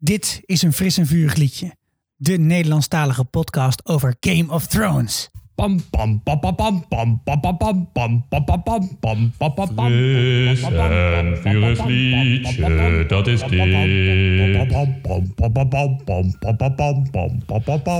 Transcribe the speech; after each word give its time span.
Dit 0.00 0.40
is 0.44 0.62
een 0.62 0.72
fris 0.72 0.98
en 0.98 1.06
vurig 1.06 1.34
liedje. 1.34 1.76
De 2.16 2.38
Nederlandstalige 2.38 3.24
podcast 3.24 3.86
over 3.86 4.16
Game 4.20 4.52
of 4.52 4.66
Thrones. 4.66 5.28
Pam 5.54 5.80
pam 5.90 6.22
pam 6.22 6.40
pam 6.40 6.56
pam 6.56 6.88
pam 6.88 7.20
pam 7.24 7.40
pam 7.40 7.58
pam 7.58 7.88
pam 7.92 8.28
pam 8.28 8.48
pam 8.48 8.58
pam 8.60 8.88
pam 9.00 9.32
pam 9.38 9.54
pam 9.54 9.74
pam 9.74 9.90
Fris 9.90 10.62
en 10.62 11.36
vurig 11.42 11.84
liedje, 11.84 13.04
dat 13.08 13.26
is 13.26 13.40
dit. 13.40 13.50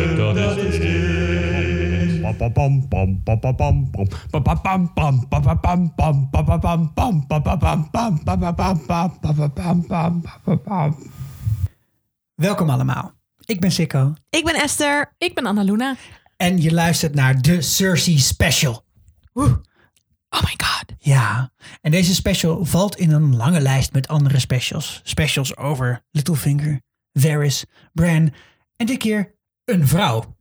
Welkom 12.35 12.69
allemaal. 12.69 13.11
Ik 13.45 13.59
ben 13.59 13.71
Sikko 13.71 14.13
Ik 14.29 14.45
ben 14.45 14.55
Esther. 14.55 15.13
Ik 15.17 15.33
ben 15.35 15.45
Annaluna. 15.45 15.95
en 16.37 16.61
je 16.61 16.73
luistert 16.73 17.15
naar 17.15 17.41
de 17.41 17.61
Cersei 17.61 18.19
Special. 18.19 18.85
Oh 19.33 20.41
my 20.41 20.53
god. 20.57 20.85
Ja, 20.99 21.51
en 21.81 21.91
deze 21.91 22.13
special 22.15 22.65
valt 22.65 22.95
in 22.95 23.11
een 23.11 23.35
lange 23.35 23.61
lijst 23.61 23.93
met 23.93 24.07
andere 24.07 24.39
specials. 24.39 25.01
Specials 25.03 25.57
over 25.57 26.05
Littlefinger, 26.11 26.81
Varys, 27.13 27.65
Bran 27.93 28.33
en 28.75 28.85
dit 28.85 28.97
keer 28.97 29.35
een 29.65 29.87
vrouw. 29.87 30.32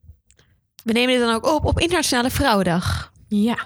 We 0.85 0.93
nemen 0.93 1.15
dit 1.15 1.25
dan 1.27 1.35
ook 1.35 1.47
op 1.47 1.65
op 1.65 1.81
Internationale 1.81 2.31
Vrouwendag. 2.31 3.13
Ja. 3.29 3.59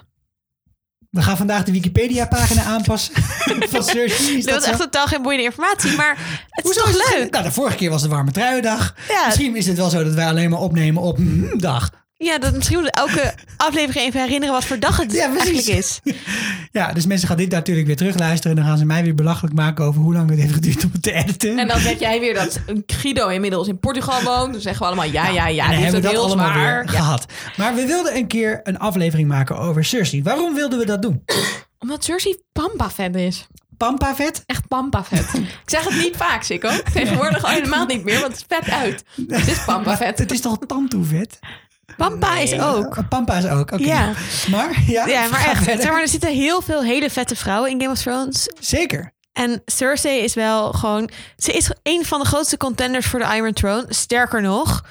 We 1.09 1.21
gaan 1.21 1.37
vandaag 1.37 1.63
de 1.63 1.71
Wikipedia-pagina 1.71 2.63
aanpassen 2.63 3.13
van 3.71 3.83
Cersei. 3.83 4.37
Is 4.37 4.43
Dat 4.45 4.53
dat 4.53 4.61
was 4.61 4.69
echt 4.69 4.79
totaal 4.79 5.05
geen 5.07 5.21
boeiende 5.21 5.45
informatie, 5.45 5.95
maar 5.95 6.17
het 6.49 6.65
is 6.65 6.71
Hoezo 6.75 6.79
toch 6.79 7.07
het- 7.09 7.19
leuk? 7.19 7.31
Nou, 7.31 7.43
de 7.43 7.51
vorige 7.51 7.75
keer 7.75 7.89
was 7.89 8.01
de 8.01 8.07
warme 8.07 8.31
truiendag. 8.31 8.95
Ja. 9.07 9.25
Misschien 9.25 9.55
is 9.55 9.67
het 9.67 9.77
wel 9.77 9.89
zo 9.89 10.03
dat 10.03 10.13
wij 10.13 10.27
alleen 10.27 10.49
maar 10.49 10.59
opnemen 10.59 11.01
op 11.01 11.17
mm, 11.17 11.59
dag. 11.59 11.91
Ja, 12.19 12.37
dat 12.37 12.53
misschien 12.53 12.89
elke 12.89 13.33
aflevering 13.57 14.05
even 14.05 14.21
herinneren 14.21 14.53
wat 14.55 14.65
voor 14.65 14.79
dag 14.79 14.97
het 14.97 15.11
Ja, 15.13 15.25
eigenlijk 15.37 15.67
is. 15.67 15.99
Ja, 16.71 16.93
dus 16.93 17.05
mensen 17.05 17.27
gaan 17.27 17.37
dit 17.37 17.51
natuurlijk 17.51 17.87
weer 17.87 17.95
terugluisteren. 17.95 18.51
En 18.51 18.57
dan 18.63 18.69
gaan 18.71 18.77
ze 18.77 18.85
mij 18.85 19.03
weer 19.03 19.15
belachelijk 19.15 19.55
maken 19.55 19.85
over 19.85 20.01
hoe 20.01 20.13
lang 20.13 20.29
het 20.29 20.39
heeft 20.39 20.53
geduurd 20.53 20.83
om 20.83 20.89
het 20.91 21.01
te 21.03 21.11
editen. 21.11 21.57
En 21.59 21.67
dan 21.67 21.79
zeg 21.79 21.99
jij 21.99 22.19
weer 22.19 22.33
dat 22.33 22.59
Guido 22.85 23.27
inmiddels 23.27 23.67
in 23.67 23.79
Portugal 23.79 24.21
woont. 24.23 24.51
Dan 24.51 24.61
zeggen 24.61 24.81
we 24.81 24.87
allemaal 24.87 25.11
ja, 25.11 25.27
ja, 25.27 25.47
ja. 25.47 25.67
dan 25.67 25.75
Die 25.75 25.83
hebben 25.83 25.85
het 25.85 25.93
we 25.95 26.01
dat 26.01 26.11
heel 26.11 26.23
allemaal 26.23 26.51
zwaar. 26.51 26.83
weer 26.83 26.93
Ja. 26.93 26.99
gehad. 26.99 27.25
Maar 27.57 27.75
we 27.75 27.85
wilden 27.85 28.15
een 28.15 28.27
keer 28.27 28.59
een 28.63 28.79
aflevering 28.79 29.27
maken 29.27 29.57
over 29.57 29.85
Cersei. 29.85 30.23
Waarom 30.23 30.53
wilden 30.53 30.79
we 30.79 30.85
dat 30.85 31.01
doen? 31.01 31.23
Omdat 31.79 32.03
Cersei 32.03 32.37
Pampa-vet 32.51 33.15
is. 33.15 33.47
Pampa 33.77 34.15
vet? 34.15 34.43
Echt 34.45 34.67
Pampa-vet. 34.67 35.25
Ik 35.63 35.69
zeg 35.69 35.83
het 35.83 35.97
niet 35.97 36.15
vaak, 36.15 36.43
Sikko. 36.43 36.69
Tegenwoordig 36.93 37.43
al 37.43 37.49
helemaal 37.49 37.85
niet 37.85 38.03
meer, 38.03 38.19
want 38.19 38.31
het 38.31 38.45
is 38.49 38.57
vet 38.57 38.73
uit. 38.73 39.03
Het 39.27 39.47
is 39.47 39.63
Pampa-vet. 39.65 40.17
Het 40.19 40.31
is 40.31 40.41
toch 40.41 40.57
tantoe 40.67 41.03
Pampa 41.97 42.37
is 42.37 42.53
ook. 42.59 42.97
Oh, 42.97 43.07
Pampa 43.09 43.37
is 43.37 43.45
ook, 43.47 43.71
oké. 43.71 43.83
Ja. 43.83 44.13
Maar, 44.49 44.81
ja, 44.87 45.05
Ja, 45.07 45.27
maar 45.27 45.45
echt. 45.45 45.63
Zeg 45.63 45.91
maar, 45.91 46.01
er 46.01 46.07
zitten 46.07 46.33
heel 46.33 46.61
veel 46.61 46.83
hele 46.83 47.09
vette 47.09 47.35
vrouwen 47.35 47.71
in 47.71 47.79
Game 47.81 47.91
of 47.91 47.99
Thrones. 47.99 48.47
Zeker. 48.59 49.11
En 49.33 49.61
Cersei 49.65 50.19
is 50.19 50.33
wel 50.33 50.71
gewoon... 50.73 51.09
Ze 51.37 51.51
is 51.51 51.71
een 51.83 52.05
van 52.05 52.19
de 52.19 52.25
grootste 52.25 52.57
contenders 52.57 53.05
voor 53.05 53.19
de 53.19 53.35
Iron 53.35 53.53
Throne. 53.53 53.85
Sterker 53.89 54.41
nog, 54.41 54.83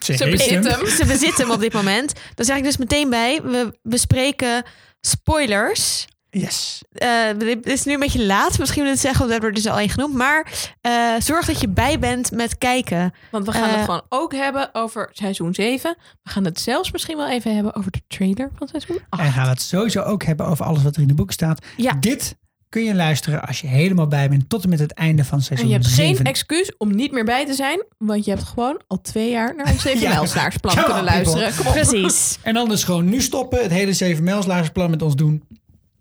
Ze, 0.00 0.12
bezit 0.30 0.50
hem. 0.50 0.64
hem. 0.64 0.86
ze 0.86 1.04
bezit 1.06 1.38
hem 1.38 1.50
op 1.50 1.60
dit 1.60 1.72
moment. 1.72 2.12
Daar 2.34 2.46
zeg 2.46 2.56
ik 2.56 2.62
dus 2.64 2.76
meteen 2.76 3.10
bij. 3.10 3.40
We 3.42 3.78
bespreken 3.82 4.62
spoilers. 5.00 6.06
Yes. 6.40 6.82
Eh, 6.92 7.08
dit 7.38 7.66
is 7.66 7.84
nu 7.84 7.92
een 7.92 8.00
beetje 8.00 8.24
laat. 8.26 8.58
Misschien 8.58 8.82
wil 8.82 8.92
ik 8.92 8.98
het 8.98 9.06
zeggen, 9.06 9.24
omdat 9.24 9.40
we 9.40 9.46
er 9.46 9.52
dus 9.52 9.66
al 9.68 9.78
één 9.78 9.88
genoemd. 9.88 10.14
Maar 10.14 10.52
eh, 10.80 10.92
zorg 11.18 11.46
dat 11.46 11.60
je 11.60 11.68
bij 11.68 11.98
bent 11.98 12.30
met 12.30 12.58
kijken. 12.58 13.14
Want 13.30 13.46
we 13.46 13.52
gaan 13.52 13.68
Eh. 13.68 13.74
het 13.74 13.84
gewoon 13.84 14.02
ook 14.08 14.34
hebben 14.34 14.68
over 14.72 15.08
seizoen 15.12 15.54
7. 15.54 15.96
We 16.22 16.30
gaan 16.30 16.44
het 16.44 16.60
zelfs 16.60 16.90
misschien 16.92 17.16
wel 17.16 17.28
even 17.28 17.54
hebben 17.54 17.74
over 17.74 17.90
de 17.90 18.00
trailer 18.08 18.50
van 18.58 18.68
seizoen 18.68 18.98
8. 19.08 19.22
En 19.22 19.32
gaan 19.32 19.44
we 19.44 19.50
het 19.50 19.60
sowieso 19.62 20.02
ook 20.02 20.22
hebben 20.24 20.46
over 20.46 20.64
alles 20.64 20.82
wat 20.82 20.96
er 20.96 21.02
in 21.02 21.08
de 21.08 21.14
boek 21.14 21.32
staat. 21.32 21.64
Ja. 21.76 21.92
Dit 22.00 22.36
kun 22.68 22.84
je 22.84 22.94
luisteren 22.94 23.42
als 23.46 23.60
je 23.60 23.66
helemaal 23.66 24.06
bij 24.08 24.28
bent 24.28 24.48
tot 24.48 24.62
en 24.62 24.68
met 24.68 24.78
het 24.78 24.92
einde 24.92 25.24
van 25.24 25.38
En 25.38 25.44
seizoen 25.44 25.68
je 25.68 25.74
hebt 25.74 25.86
geen 25.86 26.06
7. 26.06 26.24
excuus 26.24 26.72
om 26.78 26.94
niet 26.94 27.12
meer 27.12 27.24
bij 27.24 27.46
te 27.46 27.54
zijn. 27.54 27.84
Want 27.98 28.24
je 28.24 28.30
hebt 28.30 28.42
gewoon 28.44 28.80
al 28.86 29.00
twee 29.00 29.30
jaar 29.30 29.54
naar 29.56 29.70
ons 29.72 29.82
Ja. 29.84 29.90
evenmelslaarsplan 29.90 30.74
Come 30.74 30.86
kunnen 30.86 31.04
luisteren. 31.04 31.54
Kom 31.56 31.66
op. 31.66 31.72
Precies. 31.72 32.38
En 32.42 32.54
dan 32.54 32.68
dus 32.68 32.84
gewoon 32.84 33.08
nu 33.08 33.20
stoppen, 33.20 33.62
het 33.62 33.70
hele 33.70 33.92
7 33.92 34.24
mijlslagersplan 34.24 34.90
met 34.90 35.02
ons 35.02 35.14
doen 35.16 35.42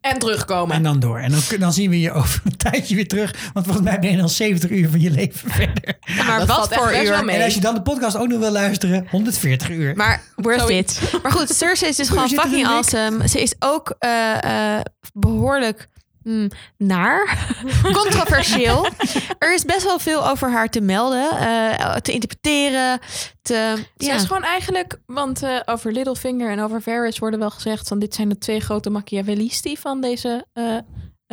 En 0.02 0.20
terugkomen. 0.20 0.76
en 0.76 0.84
dan 0.84 1.00
door. 1.00 1.18
En 1.20 1.32
dan, 1.32 1.42
dan 1.60 1.74
zien 1.74 1.90
we 1.90 2.00
je 2.00 2.12
over 2.12 2.42
een 2.46 2.58
tijdje 2.58 2.96
weer 2.96 3.08
terug. 3.08 3.36
Want 3.54 3.66
volgens 3.66 3.86
mij 3.86 4.00
ben 4.00 4.12
je 4.12 4.22
al 4.22 4.30
70 4.30 4.70
uur 4.70 4.90
van 4.90 5.00
je 5.00 5.12
leven 5.12 5.52
verder. 5.52 5.98
maar 6.28 6.46
wat 6.46 6.74
voor 6.74 6.92
wel 6.92 7.04
uur? 7.06 7.26
mee. 7.26 7.36
En 7.38 7.44
als 7.44 7.54
je 7.54 7.60
dan 7.60 7.74
de 7.76 7.82
podcast 7.82 8.18
ook 8.18 8.28
nog 8.28 8.40
wil 8.40 8.52
luisteren, 8.52 9.08
140 9.10 9.70
uur. 9.70 9.96
Maar 9.96 10.22
worth 10.36 10.60
Zoiets. 10.60 11.02
it. 11.02 11.22
Maar 11.24 11.32
goed, 11.32 11.50
Cersei 11.50 11.90
is 11.90 11.96
dus 11.96 12.10
gewoon 12.10 12.30
fucking 12.30 12.68
awesome. 12.68 13.28
Ze 13.28 13.42
is 13.42 13.54
ook 13.60 13.96
eh, 14.00 14.76
eh, 14.78 14.82
behoorlijk 15.14 15.88
hmm, 16.24 16.50
naar. 16.78 17.48
Controversieel. 18.02 18.88
er 19.40 19.54
is 19.54 19.66
best 19.66 19.84
wel 19.84 20.00
veel 20.00 20.28
over 20.28 20.52
haar 20.52 20.70
te 20.70 20.82
melden. 20.82 21.30
eh, 21.32 21.96
te 21.96 22.12
interpreteren. 22.12 23.00
Te, 23.42 23.84
Ze 23.98 24.06
ja. 24.06 24.16
is 24.16 24.24
gewoon 24.24 24.44
eigenlijk, 24.44 25.00
want 25.06 25.44
eh, 25.44 25.60
over 25.66 25.92
Littlefinger 25.92 26.52
en 26.52 26.60
over 26.60 26.82
Varys 26.82 27.20
worden 27.20 27.40
wel 27.40 27.50
gezegd 27.50 27.88
van 27.88 28.00
dit 28.00 28.14
zijn 28.14 28.30
de 28.30 28.38
twee 28.38 28.60
grote 28.60 28.90
Machiavellisti 28.90 29.78
van 29.78 30.02
deze 30.02 30.46
eh, 30.54 30.78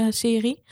serie. 0.09 0.63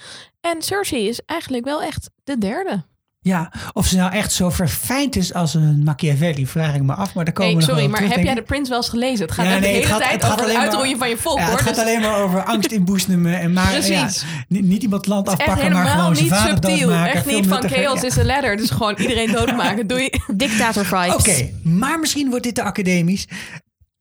En 0.40 0.62
Cersei 0.62 1.08
is 1.08 1.20
eigenlijk 1.24 1.64
wel 1.64 1.82
echt 1.82 2.10
de 2.24 2.38
derde. 2.38 2.84
Ja, 3.26 3.52
of 3.72 3.86
ze 3.86 3.96
nou 3.96 4.12
echt 4.12 4.32
zo 4.32 4.50
verfijnd 4.50 5.16
is 5.16 5.34
als 5.34 5.54
een 5.54 5.82
Machiavelli, 5.84 6.46
vraag 6.46 6.74
ik 6.74 6.82
me 6.82 6.94
af. 6.94 7.14
Maar 7.14 7.24
daar 7.24 7.34
komen 7.34 7.52
Nee, 7.52 7.60
we 7.60 7.66
nog 7.66 7.76
sorry, 7.76 7.90
maar 7.90 8.00
terug, 8.00 8.14
heb 8.14 8.24
jij 8.24 8.32
ik. 8.32 8.38
de 8.38 8.44
Prince 8.44 8.68
wel 8.70 8.78
eens 8.78 8.88
gelezen? 8.88 9.24
Het 9.26 9.32
gaat 9.34 9.46
Ja, 9.46 9.52
echt 9.52 9.60
nee, 9.60 9.70
de 9.70 9.76
het 9.76 9.86
hele 9.86 9.98
gaat- 10.00 10.08
tijd 10.08 10.22
het 10.22 10.32
over 10.32 10.44
het 10.44 10.52
maar- 10.54 10.62
uitroeien 10.62 10.98
van 10.98 11.08
je 11.08 11.16
volk, 11.16 11.38
Ja, 11.38 11.44
hoor. 11.44 11.52
het 11.54 11.62
gaat 11.62 11.74
Dus 11.74 11.84
alleen 11.84 12.00
maar 12.00 12.22
over 12.22 12.44
angst 12.44 12.70
inboezemen. 12.72 13.38
En 13.40 13.52
maar, 13.52 13.86
ja, 13.86 14.08
niet, 14.48 14.64
niet 14.64 14.82
iemand 14.82 15.06
land 15.06 15.28
afpakken, 15.28 15.54
maar 15.56 15.64
helemaal 15.82 15.98
gewoon 15.98 16.16
zijn 16.16 16.28
niet 16.28 16.34
vader 16.34 16.52
subtiel. 16.52 16.88
doodmaken. 16.88 17.12
Echt 17.14 17.26
niet 17.26 17.46
van 17.46 17.68
chaos 17.68 18.00
Ja. 18.00 18.06
is 18.06 18.18
a 18.18 18.24
ladder. 18.24 18.56
Dus 18.56 18.70
gewoon 18.70 18.94
iedereen 18.96 19.32
doodmaken. 19.32 19.86
Doei. 19.92 20.10
Dictator 20.36 20.84
vibes. 20.84 21.14
Oké, 21.14 21.50
maar 21.62 21.98
misschien 22.00 22.28
wordt 22.28 22.44
dit 22.44 22.54
te 22.54 22.62
academisch. 22.62 23.26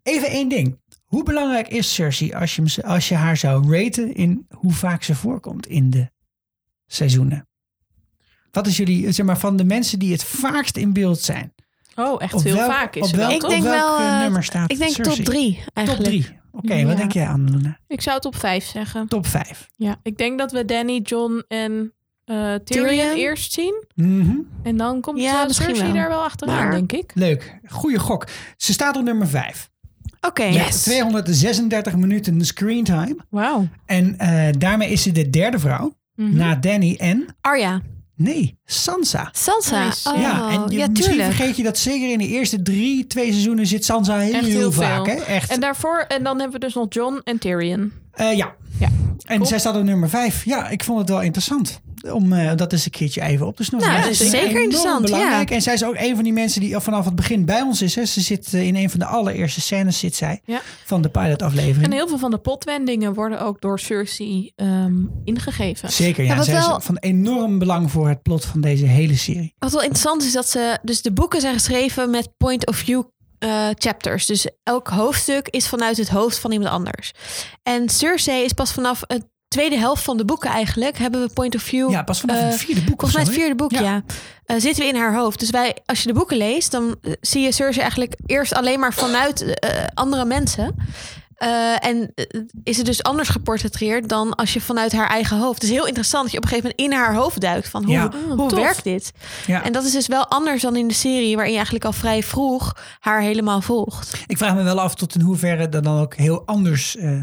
Even 0.03 0.27
één 0.29 0.49
ding. 0.49 0.79
Hoe 1.05 1.23
belangrijk 1.23 1.67
is 1.67 1.93
Cersei 1.93 2.33
als 2.33 2.55
je, 2.55 2.83
als 2.83 3.07
je 3.09 3.15
haar 3.15 3.37
zou 3.37 3.77
raten 3.77 4.15
in 4.15 4.45
hoe 4.49 4.73
vaak 4.73 5.03
ze 5.03 5.15
voorkomt 5.15 5.67
in 5.67 5.89
de 5.89 6.09
seizoenen? 6.87 7.47
Wat 8.55 8.67
is 8.67 8.77
jullie, 8.77 9.11
zeg 9.11 9.25
maar, 9.25 9.37
van 9.37 9.55
de 9.55 9.63
mensen 9.65 9.99
die 9.99 10.11
het 10.11 10.23
vaakst 10.23 10.77
in 10.77 10.93
beeld 10.93 11.19
zijn? 11.19 11.53
Oh, 11.95 12.21
echt 12.21 12.43
heel 12.43 12.55
welk- 12.55 12.71
vaak 12.71 12.95
is 12.95 13.09
ze 13.09 13.15
wel, 13.17 13.27
welk- 13.29 13.43
Ik 13.43 13.49
denk 13.49 13.63
welk, 13.63 13.75
wel, 13.75 13.97
eh, 13.99 14.13
eh, 14.13 14.19
nummer 14.19 14.43
staat 14.43 14.71
Ik 14.71 14.77
denk 14.77 14.91
Cersei? 14.95 15.15
top 15.15 15.25
drie 15.25 15.55
Top 15.65 15.73
eigenlijk. 15.73 16.07
drie. 16.09 16.39
Oké, 16.51 16.73
Ja. 16.73 16.85
wat 16.85 16.97
denk 16.97 17.11
jij 17.11 17.27
Annalena? 17.27 17.77
Ik 17.87 18.01
zou 18.01 18.15
het 18.15 18.25
op 18.25 18.35
vijf 18.35 18.65
zeggen. 18.65 19.07
Top 19.07 19.27
vijf. 19.27 19.69
Ja, 19.75 19.95
ik 20.03 20.17
denk 20.17 20.37
dat 20.39 20.51
we 20.51 20.65
Danny, 20.65 20.99
John 21.03 21.43
en 21.47 21.93
eh 22.25 22.35
Tyrion, 22.35 22.87
Tyrion? 22.87 23.15
eerst 23.15 23.53
zien. 23.53 23.83
Mhm. 23.95 24.35
En 24.63 24.77
dan 24.77 25.01
komt 25.01 25.19
Ja, 25.19 25.43
misschien 25.45 25.65
Cersei 25.67 25.91
wel. 25.91 26.01
daar 26.01 26.09
wel 26.09 26.23
achteraan, 26.23 26.55
Maar- 26.55 26.71
denk 26.71 26.91
ik. 26.91 27.11
Leuk. 27.13 27.59
Goeie 27.65 27.99
gok. 27.99 28.27
Ze 28.57 28.73
staat 28.73 28.97
op 28.97 29.03
nummer 29.03 29.27
vijf. 29.27 29.69
Oké. 30.21 30.49
Met 30.51 30.83
236 30.83 31.95
minuten 31.95 32.45
screentime. 32.45 33.15
Wauw. 33.29 33.67
En 33.85 34.17
eh, 34.17 34.47
daarmee 34.57 34.89
is 34.89 35.01
ze 35.01 35.11
de 35.11 35.29
derde 35.29 35.59
vrouw. 35.59 35.93
Mhm. 36.15 36.35
Na 36.35 36.55
Danny 36.55 36.95
en... 36.99 37.25
Arya. 37.41 37.81
Nee, 38.17 38.57
Sansa. 38.65 39.29
Sansa. 39.31 39.85
Nice. 39.85 40.09
Oh, 40.09 40.19
ja, 40.19 40.49
en 40.49 40.65
je, 40.69 40.77
ja, 40.77 40.87
misschien 40.87 41.21
vergeet 41.21 41.57
je 41.57 41.63
dat 41.63 41.77
zeker 41.77 42.11
in 42.11 42.17
de 42.17 42.27
eerste 42.27 42.61
drie, 42.61 43.07
twee 43.07 43.31
seizoenen 43.31 43.67
zit 43.67 43.85
Sansa 43.85 44.17
heel, 44.17 44.33
Echt 44.33 44.45
heel 44.45 44.71
vaak. 44.71 45.07
Hè? 45.07 45.13
Echt. 45.13 45.51
En 45.51 45.59
daarvoor, 45.59 46.05
en 46.07 46.23
dan 46.23 46.39
hebben 46.39 46.59
we 46.59 46.65
dus 46.65 46.73
nog 46.73 46.85
John 46.89 47.21
en 47.23 47.37
Tyrion. 47.37 47.91
Eh, 48.15 48.33
ja. 48.37 48.55
Ja. 48.79 48.87
En 49.25 49.35
Cool. 49.35 49.45
zij 49.47 49.59
staat 49.59 49.75
op 49.75 49.83
nummer 49.83 50.09
vijf. 50.09 50.45
Ja, 50.45 50.69
ik 50.69 50.83
vond 50.83 50.99
het 50.99 51.09
wel 51.09 51.21
interessant 51.21 51.79
om 52.11 52.33
eh, 52.33 52.51
dat 52.55 52.71
eens 52.73 52.85
een 52.85 52.91
keertje 52.91 53.21
even 53.21 53.47
op 53.47 53.55
te 53.55 53.63
snoepen. 53.63 53.87
Nou, 53.89 53.99
Ja, 54.01 54.05
dat 54.07 54.19
is 54.21 54.29
zeker 54.29 54.39
enorm 54.47 54.57
interessant, 54.63 55.01
Belangrijk. 55.05 55.49
ja. 55.49 55.55
En 55.55 55.61
zij 55.61 55.73
is 55.73 55.83
ook 55.85 55.95
een 55.97 56.15
van 56.15 56.23
die 56.23 56.33
mensen 56.33 56.61
die 56.61 56.75
al 56.75 56.81
vanaf 56.81 57.05
het 57.05 57.15
begin 57.15 57.45
bij 57.45 57.61
ons 57.61 57.81
is. 57.81 57.95
Hè. 57.95 58.05
Ze 58.05 58.21
zit 58.21 58.53
eh, 58.53 58.67
in 58.67 58.75
een 58.75 58.89
van 58.89 58.99
de 58.99 59.05
allereerste 59.05 59.61
scènes 59.61 59.99
zit 59.99 60.15
zij 60.15 60.41
Ja. 60.45 60.61
van 60.85 61.01
de 61.01 61.09
pilotaflevering. 61.09 61.83
En 61.85 61.91
heel 61.91 62.07
veel 62.07 62.17
van 62.17 62.31
de 62.31 62.37
plotwendingen 62.37 63.13
worden 63.13 63.41
ook 63.41 63.61
door 63.61 63.79
Cersei 63.79 64.51
ehm, 64.55 64.93
ingegeven. 65.23 65.91
Zeker, 65.91 66.23
ja. 66.23 66.33
Ja, 66.35 66.41
is 66.41 66.47
wel- 66.47 66.79
van 66.81 66.97
enorm 66.97 67.59
belang 67.59 67.91
voor 67.91 68.07
het 68.09 68.21
plot 68.21 68.45
van 68.45 68.61
deze 68.61 68.85
hele 68.85 69.15
serie. 69.17 69.53
Wat 69.59 69.71
wel 69.71 69.81
interessant 69.81 70.23
is 70.23 70.31
dat 70.31 70.49
ze 70.49 70.77
dus 70.83 71.01
de 71.01 71.11
boeken 71.13 71.41
zijn 71.41 71.53
geschreven 71.53 72.09
met 72.09 72.29
point 72.37 72.67
of 72.67 72.75
view 72.75 73.03
eh, 73.45 73.67
chapters. 73.77 74.25
Dus 74.25 74.47
elk 74.63 74.87
hoofdstuk 74.87 75.47
is 75.47 75.67
vanuit 75.67 75.97
het 75.97 76.09
hoofd 76.09 76.39
van 76.39 76.51
iemand 76.51 76.69
anders. 76.69 77.11
En 77.63 77.89
Cersei 77.89 78.43
is 78.43 78.53
pas 78.53 78.71
vanaf 78.71 79.01
het 79.07 79.23
tweede 79.47 79.77
helft 79.77 80.03
van 80.03 80.17
de 80.17 80.25
boeken 80.25 80.49
eigenlijk 80.49 80.97
hebben 80.97 81.21
we 81.21 81.33
point 81.33 81.55
of 81.55 81.61
view. 81.61 81.89
Ja, 81.91 82.03
pas 82.03 82.19
vanaf 82.19 82.37
eh, 82.37 82.43
het 82.43 82.55
vierde 82.55 82.81
boek 82.81 82.99
Volgens 82.99 83.13
mij 83.13 83.23
het 83.23 83.33
vierde 83.33 83.55
boek, 83.55 83.71
Ja. 83.71 83.81
ja. 83.81 84.03
Eh, 84.45 84.55
zitten 84.59 84.83
we 84.83 84.89
in 84.89 84.95
haar 84.95 85.15
hoofd. 85.15 85.39
Dus 85.39 85.49
wij, 85.49 85.77
als 85.85 86.01
je 86.01 86.07
de 86.07 86.13
boeken 86.13 86.37
leest, 86.37 86.71
dan 86.71 86.95
eh, 87.01 87.11
zie 87.21 87.41
je 87.41 87.51
Cersei 87.51 87.81
eigenlijk 87.81 88.13
eerst 88.25 88.53
alleen 88.53 88.79
maar 88.79 88.93
vanuit 88.93 89.59
eh, 89.59 89.83
andere 89.93 90.25
mensen. 90.25 90.75
Eh, 91.35 91.85
en 91.85 92.11
eh, 92.15 92.41
is 92.63 92.77
het 92.77 92.85
dus 92.85 93.03
anders 93.03 93.29
geportretteerd 93.29 94.09
dan 94.09 94.35
als 94.35 94.53
je 94.53 94.61
vanuit 94.61 94.91
haar 94.91 95.07
eigen 95.09 95.37
hoofd. 95.37 95.53
Het 95.61 95.63
is 95.63 95.69
heel 95.75 95.85
interessant 95.87 96.23
dat 96.23 96.31
je 96.31 96.37
op 96.37 96.43
een 96.43 96.49
gegeven 96.49 96.71
moment 96.77 96.93
in 96.93 96.99
haar 96.99 97.15
hoofd 97.15 97.39
duikt 97.41 97.69
van 97.69 97.83
hoe, 97.83 97.93
Ja. 97.93 98.09
hoe 98.27 98.37
Oh, 98.41 98.47
tof. 98.49 98.59
werkt 98.59 98.83
dit? 98.83 99.11
Ja. 99.47 99.63
En 99.63 99.71
dat 99.71 99.83
is 99.83 99.91
dus 99.91 100.07
wel 100.07 100.27
anders 100.27 100.61
dan 100.61 100.75
in 100.75 100.87
de 100.87 100.93
serie 100.93 101.33
waarin 101.33 101.51
je 101.51 101.55
eigenlijk 101.57 101.85
al 101.85 101.93
vrij 101.93 102.23
vroeg 102.23 102.77
haar 102.99 103.21
helemaal 103.21 103.61
volgt. 103.61 104.23
Ik 104.27 104.37
vraag 104.37 104.55
me 104.55 104.63
wel 104.63 104.81
af 104.81 104.95
tot 104.95 105.15
in 105.15 105.21
hoeverre 105.21 105.69
dat 105.69 105.83
dan 105.83 105.99
ook 105.99 106.15
heel 106.15 106.45
anders 106.45 106.95
eh, 106.95 107.19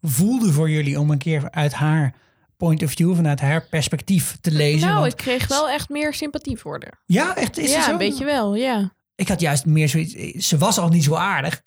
voelde 0.00 0.52
voor 0.52 0.70
jullie 0.70 1.00
om 1.00 1.10
een 1.10 1.18
keer 1.18 1.50
uit 1.50 1.72
haar 1.72 2.14
point 2.56 2.82
of 2.82 2.90
view, 2.90 3.14
vanuit 3.14 3.40
haar 3.40 3.66
perspectief 3.68 4.36
te 4.40 4.50
lezen. 4.50 4.88
Nou, 4.88 5.00
Want- 5.00 5.12
ik 5.12 5.18
kreeg 5.18 5.46
wel 5.48 5.68
echt 5.68 5.88
meer 5.88 6.14
sympathie 6.14 6.58
voor 6.58 6.78
haar. 6.82 7.02
ja, 7.06 7.36
echt 7.36 7.58
is 7.58 7.64
het 7.66 7.74
ja, 7.74 7.84
zo? 7.84 7.90
een 7.90 7.98
beetje 7.98 8.24
wel, 8.24 8.54
ja. 8.54 8.92
Ik 9.14 9.28
had 9.28 9.40
juist 9.40 9.66
meer 9.66 9.88
zoiets. 9.88 10.46
Ze 10.48 10.58
was 10.58 10.78
al 10.78 10.88
niet 10.88 11.04
zo 11.04 11.14
aardig. 11.14 11.60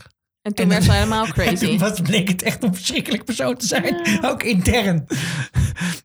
En 0.48 0.54
toen 0.54 0.66
En 0.66 0.72
werd 0.72 0.84
ze 0.84 0.92
helemaal 0.92 1.26
En 1.28 1.32
crazy. 1.32 1.66
toen 1.66 1.78
was, 1.78 2.02
bleek 2.02 2.28
het 2.28 2.42
echt 2.44 2.64
een 2.64 2.74
verschrikkelijk 2.76 3.26
persoon 3.26 3.56
te 3.58 3.66
zijn. 3.68 3.96
Ook 4.22 4.44
intern. 4.44 5.06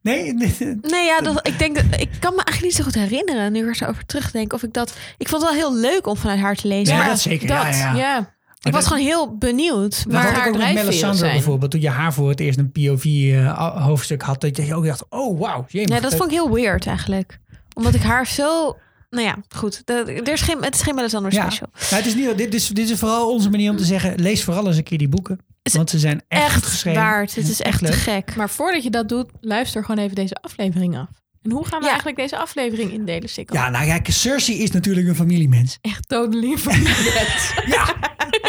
Nee, 0.03 0.35
nee, 0.35 1.05
ja, 1.05 1.21
dat, 1.21 1.47
ik 1.47 1.59
denk 1.59 1.75
dat 1.75 2.01
ik 2.01 2.09
kan 2.21 2.35
me 2.35 2.43
eigenlijk 2.45 2.63
niet 2.63 2.75
zo 2.75 2.83
goed 2.85 2.95
herinneren 2.95 3.53
nu 3.53 3.61
ik 3.63 3.67
er 3.69 3.75
zo 3.77 3.85
over 3.85 4.07
terugdenk 4.07 4.53
of 4.53 4.63
ik 4.63 4.73
dat. 4.73 4.95
Ik 5.19 5.29
vond 5.29 5.43
het 5.43 5.51
wel 5.51 5.61
heel 5.61 5.81
leuk 5.81 6.07
om 6.07 6.17
vanuit 6.17 6.41
haar 6.41 6.55
te 6.57 6.69
lezen. 6.69 6.95
Ja, 6.95 7.01
maar 7.01 7.09
dat 7.09 7.21
zeker. 7.21 7.49
Ja, 7.49 7.65
Dat, 7.65 7.77
ja. 7.77 7.95
ja. 7.95 8.19
ik 8.63 8.73
was 8.73 8.73
dat- 8.73 8.87
gewoon 8.87 9.03
heel 9.09 9.37
benieuwd. 9.39 9.97
Dat 10.05 10.13
Maar 10.13 10.23
had 10.23 10.31
ik 10.31 10.37
haar 10.37 10.47
ook 10.47 10.53
met 10.53 10.61
drijfveren 10.61 10.87
Melisandre 10.91 11.31
bijvoorbeeld. 11.31 11.71
Toen 11.71 11.81
je 11.81 11.89
haar 11.89 12.13
voor 12.13 12.29
het 12.29 12.41
eerst 12.41 12.59
een 12.59 12.73
POV-hoofdstuk 12.73 14.23
had. 14.23 14.41
Dat 14.41 14.57
je 14.57 14.75
ook 14.75 14.87
dacht, 14.87 15.05
oh 15.09 15.41
wauw. 15.41 15.65
ja, 15.69 16.01
dat 16.01 16.11
vond 16.15 16.25
ik 16.25 16.31
heel 16.31 16.51
weird 16.53 16.87
eigenlijk. 16.87 17.39
Omdat 17.75 17.95
ik 17.95 18.03
haar 18.03 18.27
zo. 18.27 18.77
Nou 19.13 19.27
ja, 19.27 19.37
goed. 19.57 19.83
Dat- 19.85 20.09
Er 20.09 20.29
is 20.29 20.41
geen, 20.41 20.63
het 20.63 20.75
is 20.75 20.83
geen 20.83 20.95
Melisandre 20.95 21.33
Ja, 21.33 21.43
special. 21.43 21.69
nou, 21.73 21.95
het 21.95 22.07
is 22.07 22.15
niet, 22.15 22.37
dit, 22.39 22.55
is, 22.55 22.69
dit 22.69 22.91
is 22.91 22.99
vooral 22.99 23.31
onze 23.33 23.51
manier 23.51 23.71
om 23.71 23.77
te 23.77 23.85
zeggen... 23.85 24.21
lees 24.21 24.45
vooral 24.45 24.67
eens 24.67 24.77
een 24.77 24.83
keer 24.83 24.99
die 24.99 25.09
boeken. 25.09 25.39
Is 25.63 25.75
Want 25.75 25.91
ze 25.91 25.99
zijn 25.99 26.23
echt, 26.29 26.43
Echt 26.45 26.67
geschreven. 26.67 27.03
waard. 27.03 27.35
Het 27.35 27.49
is 27.49 27.61
echt 27.61 27.79
te 27.79 27.85
leuk. 27.85 27.95
gek. 27.95 28.37
Maar 28.37 28.51
voordat 28.51 28.83
je 28.83 28.91
dat 28.91 29.09
doet, 29.09 29.31
luister 29.41 29.85
gewoon 29.85 30.05
even 30.05 30.15
deze 30.15 30.35
aflevering 30.35 30.97
af. 30.99 31.09
En 31.43 31.51
hoe 31.51 31.67
gaan 31.67 31.79
we 31.79 31.85
Ja. 31.85 31.91
eigenlijk 31.91 32.19
deze 32.21 32.37
aflevering 32.37 32.93
indelen, 32.93 33.29
Sikkel? 33.29 33.57
Ja, 33.57 33.71
nou 33.71 33.87
kijk, 33.87 34.07
Cersei 34.11 34.59
is 34.59 34.71
natuurlijk 34.71 35.09
een 35.09 35.15
familiemens. 35.15 35.79
Echt 35.81 36.09
totally 36.09 36.57
forget. 36.57 37.53
Ja, 37.75 37.97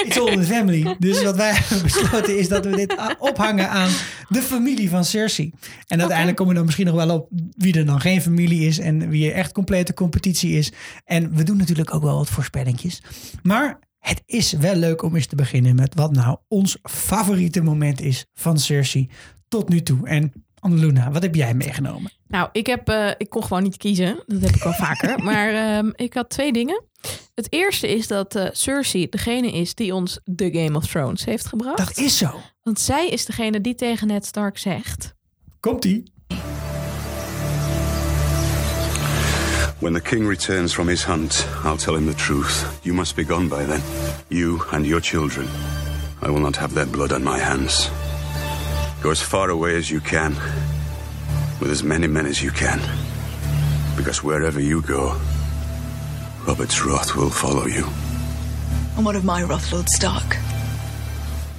it's 0.06 0.18
all 0.18 0.28
in 0.32 0.40
the 0.40 0.46
family. 0.46 0.96
Dus 1.00 1.24
wat 1.24 1.36
wij 1.36 1.54
hebben 1.56 1.82
besloten 1.82 2.38
is 2.38 2.48
dat 2.48 2.66
we 2.66 2.76
dit 2.76 3.00
a- 3.00 3.16
ophangen 3.20 3.70
aan 3.70 3.90
de 4.30 4.42
familie 4.42 4.90
van 4.90 5.06
Cersei. 5.06 5.52
En 5.88 6.00
uiteindelijk 6.00 6.38
komen 6.38 6.52
we 6.54 6.58
dan 6.58 6.66
misschien 6.66 6.88
nog 6.88 6.96
wel 7.06 7.16
op 7.16 7.30
wie 7.58 7.78
er 7.78 7.86
dan 7.86 8.02
geen 8.02 8.22
familie 8.22 8.68
is 8.68 8.80
en 8.80 9.10
wie 9.10 9.30
er 9.30 9.36
echt 9.36 9.52
complete 9.52 9.94
competitie 9.94 10.58
is. 10.58 10.72
En 11.06 11.36
we 11.36 11.44
doen 11.44 11.58
natuurlijk 11.58 11.94
ook 11.94 12.04
wel 12.04 12.18
wat 12.18 12.30
voorspellingjes. 12.30 13.02
Maar 13.44 13.80
het 14.00 14.22
is 14.26 14.52
wel 14.52 14.76
leuk 14.76 15.02
om 15.04 15.16
eens 15.16 15.28
te 15.28 15.36
beginnen 15.36 15.76
met 15.76 15.96
wat 15.96 16.12
nou 16.12 16.38
ons 16.48 16.78
favoriete 16.84 17.62
moment 17.62 18.02
is 18.02 18.26
van 18.34 18.60
Cersei 18.60 19.10
tot 19.48 19.70
nu 19.70 19.82
toe. 19.82 20.08
En 20.08 20.34
Anneluna, 20.64 21.12
wat 21.12 21.22
heb 21.22 21.36
jij 21.36 21.54
meegenomen? 21.54 22.12
Nou, 22.28 22.50
ik, 22.52 22.68
heb, 22.68 22.90
eh, 22.90 23.10
ik 23.18 23.30
kon 23.30 23.44
gewoon 23.44 23.64
niet 23.64 23.78
kiezen. 23.78 24.24
Dat 24.26 24.42
heb 24.42 24.56
ik 24.56 24.64
wel 24.64 24.74
vaker. 24.88 25.24
Maar 25.24 25.54
ehm, 25.54 25.92
ik 25.96 26.14
had 26.14 26.30
twee 26.30 26.54
dingen. 26.54 26.84
Het 27.36 27.48
eerste 27.50 27.96
is 27.96 28.08
dat 28.08 28.36
eh, 28.36 28.48
Cersei 28.52 29.10
degene 29.10 29.52
is 29.52 29.76
die 29.76 29.94
ons 29.94 30.20
The 30.36 30.50
Game 30.54 30.78
of 30.78 30.88
Thrones 30.88 31.26
heeft 31.26 31.46
gebracht. 31.46 31.78
Dat 31.78 31.98
is 31.98 32.18
zo. 32.18 32.40
Want 32.64 32.80
zij 32.80 33.10
is 33.10 33.26
degene 33.26 33.62
die 33.62 33.76
tegen 33.76 34.08
Ned 34.08 34.26
Stark 34.26 34.58
zegt... 34.58 35.14
Komt-ie? 35.60 36.12
When 39.80 39.94
the 39.94 40.02
king 40.02 40.28
returns 40.28 40.74
from 40.74 40.88
his 40.88 41.06
hunt, 41.06 41.48
I'll 41.64 41.78
tell 41.78 41.96
him 41.96 42.06
the 42.06 42.16
truth. 42.16 42.66
You 42.82 42.96
must 42.96 43.16
be 43.16 43.26
gone 43.26 43.48
by 43.48 43.66
then. 43.66 43.82
You 44.28 44.62
and 44.72 44.86
your 44.86 45.02
children. 45.02 45.48
I 46.26 46.30
will 46.30 46.42
not 46.42 46.56
have 46.56 46.74
their 46.74 46.88
blood 46.88 47.12
on 47.12 47.24
my 47.24 47.40
hands. 47.40 47.92
Go 49.04 49.12
as 49.12 49.22
far 49.22 49.50
away 49.50 49.76
as 49.76 49.92
you 49.92 50.00
can, 50.00 50.34
with 51.60 51.70
as 51.70 51.84
many 51.84 52.08
men 52.08 52.26
as 52.26 52.42
you 52.42 52.52
can. 52.52 52.80
Because 53.98 54.24
wherever 54.24 54.62
you 54.62 54.82
go, 54.82 55.20
Robert's 56.48 56.86
wrath 56.86 57.14
will 57.14 57.30
follow 57.30 57.66
you. 57.66 57.86
And 58.96 59.06
what 59.06 59.18
of 59.18 59.26
my 59.26 59.44
wrath, 59.44 59.74
Lord 59.74 59.90
Stark? 59.90 60.38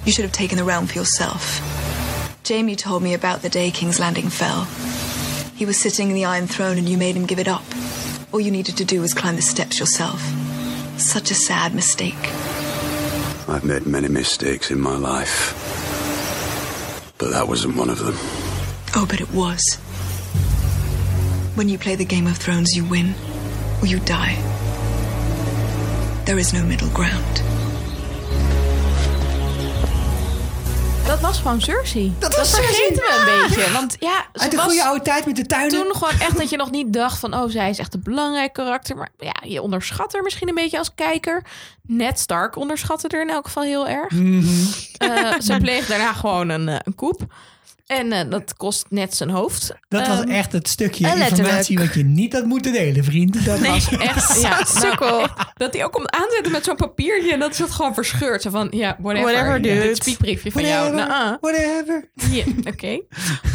You 0.05 0.11
should 0.11 0.25
have 0.25 0.31
taken 0.31 0.57
the 0.57 0.63
realm 0.63 0.87
for 0.87 0.97
yourself. 0.97 1.61
Jamie 2.43 2.75
told 2.75 3.03
me 3.03 3.13
about 3.13 3.43
the 3.43 3.49
day 3.49 3.69
King's 3.69 3.99
Landing 3.99 4.29
fell. 4.29 4.65
He 5.55 5.67
was 5.67 5.79
sitting 5.79 6.09
in 6.09 6.15
the 6.15 6.25
Iron 6.25 6.47
Throne 6.47 6.79
and 6.79 6.89
you 6.89 6.97
made 6.97 7.15
him 7.15 7.27
give 7.27 7.39
it 7.39 7.47
up. 7.47 7.63
All 8.31 8.39
you 8.39 8.49
needed 8.49 8.75
to 8.77 8.85
do 8.85 9.01
was 9.01 9.13
climb 9.13 9.35
the 9.35 9.43
steps 9.43 9.79
yourself. 9.79 10.19
Such 10.97 11.29
a 11.29 11.35
sad 11.35 11.75
mistake. 11.75 12.15
I've 13.47 13.63
made 13.63 13.85
many 13.85 14.07
mistakes 14.07 14.71
in 14.71 14.79
my 14.79 14.95
life, 14.95 15.53
but 17.17 17.31
that 17.31 17.47
wasn't 17.47 17.75
one 17.75 17.89
of 17.89 17.99
them. 17.99 18.15
Oh, 18.95 19.05
but 19.09 19.21
it 19.21 19.31
was. 19.31 19.61
When 21.55 21.69
you 21.69 21.77
play 21.77 21.95
the 21.95 22.05
Game 22.05 22.27
of 22.27 22.37
Thrones, 22.37 22.75
you 22.75 22.85
win 22.85 23.13
or 23.81 23.87
you 23.87 23.99
die. 23.99 24.35
There 26.25 26.37
is 26.37 26.53
no 26.53 26.63
middle 26.63 26.89
ground. 26.89 27.41
Dat 31.15 31.23
was 31.23 31.37
gewoon 31.39 31.61
Cersei. 31.61 32.13
Dat 32.19 32.35
was 32.35 32.49
Cersei. 32.49 32.67
vergeten 32.75 33.03
we 33.03 33.19
een 33.19 33.47
beetje. 33.47 33.71
Want 33.71 33.95
ja, 33.99 34.25
Uit 34.33 34.51
de 34.51 34.57
was 34.57 34.65
goede 34.65 34.83
oude 34.83 35.01
tijd 35.01 35.25
met 35.25 35.35
de 35.35 35.45
tuinen. 35.45 35.69
toen 35.83 35.95
gewoon 35.95 36.19
echt 36.19 36.37
dat 36.37 36.49
je 36.49 36.57
nog 36.57 36.71
niet 36.71 36.93
dacht 36.93 37.19
van... 37.19 37.33
oh, 37.33 37.49
zij 37.49 37.69
is 37.69 37.79
echt 37.79 37.93
een 37.93 38.03
belangrijk 38.03 38.53
karakter. 38.53 38.95
Maar 38.95 39.09
ja, 39.17 39.35
je 39.43 39.61
onderschat 39.61 40.13
haar 40.13 40.23
misschien 40.23 40.47
een 40.47 40.55
beetje 40.55 40.77
als 40.77 40.91
kijker. 40.95 41.45
Ned 41.87 42.19
Stark 42.19 42.55
onderschatte 42.55 43.07
er 43.07 43.21
in 43.21 43.29
elk 43.29 43.45
geval 43.45 43.63
heel 43.63 43.87
erg. 43.87 44.11
Mhm. 44.11 44.45
Eh, 44.97 45.39
ze 45.39 45.57
pleegt 45.61 45.87
daarna 45.87 46.13
gewoon 46.13 46.49
een, 46.49 46.69
eh, 46.69 46.75
een 46.83 46.95
koep. 46.95 47.21
En 47.85 48.11
eh, 48.11 48.29
dat 48.29 48.55
kost 48.57 48.85
net 48.89 49.15
zijn 49.15 49.29
hoofd. 49.29 49.73
Dat 49.87 50.07
was 50.07 50.19
Ehm, 50.19 50.29
echt 50.29 50.51
het 50.51 50.67
stukje 50.67 51.07
informatie 51.07 51.77
wat 51.79 51.93
je 51.93 52.03
niet 52.03 52.33
had 52.33 52.45
moeten 52.45 52.73
delen, 52.73 53.03
vriend. 53.03 53.33
Dat 53.45 53.59
Nee, 53.59 53.71
was 53.71 53.89
echt. 53.97 54.41
Ja, 54.41 54.63
nou, 54.99 55.27
dat 55.53 55.73
hij 55.73 55.85
ook 55.85 55.91
komt 55.91 56.11
aanzetten 56.11 56.51
met 56.51 56.63
zo'n 56.63 56.75
papiertje 56.75 57.33
en 57.33 57.39
dat 57.39 57.51
is 57.51 57.59
het 57.59 57.71
gewoon 57.71 57.93
verscheurd. 57.93 58.41
Zo 58.41 58.49
van, 58.49 58.67
ja, 58.71 58.97
whatever. 58.99 59.61
Dude. 59.61 59.81
Dit 59.81 59.97
spiekbriefje 59.97 60.51
van 60.51 60.61
jou. 60.65 60.93
whatever, 60.93 61.07
Nou, 61.07 61.33
ah. 61.33 61.37
whatever. 61.41 62.11
Ja, 62.31 62.43
oké. 62.71 63.01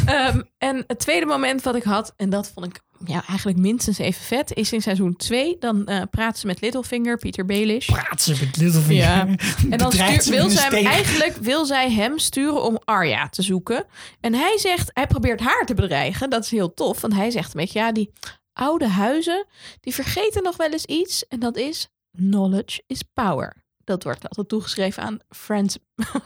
Ehm, 0.05 0.41
en 0.57 0.83
het 0.87 0.99
tweede 0.99 1.25
moment 1.25 1.61
wat 1.61 1.75
ik 1.75 1.83
had, 1.83 2.13
en 2.17 2.29
dat 2.29 2.51
vond 2.53 2.65
ik 2.65 2.81
ja, 3.05 3.23
eigenlijk 3.27 3.57
minstens 3.57 3.97
even 3.97 4.23
vet, 4.23 4.53
is 4.53 4.73
in 4.73 4.81
seizoen 4.81 5.15
2. 5.15 5.55
Dan 5.59 5.85
eh 5.85 6.01
praat 6.11 6.37
ze 6.37 6.47
met 6.47 6.61
Littlefinger, 6.61 7.17
Peter 7.17 7.45
Baelish. 7.45 7.85
Praat 7.85 8.21
ze 8.21 8.31
met 8.31 8.57
Littlefinger. 8.57 9.03
Ja. 9.03 9.27
En 9.69 9.77
dan 9.77 9.89
Bedreigt 9.89 10.23
stuur, 10.23 10.35
ze 10.35 10.41
wil 10.41 10.49
zij 10.49 10.69
hem, 10.69 10.85
eigenlijk 10.85 11.35
wil 11.35 11.65
zij 11.65 11.91
hem 11.91 12.19
sturen 12.19 12.63
om 12.63 12.79
Arya 12.83 13.29
te 13.29 13.41
zoeken. 13.41 13.85
En 14.19 14.33
hij 14.33 14.57
zegt, 14.57 14.89
hij 14.93 15.07
probeert 15.07 15.39
haar 15.39 15.65
te 15.65 15.73
bedreigen. 15.73 16.29
Dat 16.29 16.43
is 16.43 16.51
heel 16.51 16.73
tof, 16.73 17.01
want 17.01 17.13
hij 17.13 17.31
zegt 17.31 17.53
een 17.53 17.59
beetje, 17.61 17.79
ja, 17.79 17.91
die 17.91 18.11
oude 18.53 18.87
huizen, 18.87 19.45
die 19.79 19.93
vergeten 19.93 20.43
nog 20.43 20.57
wel 20.57 20.71
eens 20.71 20.85
iets. 20.85 21.27
En 21.27 21.39
dat 21.39 21.57
is, 21.57 21.87
knowledge 22.11 22.83
is 22.87 23.01
power. 23.13 23.63
Dat 23.83 24.03
wordt 24.03 24.23
altijd 24.23 24.49
toegeschreven 24.49 25.03
aan 25.03 25.19
Frans, 25.29 25.77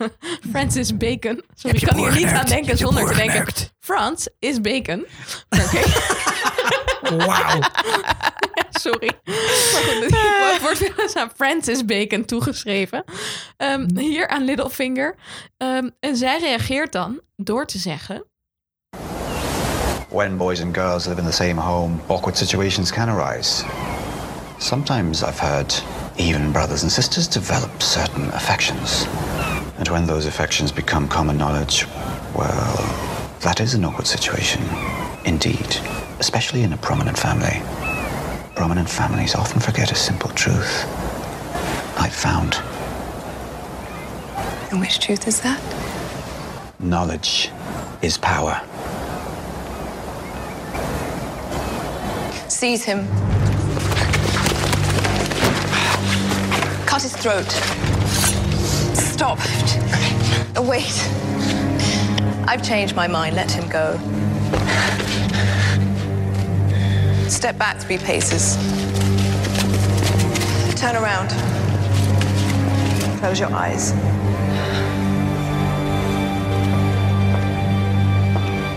Francis 0.51 0.97
Bacon. 0.97 1.43
Sorry, 1.53 1.77
ik 1.77 1.87
kan 1.87 1.97
hier 1.97 2.15
niet 2.15 2.25
aan 2.25 2.45
denken 2.45 2.77
zonder 2.77 3.07
te 3.07 3.15
denken. 3.15 3.45
Frans 3.79 4.29
is 4.39 4.61
bacon. 4.61 5.05
Wauw. 7.09 7.59
sorry. 8.85 9.11
Maar 9.25 9.83
goed, 9.85 10.03
het 10.03 10.61
wordt 10.65 10.79
wel 10.79 11.05
eens 11.05 11.15
aan 11.15 11.31
Francis 11.35 11.85
Bacon 11.85 12.25
toegeschreven. 12.25 13.03
Ehm, 13.57 13.97
hier 13.97 14.27
aan 14.27 14.43
Littlefinger. 14.43 15.15
Ehm, 15.57 15.89
en 15.99 16.15
zij 16.15 16.39
reageert 16.39 16.91
dan 16.91 17.19
door 17.35 17.65
te 17.65 17.77
zeggen... 17.77 18.25
When 20.09 20.37
boys 20.37 20.61
and 20.61 20.77
girls 20.77 21.05
live 21.05 21.19
in 21.19 21.25
the 21.25 21.31
same 21.31 21.61
home, 21.61 21.95
awkward 22.07 22.37
situations 22.37 22.91
can 22.91 23.09
arise. 23.09 23.65
Sometimes 24.57 25.23
I've 25.23 25.39
heard 25.39 25.83
even 26.15 26.51
brothers 26.51 26.81
and 26.81 26.91
sisters 26.91 27.27
develop 27.27 27.81
certain 27.81 28.31
affections. 28.33 29.07
And 29.77 29.87
when 29.89 30.05
those 30.05 30.27
affections 30.27 30.73
become 30.73 31.07
common 31.07 31.37
knowledge, 31.37 31.85
well, 32.33 32.77
that 33.39 33.59
is 33.59 33.73
an 33.73 33.83
awkward 33.83 34.07
situation. 34.07 34.61
Indeed, 35.23 35.79
especially 36.19 36.63
in 36.63 36.73
a 36.73 36.77
prominent 36.77 37.17
family. 37.17 37.61
Prominent 38.55 38.89
families 38.89 39.35
often 39.35 39.59
forget 39.59 39.91
a 39.91 39.95
simple 39.95 40.29
truth. 40.31 40.85
I 41.97 42.09
found 42.09 42.55
And 44.71 44.79
which 44.79 44.99
truth 44.99 45.27
is 45.27 45.41
that? 45.41 45.61
knowledge 46.79 47.49
is 48.01 48.17
power. 48.17 48.61
Seize 52.47 52.83
him. 52.83 53.07
Cut 56.85 57.01
his 57.01 57.15
throat. 57.15 57.49
Stop. 58.95 59.39
Wait. 60.57 61.09
I've 62.47 62.63
changed 62.63 62.95
my 62.95 63.07
mind. 63.07 63.35
Let 63.35 63.51
him 63.51 63.67
go. 63.69 63.97
Step 67.27 67.57
back 67.57 67.79
three 67.79 67.97
paces. 67.97 68.55
Turn 70.75 70.95
around. 70.95 71.33
Close 73.19 73.39
your 73.39 73.53
eyes. 73.53 73.93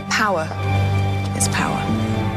Power 0.09 0.49
is 1.37 1.49
power. 1.49 1.83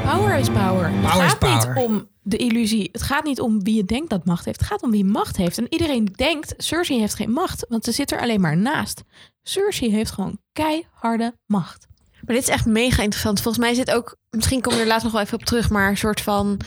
Power 0.04 0.36
is 0.36 0.50
power. 0.50 0.92
power 0.92 0.92
het 0.92 1.12
gaat 1.12 1.44
is 1.44 1.66
niet 1.66 1.76
om 1.76 2.10
de 2.22 2.38
illusie. 2.38 2.90
Het 2.92 3.02
gaat 3.02 3.24
niet 3.24 3.40
om 3.40 3.64
wie 3.64 3.76
je 3.76 3.86
denkt 3.86 4.10
dat 4.10 4.26
macht 4.26 4.46
heeft. 4.46 4.60
Het 4.60 4.70
gaat 4.70 4.84
om 4.84 4.92
wie 4.92 5.06
macht 5.06 5.38
heeft. 5.38 5.58
En 5.58 5.66
iedereen 5.70 6.06
denkt, 6.06 6.54
Cersei 6.58 7.00
heeft 7.00 7.16
geen 7.16 7.32
macht. 7.32 7.66
Want 7.70 7.84
ze 7.84 7.92
zit 7.92 8.12
er 8.12 8.22
alleen 8.22 8.42
maar 8.42 8.58
naast. 8.58 9.04
Cersei 9.42 9.92
heeft 9.92 10.12
gewoon 10.12 10.38
keiharde 10.54 11.38
macht. 11.46 11.88
Maar 12.26 12.36
dit 12.36 12.44
is 12.44 12.50
echt 12.50 12.66
mega 12.66 13.02
interessant. 13.04 13.42
Volgens 13.42 13.64
mij 13.64 13.74
zit 13.74 13.92
ook, 13.92 14.18
misschien 14.30 14.62
kom 14.62 14.74
je 14.74 14.80
er 14.80 14.88
later 14.88 15.04
nog 15.04 15.12
wel 15.12 15.22
even 15.22 15.38
op 15.40 15.46
terug, 15.46 15.70
maar 15.70 15.90
een 15.90 15.98
soort 15.98 16.22
van 16.22 16.60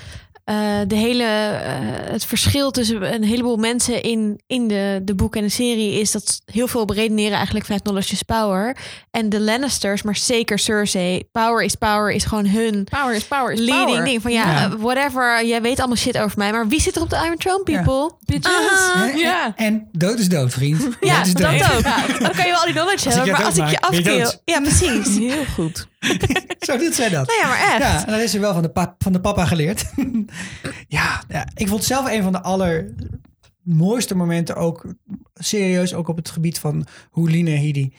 eh, 0.44 0.56
de 0.86 0.94
hele, 0.96 1.24
eh, 1.24 1.72
het 2.12 2.24
verschil 2.24 2.70
tussen 2.70 3.14
een 3.14 3.24
heleboel 3.24 3.56
mensen 3.56 4.02
in, 4.02 4.40
in 4.46 4.68
de, 4.68 5.00
de 5.02 5.14
boek 5.14 5.36
en 5.36 5.42
de 5.42 5.48
serie 5.48 6.00
is 6.00 6.10
dat 6.10 6.40
heel 6.44 6.68
veel 6.68 6.84
beredeneren 6.84 7.34
eigenlijk 7.34 7.64
vanuit 7.64 7.82
knowledge 7.82 8.12
is 8.12 8.22
power. 8.22 8.76
En 9.10 9.28
de 9.28 9.40
Lannisters, 9.40 10.02
maar 10.02 10.16
zeker 10.16 10.58
Cersei, 10.58 11.22
power 11.32 11.62
is 11.64 11.74
power 11.74 12.10
is 12.12 12.24
gewoon 12.24 12.46
hun 12.46 12.84
Power 12.90 13.14
is 13.14 13.24
power 13.24 13.52
is 13.52 13.58
leading 13.60 13.86
power. 13.90 14.04
ding. 14.04 14.22
Van 14.22 14.32
ja, 14.32 14.44
Ja. 14.50 14.64
eh, 14.64 14.72
whatever, 14.78 15.46
jij 15.46 15.62
weet 15.62 15.78
allemaal 15.78 15.96
shit 15.96 16.18
over 16.18 16.38
mij, 16.38 16.52
maar 16.52 16.68
wie 16.68 16.80
zit 16.80 16.96
er 16.96 17.02
op 17.02 17.10
de 17.10 17.16
Iron 17.24 17.36
Throne, 17.36 17.62
people? 17.62 18.10
Bitches. 18.24 18.54
Aha. 18.70 19.06
Hè? 19.06 19.12
Ja. 19.12 19.52
En 19.56 19.88
dood 19.92 20.18
is 20.18 20.28
dood, 20.28 20.52
vriend. 20.52 20.88
Ja, 21.00 21.16
dood 21.18 21.26
is 21.26 21.32
dat 21.32 21.50
ook. 21.76 21.82
Dan 22.20 22.32
kan 22.32 22.44
je 22.44 22.50
wel 22.50 22.58
al 22.58 22.64
die 22.64 22.74
knowledge 22.74 23.06
Als 23.06 23.14
ik 23.16 23.24
hebben, 23.24 23.26
je 23.54 23.60
maar 23.60 23.80
als 23.80 23.96
ik 23.98 24.04
je 24.04 24.18
dood. 24.18 24.40
Ja, 24.44 24.60
precies. 24.60 25.16
Heel 25.18 25.44
goed. 25.54 25.86
Zo 26.66 26.76
doet 26.76 26.94
zij 26.94 27.08
dat. 27.08 27.26
Nou 27.26 27.38
ja, 27.38 27.48
maar 27.48 27.58
echt. 27.58 27.78
Ja, 27.78 28.04
dat 28.04 28.20
is 28.20 28.30
ze 28.30 28.38
wel 28.38 28.52
van 28.52 28.62
de, 28.62 28.68
pap, 28.68 29.02
van 29.02 29.12
de 29.12 29.20
papa 29.20 29.44
geleerd. 29.44 29.92
ja, 30.88 31.22
ja, 31.28 31.48
ik 31.54 31.68
vond 31.68 31.84
zelf 31.84 32.10
een 32.10 32.22
van 32.22 32.32
de 32.32 32.42
allermooiste 32.42 34.14
momenten 34.14 34.56
ook 34.56 34.94
serieus, 35.34 35.94
ook 35.94 36.08
op 36.08 36.16
het 36.16 36.30
gebied 36.30 36.58
van 36.58 36.86
hoe 37.10 37.30
Lina 37.30 37.50
Headey 37.50 37.92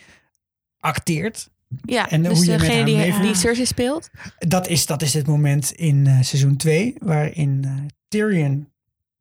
acteert. 0.78 1.48
Ja, 1.82 2.10
En 2.10 2.22
dus 2.22 2.32
hoe 2.32 2.46
je 2.50 2.58
degene 2.58 3.10
haar 3.10 3.22
die, 3.22 3.34
Cersei 3.34 3.66
speelt. 3.66 4.10
Dat 4.38 4.68
is, 4.68 4.86
dat 4.86 5.02
is 5.02 5.14
het 5.14 5.26
moment 5.26 5.72
in 5.72 6.06
eh, 6.06 6.20
seizoen 6.20 6.56
2 6.56 6.94
waarin 6.98 7.64
eh, 7.64 7.72
Tyrion 8.08 8.68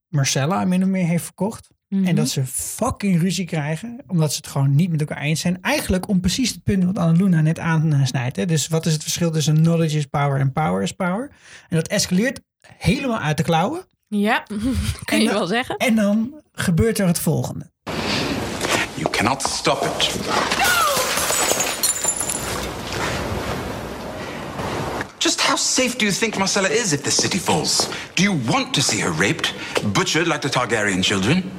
Marcella 0.07 0.65
min 0.65 0.83
of 0.83 0.89
meer 0.89 1.05
heeft 1.05 1.23
verkocht. 1.23 1.69
Mhm. 1.99 2.05
En 2.07 2.15
dat 2.15 2.29
ze 2.29 2.45
fucking 2.45 3.21
ruzie 3.21 3.45
krijgen, 3.45 3.97
omdat 4.07 4.31
ze 4.31 4.37
het 4.37 4.47
gewoon 4.47 4.75
niet 4.75 4.89
met 4.91 4.99
elkaar 4.99 5.17
eens 5.21 5.39
zijn. 5.41 5.57
Eigenlijk 5.61 6.07
om 6.07 6.19
precies 6.19 6.49
het 6.49 6.63
punt 6.63 6.83
wat 6.83 6.97
Annaluna 6.97 7.41
net 7.41 7.59
aansnijdt. 7.59 8.35
Hè? 8.35 8.45
Dus 8.45 8.67
wat 8.67 8.85
is 8.85 8.93
het 8.93 9.01
verschil 9.03 9.31
tussen 9.31 9.55
knowledge 9.55 9.97
is 9.97 10.05
power 10.05 10.39
en 10.39 10.51
power 10.51 10.81
is 10.81 10.91
power? 10.91 11.29
En 11.69 11.75
dat 11.75 11.87
escaleert 11.87 12.39
helemaal 12.77 13.19
uit 13.19 13.37
de 13.37 13.43
klauwen. 13.43 13.81
Ja, 14.07 14.43
kun 15.05 15.19
je 15.19 15.25
dan- 15.25 15.33
wel 15.33 15.47
zeggen. 15.47 15.77
En 15.77 15.95
dan 15.95 16.33
gebeurt 16.53 16.99
er 16.99 17.07
het 17.07 17.19
volgende. 17.19 17.71
You 18.95 19.09
cannot 19.09 19.41
stop 19.41 19.81
it. 19.97 20.84
Just 25.25 25.41
how 25.41 25.55
safe 25.55 25.97
do 25.97 26.05
you 26.05 26.11
think 26.11 26.37
Marcella 26.37 26.69
is 26.69 26.93
if 26.93 27.01
the 27.01 27.09
city 27.09 27.39
falls? 27.39 27.89
Do 28.13 28.21
you 28.21 28.33
want 28.33 28.75
to 28.75 28.81
see 28.81 28.99
her 28.99 29.11
raped, 29.11 29.55
butchered 29.91 30.27
like 30.27 30.41
the 30.41 30.49
Targaryen 30.49 31.03
children? 31.03 31.51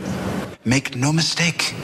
Make 0.64 0.94
no 0.94 1.12
mistake, 1.12 1.74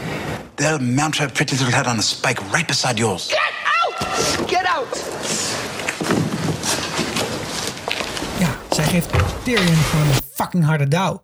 they'll 0.54 0.78
mount 0.78 1.16
her 1.16 1.28
pretty 1.28 1.56
little 1.56 1.72
head 1.72 1.88
on 1.88 1.98
a 1.98 2.02
spike 2.02 2.40
right 2.52 2.68
beside 2.68 3.00
yours. 3.00 3.26
Get 3.26 3.40
out! 3.82 3.94
Get 4.48 4.64
out! 4.64 5.04
Ja, 8.38 8.56
zij 8.70 8.84
geeft 8.84 9.10
Tyrion 9.44 9.76
gewoon 9.76 10.06
een 10.06 10.22
fucking 10.34 10.64
harde 10.64 10.88
douw. 10.88 11.22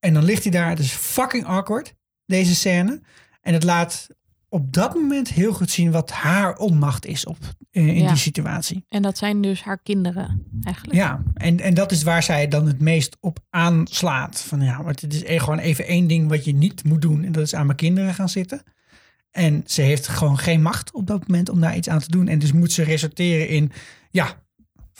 En 0.00 0.14
dan 0.14 0.24
ligt 0.24 0.42
hij 0.42 0.52
daar. 0.52 0.68
Het 0.68 0.78
is 0.78 0.92
fucking 0.92 1.46
awkward, 1.46 1.94
deze 2.26 2.54
scène. 2.54 3.00
En 3.42 3.52
het 3.52 3.64
laat 3.64 4.06
op 4.48 4.72
dat 4.72 4.94
moment 4.94 5.28
heel 5.28 5.52
goed 5.52 5.70
zien 5.70 5.90
wat 5.90 6.10
haar 6.10 6.56
onmacht 6.56 7.06
is 7.06 7.24
op, 7.24 7.36
eh, 7.70 7.86
in 7.86 8.02
Ja. 8.02 8.08
die 8.08 8.16
situatie. 8.16 8.84
En 8.88 9.02
dat 9.02 9.18
zijn 9.18 9.42
dus 9.42 9.62
haar 9.62 9.78
kinderen 9.82 10.42
eigenlijk. 10.62 10.96
Ja, 10.96 11.22
en, 11.34 11.60
en 11.60 11.74
dat 11.74 11.92
is 11.92 12.02
waar 12.02 12.22
zij 12.22 12.48
dan 12.48 12.66
het 12.66 12.80
meest 12.80 13.16
op 13.20 13.38
aanslaat. 13.50 14.40
Van 14.40 14.60
ja, 14.60 14.82
want 14.82 15.00
het 15.00 15.14
is 15.14 15.22
e- 15.22 15.38
gewoon 15.38 15.58
even 15.58 15.86
één 15.86 16.06
ding 16.06 16.28
wat 16.28 16.44
je 16.44 16.54
niet 16.54 16.84
moet 16.84 17.02
doen. 17.02 17.24
En 17.24 17.32
dat 17.32 17.42
is 17.42 17.54
aan 17.54 17.66
mijn 17.66 17.78
kinderen 17.78 18.14
gaan 18.14 18.28
zitten. 18.28 18.62
En 19.30 19.62
ze 19.66 19.82
heeft 19.82 20.08
gewoon 20.08 20.38
geen 20.38 20.62
macht 20.62 20.92
op 20.92 21.06
dat 21.06 21.28
moment 21.28 21.48
om 21.48 21.60
daar 21.60 21.76
iets 21.76 21.88
aan 21.88 21.98
te 22.00 22.10
doen. 22.10 22.28
En 22.28 22.38
dus 22.38 22.52
moet 22.52 22.72
ze 22.72 22.82
resorteren 22.82 23.48
in, 23.48 23.72
ja, 24.10 24.42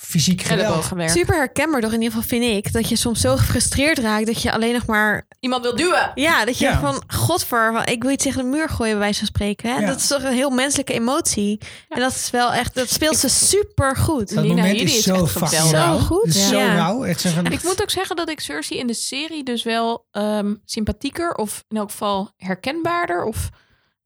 fysiek 0.00 0.42
geweld. 0.42 0.90
Super 1.10 1.34
herkenbaar 1.36 1.80
toch 1.80 1.92
in 1.92 2.02
ieder 2.02 2.14
geval 2.20 2.38
vind 2.38 2.56
ik. 2.56 2.72
Dat 2.72 2.88
je 2.88 2.96
soms 2.96 3.20
zo 3.20 3.36
gefrustreerd 3.36 3.98
raakt 3.98 4.26
dat 4.26 4.42
je 4.42 4.52
alleen 4.52 4.72
nog 4.72 4.86
maar... 4.86 5.26
Iemand 5.40 5.62
wil 5.62 5.76
duwen. 5.76 6.10
Ja, 6.14 6.44
dat 6.44 6.58
je 6.58 6.64
Ja. 6.64 6.80
van 6.80 7.02
godver, 7.06 7.88
ik 7.88 8.02
wil 8.02 8.12
iets 8.12 8.24
tegen 8.24 8.42
de 8.42 8.48
muur 8.48 8.68
gooien 8.68 8.92
bij 8.92 9.00
wijze 9.00 9.18
van 9.18 9.26
spreken. 9.26 9.70
Hè? 9.74 9.78
Ja. 9.80 9.86
Dat 9.86 9.96
is 9.98 10.06
toch 10.06 10.22
een 10.22 10.32
heel 10.32 10.50
menselijke 10.50 10.92
emotie. 10.92 11.60
En 11.88 12.00
dat 12.00 12.12
is 12.12 12.30
wel 12.30 12.52
echt, 12.52 12.74
dat 12.74 12.90
speelt 12.90 13.16
ze 13.16 13.28
super 13.28 13.96
goed. 13.96 14.34
Dat 14.34 14.44
Lina 14.44 14.54
moment 14.62 14.80
is 14.80 14.96
is 14.96 15.02
zo 15.02 15.14
echt 15.14 15.30
fucking. 15.30 15.62
Zo 15.62 15.98
goed, 15.98 16.26
is 16.26 16.48
zo 16.48 16.58
rauw. 16.58 17.00
Het 17.02 17.24
is 17.24 17.30
van, 17.32 17.44
En 17.44 17.52
ik 17.52 17.62
moet 17.62 17.82
ook 17.82 17.90
zeggen 17.90 18.16
dat 18.16 18.28
ik 18.30 18.40
Cersei 18.40 18.80
in 18.80 18.86
de 18.86 18.94
serie 18.94 19.44
dus 19.44 19.62
wel 19.62 20.06
ehm, 20.10 20.54
sympathieker 20.64 21.34
of 21.34 21.64
in 21.68 21.76
elk 21.76 21.90
geval 21.90 22.32
herkenbaarder 22.36 23.24
of 23.24 23.48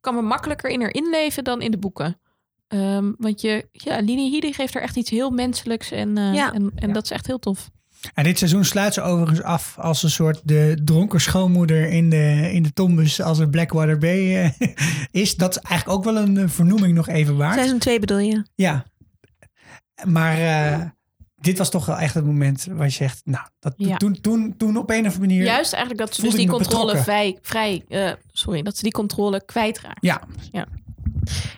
kan 0.00 0.14
me 0.14 0.22
makkelijker 0.22 0.70
in 0.70 0.80
haar 0.80 0.92
inleven 0.94 1.44
dan 1.44 1.60
in 1.62 1.70
de 1.70 1.78
boeken. 1.78 2.20
Ehm, 2.72 3.12
want 3.18 3.40
je, 3.40 3.68
ja, 3.72 3.98
Lini 4.00 4.30
Headey 4.30 4.52
geeft 4.52 4.74
er 4.74 4.82
echt 4.82 4.96
iets 4.96 5.10
heel 5.10 5.30
menselijks 5.30 5.90
en, 5.90 6.18
eh, 6.18 6.34
Ja. 6.34 6.52
en, 6.52 6.72
en 6.74 6.92
dat 6.92 7.04
is 7.04 7.10
echt 7.10 7.26
heel 7.26 7.38
tof. 7.38 7.70
En 8.14 8.24
dit 8.24 8.38
seizoen 8.38 8.64
sluit 8.64 8.94
ze 8.94 9.00
overigens 9.02 9.42
af 9.42 9.78
als 9.78 10.02
een 10.02 10.10
soort 10.10 10.40
de 10.44 10.80
dronken 10.84 11.20
schoonmoeder 11.20 11.88
in 11.88 12.10
de, 12.10 12.50
in 12.52 12.62
de 12.62 12.72
tombus 12.72 13.20
als 13.20 13.38
een 13.38 13.50
Blackwater 13.50 13.98
Bay 13.98 14.36
eh, 14.36 14.50
is. 15.22 15.36
Dat 15.36 15.50
is 15.56 15.62
eigenlijk 15.62 15.98
ook 15.98 16.04
wel 16.14 16.22
een 16.22 16.36
eh, 16.38 16.48
vernoeming 16.48 16.94
nog 16.94 17.08
even 17.08 17.36
waard. 17.36 17.54
Seizoen 17.54 17.78
2 17.78 17.98
bedoel 17.98 18.18
je? 18.18 18.44
Ja. 18.54 18.84
Maar 20.04 20.38
eh, 20.38 20.80
dit 21.36 21.58
was 21.58 21.70
toch 21.70 21.86
wel 21.86 21.96
echt 21.98 22.14
het 22.14 22.24
moment 22.24 22.66
waar 22.70 22.86
je 22.86 22.92
zegt, 22.92 23.20
nou, 23.24 23.46
dat, 23.58 23.74
Ja. 23.76 23.96
toen, 23.96 24.20
toen, 24.20 24.54
toen 24.56 24.76
op 24.76 24.90
een 24.90 24.98
of 24.98 25.04
andere 25.04 25.18
manier. 25.20 25.44
Juist 25.44 25.72
eigenlijk 25.72 26.04
dat 26.06 26.14
ze 26.14 26.22
dus 26.22 26.34
die 26.34 26.48
controle 26.48 26.84
betrokken. 26.92 27.02
vrij, 27.02 27.38
vrij 27.42 27.84
eh, 27.88 28.12
sorry, 28.32 28.62
dat 28.62 28.76
ze 28.76 28.82
die 28.82 28.92
controle 28.92 29.44
kwijtraakt. 29.44 29.98
Ja, 30.04 30.22
Ja, 30.52 30.66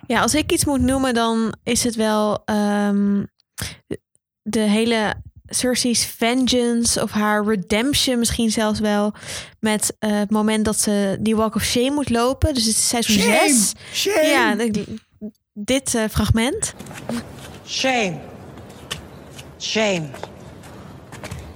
als 0.06 0.34
ik 0.34 0.52
iets 0.52 0.64
moet 0.64 0.80
noemen, 0.80 1.14
dan 1.14 1.54
is 1.62 1.84
het 1.84 1.94
wel 1.94 2.42
ehm, 2.44 3.22
de 4.42 4.60
hele 4.60 5.14
Cersei's 5.46 6.04
vengeance 6.04 7.02
of 7.02 7.10
haar 7.10 7.44
redemption 7.44 8.18
misschien 8.18 8.50
zelfs 8.50 8.80
wel. 8.80 9.12
Met 9.60 9.96
eh, 9.98 10.18
het 10.18 10.30
moment 10.30 10.64
dat 10.64 10.80
ze 10.80 11.16
die 11.20 11.36
Walk 11.36 11.54
of 11.54 11.62
Shame 11.62 11.90
moet 11.90 12.10
lopen. 12.10 12.54
Dus 12.54 12.64
het 12.64 12.76
is 12.76 12.88
seizoen 12.88 13.18
shame, 13.18 13.48
6. 13.48 13.72
shame. 13.92 14.26
Ja, 14.26 14.56
dit 15.52 15.94
eh, 15.94 16.04
fragment. 16.10 16.74
Shame. 17.66 18.20
Shame. 19.58 20.08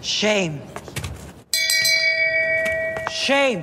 Shame. 0.02 0.52
Shame. 3.10 3.62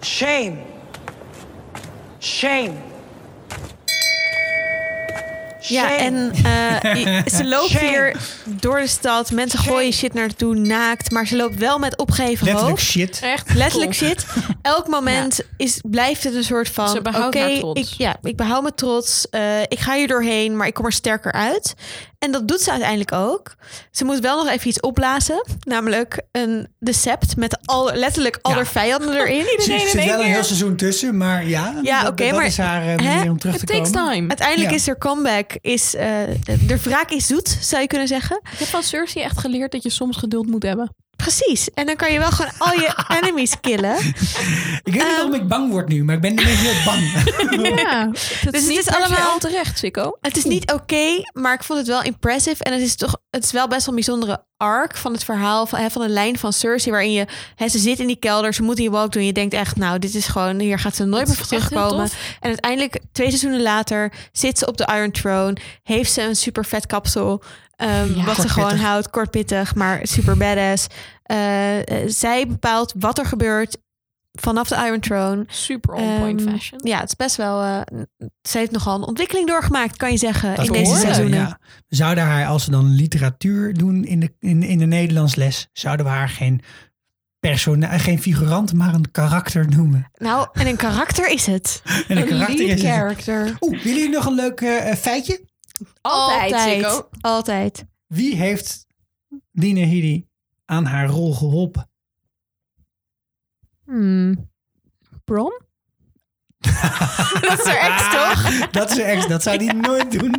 Shame. 0.00 0.75
Shame. 2.26 2.72
Ja, 5.60 5.88
Shame. 5.88 5.94
en 5.96 6.32
eh, 6.44 7.26
ze 7.38 7.44
loopt 7.44 7.70
Shame. 7.70 7.86
hier 7.88 8.16
door 8.44 8.80
de 8.80 8.86
stad. 8.86 9.30
Mensen 9.30 9.58
gooien 9.58 9.92
shit 9.92 10.14
naartoe, 10.14 10.54
naakt. 10.54 11.10
Maar 11.10 11.26
ze 11.26 11.36
loopt 11.36 11.58
wel 11.58 11.78
met 11.78 11.96
opgeheven 11.98 12.44
letterlijk 12.46 12.78
hoofd. 12.78 12.90
shit. 12.90 13.20
Echt 13.22 13.54
Letterlijk 13.54 13.98
cool. 13.98 14.10
shit. 14.10 14.26
Elk 14.62 14.86
moment 14.86 15.40
is, 15.56 15.80
blijft 15.84 16.24
het 16.24 16.34
een 16.34 16.44
soort 16.44 16.68
van... 16.68 16.88
Ze 16.88 17.02
behoudt 17.02 17.36
Oké, 17.36 17.44
haar 17.44 17.58
trots. 17.58 17.80
ik, 17.80 17.86
ja, 17.98 18.16
ik 18.22 18.36
behoud 18.36 18.62
me 18.62 18.74
trots. 18.74 19.26
Eh, 19.30 19.60
ik 19.62 19.78
ga 19.78 19.94
hier 19.94 20.08
doorheen, 20.08 20.56
maar 20.56 20.66
ik 20.66 20.74
kom 20.74 20.84
er 20.84 20.92
sterker 20.92 21.32
uit. 21.32 21.74
En 22.26 22.32
dat 22.32 22.48
doet 22.48 22.60
ze 22.60 22.70
uiteindelijk 22.70 23.12
ook. 23.12 23.54
Ze 23.90 24.04
moet 24.04 24.18
wel 24.18 24.44
nog 24.44 24.52
even 24.52 24.68
iets 24.68 24.80
opblazen. 24.80 25.46
Namelijk 25.60 26.20
een 26.32 26.68
de 26.78 26.92
sept 26.92 27.36
met 27.36 27.58
al, 27.64 27.90
letterlijk 27.94 28.38
al 28.42 28.50
Ja. 28.50 28.56
haar 28.56 28.66
vijanden 28.66 29.14
erin. 29.20 29.40
Er 29.40 29.50
Iedereen 29.60 29.80
zit 29.80 29.92
in 29.94 30.00
één 30.00 30.08
wel 30.08 30.20
een 30.20 30.26
heel 30.32 30.44
seizoen 30.44 30.76
tussen, 30.76 31.16
maar 31.16 31.46
ja, 31.46 31.74
Ja, 31.82 32.00
dat, 32.02 32.10
oké, 32.10 32.24
dat 32.26 32.36
maar- 32.36 32.46
is 32.46 32.56
haar 32.58 32.80
eh, 32.82 32.86
hè? 32.88 32.94
manier 33.14 33.30
om 33.30 33.38
terug 33.38 33.54
It 33.54 33.60
te 33.60 33.66
takes 33.66 33.90
komen. 33.90 34.12
time. 34.12 34.28
Uiteindelijk 34.28 34.70
Ja. 34.70 34.76
is 34.76 34.88
er 34.88 34.98
comeback, 34.98 35.50
is, 35.60 35.94
eh, 35.94 36.08
de 36.66 36.80
wraak 36.82 37.10
is 37.10 37.26
zoet, 37.26 37.58
zou 37.60 37.82
je 37.82 37.88
kunnen 37.88 38.08
zeggen. 38.08 38.40
Ik 38.52 38.58
heb 38.58 38.68
van 38.68 38.82
Cersei 38.82 39.24
echt 39.24 39.38
geleerd 39.38 39.72
dat 39.72 39.82
je 39.82 39.90
soms 39.90 40.16
geduld 40.16 40.46
moet 40.46 40.62
hebben. 40.62 40.90
Precies. 41.16 41.70
En 41.74 41.86
dan 41.86 41.96
kan 41.96 42.12
je 42.12 42.18
wel 42.18 42.30
gewoon 42.30 42.50
al 42.58 42.72
je 42.72 42.94
enemies 43.22 43.60
killen. 43.60 43.96
Ik 43.98 44.12
weet 44.84 44.92
niet 44.94 45.02
waarom 45.02 45.34
ik 45.34 45.48
bang 45.48 45.70
word 45.70 45.88
nu, 45.88 46.04
maar 46.04 46.14
ik 46.14 46.20
ben 46.20 46.30
ineens 46.32 46.60
heel 46.60 46.84
bang. 46.84 47.04
Ja, 47.86 48.04
Dus 48.50 48.62
het 48.62 48.68
is 48.70 48.88
allemaal- 48.88 49.32
onterecht, 49.32 49.78
Sikko. 49.78 50.16
Het 50.20 50.36
is 50.36 50.44
niet 50.44 50.72
oké, 50.72 51.22
maar 51.32 51.54
ik 51.54 51.62
vond 51.64 51.78
het 51.78 51.88
wel 51.88 52.02
impressive. 52.02 52.64
En 52.64 52.72
het 52.72 52.82
is 52.82 52.96
toch, 52.96 53.16
het 53.30 53.44
is 53.44 53.52
wel 53.52 53.68
best 53.68 53.86
wel 53.86 53.88
een 53.94 54.04
bijzondere 54.04 54.44
arc 54.56 54.96
van 54.96 55.12
het 55.12 55.24
verhaal 55.24 55.66
van, 55.66 55.78
hè, 55.78 55.90
van 55.90 56.02
de 56.02 56.08
lijn 56.08 56.38
van 56.38 56.52
Cersei, 56.52 56.90
waarin 56.92 57.12
je, 57.12 57.26
hè, 57.54 57.68
ze 57.68 57.78
zit 57.78 57.98
in 57.98 58.06
die 58.06 58.18
kelder, 58.18 58.54
ze 58.54 58.62
moet 58.62 58.76
die 58.76 58.90
walk 58.90 59.12
doen. 59.12 59.24
Je 59.24 59.32
denkt 59.32 59.54
echt, 59.54 59.76
nou, 59.76 59.98
dit 59.98 60.14
is 60.14 60.26
gewoon, 60.26 60.60
hier 60.60 60.78
gaat 60.78 60.96
ze 60.96 61.04
nooit 61.04 61.26
meer 61.26 61.36
voor 61.36 61.46
terugkomen. 61.46 62.04
En 62.40 62.48
uiteindelijk, 62.48 62.98
twee 63.12 63.28
seizoenen 63.28 63.62
later, 63.62 64.12
zit 64.32 64.58
ze 64.58 64.66
op 64.66 64.76
de 64.76 64.88
Iron 64.94 65.10
Throne, 65.10 65.56
heeft 65.82 66.12
ze 66.12 66.22
een 66.22 66.36
super 66.36 66.64
vet 66.64 66.86
kapsel. 66.86 67.42
Ehm, 67.76 68.24
wat 68.24 68.36
ze 68.36 68.48
gewoon 68.48 68.76
houdt, 68.76 69.10
kortpittig, 69.10 69.74
maar 69.74 70.00
super 70.06 70.36
badass. 70.36 70.86
Eh, 71.22 71.78
eh, 71.78 71.84
zij 72.06 72.46
bepaalt 72.46 72.94
wat 72.98 73.18
er 73.18 73.26
gebeurt 73.26 73.78
vanaf 74.40 74.68
de 74.68 74.74
Iron 74.86 75.00
Throne. 75.00 75.44
Super 75.46 75.94
on 75.94 76.18
point 76.18 76.40
Ehm, 76.40 76.50
fashion. 76.50 76.80
Ja, 76.84 76.98
het 77.00 77.08
is 77.08 77.16
best 77.16 77.36
wel. 77.36 77.62
eh, 77.62 77.80
ze 78.48 78.58
heeft 78.58 78.70
nogal 78.70 78.94
een 78.96 79.06
ontwikkeling 79.06 79.48
doorgemaakt, 79.48 79.96
kan 79.96 80.10
je 80.10 80.16
zeggen, 80.18 80.54
Dat 80.56 80.66
in 80.66 80.72
deze 80.72 80.96
seizoenen. 80.96 81.38
ja. 81.38 81.58
Zouden 81.88 82.24
haar, 82.24 82.46
als 82.46 82.64
we 82.64 82.70
dan 82.70 82.94
literatuur 82.94 83.74
doen 83.74 84.04
in 84.04 84.20
de, 84.20 84.34
in, 84.40 84.62
in 84.62 84.78
de 84.78 84.86
Nederlands 84.86 85.34
les, 85.34 85.68
zouden 85.72 86.06
we 86.06 86.12
haar 86.12 86.28
geen, 86.28 86.60
persona, 87.38 87.98
geen 87.98 88.22
figurant, 88.22 88.72
maar 88.72 88.94
een 88.94 89.10
karakter 89.10 89.68
noemen. 89.68 90.10
Nou, 90.14 90.48
en 90.52 90.66
een 90.66 90.76
karakter 90.76 91.28
is 91.30 91.46
het. 91.46 91.82
En 92.08 92.16
een 92.16 92.26
karakter 92.26 92.66
is 92.68 92.82
het. 92.82 93.54
Oeh, 93.60 93.82
willen 93.82 93.98
jullie 93.98 94.08
nog 94.14 94.26
een 94.26 94.34
leuk 94.34 94.60
eh, 94.60 94.94
feitje? 94.94 95.40
Altijd, 96.00 96.52
Altijd. 96.52 97.08
Altijd. 97.20 97.86
Wie 98.06 98.34
heeft 98.34 98.86
Dina 99.52 99.84
Hidi 99.84 100.28
aan 100.64 100.84
haar 100.84 101.06
rol 101.08 101.34
geholpen? 101.34 101.90
Hmm. 103.84 104.50
Bron? 105.24 105.60
Dat 107.48 107.58
is 107.58 107.64
er 107.66 107.78
ex, 107.78 108.02
toch? 108.10 108.68
Dat 108.70 108.90
is 108.90 108.98
ex, 108.98 109.26
dat 109.26 109.42
zou 109.42 109.58
die 109.58 109.72
nooit 109.88 110.12
doen. 110.20 110.34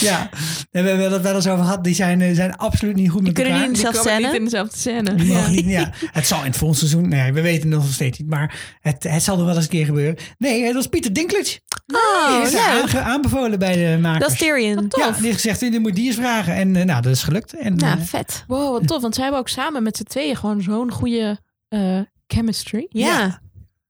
Ja, 0.00 0.28
we 0.70 0.78
hebben 0.80 1.12
het 1.12 1.22
wel 1.22 1.34
eens 1.34 1.46
over 1.46 1.64
gehad. 1.64 1.84
Die 1.84 1.94
zijn, 1.94 2.20
eh, 2.20 2.34
zijn 2.34 2.56
absoluut 2.56 2.94
niet 2.96 3.10
goed 3.10 3.22
met 3.22 3.32
kunnen 3.32 3.52
elkaar. 3.52 3.68
niet 3.68 3.78
in 3.78 3.82
Die 3.84 3.92
dezelfde 3.92 4.10
komen 4.10 4.32
niet 4.32 4.44
scène. 4.44 4.44
in 4.44 4.44
dezelfde 4.44 4.76
scène. 4.78 5.14
Die 5.14 5.26
Ja. 5.32 5.34
mogen 5.38 5.52
niet, 5.52 5.64
ja. 5.66 5.90
Het 6.12 6.26
zal 6.26 6.38
in 6.38 6.44
het 6.46 6.56
volgende 6.56 6.86
seizoen, 6.88 7.08
nee, 7.08 7.32
we 7.32 7.40
weten 7.40 7.70
het 7.70 7.78
nog 7.80 7.92
steeds 7.92 8.18
niet, 8.18 8.28
maar 8.28 8.76
het, 8.80 9.02
het 9.02 9.22
zal 9.22 9.38
er 9.38 9.44
wel 9.44 9.54
eens 9.54 9.64
een 9.64 9.70
keer 9.70 9.84
gebeuren. 9.84 10.16
Nee, 10.38 10.64
het 10.64 10.74
was 10.74 10.86
Pieter 10.86 11.12
Dinklage. 11.12 11.60
die 11.86 11.96
Oh, 11.96 12.40
is 12.44 12.52
leuk. 12.52 12.60
aange- 12.62 13.00
aanbevolen 13.00 13.58
bij 13.58 13.76
de 13.76 13.98
makers. 14.00 14.22
Dat 14.24 14.32
is 14.32 14.38
Tyrion. 14.38 14.86
Ja, 14.88 15.10
die 15.10 15.22
heeft 15.26 15.40
gezegd, 15.40 15.60
je 15.60 15.80
moet 15.80 15.94
die 15.94 16.06
eens 16.06 16.16
vragen. 16.16 16.54
En 16.54 16.76
eh, 16.76 16.84
nou, 16.84 17.02
dat 17.02 17.12
is 17.12 17.22
gelukt. 17.22 17.52
En, 17.56 17.76
Nou, 17.76 17.98
eh, 17.98 18.04
vet. 18.04 18.44
Wow, 18.46 18.72
wat 18.72 18.86
tof. 18.86 19.02
Want 19.02 19.14
zij 19.14 19.22
hebben 19.22 19.40
ook 19.40 19.48
samen 19.48 19.82
met 19.82 19.96
z'n 19.96 20.02
tweeën 20.02 20.36
gewoon 20.36 20.62
zo'n 20.62 20.90
goede 20.92 21.38
eh, 21.68 21.98
chemistry. 22.26 22.86
Ja. 22.88 23.40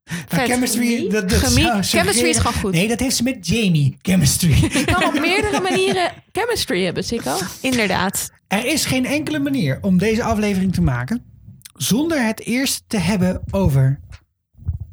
Maar 0.05 0.25
vet. 0.29 0.51
chemistry, 0.51 1.09
dat, 1.09 1.29
dat 1.29 1.39
Chemie- 1.39 1.83
chemistry 1.83 2.29
is 2.29 2.39
gewoon 2.39 2.61
goed. 2.61 2.73
Nee, 2.73 2.89
dat 2.89 3.01
heeft 3.01 3.17
ze 3.17 3.23
met 3.23 3.47
Jamie, 3.47 3.97
chemistry. 4.03 4.55
Je 4.79 4.85
kan 4.85 5.05
op 5.07 5.21
meerdere 5.21 5.61
manieren 5.61 6.13
chemistry 6.33 6.85
hebben, 6.85 7.05
Sikko. 7.05 7.39
Inderdaad. 7.61 8.31
Er 8.47 8.67
is 8.67 8.85
geen 8.85 9.07
enkele 9.07 9.39
manier 9.39 9.79
om 9.81 9.99
deze 9.99 10.23
aflevering 10.23 10.75
te 10.75 10.83
maken 10.83 11.25
zonder 11.77 12.25
het 12.27 12.41
eerst 12.41 12.85
te 12.87 12.97
hebben 12.99 13.43
over 13.51 14.01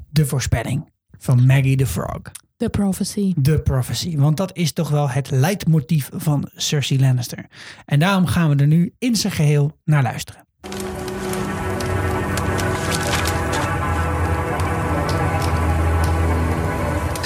de 0.10 0.26
voorspelling 0.26 0.92
van 1.18 1.46
Maggie 1.46 1.78
the 1.78 1.88
Frog. 1.88 2.22
The 2.58 2.70
Prophecy. 2.70 3.34
The 3.42 3.62
Prophecy. 3.64 4.18
Want 4.18 4.38
dat 4.38 4.58
is 4.58 4.72
toch 4.72 4.90
wel 4.90 5.10
het 5.10 5.32
leidmotief 5.32 6.10
van 6.14 6.50
Cersei 6.56 7.00
Lannister. 7.00 7.46
En 7.86 8.00
daarom 8.00 8.26
gaan 8.26 8.50
we 8.50 8.56
er 8.56 8.68
nu 8.68 8.94
in 8.98 9.16
zijn 9.16 9.34
geheel 9.34 9.78
naar 9.86 10.04
luisteren. 10.04 10.48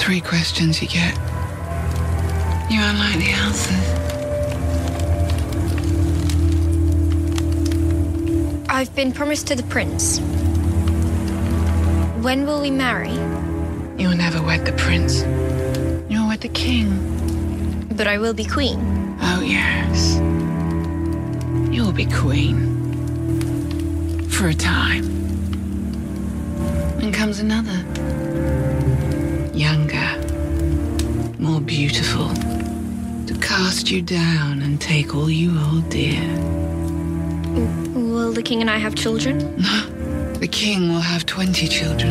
Three 0.04 0.20
questions 0.20 0.82
you 0.82 0.88
get. 0.88 1.14
You 2.70 2.78
don't 2.78 2.98
the 3.18 3.30
answers. 3.30 3.88
I've 8.68 8.94
been 8.94 9.12
promised 9.12 9.46
to 9.46 9.54
the 9.54 9.62
prince. 9.62 10.18
When 12.22 12.44
will 12.44 12.60
we 12.60 12.70
marry? 12.70 13.14
You'll 13.96 14.14
never 14.14 14.42
wed 14.42 14.66
the 14.66 14.72
prince. 14.72 15.22
You'll 16.12 16.28
wed 16.28 16.42
the 16.42 16.50
king. 16.50 17.88
But 17.96 18.06
I 18.06 18.18
will 18.18 18.34
be 18.34 18.44
queen. 18.44 19.16
Oh, 19.22 19.40
yes. 19.40 20.16
You'll 21.74 21.92
be 21.92 22.04
queen. 22.04 22.60
For 24.28 24.48
a 24.48 24.54
time. 24.54 25.06
Then 26.98 27.10
comes 27.10 27.40
another. 27.40 27.82
Younger. 29.54 30.18
More 31.38 31.60
beautiful. 31.60 32.28
To 33.26 33.38
cast 33.40 33.88
you 33.88 34.02
down 34.02 34.60
and 34.62 34.80
take 34.80 35.14
all 35.14 35.30
you 35.30 35.56
hold 35.56 35.88
dear. 35.90 36.20
Will 37.94 38.32
the 38.32 38.42
king 38.42 38.60
and 38.60 38.68
I 38.68 38.78
have 38.78 38.94
children? 38.96 39.38
No. 39.56 39.90
The 40.44 40.48
king 40.48 40.88
will 40.88 41.00
have 41.00 41.24
20 41.24 41.68
children. 41.68 42.10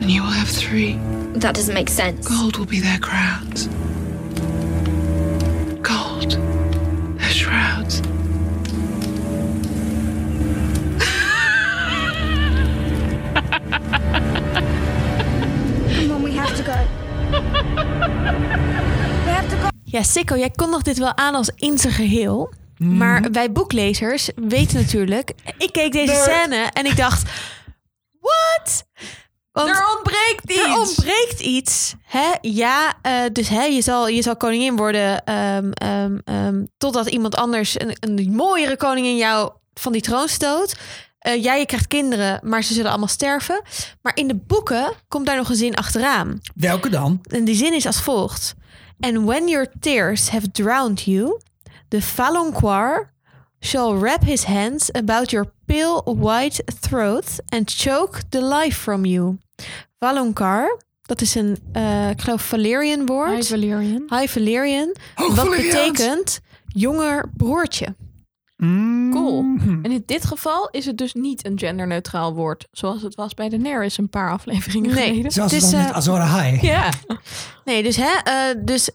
And 0.00 0.08
you 0.10 0.22
will 0.22 0.30
have 0.30 0.48
three. 0.48 0.92
That 1.34 1.54
doesn't 1.54 1.74
make 1.74 1.88
sense. 1.88 2.28
Gold 2.28 2.58
will 2.58 2.66
be 2.66 2.78
their 2.78 2.98
crowns. 2.98 3.68
Ja, 19.90 20.02
Sikko, 20.02 20.36
jij 20.36 20.50
kondigt 20.50 20.84
dit 20.84 20.98
wel 20.98 21.16
aan 21.16 21.34
als 21.34 21.50
in 21.56 21.78
zijn 21.78 21.92
geheel. 21.92 22.52
Maar 22.78 23.30
wij 23.32 23.52
boeklezers 23.52 24.30
weten 24.34 24.80
natuurlijk... 24.80 25.32
Ik 25.58 25.72
keek 25.72 25.92
deze 25.92 26.12
Nerd. 26.12 26.22
scène 26.22 26.56
en 26.56 26.86
ik 26.86 26.96
dacht... 26.96 27.30
What? 28.20 28.84
Want 29.52 29.68
er 29.68 29.94
ontbreekt 29.96 30.50
iets. 30.50 30.60
er 30.60 30.78
ontbreekt 30.78 31.40
iets. 31.40 31.94
Hè? 32.02 32.28
Ja, 32.40 32.94
eh, 33.02 33.22
dus 33.32 33.48
hè, 33.48 33.62
je, 33.62 33.82
zal, 33.82 34.08
je 34.08 34.22
zal 34.22 34.36
koningin 34.36 34.76
worden... 34.76 35.24
ehm, 35.24 35.70
ehm, 35.70 36.18
ehm, 36.24 36.64
totdat 36.78 37.06
iemand 37.06 37.36
anders 37.36 37.80
een, 37.80 37.96
een 38.00 38.32
mooiere 38.34 38.76
koningin 38.76 39.16
jou 39.16 39.52
van 39.74 39.92
die 39.92 40.02
troon 40.02 40.28
stoot. 40.28 40.76
Eh, 41.18 41.42
ja, 41.42 41.54
je 41.54 41.66
krijgt 41.66 41.86
kinderen, 41.86 42.40
maar 42.42 42.62
ze 42.62 42.74
zullen 42.74 42.90
allemaal 42.90 43.08
sterven. 43.08 43.62
Maar 44.02 44.16
in 44.16 44.28
de 44.28 44.36
boeken 44.36 44.92
komt 45.08 45.26
daar 45.26 45.36
nog 45.36 45.48
een 45.48 45.56
zin 45.56 45.74
achteraan. 45.74 46.40
Welke 46.54 46.88
dan? 46.88 47.20
En 47.22 47.44
die 47.44 47.54
zin 47.54 47.74
is 47.74 47.86
als 47.86 48.00
volgt. 48.00 48.54
And 49.00 49.26
when 49.26 49.48
your 49.48 49.66
tears 49.80 50.28
have 50.28 50.52
drowned 50.52 51.06
you, 51.06 51.40
the 51.88 52.00
Falonquar 52.00 53.08
shall 53.60 53.94
wrap 53.96 54.22
his 54.24 54.44
hands 54.44 54.90
about 54.94 55.32
your 55.32 55.46
pale 55.66 56.02
white 56.02 56.60
throat 56.80 57.40
and 57.50 57.66
choke 57.68 58.20
the 58.30 58.40
life 58.40 58.76
from 58.76 59.04
you. 59.04 59.38
Valonqar, 59.98 60.78
dat 61.02 61.20
is 61.20 61.34
een, 61.34 61.58
eh, 61.72 62.10
ik 62.10 62.20
geloof, 62.20 62.42
Valerian 62.42 63.06
woord. 63.06 63.30
High 63.30 63.48
Valerian. 63.48 64.02
High 64.08 64.28
Valerian. 64.28 64.94
Hoog 65.14 65.34
wat 65.34 65.44
Valeriaans. 65.44 65.74
betekent 65.74 66.40
jonger 66.66 67.30
broertje. 67.36 67.94
Cool. 69.10 69.44
En 69.82 69.90
in 69.90 70.02
dit 70.06 70.24
geval 70.24 70.68
is 70.70 70.86
het 70.86 70.98
dus 70.98 71.14
niet 71.14 71.46
een 71.46 71.58
genderneutraal 71.58 72.34
woord. 72.34 72.68
Zoals 72.72 73.02
het 73.02 73.14
was 73.14 73.34
bij 73.34 73.48
Daenerys 73.48 73.98
een 73.98 74.08
paar 74.08 74.30
afleveringen 74.30 74.94
Nee, 74.94 75.08
geleden. 75.08 75.30
Zoals 75.32 75.52
het 75.52 75.62
is, 75.62 75.70
dan 75.70 75.80
met 75.80 75.90
eh, 75.90 75.96
Azor 75.96 76.20
High. 76.22 76.62
Ja. 76.62 76.88
Nee, 77.64 77.82
dus 77.82 77.96
hè, 77.96 78.10
eh, 78.24 78.54
dus 78.64 78.90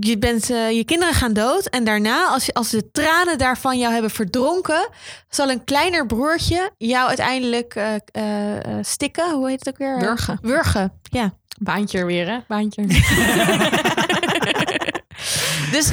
je, 0.00 0.18
bent, 0.18 0.50
eh, 0.50 0.70
je 0.70 0.84
kinderen 0.84 1.14
gaan 1.14 1.32
dood. 1.32 1.66
En 1.66 1.84
daarna, 1.84 2.26
als, 2.26 2.46
je, 2.46 2.54
als 2.54 2.70
de 2.70 2.90
tranen 2.90 3.38
daarvan 3.38 3.78
jou 3.78 3.92
hebben 3.92 4.10
verdronken, 4.10 4.88
zal 5.28 5.50
een 5.50 5.64
kleiner 5.64 6.06
broertje 6.06 6.70
jou 6.78 7.08
uiteindelijk 7.08 7.74
eh, 7.74 7.94
eh, 7.94 8.56
eh, 8.56 8.84
stikken. 8.84 9.34
Hoe 9.34 9.48
heet 9.48 9.58
het 9.58 9.68
ook 9.68 9.78
weer? 9.78 9.98
Wurgen. 9.98 10.38
Wurgen, 10.42 10.92
ja. 11.02 11.32
Baantje 11.60 12.04
weer, 12.04 12.28
hè? 12.28 12.38
Baantje. 12.48 12.86
Dus 15.72 15.92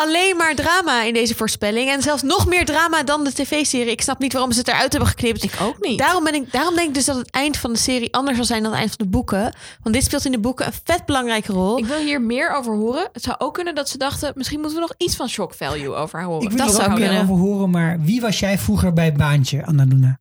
alleen 0.00 0.36
maar 0.36 0.54
drama 0.54 1.02
in 1.02 1.14
deze 1.14 1.34
voorspelling. 1.34 1.90
En 1.90 2.02
zelfs 2.02 2.22
nog 2.22 2.46
meer 2.46 2.64
drama 2.64 3.02
dan 3.02 3.24
de 3.24 3.32
tv-serie. 3.32 3.90
Ik 3.90 4.02
snap 4.02 4.18
niet 4.18 4.32
waarom 4.32 4.52
ze 4.52 4.58
het 4.58 4.68
eruit 4.68 4.92
hebben 4.92 5.08
geknipt. 5.08 5.42
Ik 5.42 5.56
ook 5.62 5.76
niet. 5.80 5.98
Daarom, 5.98 6.24
ben 6.24 6.34
ik, 6.34 6.52
daarom 6.52 6.74
denk 6.74 6.88
ik 6.88 6.94
dus 6.94 7.04
dat 7.04 7.16
het 7.16 7.30
eind 7.30 7.56
van 7.56 7.72
de 7.72 7.78
serie 7.78 8.14
anders 8.14 8.36
zal 8.36 8.46
zijn 8.46 8.62
dan 8.62 8.70
het 8.70 8.80
eind 8.80 8.94
van 8.96 9.04
de 9.04 9.10
boeken. 9.10 9.54
Want 9.82 9.94
dit 9.94 10.04
speelt 10.04 10.24
in 10.24 10.32
de 10.32 10.38
boeken 10.38 10.66
een 10.66 10.72
vet 10.84 11.06
belangrijke 11.06 11.52
rol. 11.52 11.78
Ik 11.78 11.84
wil 11.84 11.98
hier 11.98 12.20
meer 12.20 12.50
over 12.50 12.74
horen. 12.74 13.08
Het 13.12 13.22
zou 13.22 13.36
ook 13.38 13.54
kunnen 13.54 13.74
dat 13.74 13.88
ze 13.88 13.98
dachten... 13.98 14.32
misschien 14.34 14.60
moeten 14.60 14.78
we 14.78 14.84
nog 14.84 14.94
iets 14.98 15.16
van 15.16 15.28
shock 15.28 15.54
value 15.54 15.94
over 15.94 16.22
horen. 16.22 16.50
Ik 16.50 16.56
wil 16.56 16.66
Dat 16.66 16.78
er 16.78 16.90
ook 16.90 16.98
meer 16.98 17.20
over 17.20 17.34
horen, 17.34 17.70
maar 17.70 18.00
wie 18.00 18.20
was 18.20 18.38
jij 18.38 18.58
vroeger 18.58 18.92
bij 18.92 19.12
Baantje, 19.12 19.66
Annaluna? 19.66 20.18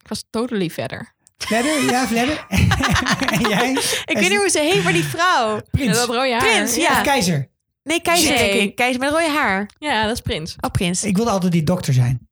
Ik 0.00 0.08
was 0.08 0.24
totally 0.30 0.70
verder. 0.70 1.12
Verder? 1.36 1.84
Ja, 1.84 2.06
verder? 2.06 2.46
en 3.40 3.48
jij? 3.48 3.70
Ik 4.04 4.18
weet 4.18 4.28
niet 4.28 4.38
hoe 4.38 4.48
ze 4.48 4.60
heet, 4.60 4.82
maar 4.84 4.92
die 4.92 5.04
vrouw. 5.04 5.60
Prins. 5.70 5.98
Ja, 5.98 6.06
dat 6.06 6.16
rode 6.16 6.32
haar. 6.32 6.40
Prins, 6.40 6.74
ja. 6.74 6.90
Of 6.90 7.00
Keizer? 7.00 7.52
Nee, 7.84 8.00
keizer 8.02 8.34
Nee. 8.34 8.52
denk 8.52 8.62
ik. 8.70 8.76
Keizer 8.76 9.00
met 9.00 9.10
rode 9.10 9.28
haar. 9.28 9.70
Ja, 9.78 10.02
dat 10.02 10.12
is 10.12 10.20
Prins. 10.20 10.56
Oh, 10.60 10.70
prins. 10.70 11.04
Ik 11.04 11.16
wilde 11.16 11.30
altijd 11.30 11.52
die 11.52 11.62
dokter 11.62 11.92
zijn. 11.94 12.28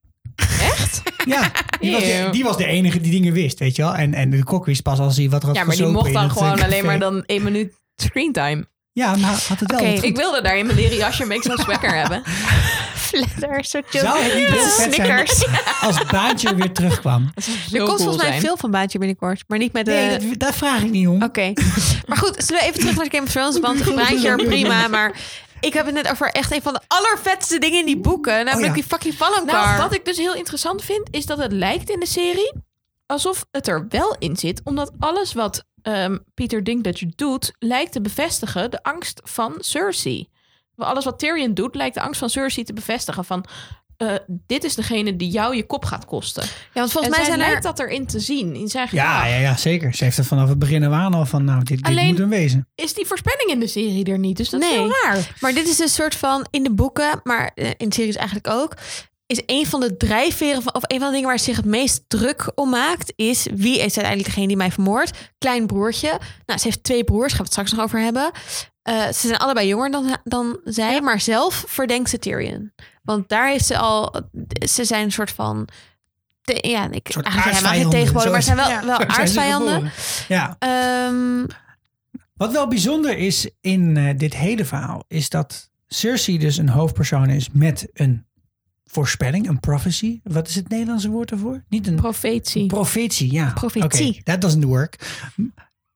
Echt? 0.60 1.02
Ja, 1.26 1.50
die 1.80 1.92
was, 1.92 2.00
de, 2.02 2.12
Eeuw. 2.14 2.30
die 2.30 2.44
was 2.44 2.56
de 2.56 2.66
enige 2.66 3.00
die 3.00 3.10
dingen 3.10 3.32
wist, 3.32 3.58
weet 3.58 3.76
je 3.76 3.82
wel. 3.82 3.94
En, 3.94 4.14
en 4.14 4.30
de 4.30 4.44
kok 4.44 4.66
wist 4.66 4.82
pas 4.82 4.98
als 4.98 5.16
hij 5.16 5.30
wat 5.30 5.42
had 5.42 5.56
Ja, 5.56 5.64
maar 5.64 5.76
die 5.76 5.86
mocht 5.86 6.12
dan 6.12 6.22
het, 6.22 6.32
gewoon 6.32 6.58
eh, 6.58 6.64
alleen 6.64 6.84
maar 6.84 6.98
dan 6.98 7.24
één 7.26 7.42
minuut 7.42 7.74
screentime. 7.96 8.66
Ja, 8.92 9.16
maar 9.16 9.30
had 9.48 9.60
het 9.60 9.70
wel 9.70 9.80
Oké. 9.80 10.06
Ik 10.06 10.16
wilde 10.16 10.42
daar 10.42 10.56
in 10.58 10.66
mijn 10.66 10.78
leren 10.78 10.96
jasje 10.96 11.24
Make 11.24 11.42
Some 11.42 11.62
Swagger 11.62 11.94
hebben. 11.94 12.22
Flatter, 13.12 13.64
zo 13.64 13.80
Zou 13.90 14.22
het 14.22 14.34
niet 14.34 14.48
heel 14.48 14.56
vet 14.56 14.74
zijn 14.74 14.92
Snickers. 14.92 15.46
als 15.80 16.04
Baantje 16.04 16.54
weer 16.54 16.72
terugkwam? 16.72 17.32
Er 17.72 17.84
komt 17.84 18.02
volgens 18.02 18.22
mij 18.22 18.34
een 18.34 18.40
film 18.40 18.58
van 18.58 18.70
Baantje 18.70 18.98
binnenkort. 18.98 19.44
Maar 19.46 19.58
niet 19.58 19.72
met 19.72 19.84
de... 19.84 19.90
Nee, 19.90 20.18
dat, 20.18 20.38
daar 20.38 20.54
vraag 20.54 20.82
ik 20.82 20.90
niet 20.90 21.08
om. 21.08 21.22
Oké. 21.22 21.52
maar 22.06 22.16
goed, 22.16 22.44
zullen 22.44 22.62
we 22.62 22.68
even 22.68 22.80
terug 22.80 22.96
naar 22.96 23.06
Game 23.10 23.22
of 23.22 23.30
Thrones? 23.30 23.58
Want 23.58 23.94
Baantje, 23.94 24.36
prima. 24.36 24.88
Maar 24.88 25.20
ik 25.60 25.72
heb 25.72 25.86
het 25.86 25.94
net 25.94 26.10
over 26.10 26.28
echt 26.28 26.52
een 26.52 26.62
van 26.62 26.72
de 26.72 26.80
allervetste 26.86 27.58
dingen 27.58 27.78
in 27.78 27.86
die 27.86 28.00
boeken. 28.00 28.32
Namelijk 28.32 28.58
Oh 28.58 28.66
ja. 28.66 28.72
die 28.72 28.84
fucking. 28.84 29.18
Nou, 29.44 29.78
wat 29.78 29.94
ik 29.94 30.04
dus 30.04 30.16
heel 30.16 30.34
interessant 30.34 30.84
vind, 30.84 31.08
is 31.10 31.26
dat 31.26 31.38
het 31.38 31.52
lijkt 31.52 31.90
in 31.90 32.00
de 32.00 32.06
serie 32.06 32.52
alsof 33.12 33.46
het 33.50 33.68
er 33.68 33.86
wel 33.88 34.16
in 34.18 34.36
zit, 34.36 34.60
omdat 34.64 34.92
alles 34.98 35.32
wat 35.32 35.64
ehm, 35.82 36.18
Peter 36.34 36.64
Dinklage 36.64 37.12
doet, 37.16 37.52
lijkt 37.58 37.92
te 37.92 38.00
bevestigen 38.00 38.70
de 38.70 38.82
angst 38.82 39.20
van 39.24 39.54
Cersei. 39.58 40.28
Alles 40.86 41.04
wat 41.04 41.18
Tyrion 41.18 41.54
doet, 41.54 41.74
lijkt 41.74 41.94
de 41.94 42.00
angst 42.00 42.18
van 42.18 42.30
Cersei 42.30 42.64
te 42.66 42.72
bevestigen 42.72 43.24
van. 43.24 43.44
eh, 43.96 44.14
dit 44.46 44.64
is 44.64 44.74
degene 44.74 45.16
die 45.16 45.30
jou 45.30 45.56
je 45.56 45.66
kop 45.66 45.84
gaat 45.84 46.04
kosten. 46.04 46.42
Ja, 46.42 46.48
want 46.74 46.92
volgens 46.92 47.16
mij 47.16 47.24
zij 47.24 47.34
zijn 47.34 47.44
er- 47.44 47.50
lijkt 47.50 47.62
dat 47.62 47.78
erin 47.78 48.06
te 48.06 48.20
zien 48.20 48.54
in 48.54 48.68
zijn 48.68 48.88
Ja, 48.90 49.26
ja, 49.26 49.36
ja, 49.36 49.56
zeker. 49.56 49.94
Ze 49.94 50.04
heeft 50.04 50.16
het 50.16 50.26
vanaf 50.26 50.48
het 50.48 50.58
begin 50.58 50.84
af 50.84 50.92
aan 50.92 51.14
al 51.14 51.26
van, 51.26 51.44
nou, 51.44 51.62
dit, 51.62 51.80
moet 52.08 52.18
hem 52.18 52.28
wezen. 52.28 52.68
Is 52.74 52.94
die 52.94 53.06
voorspelling 53.06 53.50
in 53.50 53.60
de 53.60 53.66
serie 53.66 54.04
er 54.04 54.18
niet? 54.18 54.36
Dus 54.36 54.48
dat 54.50 54.62
is 54.62 54.68
heel 54.68 54.92
raar. 55.02 55.34
Maar 55.40 55.54
dit 55.54 55.68
is 55.68 55.78
een 55.78 55.88
soort 55.88 56.14
van 56.14 56.46
in 56.50 56.62
de 56.62 56.70
boeken, 56.72 57.20
maar 57.24 57.50
eh, 57.54 57.70
in 57.76 57.88
de 57.88 57.94
series 57.94 58.16
eigenlijk 58.16 58.48
ook. 58.48 58.74
Is 59.26 59.42
een 59.46 59.66
van 59.66 59.80
de 59.80 59.96
drijfveren 59.96 60.62
van, 60.62 60.74
of 60.74 60.82
een 60.86 60.98
van 60.98 61.06
de 61.08 61.12
dingen 61.14 61.28
waar 61.28 61.38
ze 61.38 61.44
zich 61.44 61.56
het 61.56 61.64
meest 61.64 62.04
druk 62.08 62.52
om 62.54 62.70
maakt, 62.70 63.12
is 63.16 63.46
wie 63.54 63.74
is 63.74 63.80
uiteindelijk 63.80 64.24
degene 64.24 64.46
die 64.46 64.56
mij 64.56 64.70
vermoordt? 64.72 65.10
Klein 65.38 65.66
broertje. 65.66 66.08
Nou, 66.46 66.58
ze 66.58 66.66
heeft 66.66 66.84
twee 66.84 67.04
broers, 67.04 67.28
gaan 67.28 67.36
we 67.36 67.42
het 67.42 67.52
straks 67.52 67.72
nog 67.72 67.80
over 67.84 68.00
hebben. 68.00 68.30
Eh, 68.82 69.04
ze 69.06 69.12
zijn 69.26 69.36
allebei 69.36 69.66
jonger 69.68 69.90
dan, 69.90 70.16
dan 70.24 70.60
zij, 70.64 71.00
maar 71.00 71.20
zelf 71.20 71.64
verdenkt 71.68 72.10
ze 72.10 72.18
Tyrion. 72.18 72.72
Want 73.02 73.28
daar 73.28 73.48
heeft 73.48 73.66
ze 73.66 73.78
al, 73.78 74.20
ze 74.68 74.84
zijn 74.84 75.04
een 75.04 75.12
soort 75.12 75.30
van, 75.30 75.68
te- 76.42 76.68
ja, 76.68 76.90
ik 76.90 77.08
eigenlijk 77.14 77.44
helemaal 77.44 77.72
geen 77.72 77.90
tegenpolen, 77.90 78.30
maar 78.32 78.42
zijn 78.42 78.56
wel, 78.56 78.70
is- 78.78 78.84
wel 78.84 78.98
aardsvijanden. 79.18 79.90
Ja. 80.28 80.56
Ehm, 80.58 81.46
Wat 82.34 82.52
wel 82.52 82.68
bijzonder 82.68 83.16
is 83.18 83.50
in 83.60 83.96
eh, 83.96 84.16
dit 84.18 84.34
hele 84.36 84.64
verhaal, 84.64 85.04
is 85.08 85.28
dat 85.28 85.70
Cersei 85.86 86.38
dus 86.38 86.56
een 86.56 86.68
hoofdpersoon 86.68 87.30
is 87.30 87.48
met 87.52 87.88
een 87.92 88.26
voorspelling, 88.84 89.48
een 89.48 89.60
prophecy. 89.60 90.20
Wat 90.22 90.48
is 90.48 90.54
het 90.54 90.68
Nederlandse 90.68 91.10
woord 91.10 91.28
daarvoor? 91.28 91.64
Niet 91.68 91.86
een 91.86 91.94
profetie. 91.96 92.66
Profetie, 92.66 93.32
ja. 93.32 93.52
Profetie. 93.52 94.22
That 94.22 94.40
doesn't 94.40 94.64
work. 94.64 95.22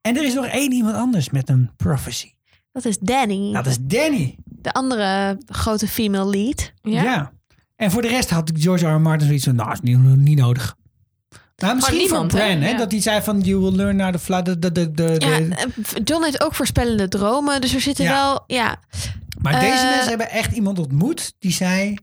En 0.00 0.16
er 0.16 0.24
is 0.24 0.34
nog 0.34 0.46
één 0.46 0.72
iemand 0.72 0.96
anders 0.96 1.30
met 1.30 1.48
een 1.48 1.70
prophecy. 1.76 2.34
Dat 2.82 2.84
is 2.92 2.98
Danny. 2.98 3.52
Dat 3.52 3.66
is 3.66 3.76
Danny. 3.80 4.34
De 4.44 4.72
andere 4.72 5.38
grote 5.46 5.88
female 5.88 6.30
lead. 6.30 6.72
Ja. 6.82 7.32
En 7.76 7.90
voor 7.90 8.02
de 8.02 8.08
rest 8.08 8.30
had 8.30 8.50
George 8.54 8.86
R. 8.86 8.94
R. 8.94 9.00
Martin 9.00 9.26
zoiets 9.26 9.44
van, 9.44 9.54
nou, 9.54 9.72
is 9.72 9.80
niet, 9.80 9.98
niet 10.16 10.38
nodig. 10.38 10.76
Nou, 11.56 11.74
misschien 11.74 11.96
voor 11.98 12.06
niemand, 12.06 12.32
hè? 12.32 12.38
Bran, 12.38 12.60
hè? 12.60 12.70
Ja. 12.70 12.76
Dat 12.76 12.90
hij 12.92 13.00
zei 13.00 13.22
van, 13.22 13.40
you 13.40 13.60
will 13.60 13.72
learn 13.72 14.00
how 14.00 14.12
to 14.12 14.18
fly. 14.18 14.42
De, 14.42 14.58
de, 14.58 14.72
de, 14.72 14.90
de, 14.92 15.02
Ja, 15.18 15.38
de- 15.38 15.54
eh, 15.54 15.64
John 16.04 16.22
heeft 16.24 16.42
ook 16.42 16.54
voorspellende 16.54 17.08
dromen, 17.08 17.60
dus 17.60 17.74
er 17.74 17.80
zitten 17.80 18.04
Ja. 18.04 18.12
wel, 18.12 18.44
ja. 18.46 18.76
Maar 19.40 19.60
deze 19.60 19.72
Eh, 19.82 19.88
mensen 19.90 20.08
hebben 20.08 20.30
echt 20.30 20.52
iemand 20.52 20.78
ontmoet 20.78 21.32
die 21.38 21.52
zei... 21.52 21.94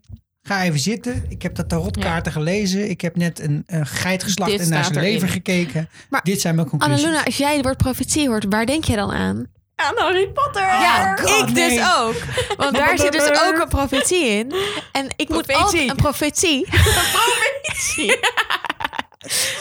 Ga 0.45 0.63
even 0.63 0.79
zitten. 0.79 1.25
Ik 1.29 1.41
heb 1.41 1.55
de 1.55 1.65
tarotkaarten 1.65 2.31
gelezen. 2.31 2.89
Ik 2.89 3.01
heb 3.01 3.15
net 3.17 3.39
een, 3.39 3.63
een 3.65 3.85
geit 3.87 4.23
geslacht 4.23 4.51
Dit 4.51 4.59
en 4.61 4.69
naar 4.69 4.83
zijn 4.83 4.97
erin. 4.97 5.11
leven 5.11 5.27
gekeken. 5.29 5.89
Maar 6.09 6.21
Dit 6.23 6.41
zijn 6.41 6.55
mijn 6.55 6.67
conclusies. 6.67 6.97
Annaluna, 6.97 7.25
als 7.25 7.37
jij 7.37 7.55
het 7.55 7.63
woord 7.63 7.77
profetie 7.77 8.27
hoort, 8.27 8.45
waar 8.49 8.65
denk 8.65 8.83
je 8.83 8.95
dan 8.95 9.11
aan? 9.11 9.45
Aan 9.83 9.97
Harry 9.97 10.27
Potter. 10.27 10.61
Ja, 10.61 11.15
Oh, 11.19 11.25
God, 11.25 11.47
ik 11.49 11.53
nee. 11.53 11.69
dus 11.77 11.87
ook. 11.97 12.15
Want 12.57 12.75
daar 12.75 12.97
zit 12.97 13.11
dus 13.11 13.29
ook 13.29 13.57
een 13.57 13.67
profetie 13.67 14.25
in. 14.25 14.53
En 14.91 15.07
ik 15.15 15.29
moet 15.29 15.45
Profetie. 15.45 15.63
altijd 15.63 15.89
een 15.89 15.95
profetie. 15.95 16.67
profetie. 17.13 18.19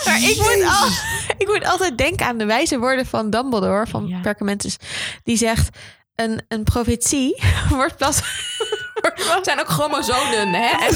Maar 0.05 0.23
ik 0.23 0.37
moet, 0.37 0.65
al, 0.81 0.89
ik 1.39 1.47
moet 1.47 1.67
altijd 1.67 1.99
denken 1.99 2.27
aan 2.27 2.39
de 2.39 2.45
wijze 2.45 2.79
woorden 2.79 3.07
van 3.07 3.31
Dumbledore, 3.31 3.87
van 3.87 4.19
Perkamentus. 4.23 4.77
Die 5.25 5.37
zegt, 5.37 5.69
een, 6.15 6.43
een 6.49 6.65
profetie 6.65 7.43
wordt 7.69 7.97
pas... 7.97 8.21
Het 9.03 9.45
zijn 9.45 9.61
ook 9.61 9.69
chromosomen, 9.69 10.49
hè? 10.53 10.89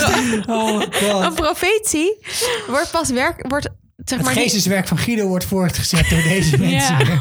Oh 0.47 0.81
god. 0.81 1.25
Een 1.25 1.35
profetie 1.35 2.19
wordt 2.67 2.91
pas 2.91 3.11
werk... 3.11 3.49
Wordt, 3.49 3.69
zeg 3.97 4.19
Het 4.19 4.27
maar, 4.27 4.35
niet- 4.35 4.43
geesteswerk 4.43 4.89
van 4.89 4.99
Guido 4.99 5.27
wordt 5.27 5.45
voortgezet 5.45 6.09
door 6.11 6.23
deze 6.23 6.59
mensen. 6.69 6.97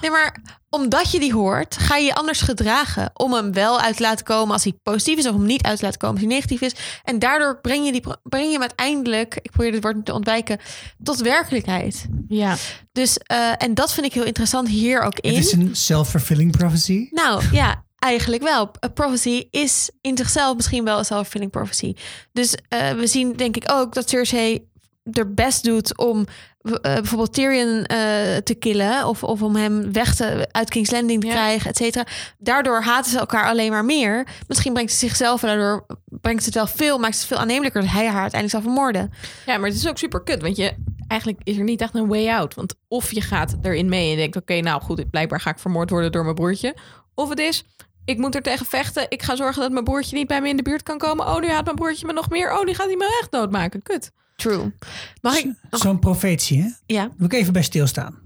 Nee, 0.00 0.10
maar 0.12 0.42
omdat 0.70 1.10
je 1.10 1.20
die 1.20 1.32
hoort, 1.32 1.76
ga 1.78 1.96
je 1.96 2.04
je 2.04 2.14
anders 2.14 2.40
gedragen 2.40 3.10
om 3.14 3.32
hem 3.32 3.52
wel 3.52 3.80
uit 3.80 3.96
te 3.96 4.02
laten 4.02 4.24
komen 4.24 4.52
als 4.52 4.64
hij 4.64 4.72
positief 4.82 5.18
is 5.18 5.26
of 5.26 5.32
hem 5.34 5.44
niet 5.46 5.62
uit 5.62 5.78
te 5.78 5.84
laten 5.84 5.98
komen 6.00 6.16
als 6.16 6.24
hij 6.24 6.34
negatief 6.34 6.60
is. 6.60 6.74
En 7.04 7.18
daardoor 7.18 7.60
breng 7.60 7.84
je, 7.86 7.92
die, 7.92 8.02
breng 8.22 8.44
je 8.46 8.52
hem 8.52 8.60
uiteindelijk, 8.60 9.38
ik 9.42 9.50
probeer 9.50 9.72
dit 9.72 9.82
woord 9.82 10.04
te 10.04 10.12
ontwijken, 10.12 10.58
tot 11.02 11.20
werkelijkheid. 11.20 12.06
Ja. 12.28 12.56
Dus, 12.92 13.18
eh, 13.18 13.52
en 13.58 13.74
dat 13.74 13.94
vind 13.94 14.06
ik 14.06 14.12
heel 14.12 14.24
interessant 14.24 14.68
hier 14.68 15.00
ook 15.02 15.18
in. 15.18 15.34
Het 15.34 15.44
is 15.44 15.52
een 15.52 15.76
self-fulfilling 15.76 16.56
prophecy. 16.56 17.08
Nou 17.10 17.42
ja, 17.52 17.84
eigenlijk 17.98 18.42
wel. 18.42 18.70
A 18.84 18.88
prophecy 18.88 19.44
is 19.50 19.90
in 20.00 20.16
zichzelf 20.16 20.56
misschien 20.56 20.84
wel 20.84 20.98
een 20.98 21.04
self-fulfilling 21.04 21.50
prophecy. 21.50 21.94
Dus 22.32 22.54
eh, 22.68 22.90
we 22.90 23.06
zien 23.06 23.32
denk 23.36 23.56
ik 23.56 23.72
ook 23.72 23.94
dat 23.94 24.08
Cersei 24.08 24.72
er 25.12 25.34
best 25.34 25.64
doet 25.64 25.98
om 25.98 26.26
eh, 26.60 26.80
bijvoorbeeld 26.80 27.32
Tyrion 27.32 27.84
eh, 27.84 28.36
te 28.36 28.54
killen 28.58 29.06
of, 29.06 29.22
of 29.22 29.42
om 29.42 29.56
hem 29.56 29.92
weg 29.92 30.14
te, 30.14 30.48
uit 30.50 30.70
King's 30.70 30.90
Landing 30.90 31.20
te 31.20 31.26
krijgen, 31.26 31.70
et 31.70 31.76
cetera. 31.76 32.06
Daardoor 32.38 32.82
haten 32.82 33.10
ze 33.10 33.18
elkaar 33.18 33.46
alleen 33.46 33.70
maar 33.70 33.84
meer. 33.84 34.26
Misschien 34.48 34.72
brengt 34.72 34.92
ze 34.92 34.98
zichzelf 34.98 35.42
en 35.42 35.48
daardoor 35.48 35.86
brengt 36.04 36.42
ze 36.42 36.48
het 36.48 36.58
wel 36.58 36.66
veel, 36.66 36.98
maakt 36.98 37.16
het 37.16 37.24
veel 37.24 37.38
aannemelijker 37.38 37.80
dat 37.80 37.90
hij 37.90 38.06
haar 38.06 38.22
uiteindelijk 38.22 38.50
zal 38.50 38.72
vermoorden. 38.72 39.12
Ja, 39.46 39.58
maar 39.58 39.68
het 39.68 39.78
is 39.78 39.88
ook 39.88 39.98
super 39.98 40.22
kut, 40.22 40.42
want 40.42 40.56
je 40.56 40.74
eigenlijk 41.08 41.40
is 41.44 41.56
er 41.56 41.64
niet 41.64 41.80
echt 41.80 41.94
een 41.94 42.08
way 42.08 42.28
out. 42.28 42.54
Want 42.54 42.74
of 42.88 43.12
je 43.12 43.20
gaat 43.20 43.56
erin 43.62 43.88
mee 43.88 44.10
en 44.10 44.16
denkt, 44.16 44.36
oké, 44.36 44.60
nou 44.60 44.82
goed, 44.82 45.10
blijkbaar 45.10 45.40
ga 45.40 45.50
ik 45.50 45.58
vermoord 45.58 45.90
worden 45.90 46.12
door 46.12 46.22
mijn 46.22 46.34
broertje. 46.34 46.76
Of 47.14 47.28
het 47.28 47.38
is, 47.38 47.64
ik 48.04 48.18
moet 48.18 48.34
er 48.34 48.42
tegen 48.42 48.66
vechten. 48.66 49.06
Ik 49.08 49.22
ga 49.22 49.36
zorgen 49.36 49.62
dat 49.62 49.72
mijn 49.72 49.84
broertje 49.84 50.16
niet 50.16 50.26
bij 50.26 50.40
me 50.40 50.48
in 50.48 50.56
de 50.56 50.62
buurt 50.62 50.82
kan 50.82 50.98
komen. 50.98 51.26
Oh, 51.26 51.40
nu 51.40 51.50
haat 51.50 51.64
mijn 51.64 51.76
broertje 51.76 52.06
me 52.06 52.12
nog 52.12 52.30
meer. 52.30 52.52
Oh, 52.52 52.64
nu 52.64 52.74
gaat 52.74 52.86
hij 52.86 52.96
me 52.96 53.18
echt 53.20 53.32
doodmaken. 53.32 53.82
Kut. 53.82 54.10
True. 54.44 54.72
Mag 55.20 55.36
ik? 55.36 55.52
Zo'n 55.70 55.98
profetie, 55.98 56.62
hè? 56.62 56.68
Ja. 56.86 57.10
Moet 57.16 57.32
ik 57.32 57.38
even 57.38 57.52
bij 57.52 57.62
stilstaan. 57.62 58.22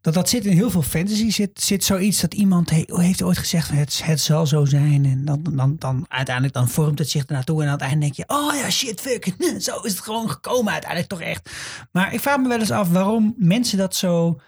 Dat, 0.00 0.14
dat 0.14 0.28
zit 0.28 0.44
in 0.44 0.52
heel 0.52 0.70
veel 0.70 0.82
fantasy. 0.82 1.30
Zit, 1.30 1.60
zit 1.60 1.84
zoiets 1.84 2.20
dat 2.20 2.34
iemand 2.34 2.70
he- 2.70 2.84
heeft 2.86 3.22
ooit 3.22 3.38
gezegd: 3.38 3.70
het, 3.70 4.02
het 4.04 4.20
zal 4.20 4.46
zo 4.46 4.64
zijn. 4.64 5.04
En 5.04 5.24
dan, 5.24 5.42
dan, 5.50 5.76
dan 5.78 6.06
uiteindelijk 6.08 6.54
dan 6.54 6.68
vormt 6.68 6.98
het 6.98 7.10
zich 7.10 7.24
ernaartoe. 7.24 7.60
En 7.62 7.66
aan 7.66 7.72
het 7.72 7.82
einde 7.82 8.00
denk 8.00 8.14
je: 8.14 8.24
oh 8.26 8.54
ja, 8.54 8.70
shit, 8.70 9.00
fuck. 9.00 9.34
Zo 9.58 9.80
is 9.80 9.92
het 9.92 10.00
gewoon 10.00 10.30
gekomen 10.30 10.72
uiteindelijk 10.72 11.10
toch 11.10 11.20
echt. 11.20 11.50
Maar 11.92 12.12
ik 12.14 12.20
vraag 12.20 12.38
me 12.38 12.48
wel 12.48 12.58
eens 12.58 12.70
af 12.70 12.88
waarom 12.90 13.34
mensen 13.36 13.78
dat 13.78 13.94
zo 13.94 14.40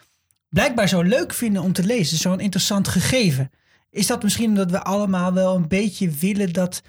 blijkbaar 0.48 0.88
zo 0.88 1.02
leuk 1.02 1.34
vinden 1.34 1.62
om 1.62 1.72
te 1.72 1.84
lezen. 1.84 2.18
Zo'n 2.18 2.40
interessant 2.40 2.88
gegeven. 2.88 3.50
Is 3.90 4.06
dat 4.06 4.22
misschien 4.22 4.48
omdat 4.48 4.70
we 4.70 4.82
allemaal 4.82 5.32
wel 5.32 5.56
een 5.56 5.68
beetje 5.68 6.10
willen 6.10 6.52
dat 6.52 6.82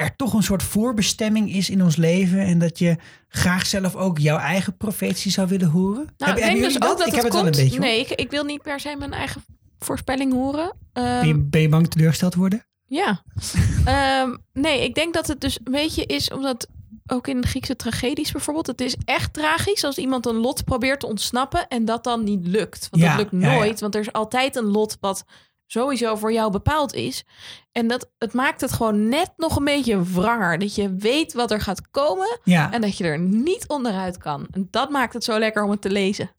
er 0.00 0.16
toch 0.16 0.32
een 0.32 0.42
soort 0.42 0.62
voorbestemming 0.62 1.52
is 1.54 1.70
in 1.70 1.82
ons 1.82 1.96
leven. 1.96 2.38
En 2.40 2.58
dat 2.58 2.78
je 2.78 2.96
graag 3.28 3.66
zelf 3.66 3.94
ook 3.96 4.18
jouw 4.18 4.38
eigen 4.38 4.76
profetie 4.76 5.30
zou 5.30 5.48
willen 5.48 5.68
horen? 5.68 6.04
Nou, 6.16 6.30
Hebben- 6.32 6.44
ik 6.44 6.50
denk 6.60 6.72
dus 6.72 6.74
ook 6.82 6.98
dat 6.98 7.06
ik 7.06 7.14
het 7.14 7.22
heb 7.22 7.30
komt. 7.30 7.44
het 7.44 7.54
wel 7.56 7.64
een 7.64 7.70
beetje. 7.70 7.78
nee, 7.80 8.00
ik, 8.00 8.10
ik 8.10 8.30
wil 8.30 8.44
niet 8.44 8.62
per 8.62 8.80
se 8.80 8.96
mijn 8.98 9.12
eigen 9.12 9.44
voorspelling 9.78 10.32
horen. 10.32 10.72
Ehm, 10.92 11.04
Ben, 11.18 11.26
je, 11.26 11.34
ben 11.38 11.60
je 11.60 11.68
bang 11.68 11.88
teleurgesteld 11.88 12.32
te 12.32 12.38
worden? 12.38 12.64
Ja. 12.86 13.22
Ehm, 13.84 14.36
nee, 14.52 14.84
ik 14.84 14.94
denk 14.94 15.14
dat 15.14 15.26
het 15.26 15.40
dus 15.40 15.58
een 15.64 15.72
beetje 15.72 16.04
is 16.06 16.30
omdat 16.30 16.66
ook 17.06 17.28
in 17.28 17.40
de 17.40 17.46
Griekse 17.46 17.76
tragedies 17.76 18.32
bijvoorbeeld, 18.32 18.66
het 18.66 18.80
is 18.80 18.96
echt 19.04 19.32
tragisch 19.32 19.84
als 19.84 19.98
iemand 19.98 20.26
een 20.26 20.36
lot 20.36 20.64
probeert 20.64 21.00
te 21.00 21.06
ontsnappen 21.06 21.68
en 21.68 21.84
dat 21.84 22.04
dan 22.04 22.24
niet 22.24 22.46
lukt. 22.46 22.88
Want 22.90 23.02
Ja, 23.02 23.16
dat 23.16 23.18
lukt 23.32 23.42
ja, 23.44 23.50
ja. 23.52 23.58
nooit, 23.58 23.80
want 23.80 23.94
er 23.94 24.00
is 24.00 24.12
altijd 24.12 24.56
een 24.56 24.64
lot 24.64 24.96
wat 25.00 25.24
sowieso 25.72 26.16
voor 26.16 26.32
jou 26.32 26.50
bepaald 26.50 26.94
is. 26.94 27.24
En 27.72 27.86
dat 27.88 28.10
het 28.18 28.32
maakt 28.32 28.60
het 28.60 28.72
gewoon 28.72 29.08
net 29.08 29.30
nog 29.36 29.56
een 29.56 29.64
beetje 29.64 30.02
wranger. 30.02 30.58
Dat 30.58 30.74
je 30.74 30.94
weet 30.94 31.32
wat 31.32 31.50
er 31.50 31.60
gaat 31.60 31.90
komen 31.90 32.38
Ja. 32.44 32.72
en 32.72 32.80
dat 32.80 32.96
je 32.98 33.04
er 33.04 33.18
niet 33.18 33.68
onderuit 33.68 34.18
kan. 34.18 34.46
En 34.50 34.68
dat 34.70 34.90
maakt 34.90 35.12
het 35.12 35.24
zo 35.24 35.38
lekker 35.38 35.62
om 35.62 35.70
het 35.70 35.80
te 35.80 35.90
lezen. 35.90 36.30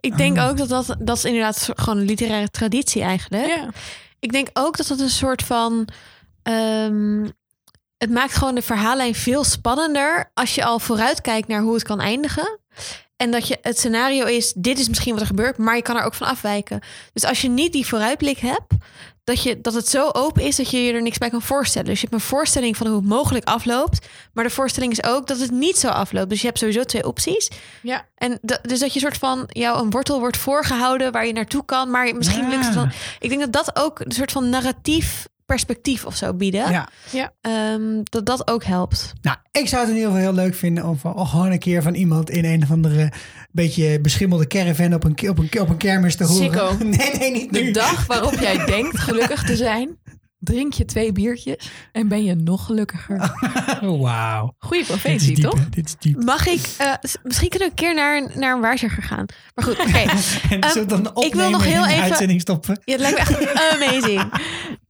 Ik 0.00 0.16
denk 0.16 0.38
Ah. 0.38 0.48
ook 0.48 0.56
dat 0.56 0.68
dat, 0.68 0.96
dat 0.98 1.16
is 1.16 1.24
inderdaad 1.24 1.68
gewoon 1.74 1.98
een 1.98 2.04
literaire 2.06 2.50
traditie 2.50 3.02
eigenlijk. 3.02 3.46
Ja. 3.46 3.68
Ik 4.18 4.32
denk 4.32 4.48
ook 4.52 4.76
dat 4.76 4.86
dat 4.86 5.00
een 5.00 5.10
soort 5.10 5.42
van. 5.42 5.88
ehm, 6.42 7.28
het 7.98 8.10
maakt 8.10 8.34
gewoon 8.34 8.54
de 8.54 8.62
verhaallijn 8.62 9.14
veel 9.14 9.44
spannender 9.44 10.30
als 10.34 10.54
je 10.54 10.64
al 10.64 10.78
vooruit 10.78 11.20
kijkt 11.20 11.48
naar 11.48 11.60
hoe 11.60 11.74
het 11.74 11.82
kan 11.82 12.00
eindigen. 12.00 12.58
En 13.18 13.30
dat 13.30 13.48
je 13.48 13.58
het 13.62 13.78
scenario 13.78 14.24
is, 14.24 14.52
dit 14.56 14.78
is 14.78 14.88
misschien 14.88 15.12
wat 15.12 15.20
er 15.20 15.26
gebeurt, 15.26 15.58
maar 15.58 15.76
je 15.76 15.82
kan 15.82 15.96
er 15.96 16.04
ook 16.04 16.14
van 16.14 16.26
afwijken. 16.26 16.80
Dus 17.12 17.24
als 17.24 17.40
je 17.40 17.48
niet 17.48 17.72
die 17.72 17.86
vooruitblik 17.86 18.38
hebt, 18.38 18.74
dat, 19.24 19.42
je, 19.42 19.60
dat 19.60 19.74
het 19.74 19.88
zo 19.88 20.08
open 20.12 20.42
is 20.42 20.56
dat 20.56 20.70
je 20.70 20.84
je 20.84 20.92
er 20.92 21.02
niks 21.02 21.18
bij 21.18 21.30
kan 21.30 21.42
voorstellen. 21.42 21.88
Dus 21.88 22.00
je 22.00 22.06
hebt 22.10 22.22
een 22.22 22.28
voorstelling 22.28 22.76
van 22.76 22.86
hoe 22.86 22.96
het 22.96 23.04
mogelijk 23.04 23.44
afloopt. 23.44 24.06
Maar 24.32 24.44
de 24.44 24.50
voorstelling 24.50 24.92
is 24.92 25.04
ook 25.04 25.26
dat 25.26 25.38
het 25.40 25.50
niet 25.50 25.78
zo 25.78 25.88
afloopt. 25.88 26.28
Dus 26.28 26.40
je 26.40 26.46
hebt 26.46 26.58
sowieso 26.58 26.82
twee 26.84 27.06
opties. 27.06 27.50
Ja. 27.82 28.06
En 28.14 28.38
dus 28.62 28.78
dat 28.78 28.92
je 28.94 29.00
soort 29.00 29.18
van 29.18 29.44
jou 29.48 29.80
een 29.82 29.90
wortel 29.90 30.18
wordt 30.18 30.36
voorgehouden 30.36 31.12
waar 31.12 31.26
je 31.26 31.32
naartoe 31.32 31.64
kan. 31.64 31.90
Maar 31.90 32.14
misschien 32.16 32.44
Ja. 32.44 32.50
lukt 32.50 32.64
het 32.64 32.74
dan. 32.74 32.90
Ik 33.18 33.28
denk 33.28 33.40
dat 33.40 33.52
dat 33.52 33.76
ook 33.76 34.00
een 34.00 34.12
soort 34.12 34.32
van 34.32 34.48
narratief 34.48 35.26
perspectief 35.48 36.04
of 36.04 36.16
zo 36.16 36.34
bieden. 36.34 36.70
Ja. 36.70 36.88
Ja. 37.10 37.32
Ehm, 37.40 38.00
dat 38.02 38.26
dat 38.26 38.48
ook 38.50 38.64
helpt. 38.64 39.12
Nou, 39.22 39.36
ik 39.52 39.68
zou 39.68 39.80
het 39.80 39.90
in 39.90 39.96
ieder 39.96 40.10
geval 40.12 40.26
heel 40.26 40.34
leuk 40.44 40.54
vinden 40.54 40.84
om 40.84 40.98
van, 40.98 41.14
oh, 41.14 41.30
gewoon 41.30 41.50
een 41.50 41.58
keer 41.58 41.82
van 41.82 41.94
iemand 41.94 42.30
in 42.30 42.44
een 42.44 42.62
of 42.62 42.70
andere 42.70 43.12
beetje 43.50 44.00
beschimmelde 44.00 44.46
caravan 44.46 44.94
op 44.94 45.04
een, 45.04 45.28
op 45.30 45.38
een, 45.38 45.60
op 45.60 45.68
een 45.68 45.76
kermis 45.76 46.16
te 46.16 46.24
horen. 46.24 46.42
Sikko. 46.42 46.76
Nee, 46.84 47.10
nee, 47.18 47.30
niet 47.32 47.52
De 47.52 47.60
nu. 47.60 47.70
dag 47.70 48.06
waarop 48.06 48.34
jij 48.34 48.64
denkt 48.66 48.98
gelukkig 48.98 49.44
te 49.44 49.56
zijn, 49.56 49.98
drink 50.38 50.72
je 50.72 50.84
twee 50.84 51.12
biertjes 51.12 51.70
en 51.92 52.08
ben 52.08 52.24
je 52.24 52.34
nog 52.34 52.64
gelukkiger. 52.66 53.34
Wauw. 54.00 54.54
Goeie 54.58 54.84
Dit 54.84 54.94
is 54.94 55.00
profetie, 55.00 55.34
diep, 55.34 55.44
toch? 55.50 55.68
Dit 55.68 55.86
is 55.86 55.94
diep. 55.98 56.24
Mag 56.24 56.46
ik, 56.46 56.68
eh, 56.78 56.92
misschien 57.22 57.48
kunnen 57.48 57.68
we 57.68 57.74
een 57.74 57.80
keer 57.84 57.94
naar, 57.94 58.38
naar 58.38 58.54
een 58.54 58.60
waarzegger 58.60 59.02
gaan. 59.02 59.26
Maar 59.54 59.64
goed, 59.64 59.78
oké. 59.78 59.98
En 60.54 60.60
Ehm, 60.60 60.86
dan 60.86 60.98
ik 60.98 61.04
wil 61.04 61.12
opnemen 61.12 61.50
nog 61.50 61.64
heel 61.64 61.74
en 61.74 61.80
in 61.82 61.86
de 61.88 61.92
even- 61.94 62.04
uitzending 62.04 62.40
stoppen? 62.40 62.80
Ja, 62.84 62.92
het 62.92 63.00
lijkt 63.00 63.30
me 63.30 63.36
echt 63.36 63.72
amazing. 63.82 64.32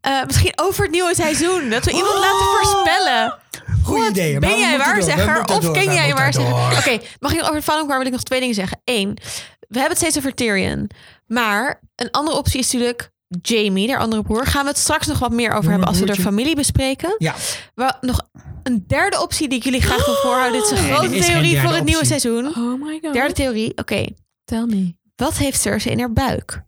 Eh, 0.01 0.25
misschien 0.27 0.53
over 0.57 0.83
het 0.83 0.93
nieuwe 0.93 1.15
seizoen. 1.15 1.71
Dat 1.71 1.85
we 1.85 1.91
iemand 1.93 2.15
laten 2.15 2.47
voorspellen. 2.61 3.39
Goeie 3.83 4.03
Wat? 4.03 4.11
ideeën. 4.11 4.41
Ben 4.41 4.59
jij 4.59 4.79
waarzegger 4.79 5.45
of 5.45 5.59
door, 5.59 5.73
ken 5.73 5.85
jij 5.95 6.15
waarzegger? 6.15 6.79
Oké, 6.79 6.99
mag 7.21 7.33
ik 7.33 7.43
over 7.43 7.63
Fallen 7.63 7.87
wil 7.87 8.01
ik 8.01 8.13
nog 8.13 8.23
twee 8.23 8.41
dingen 8.41 8.55
zeggen. 8.55 8.81
Eén, 8.85 9.15
we 9.59 9.79
hebben 9.79 9.89
het 9.89 9.99
steeds 9.99 10.17
over 10.19 10.35
Tyrion. 10.35 10.91
Maar 11.27 11.83
een 11.97 12.11
andere 12.11 12.37
optie 12.37 12.61
is 12.61 12.73
natuurlijk 12.73 13.11
Jamie, 13.43 13.87
de 13.87 13.97
andere 13.97 14.23
broer. 14.23 14.47
Gaan 14.47 14.63
we 14.63 14.69
het 14.69 14.79
straks 14.79 15.07
nog 15.07 15.19
wat 15.19 15.33
meer 15.33 15.53
over 15.53 15.71
hebben 15.71 15.89
als 15.89 15.99
we 15.99 16.07
de 16.07 16.15
familie 16.15 16.55
bespreken. 16.55 17.15
Ja. 17.19 17.35
Wel, 17.75 17.93
nog 18.01 18.21
een 18.63 18.85
derde 18.87 19.21
optie 19.21 19.49
die 19.49 19.59
ik 19.59 19.65
jullie 19.65 19.81
graag 19.81 20.07
wil 20.07 20.15
voorhouden. 20.15 20.61
Dit 20.61 20.71
is 20.71 20.79
een 20.79 20.85
Nee, 20.85 20.95
grote 20.95 21.17
is 21.17 21.27
theorie 21.27 21.61
voor 21.61 21.73
het 21.73 21.85
nieuwe 21.85 22.07
seizoen. 22.07 22.47
Oh 22.47 22.83
my 22.83 22.99
god. 23.03 23.13
Derde 23.13 23.35
theorie, 23.35 23.77
oké. 23.77 24.07
Tell 24.45 24.65
me. 24.67 24.97
Wat 25.17 25.37
heeft 25.37 25.61
Cersei 25.61 25.95
in 25.95 26.01
haar 26.01 26.13
buik? 26.13 26.63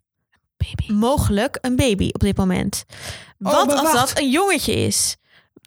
Baby. 0.56 0.92
Mogelijk 0.92 1.58
een 1.60 1.76
baby 1.76 2.08
op 2.12 2.20
dit 2.20 2.36
moment. 2.36 2.84
Oh, 3.38 3.52
Wat 3.52 3.66
maar 3.66 3.76
als 3.76 3.92
dat 3.92 4.18
een 4.18 4.30
jongetje 4.30 4.72
is? 4.74 5.16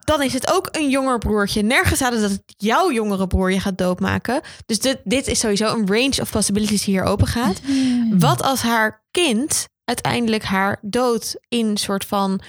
Dan 0.03 0.21
is 0.21 0.33
het 0.33 0.53
ook 0.53 0.67
een 0.71 0.89
jonger 0.89 1.17
broertje. 1.17 1.61
Nergens 1.61 1.99
het 1.99 2.11
dat 2.11 2.21
het 2.29 2.41
jouw 2.45 2.91
jongere 2.91 3.27
broer 3.27 3.51
je 3.51 3.59
gaat 3.59 3.77
doodmaken. 3.77 4.41
Dus 4.65 4.79
dit, 4.79 4.99
dit 5.03 5.27
is 5.27 5.39
sowieso 5.39 5.75
een 5.75 5.87
range 5.87 6.21
of 6.21 6.31
possibilities 6.31 6.83
die 6.83 6.93
hier 6.93 7.03
open 7.03 7.27
gaat. 7.27 7.59
Hmm. 7.65 8.19
Wat 8.19 8.41
als 8.41 8.61
haar 8.61 9.03
kind 9.11 9.67
uiteindelijk 9.93 10.43
haar 10.43 10.77
dood 10.81 11.35
in 11.49 11.65
een 11.65 11.77
soort 11.77 12.05
van 12.05 12.41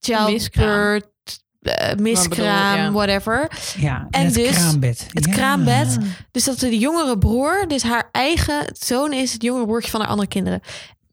childbirth, 0.00 1.06
eh, 1.62 1.94
miskraam, 1.96 2.76
ja. 2.76 2.92
whatever. 2.92 3.50
Ja, 3.78 3.96
en, 4.10 4.20
En 4.20 4.24
het 4.24 4.34
dus 4.34 4.50
kraambed. 4.56 5.06
Het 5.10 5.24
Ja. 5.24 5.32
kraambed. 5.32 5.98
Dus 6.30 6.44
dat 6.44 6.58
de 6.58 6.78
jongere 6.78 7.18
broer, 7.18 7.64
dus 7.68 7.82
haar 7.82 8.08
eigen 8.12 8.64
zoon 8.72 9.12
is, 9.12 9.32
het 9.32 9.42
jongere 9.42 9.66
broertje 9.66 9.90
van 9.90 10.00
haar 10.00 10.08
andere 10.08 10.28
kinderen. 10.28 10.60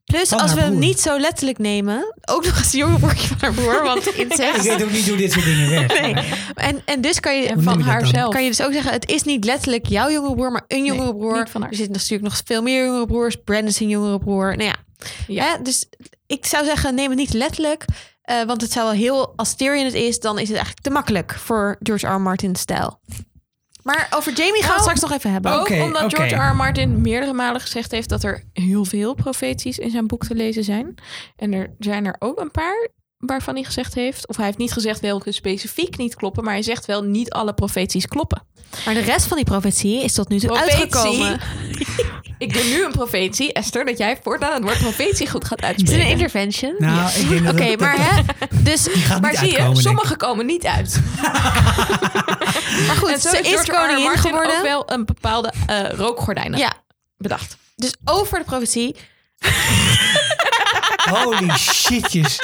Plus, 0.05 0.29
Van 0.29 0.39
als 0.39 0.53
we 0.53 0.59
hem 0.59 0.79
niet 0.79 0.99
zo 0.99 1.19
letterlijk 1.19 1.57
nemen, 1.57 2.15
ook 2.25 2.45
nog 2.45 2.53
eens 2.57 2.63
het 2.65 2.71
jongere 2.75 2.99
broertje 2.99 3.27
van 3.27 3.37
haar 3.39 3.53
broer, 3.53 3.83
want 3.83 4.07
Ik 4.09 4.15
incest. 4.15 4.63
weet 4.63 4.83
ook 4.83 4.91
niet 4.91 5.07
hoe 5.07 5.17
dit 5.17 5.31
soort 5.31 5.45
dingen 5.45 5.69
werken. 5.69 6.01
Nee. 6.13 6.23
En, 6.55 6.81
en 6.85 7.01
dus 7.01 7.19
kan 7.19 7.41
je 7.41 7.53
Hoe 7.53 7.63
van 7.63 7.77
dan? 7.77 7.87
haarzelf. 7.87 8.33
kan 8.33 8.43
je 8.43 8.49
dus 8.49 8.61
ook 8.61 8.73
zeggen, 8.73 8.91
het 8.91 9.09
is 9.09 9.23
niet 9.23 9.43
letterlijk 9.45 9.85
jouw 9.87 10.09
jongere 10.11 10.35
broer, 10.35 10.51
maar 10.51 10.63
een 10.67 10.85
jongere 10.85 11.15
broer. 11.15 11.47
van. 11.49 11.63
Er 11.63 11.75
zitten 11.75 11.93
natuurlijk 11.93 12.21
nog 12.23 12.41
veel 12.45 12.61
meer 12.61 12.85
jongere 12.85 13.05
broers. 13.05 13.35
Brandon 13.43 13.67
is 13.67 13.79
een 13.79 13.89
jongere 13.89 14.19
broer. 14.19 14.55
Nou 14.57 14.63
ja. 14.69 14.75
Ja. 15.27 15.43
Hè, 15.43 15.61
dus 15.61 15.89
ik 16.27 16.45
zou 16.45 16.65
zeggen, 16.65 16.95
neem 16.95 17.09
het 17.09 17.19
niet 17.19 17.33
letterlijk. 17.33 17.85
eh, 18.21 18.43
want 18.43 18.61
het 18.61 18.71
zou 18.71 18.85
wel 18.85 18.95
heel, 18.95 19.33
als 19.35 19.55
Tyrion 19.55 19.85
het 19.85 19.93
is, 19.93 20.19
dan 20.19 20.35
is 20.35 20.47
het 20.47 20.57
eigenlijk 20.57 20.81
te 20.85 20.89
makkelijk 20.89 21.33
voor 21.35 21.75
George 21.83 22.07
R. 22.07 22.11
R. 22.11 22.21
Martin 22.21 22.55
stijl. 22.55 22.99
Maar 23.83 24.07
over 24.15 24.33
Jamie 24.33 24.61
gaan 24.63 24.75
we 24.75 24.75
het 24.75 24.85
Nou, 24.85 24.97
straks 24.97 24.99
nog 24.99 25.11
even 25.11 25.31
hebben. 25.31 25.51
Ook 25.53 25.69
omdat. 25.69 26.13
George 26.15 26.35
R. 26.35 26.51
R. 26.51 26.55
Martin 26.55 27.01
meerdere 27.01 27.33
malen 27.33 27.61
gezegd 27.61 27.91
heeft 27.91 28.09
dat 28.09 28.23
er 28.23 28.43
heel 28.53 28.85
veel 28.85 29.13
profeties 29.13 29.77
in 29.77 29.89
zijn 29.89 30.07
boek 30.07 30.25
te 30.25 30.35
lezen 30.35 30.63
zijn. 30.63 30.95
En 31.35 31.53
er 31.53 31.75
zijn 31.79 32.05
er 32.05 32.15
ook 32.19 32.39
een 32.39 32.51
paar 32.51 32.87
waarvan 33.19 33.53
hij 33.55 33.63
gezegd 33.63 33.93
heeft, 33.93 34.27
of 34.27 34.35
hij 34.35 34.45
heeft 34.45 34.57
niet 34.57 34.71
gezegd 34.71 34.99
welke 34.99 35.31
specifiek 35.31 35.97
niet 35.97 36.15
kloppen, 36.15 36.43
maar 36.43 36.53
hij 36.53 36.63
zegt 36.63 36.85
wel 36.85 37.01
niet 37.03 37.29
alle 37.31 37.53
profeties 37.53 38.07
kloppen. 38.07 38.43
Maar 38.85 38.93
de 38.93 38.99
rest 38.99 39.25
van 39.25 39.37
die 39.37 39.45
profetie 39.45 40.03
is 40.03 40.13
tot 40.13 40.29
nu 40.29 40.39
toe 40.39 40.49
Profetie. 40.49 40.79
uitgekomen. 40.79 41.39
Ik 42.37 42.53
doe 42.53 42.63
nu 42.63 42.83
een 42.85 42.91
profetie, 42.91 43.53
Esther, 43.53 43.85
dat 43.85 43.97
jij 43.97 44.19
voortaan 44.23 44.53
het 44.53 44.63
woord 44.63 44.77
profetie 44.77 45.29
goed 45.29 45.45
gaat 45.45 45.59
Is 45.61 45.65
dit 45.67 45.75
uitspreken. 45.77 46.05
een 46.05 46.11
intervention? 46.11 46.75
Nou, 46.77 47.09
Oké, 47.49 47.63
het- 47.63 47.79
maar 47.79 47.95
hè, 48.15 48.21
dus, 48.63 48.87
maar 49.21 49.35
zie 49.35 49.51
je, 49.51 49.69
sommige 49.73 50.15
komen 50.15 50.45
niet 50.45 50.65
uit. 50.65 51.01
maar 52.87 52.95
goed, 52.97 53.09
en 53.09 53.19
zo 53.19 53.29
ze 53.29 53.39
is 53.41 53.65
koningin 53.65 54.17
geworden. 54.17 54.55
ook 54.57 54.61
wel 54.63 54.91
een 54.91 55.05
bepaalde 55.05 55.53
eh 55.67 55.89
rookgordijnen 55.91 56.59
Ja, 56.59 56.73
bedacht. 57.17 57.57
dus 57.75 57.93
over 58.05 58.39
de 58.39 58.45
profetie. 58.45 58.95
Holy 61.11 61.57
shitjes. 61.57 62.39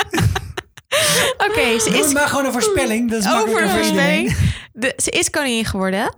Oké, 1.48 1.80
ze 1.80 1.90
is 2.04 2.14
maar 2.14 2.28
gewoon 2.28 2.46
een 2.46 2.52
voorspelling. 2.52 3.12
Dat 3.12 3.20
is 3.20 3.32
over 3.32 3.48
iedereen. 3.50 3.70
voorspelling. 3.70 4.38
De, 4.74 4.94
ze 4.98 5.10
is 5.10 5.30
koningin 5.30 5.66
geworden. 5.66 6.16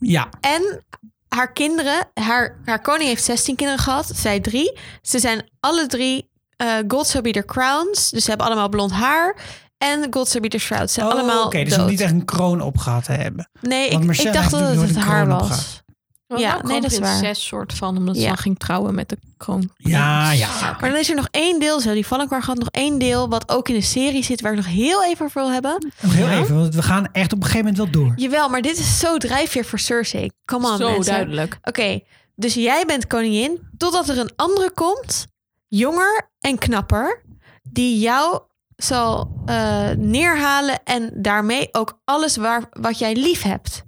Ja. 0.00 0.28
En 0.40 0.84
haar 1.28 1.52
kinderen, 1.52 2.08
haar, 2.14 2.60
haar 2.64 2.80
koning 2.80 3.08
heeft 3.08 3.24
16 3.24 3.56
kinderen 3.56 3.82
gehad, 3.82 4.10
zij 4.14 4.40
drie. 4.40 4.78
Ze 5.02 5.18
zijn 5.18 5.50
alle 5.60 5.86
drie 5.86 6.30
eh 6.56 6.74
God 6.88 7.08
shall 7.08 7.20
be 7.22 7.30
their 7.30 7.44
crowns. 7.44 8.10
Dus 8.10 8.22
ze 8.22 8.28
hebben 8.28 8.46
allemaal 8.46 8.68
blond 8.68 8.92
haar. 8.92 9.36
En 9.78 10.06
God 10.10 10.28
shall 10.28 10.40
be 10.40 10.48
their 10.48 10.60
shrouds. 10.60 10.92
Ze 10.92 11.00
zijn 11.00 11.12
Oh, 11.12 11.18
allemaal 11.18 11.44
Oké, 11.46 11.64
dus 11.64 11.76
nog 11.76 11.88
niet 11.88 12.00
echt 12.00 12.12
een 12.12 12.24
kroon 12.24 12.60
opgehad 12.60 13.04
te 13.04 13.12
hebben. 13.12 13.50
Nee, 13.60 13.90
Want 13.90 14.18
ik, 14.18 14.32
dacht 14.32 14.50
dat 14.50 14.60
het 14.60 14.80
het 14.80 14.96
een 14.96 15.02
haar 15.02 15.26
was. 15.26 15.82
Was 16.28 16.40
Ja, 16.40 16.62
nee, 16.62 16.80
dat 16.80 16.90
is 16.92 16.98
waar. 16.98 17.18
prinses 17.18 17.46
soort 17.46 17.72
van, 17.74 17.96
omdat 17.96 18.14
ze 18.16 18.22
Ja. 18.22 18.28
dan 18.28 18.36
ging 18.36 18.58
trouwen 18.58 18.94
met 18.94 19.08
de 19.08 19.18
kroon. 19.36 19.70
Ja, 19.76 20.32
ja. 20.32 20.76
Maar 20.80 20.90
dan 20.90 20.98
is 20.98 21.08
er 21.10 21.16
nog 21.16 21.28
één 21.30 21.60
deel, 21.60 21.80
zo 21.80 21.92
die 21.92 22.06
Valkmaar 22.06 22.42
gehad, 22.42 22.58
nog 22.58 22.68
één 22.70 22.98
deel 22.98 23.28
wat 23.28 23.48
ook 23.50 23.68
in 23.68 23.74
de 23.74 23.80
serie 23.80 24.22
zit, 24.24 24.40
waar 24.40 24.50
ik 24.52 24.56
nog 24.58 24.66
heel 24.66 25.04
even 25.04 25.24
over 25.24 25.42
wil 25.42 25.50
hebben. 25.52 25.92
Nog 26.00 26.12
heel 26.14 26.28
even, 26.28 26.56
want 26.58 26.74
we 26.74 26.82
gaan 26.82 27.08
echt 27.12 27.32
op 27.32 27.38
een 27.38 27.44
gegeven 27.44 27.66
moment 27.72 27.92
wel 27.94 28.02
door. 28.04 28.12
Jawel, 28.16 28.48
maar 28.48 28.62
dit 28.62 28.78
is 28.78 28.98
zo 28.98 29.16
drijfveer 29.18 29.64
voor 29.64 29.78
Cersei. 29.78 30.30
Come 30.44 30.70
on, 30.70 30.76
Zo 30.76 30.90
mensen. 30.90 31.12
duidelijk. 31.12 31.58
Oké, 31.62 32.00
dus 32.34 32.54
jij 32.54 32.84
bent 32.86 33.06
koningin 33.06 33.68
totdat 33.76 34.08
er 34.08 34.18
een 34.18 34.30
andere 34.36 34.70
komt, 34.70 35.26
jonger 35.68 36.30
en 36.40 36.58
knapper, 36.58 37.22
die 37.62 37.98
jou 37.98 38.40
zal 38.76 39.30
eh, 39.46 39.88
neerhalen 39.96 40.80
en 40.84 41.10
daarmee 41.14 41.68
ook 41.72 42.00
alles 42.04 42.36
waar, 42.36 42.62
wat 42.70 42.98
jij 42.98 43.14
lief 43.14 43.42
hebt. 43.42 43.82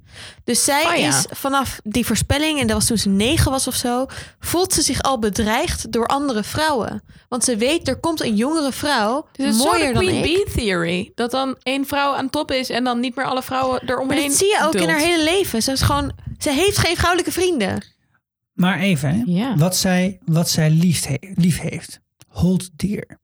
Dus 0.45 0.65
zij 0.65 0.87
Oh 0.87 0.97
ja. 0.97 1.09
is 1.09 1.27
vanaf 1.31 1.81
die 1.85 2.07
voorspelling, 2.07 2.61
en 2.61 2.67
dat 2.67 2.77
was 2.77 2.87
toen 2.87 2.99
ze 2.99 3.09
negen 3.09 3.51
was 3.51 3.67
of 3.67 3.75
zo, 3.75 4.07
voelt 4.39 4.73
ze 4.73 4.83
zich 4.83 5.03
al 5.03 5.19
bedreigd 5.19 5.93
door 5.93 6.07
andere 6.07 6.43
vrouwen. 6.43 7.03
Want 7.29 7.45
ze 7.45 7.57
weet, 7.57 7.89
er 7.89 8.01
komt 8.01 8.21
een 8.23 8.37
jongere 8.37 8.73
vrouw, 8.73 9.27
Dus 9.33 9.47
het 9.47 9.55
is 9.55 9.61
zo 9.63 9.69
mooier 9.69 9.95
dan 9.95 10.03
Queen 10.03 10.17
ik. 10.17 10.23
Bee 10.23 10.45
theory. 10.55 11.13
Dat 11.15 11.31
dan 11.31 11.57
één 11.63 11.87
vrouw 11.87 12.15
aan 12.15 12.31
top 12.31 12.51
is 12.51 12.71
en 12.71 12.85
dan 12.85 13.01
niet 13.01 13.17
meer 13.17 13.25
alle 13.27 13.43
vrouwen 13.43 13.81
Maar 13.85 13.95
eromheen 13.97 14.29
dat 14.29 14.37
zie 14.37 14.47
je 14.49 14.61
ook 14.65 14.75
in 14.75 14.89
haar 14.89 14.99
hele 14.99 15.25
leven. 15.25 15.63
Ze, 15.63 15.73
is 15.73 15.81
gewoon, 15.81 16.13
ze 16.39 16.51
heeft 16.53 16.79
geen 16.79 16.97
vrouwelijke 16.97 17.33
vrienden. 17.33 17.85
Maar 18.53 18.79
even, 18.79 19.09
hè. 19.15 19.23
Ja. 19.27 19.57
Wat, 19.57 19.77
zij, 19.77 20.19
wat 20.25 20.51
zij 20.51 20.71
lief, 20.71 21.05
he- 21.05 21.33
lief 21.35 21.61
heeft. 21.61 22.01
Hold 22.29 22.69
dear. 22.79 23.19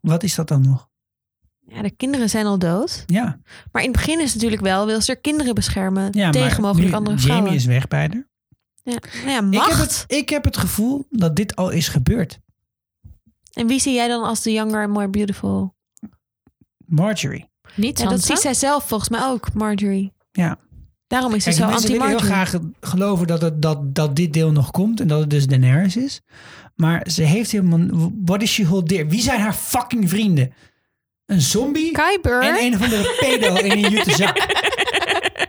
Wat 0.00 0.22
is 0.22 0.34
dat 0.34 0.48
dan 0.48 0.62
nog? 0.62 0.88
Ja, 1.72 1.82
de 1.82 1.90
kinderen 1.90 2.30
zijn 2.30 2.46
al 2.46 2.58
dood. 2.58 3.02
Ja, 3.06 3.40
Maar 3.72 3.82
in 3.82 3.88
het 3.88 3.96
begin 3.96 4.20
is 4.20 4.24
het 4.24 4.34
natuurlijk 4.34 4.62
wel, 4.62 4.86
wil 4.86 5.00
ze 5.00 5.10
haar 5.10 5.20
kinderen 5.20 5.54
beschermen 5.54 6.08
ja 6.12 6.30
tegen 6.30 6.62
mogelijk 6.62 6.88
nu 6.88 6.94
andere 6.94 7.16
Jamie 7.16 7.32
vrouwen. 7.32 7.54
is 7.54 7.64
weg 7.64 7.88
bij 7.88 8.00
haar. 8.00 8.28
Ja, 8.82 8.98
nou 9.24 9.52
ja, 9.52 9.60
Ik 9.60 9.68
heb, 9.68 9.78
het, 9.78 10.04
ik 10.06 10.28
heb 10.28 10.44
het 10.44 10.56
gevoel 10.56 11.06
dat 11.10 11.36
dit 11.36 11.56
al 11.56 11.70
is 11.70 11.88
gebeurd. 11.88 12.38
En 13.52 13.66
wie 13.66 13.80
zie 13.80 13.94
jij 13.94 14.08
dan 14.08 14.24
als 14.24 14.42
de 14.42 14.52
younger 14.52 14.82
and 14.82 14.92
more 14.92 15.08
beautiful? 15.08 15.74
Marjorie. 16.86 17.48
Niet 17.74 17.98
Ja, 17.98 18.08
dat 18.08 18.24
ziet 18.24 18.38
zij 18.38 18.54
zelf 18.54 18.88
volgens 18.88 19.10
mij 19.10 19.24
ook, 19.24 19.52
Marjorie. 19.52 20.12
Ja. 20.32 20.58
Daarom 21.06 21.34
is 21.34 21.44
ze 21.44 21.52
zo 21.52 21.66
mensen 21.66 21.90
willen 21.90 22.06
heel 22.06 22.16
anti-Marjorie. 22.16 22.50
graag 22.50 22.70
geloven 22.80 23.26
dat, 23.26 23.40
het, 23.40 23.62
dat, 23.62 23.94
dat 23.94 24.16
dit 24.16 24.32
deel 24.32 24.52
nog 24.52 24.70
komt 24.70 25.00
en 25.00 25.08
dat 25.08 25.20
het 25.20 25.30
dus 25.30 25.46
Daenerys 25.46 25.96
is. 25.96 26.20
Maar 26.74 27.06
ze 27.10 27.22
heeft 27.22 27.50
helemaal... 27.50 28.10
What 28.24 28.42
is 28.42 28.52
she 28.52 28.64
hold 28.66 28.88
dear? 28.88 29.08
Wie 29.08 29.20
zijn 29.20 29.40
haar 29.40 29.54
fucking 29.54 30.08
vrienden? 30.08 30.52
Een 31.30 31.40
zombie 31.40 31.96
en 31.96 32.56
een 32.58 32.74
of 32.74 32.82
andere 32.82 33.14
pedo 33.20 33.54
in 33.54 33.70
een 33.70 33.90
jute 33.92 34.10
zak. 34.10 34.36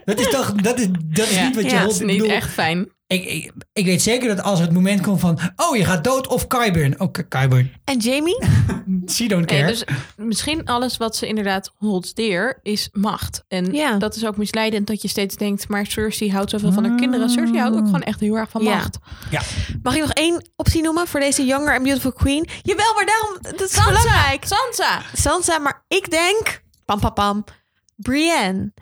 Dat 0.05 0.19
is 0.19 0.29
toch... 0.29 0.51
Dat 0.51 0.79
is, 0.79 0.87
dat 1.03 1.27
is 1.27 1.35
Ja. 1.35 1.45
niet 1.45 1.55
wat 1.55 1.63
je 1.63 1.69
Ja, 1.71 1.81
Dat 1.81 1.91
is 1.91 1.99
ik 1.99 2.05
niet 2.05 2.17
bedoel, 2.17 2.31
echt 2.35 2.49
fijn. 2.51 2.89
Ik, 3.07 3.23
ik, 3.25 3.51
ik 3.73 3.85
weet 3.85 4.01
zeker 4.01 4.27
dat 4.35 4.43
als 4.45 4.59
het 4.59 4.71
moment 4.71 5.01
komt 5.01 5.19
van... 5.19 5.39
Oh, 5.55 5.75
je 5.77 5.85
gaat 5.85 6.03
dood 6.03 6.27
of 6.27 6.47
Kyburn. 6.47 6.99
Oké, 6.99 7.23
Kyburn. 7.27 7.71
En 7.83 7.97
Jamie? 7.99 8.43
She 9.11 9.27
don't 9.27 9.45
care. 9.45 9.67
dus 9.67 9.83
misschien 10.15 10.65
alles 10.65 10.97
wat 10.97 11.15
ze 11.15 11.27
inderdaad 11.27 11.71
holds 11.77 12.13
dear 12.13 12.59
is 12.61 12.89
macht. 12.91 13.43
En 13.47 13.73
Ja. 13.73 13.97
dat 13.97 14.15
is 14.15 14.25
ook 14.25 14.37
misleidend 14.37 14.87
dat 14.87 15.01
je 15.01 15.07
steeds 15.07 15.35
denkt... 15.35 15.67
maar 15.67 15.85
Cersei 15.85 16.31
houdt 16.31 16.49
zoveel 16.49 16.71
van 16.71 16.85
haar 16.85 16.95
kinderen. 16.97 17.29
Cersei 17.29 17.59
houdt 17.59 17.75
ook 17.77 17.85
gewoon 17.85 18.03
echt 18.03 18.19
heel 18.19 18.35
erg 18.35 18.49
van 18.49 18.63
Ja. 18.63 18.75
macht. 18.75 18.97
ja. 19.29 19.41
Mag 19.83 19.95
ik 19.95 20.01
nog 20.01 20.11
één 20.11 20.49
optie 20.55 20.81
noemen 20.81 21.07
voor 21.07 21.19
deze 21.19 21.45
younger 21.45 21.73
and 21.73 21.83
beautiful 21.83 22.11
queen? 22.13 22.47
Jawel, 22.61 22.93
maar 22.93 23.05
daarom... 23.05 23.37
Dat 23.57 23.69
is 23.69 23.85
belangrijk. 23.85 24.45
Sansa! 24.45 25.01
Sansa, 25.13 25.57
maar 25.59 25.83
ik 25.87 26.09
denk... 26.11 26.63
Pam, 26.85 26.99
pam, 26.99 27.13
pam. 27.13 27.43
Brienne. 27.95 28.73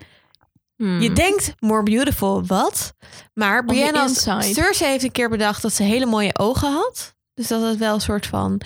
Hmm. 0.80 1.00
Je 1.00 1.12
denkt 1.12 1.54
more 1.58 1.82
beautiful, 1.82 2.46
wat? 2.46 2.94
Maar 3.34 3.64
inside. 3.66 4.42
Cersei 4.42 4.90
heeft 4.90 5.04
een 5.04 5.12
keer 5.12 5.28
bedacht 5.28 5.62
dat 5.62 5.72
ze 5.72 5.82
hele 5.82 6.06
mooie 6.06 6.38
ogen 6.38 6.72
had. 6.72 7.14
Dus 7.34 7.46
dat 7.48 7.62
het 7.62 7.78
wel 7.78 7.94
een 7.94 8.00
soort 8.00 8.26
van... 8.26 8.60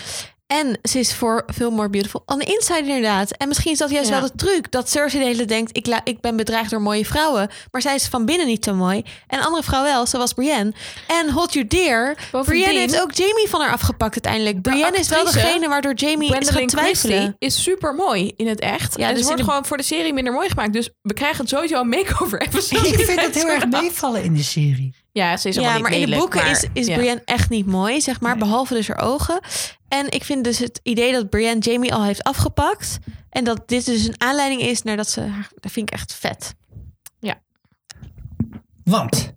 En 0.46 0.78
ze 0.82 0.98
is 0.98 1.14
voor 1.14 1.42
veel 1.46 1.70
more 1.70 1.88
beautiful 1.90 2.22
on 2.26 2.38
the 2.38 2.44
inside 2.44 2.78
inderdaad. 2.86 3.30
En 3.36 3.48
misschien 3.48 3.72
is 3.72 3.78
dat 3.78 3.90
juist 3.90 4.08
Ja. 4.08 4.20
wel 4.20 4.28
de 4.28 4.34
truc. 4.36 4.70
Dat 4.70 4.90
Cersei 4.90 5.18
de 5.22 5.24
hele 5.28 5.36
tijd 5.36 5.48
denkt, 5.48 5.76
ik, 5.76 6.00
ik 6.04 6.20
ben 6.20 6.36
bedreigd 6.36 6.70
door 6.70 6.80
mooie 6.82 7.06
vrouwen. 7.06 7.48
Maar 7.70 7.82
zij 7.82 7.94
is 7.94 8.06
van 8.06 8.24
binnen 8.24 8.46
niet 8.46 8.64
zo 8.64 8.74
mooi. 8.74 9.02
En 9.26 9.40
andere 9.40 9.62
vrouw 9.62 9.82
wel, 9.82 10.06
zoals 10.06 10.32
Brienne. 10.32 10.72
En 11.06 11.30
hold 11.30 11.52
you 11.52 11.66
dear, 11.66 12.16
Bovendien- 12.32 12.62
Brienne 12.62 12.80
heeft 12.80 13.00
ook 13.00 13.12
Jamie 13.12 13.48
van 13.48 13.60
haar 13.60 13.72
afgepakt 13.72 14.12
uiteindelijk. 14.12 14.62
Brienne 14.62 14.98
is 14.98 15.08
wel 15.08 15.24
degene 15.24 15.68
waardoor 15.68 15.94
Jamie 15.94 16.28
is 16.30 16.34
Gwendolyn 16.36 16.58
gaan 16.70 16.78
twijfelen. 16.80 17.16
Christie 17.16 17.36
is 17.38 17.62
super 17.62 17.94
mooi 17.94 18.32
in 18.36 18.46
het 18.46 18.60
echt. 18.60 18.96
Ja, 18.98 19.08
en 19.08 19.10
dus 19.14 19.20
ze 19.20 19.26
wordt 19.26 19.42
de- 19.42 19.48
gewoon 19.48 19.64
voor 19.66 19.76
de 19.76 19.82
serie 19.82 20.12
minder 20.12 20.32
mooi 20.32 20.48
gemaakt. 20.48 20.72
Dus 20.72 20.90
we 21.02 21.14
krijgen 21.14 21.46
sowieso 21.48 21.80
een 21.80 21.88
makeover 21.88 22.40
episode. 22.42 22.88
Ik 22.88 23.00
vind 23.00 23.20
het 23.20 23.34
heel 23.34 23.48
erg 23.56 23.66
meevallen 23.68 24.24
in 24.24 24.34
de 24.34 24.42
serie. 24.42 24.94
Ja, 25.14 25.36
ze 25.36 25.48
is 25.48 25.54
Ja, 25.54 25.62
maar 25.62 25.76
in 25.76 25.82
de 25.82 25.90
lelijk, 25.98 26.20
boeken 26.20 26.40
maar- 26.42 26.50
is, 26.50 26.64
is 26.72 26.86
ja. 26.86 26.96
Brienne 26.96 27.22
echt 27.24 27.48
niet 27.48 27.66
mooi, 27.66 28.00
zeg 28.00 28.20
maar. 28.20 28.36
Behalve 28.36 28.74
dus 28.74 28.88
haar 28.88 29.00
ogen. 29.02 29.40
En 29.88 30.10
ik 30.10 30.24
vind 30.24 30.44
dus 30.44 30.58
het 30.58 30.80
idee 30.82 31.12
dat 31.12 31.30
Brienne 31.30 31.60
Jamie 31.60 31.94
al 31.94 32.04
heeft 32.04 32.22
afgepakt. 32.22 32.98
En 33.30 33.44
dat 33.44 33.68
dit 33.68 33.84
dus 33.84 34.04
een 34.06 34.20
aanleiding 34.20 34.60
is 34.60 34.82
naar 34.82 34.96
dat 34.96 35.10
ze... 35.10 35.20
haar- 35.20 35.50
Dat 35.60 35.72
vind 35.72 35.88
ik 35.88 35.94
echt 35.94 36.14
vet. 36.14 36.54
Want 38.84 39.32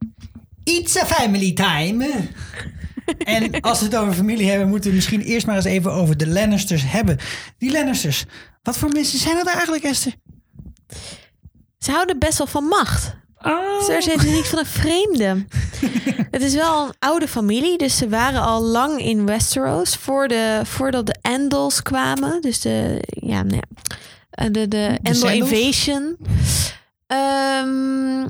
it's 0.63 0.95
a 0.97 1.05
family 1.05 1.53
time. 1.53 2.07
en 3.17 3.61
als 3.61 3.79
we 3.79 3.85
het 3.85 3.95
over 3.95 4.13
familie 4.13 4.49
hebben, 4.49 4.67
moeten 4.67 4.89
we 4.89 4.95
misschien 4.95 5.21
eerst 5.21 5.45
maar 5.45 5.55
eens 5.55 5.65
even 5.65 5.91
over 5.91 6.17
de 6.17 6.27
Lannisters 6.27 6.83
hebben. 6.85 7.17
Die 7.57 7.71
Lannisters, 7.71 8.25
wat 8.63 8.77
voor 8.77 8.89
mensen 8.91 9.19
zijn 9.19 9.35
dat 9.35 9.47
eigenlijk, 9.47 9.83
Esther? 9.83 10.13
Ze 11.79 11.91
houden 11.91 12.19
best 12.19 12.37
wel 12.37 12.47
van 12.47 12.63
macht. 12.63 13.15
Oh. 13.41 13.83
Cersei 13.83 14.15
heeft 14.19 14.35
niet 14.35 14.47
van 14.47 14.59
een 14.59 14.65
vreemde. 14.65 15.45
het 16.31 16.41
is 16.41 16.53
wel 16.53 16.83
een 16.87 16.93
oude 16.99 17.27
familie, 17.27 17.77
dus 17.77 17.97
ze 17.97 18.09
waren 18.09 18.41
al 18.41 18.61
lang 18.61 18.99
in 19.01 19.25
Westeros 19.25 19.95
voor 19.95 20.27
de, 20.27 20.61
voordat 20.63 21.05
de 21.05 21.15
Andals 21.21 21.81
kwamen. 21.81 22.41
Dus 22.41 22.61
de, 22.61 23.03
ja, 23.07 23.43
nou 23.43 23.61
eh, 24.29 24.47
de, 24.51 24.67
de 24.67 24.97
Andal 25.03 25.13
Sandals? 25.13 25.51
Invasion. 25.51 26.17
Ehm, 27.07 28.27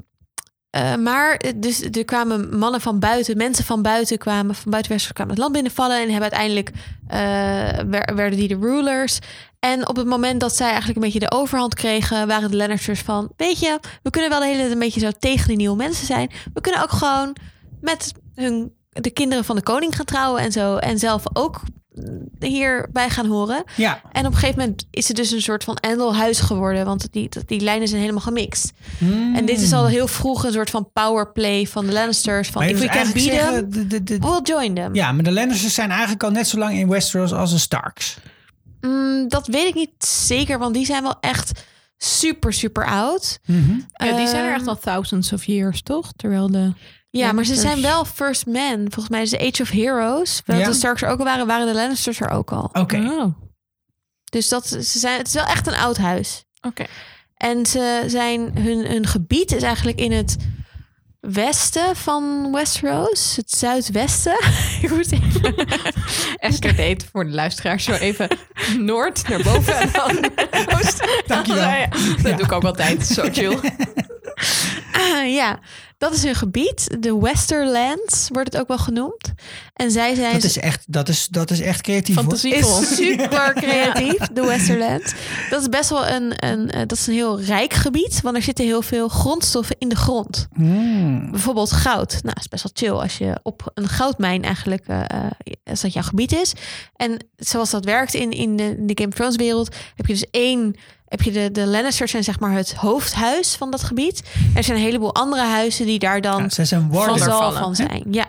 eh, 0.69 0.95
maar 0.95 1.35
eh, 1.35 1.51
dus 1.55 1.81
er 1.81 2.05
kwamen 2.05 2.57
mannen 2.57 2.81
van 2.81 2.99
buiten, 2.99 3.37
mensen 3.37 3.65
van 3.65 3.81
buiten 3.81 4.17
kwamen, 4.17 4.55
van 4.55 4.71
buiten 4.71 4.91
Westeros 4.91 5.15
kwamen 5.15 5.33
het 5.33 5.41
land 5.41 5.53
binnenvallen 5.53 5.97
en 6.01 6.09
hebben 6.11 6.31
uiteindelijk 6.31 6.71
wer- 7.89 8.15
werden 8.15 8.39
die 8.39 8.47
de 8.47 8.57
rulers. 8.61 9.19
En 9.59 9.87
op 9.87 9.95
het 9.95 10.05
moment 10.07 10.39
dat 10.39 10.55
zij 10.55 10.67
eigenlijk 10.67 10.95
een 10.97 11.03
beetje 11.03 11.19
de 11.19 11.31
overhand 11.31 11.73
kregen, 11.73 12.27
waren 12.27 12.51
de 12.51 12.57
Lannisters 12.57 12.99
van, 13.01 13.31
weet 13.37 13.59
je, 13.59 13.79
we 14.03 14.09
kunnen 14.09 14.29
wel 14.29 14.39
de 14.39 14.45
hele 14.45 14.59
tijd 14.59 14.71
een 14.71 14.79
beetje 14.79 14.99
zo 14.99 15.11
tegen 15.19 15.47
die 15.47 15.57
nieuwe 15.57 15.75
mensen 15.75 16.05
zijn. 16.05 16.31
We 16.53 16.61
kunnen 16.61 16.81
ook 16.83 16.91
gewoon 16.91 17.35
met 17.81 18.11
hun, 18.35 18.73
de 18.89 19.09
kinderen 19.09 19.45
van 19.45 19.55
de 19.55 19.61
koning 19.63 19.95
gaan 19.95 20.05
trouwen 20.05 20.41
en 20.41 20.51
zo. 20.51 20.75
En 20.75 20.99
zelf 20.99 21.23
ook 21.33 21.61
hierbij 22.39 23.09
gaan 23.09 23.25
horen. 23.25 23.63
Ja. 23.75 24.01
En 24.11 24.25
op 24.25 24.31
een 24.31 24.37
gegeven 24.37 24.59
moment 24.59 24.85
is 24.91 25.07
het 25.07 25.17
dus 25.17 25.31
een 25.31 25.41
soort 25.41 25.63
van 25.63 25.75
endelhuis 25.75 26.39
geworden. 26.39 26.85
Want 26.85 27.07
die, 27.11 27.29
die 27.45 27.59
lijnen 27.61 27.87
zijn 27.87 28.01
helemaal 28.01 28.21
gemixt. 28.21 28.71
En 29.35 29.45
dit 29.45 29.61
is 29.61 29.73
al 29.73 29.87
heel 29.87 30.07
vroeg 30.07 30.43
een 30.45 30.51
soort 30.51 30.69
van 30.69 30.89
powerplay 30.93 31.65
van 31.65 31.85
de 31.85 31.91
Lannisters. 31.93 32.49
Van 32.49 32.61
if 32.63 32.79
we 32.79 32.87
can 32.87 33.11
beat 33.13 33.23
zeggen, 33.23 33.69
them, 33.69 33.69
de- 33.69 33.87
de- 33.87 34.03
de- 34.03 34.17
we'll 34.19 34.39
join 34.43 34.73
them. 34.73 34.95
Ja, 34.95 35.11
maar 35.11 35.23
de 35.23 35.31
Lannisters 35.31 35.73
zijn 35.73 35.89
eigenlijk 35.89 36.23
al 36.23 36.31
net 36.31 36.47
zo 36.47 36.57
lang 36.57 36.77
in 36.77 36.89
Westeros 36.89 37.33
als 37.33 37.51
de 37.51 37.57
Starks. 37.57 38.17
Mm, 38.87 39.27
dat 39.27 39.47
weet 39.47 39.67
ik 39.67 39.73
niet 39.75 40.05
zeker, 40.05 40.59
want 40.59 40.73
die 40.73 40.85
zijn 40.85 41.03
wel 41.03 41.15
echt 41.19 41.63
super, 41.97 42.53
super 42.53 42.85
oud. 42.85 43.39
Ja, 43.45 44.15
die 44.17 44.27
zijn 44.27 44.45
er 44.45 44.51
echt 44.51 44.59
Ehm, 44.59 44.69
al 44.69 44.77
thousands 44.79 45.33
of 45.33 45.45
years, 45.45 45.81
toch? 45.81 46.11
Terwijl 46.15 46.51
de... 46.51 46.73
Ja, 47.09 47.31
maar 47.31 47.45
ze 47.45 47.55
zijn 47.55 47.81
wel 47.81 48.05
first 48.05 48.45
men. 48.45 48.79
Volgens 48.79 49.09
mij 49.09 49.21
is 49.21 49.29
de 49.29 49.39
Age 49.39 49.61
of 49.61 49.69
Heroes. 49.69 50.41
Wel 50.45 50.57
Ja. 50.59 50.65
de 50.67 50.73
Starks 50.73 51.01
er 51.01 51.09
ook 51.09 51.19
al 51.19 51.25
waren, 51.25 51.47
waren 51.47 51.67
de 51.67 51.73
Lannisters 51.73 52.19
er 52.19 52.29
ook 52.29 52.51
al. 52.51 52.69
Oké. 52.73 52.97
Oh, 52.97 53.33
Dus 54.23 54.49
dat, 54.49 54.67
ze 54.67 54.99
zijn, 54.99 55.17
het 55.17 55.27
is 55.27 55.33
wel 55.33 55.45
echt 55.45 55.67
een 55.67 55.75
oud 55.75 55.97
huis. 55.97 56.45
oké. 56.61 56.85
En 57.37 57.65
ze 57.65 58.03
zijn, 58.07 58.57
hun, 58.57 58.85
hun 58.85 59.07
gebied 59.07 59.51
is 59.51 59.61
eigenlijk 59.63 59.99
in 59.99 60.11
het 60.11 60.35
westen 61.33 61.95
van 61.95 62.51
Westeros. 62.51 63.35
Het 63.35 63.51
zuidwesten. 63.51 64.37
Ik 64.81 64.89
moet 64.89 65.11
even... 65.11 65.55
Esther 66.37 66.75
deed 66.75 67.05
voor 67.11 67.25
de 67.25 67.31
luisteraars 67.31 67.83
zo 67.83 67.91
even 67.91 68.27
noord 68.77 69.27
naar 69.27 69.43
boven 69.43 69.79
en 69.79 69.89
dan 69.99 70.31
oost. 70.77 71.07
Dankjewel. 71.25 71.69
Ja. 71.69 71.87
Dat 72.21 72.37
doe 72.37 72.45
ik 72.45 72.51
ook 72.51 72.63
altijd, 72.63 73.05
zo 73.05 73.27
chill. 73.31 73.59
Ah, 74.97 75.33
ja, 75.41 75.59
dat 75.97 76.13
is 76.13 76.23
hun 76.23 76.35
gebied. 76.35 76.95
De 76.99 77.19
Westerlands 77.19 78.29
wordt 78.31 78.53
het 78.53 78.61
ook 78.61 78.67
wel 78.67 78.77
genoemd. 78.77 79.33
En 79.73 79.91
zij 79.91 80.15
zijn... 80.15 80.33
Dat 80.33 80.43
is 80.43 80.57
echt, 80.57 80.83
dat 80.87 81.09
is, 81.09 81.27
dat 81.27 81.51
is 81.51 81.59
echt 81.59 81.81
creatief. 81.81 82.15
hoor. 82.15 82.23
Fantasievol. 82.23 82.81
is 82.81 82.95
super 82.95 83.53
creatief, 83.63 84.27
de 84.33 84.45
Westerland. 84.45 85.13
Dat 85.49 85.61
is 85.61 85.69
best 85.69 85.89
wel 85.89 86.07
een, 86.07 86.45
een, 86.45 86.71
eh, 86.71 86.79
dat 86.79 86.97
is 86.97 87.07
een 87.07 87.13
heel 87.13 87.41
rijk 87.41 87.73
gebied, 87.73 88.21
want 88.21 88.35
er 88.35 88.41
zitten 88.41 88.65
heel 88.65 88.81
veel 88.81 89.07
grondstoffen 89.07 89.75
in 89.79 89.89
de 89.89 89.95
grond. 89.95 90.47
Hmm. 90.53 91.31
Bijvoorbeeld 91.31 91.71
goud. 91.71 92.11
Nou, 92.11 92.23
dat 92.23 92.39
is 92.39 92.47
best 92.47 92.63
wel 92.63 92.89
chill 92.89 93.01
als 93.01 93.17
je 93.17 93.39
op 93.43 93.71
een 93.73 93.87
goudmijn 93.87 94.43
eigenlijk, 94.43 94.87
eh, 94.87 94.99
eh, 94.99 95.31
als 95.63 95.81
dat 95.81 95.93
jouw 95.93 96.03
gebied 96.03 96.31
is. 96.31 96.53
En 96.95 97.25
zoals 97.35 97.69
dat 97.69 97.85
werkt 97.85 98.13
in, 98.13 98.31
in, 98.31 98.57
de, 98.57 98.75
in 98.77 98.87
de 98.87 98.97
Game 98.97 99.09
of 99.09 99.15
Thrones 99.15 99.35
wereld, 99.35 99.75
heb 99.95 100.05
je 100.05 100.13
dus 100.13 100.25
één, 100.31 100.75
heb 101.07 101.21
je 101.21 101.31
de, 101.31 101.51
de 101.51 101.65
Lannisters 101.67 102.11
zijn 102.11 102.23
zeg 102.23 102.39
maar 102.39 102.51
het 102.51 102.73
hoofdhuis 102.73 103.55
van 103.55 103.71
dat 103.71 103.83
gebied. 103.83 104.23
Er 104.55 104.63
zijn 104.63 104.77
een 104.77 104.83
heleboel 104.83 105.15
andere 105.15 105.41
huizen 105.41 105.85
die 105.85 105.99
daar 105.99 106.21
dan 106.21 106.41
Ja, 106.41 106.49
zij 106.49 106.65
zijn 106.65 106.89
warden, 106.91 107.53
van 107.53 107.75
zijn. 107.75 108.03
Ja, 108.11 108.25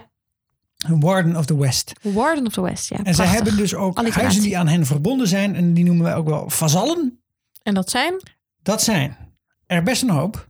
warden 0.86 1.36
of 1.36 1.46
the 1.46 1.58
West. 1.58 1.92
Warden 2.02 2.46
of 2.46 2.52
the 2.52 2.60
West, 2.60 2.88
ja. 2.88 2.96
En 3.02 3.14
zij 3.14 3.26
hebben 3.26 3.56
dus 3.56 3.74
ook 3.74 3.98
Alliteratie. 3.98 4.22
huizen 4.22 4.42
die 4.42 4.58
aan 4.58 4.68
hen 4.68 4.86
verbonden 4.86 5.28
zijn. 5.28 5.56
En 5.56 5.74
die 5.74 5.84
noemen 5.84 6.04
wij 6.04 6.14
ook 6.14 6.28
wel 6.28 6.50
vazallen. 6.50 7.20
En 7.62 7.74
dat 7.74 7.90
zijn? 7.90 8.20
Dat 8.62 8.82
zijn 8.82 9.16
er 9.66 9.82
best 9.82 10.02
een 10.02 10.10
hoop. 10.10 10.46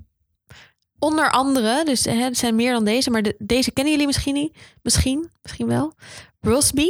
Onder 0.98 1.30
andere, 1.30 1.84
dus 1.84 2.04
hè, 2.04 2.12
het 2.12 2.38
zijn 2.38 2.56
meer 2.56 2.72
dan 2.72 2.84
deze, 2.84 3.10
maar 3.10 3.22
de, 3.22 3.34
deze 3.38 3.70
kennen 3.70 3.92
jullie 3.92 4.06
misschien 4.06 4.34
niet. 4.34 4.56
Misschien, 4.82 5.30
misschien 5.42 5.66
wel. 5.66 5.92
Rosby. 6.40 6.86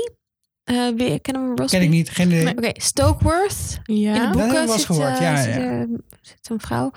Eh, 0.68 0.88
wie- 0.96 1.18
kennen 1.18 1.42
we 1.42 1.48
Rosby? 1.56 1.76
Ken 1.76 1.82
ik 1.82 1.88
niet. 1.90 2.10
Geen 2.10 2.26
idee. 2.26 2.48
Oké, 2.56 2.70
Stokeworth. 2.74 3.78
Ja. 3.84 3.94
In 3.94 4.12
de 4.12 4.12
Dat 4.12 4.22
heb 4.22 4.32
boeken 4.32 4.46
ik 4.48 4.52
wel 4.52 4.62
eens 4.62 4.72
zit, 4.76 4.84
gehoord, 4.86 5.14
eh, 5.14 5.20
ja, 5.20 5.42
zit, 5.42 5.54
ja. 5.54 5.60
eh, 5.80 5.84
zit 6.22 6.38
een 6.50 6.60
vrouw. 6.60 6.90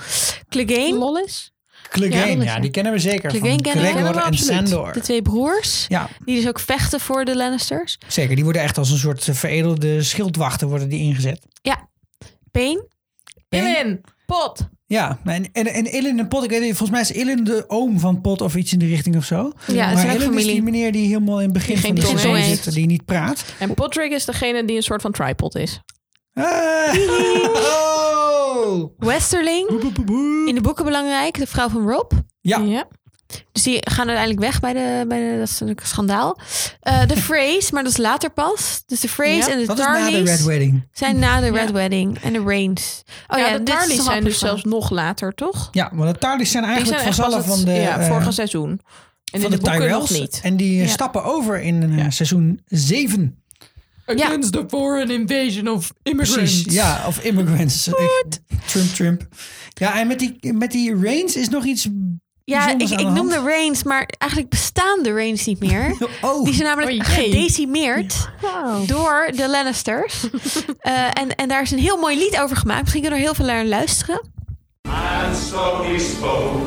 Clegane. 0.50 0.94
Lollis? 0.98 1.54
Clegane, 1.90 2.30
Ja, 2.30 2.36
dat 2.36 2.44
ja, 2.46 2.60
die 2.60 2.70
kennen 2.70 2.94
we 2.94 3.00
zeker. 3.00 3.30
Clegane 3.30 3.50
van 3.52 3.62
kennen. 3.62 3.84
Gregor 3.86 4.02
we 4.14 4.20
en 4.20 4.24
absoluut. 4.26 4.68
Sandor. 4.70 4.94
De 4.94 5.00
twee 5.00 5.22
broers. 5.22 5.86
Ja, 5.88 6.10
Die 6.26 6.36
dus 6.36 6.48
ook 6.48 6.60
vechten 6.60 7.00
voor 7.00 7.26
de 7.26 7.36
Lannisters. 7.36 7.98
zeker. 8.08 8.36
Die 8.36 8.44
worden 8.44 8.62
echt 8.62 8.78
als 8.78 8.92
een 8.92 8.98
soort 8.98 9.28
eh, 9.28 9.36
veredelde 9.36 10.04
schildwachten 10.04 10.68
worden 10.68 10.90
die 10.90 11.00
ingezet. 11.00 11.40
Payne. 12.52 12.88
Ilin, 13.50 14.02
pot. 14.26 14.68
Ja, 14.91 15.19
en, 15.23 15.51
en, 15.51 15.65
en 15.67 15.93
Ilin 15.93 16.19
en 16.19 16.27
Pot, 16.27 16.43
ik 16.43 16.49
weet 16.49 16.62
niet, 16.62 16.77
volgens 16.77 16.89
mij 16.89 17.01
is 17.01 17.12
Ilin 17.12 17.43
de 17.43 17.63
oom 17.67 17.99
van 17.99 18.21
Pot 18.21 18.41
of 18.41 18.56
iets 18.56 18.73
in 18.73 18.80
die 18.80 18.89
richting 18.89 19.15
of 19.15 19.25
zo. 19.25 19.51
Ja, 19.67 19.88
het 19.88 19.95
maar 19.95 20.15
Ilin 20.15 20.34
is 20.38 20.45
die 20.45 20.62
meneer 20.63 20.91
die 20.91 21.08
helemaal 21.08 21.38
in 21.38 21.43
het 21.43 21.54
begin 21.54 21.75
Die 21.75 22.04
van 22.04 22.15
de 22.15 22.27
heeft. 22.27 22.63
zit, 22.63 22.73
die 22.73 22.86
niet 22.86 23.06
praat. 23.06 23.45
En 23.60 23.73
Podrick 23.73 24.12
is 24.12 24.25
degene 24.25 24.65
die 24.65 24.75
een 24.75 24.84
soort 24.84 25.01
van 25.01 25.12
tripod 25.12 25.56
is. 25.56 25.80
Ah. 26.34 26.95
Oh. 28.65 28.89
Westerling. 28.97 29.69
In 30.47 30.56
de 30.56 30.62
boeken 30.62 30.86
belangrijk. 30.86 31.38
De 31.39 31.47
vrouw 31.47 31.69
van 31.69 31.89
Rob. 31.89 32.12
Ja, 32.41 32.58
Ja. 32.60 32.88
Dus 33.52 33.63
die 33.63 33.78
gaan 33.89 34.08
uiteindelijk 34.08 34.39
weg 34.39 34.60
bij 34.60 34.74
de, 34.74 35.06
bij 35.08 35.20
de 35.32 35.38
dat 35.38 35.48
is 35.48 35.60
een 35.60 35.78
schandaal. 35.84 36.39
Eh, 36.82 37.06
de 37.08 37.17
Freys, 37.28 37.72
maar 37.72 37.84
dat 37.84 37.91
is 37.91 37.98
later 37.98 38.30
pas. 38.30 38.84
Dus 38.86 39.00
de 39.00 39.10
Freys 39.10 39.46
Ja, 39.46 39.52
en 39.52 39.60
de 39.65 39.74
Tarleys 39.74 40.30
Red 40.30 40.44
Wedding. 40.44 40.88
zijn 40.91 41.20
na 41.20 41.39
de 41.39 41.52
Red 41.52 41.67
Ja. 41.67 41.74
Wedding. 41.74 42.20
En 42.22 42.34
de 42.34 42.41
Rains. 42.46 43.04
Oh 43.28 43.38
ja, 43.38 43.48
ja, 43.48 43.58
de 43.58 43.63
Tarleys 43.63 44.04
zijn 44.04 44.24
dus 44.24 44.39
zelfs 44.39 44.63
nog 44.63 44.89
later, 44.89 45.34
toch? 45.34 45.67
Ja, 45.72 45.91
want 45.94 46.13
de 46.13 46.20
Tarleys 46.20 46.52
zijn 46.52 46.63
eigenlijk 46.63 46.94
zijn 46.96 47.08
pas 47.08 47.17
vazallen 47.17 47.46
van 47.46 47.65
de, 47.65 47.72
ja, 47.72 48.00
eh, 48.00 48.08
vorige 48.08 48.32
seizoen. 48.32 48.70
En 49.32 49.41
van 49.41 49.52
in 49.52 49.58
de 49.58 49.63
de 49.63 49.70
boeken 49.70 49.89
nog 49.89 50.08
Tyrells. 50.08 50.20
niet. 50.34 50.39
En 50.44 50.58
die 50.58 50.80
eh, 50.82 50.86
Ja. 50.86 50.91
stappen 50.91 51.24
over 51.24 51.62
in 51.62 52.06
seizoen 52.12 52.62
7. 52.65 53.36
Against 54.06 54.52
the 54.52 54.63
foreign 54.67 55.10
invasion 55.12 55.67
of 55.67 55.94
immigrants. 56.04 56.52
Precies, 56.54 56.74
ja, 56.74 57.04
of 57.08 57.24
immigrants. 57.24 57.89
Trump, 58.65 58.94
Trump. 58.94 59.28
Ja, 59.74 60.00
en 60.00 60.08
met 60.08 60.20
die, 60.20 60.54
met 60.54 60.72
die 60.72 60.96
Reigns 61.00 61.36
is 61.36 61.50
nog 61.50 61.65
iets 61.65 61.88
Ja, 62.45 62.69
ik, 62.69 62.89
ik 62.89 63.08
noemde 63.10 63.39
Rains, 63.39 63.84
maar 63.84 64.10
eigenlijk 64.17 64.51
bestaan 64.51 65.04
de 65.04 65.13
Rains 65.13 65.45
niet 65.45 65.60
meer. 65.60 65.95
Oh, 66.21 66.43
Die 66.43 66.54
zijn 66.54 66.67
namelijk 66.67 66.91
Oh 66.91 67.06
gedecimeerd 67.08 68.30
door 68.86 69.32
de 69.36 69.49
Lannisters. 69.49 70.23
Eh, 70.80 71.06
en, 71.13 71.36
en 71.36 71.47
daar 71.47 71.62
is 71.62 71.71
een 71.71 71.80
heel 71.80 71.97
mooi 71.97 72.17
lied 72.17 72.39
over 72.39 72.56
gemaakt. 72.56 72.82
Misschien 72.82 73.01
kunnen 73.01 73.19
we 73.19 73.25
er 73.25 73.32
heel 73.32 73.45
veel 73.45 73.54
naar 73.54 73.65
luisteren. 73.65 74.21
And 74.89 75.38
so 75.38 75.84
he 75.84 75.99
spoke, 75.99 76.58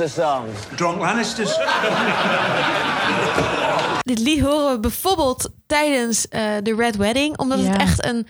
Lannister 0.00 0.24
songs? 0.24 0.60
Drunk 0.76 0.98
Lannisters. 0.98 1.58
Dit 4.02 4.18
lied 4.18 4.40
horen 4.40 4.72
we 4.74 4.80
bijvoorbeeld 4.80 5.50
tijdens 5.66 6.28
eh, 6.28 6.42
de 6.62 6.74
Red 6.74 6.96
Wedding, 6.96 7.38
omdat 7.38 7.58
Ja. 7.58 7.64
het 7.70 7.76
echt 7.80 8.04
een, 8.04 8.26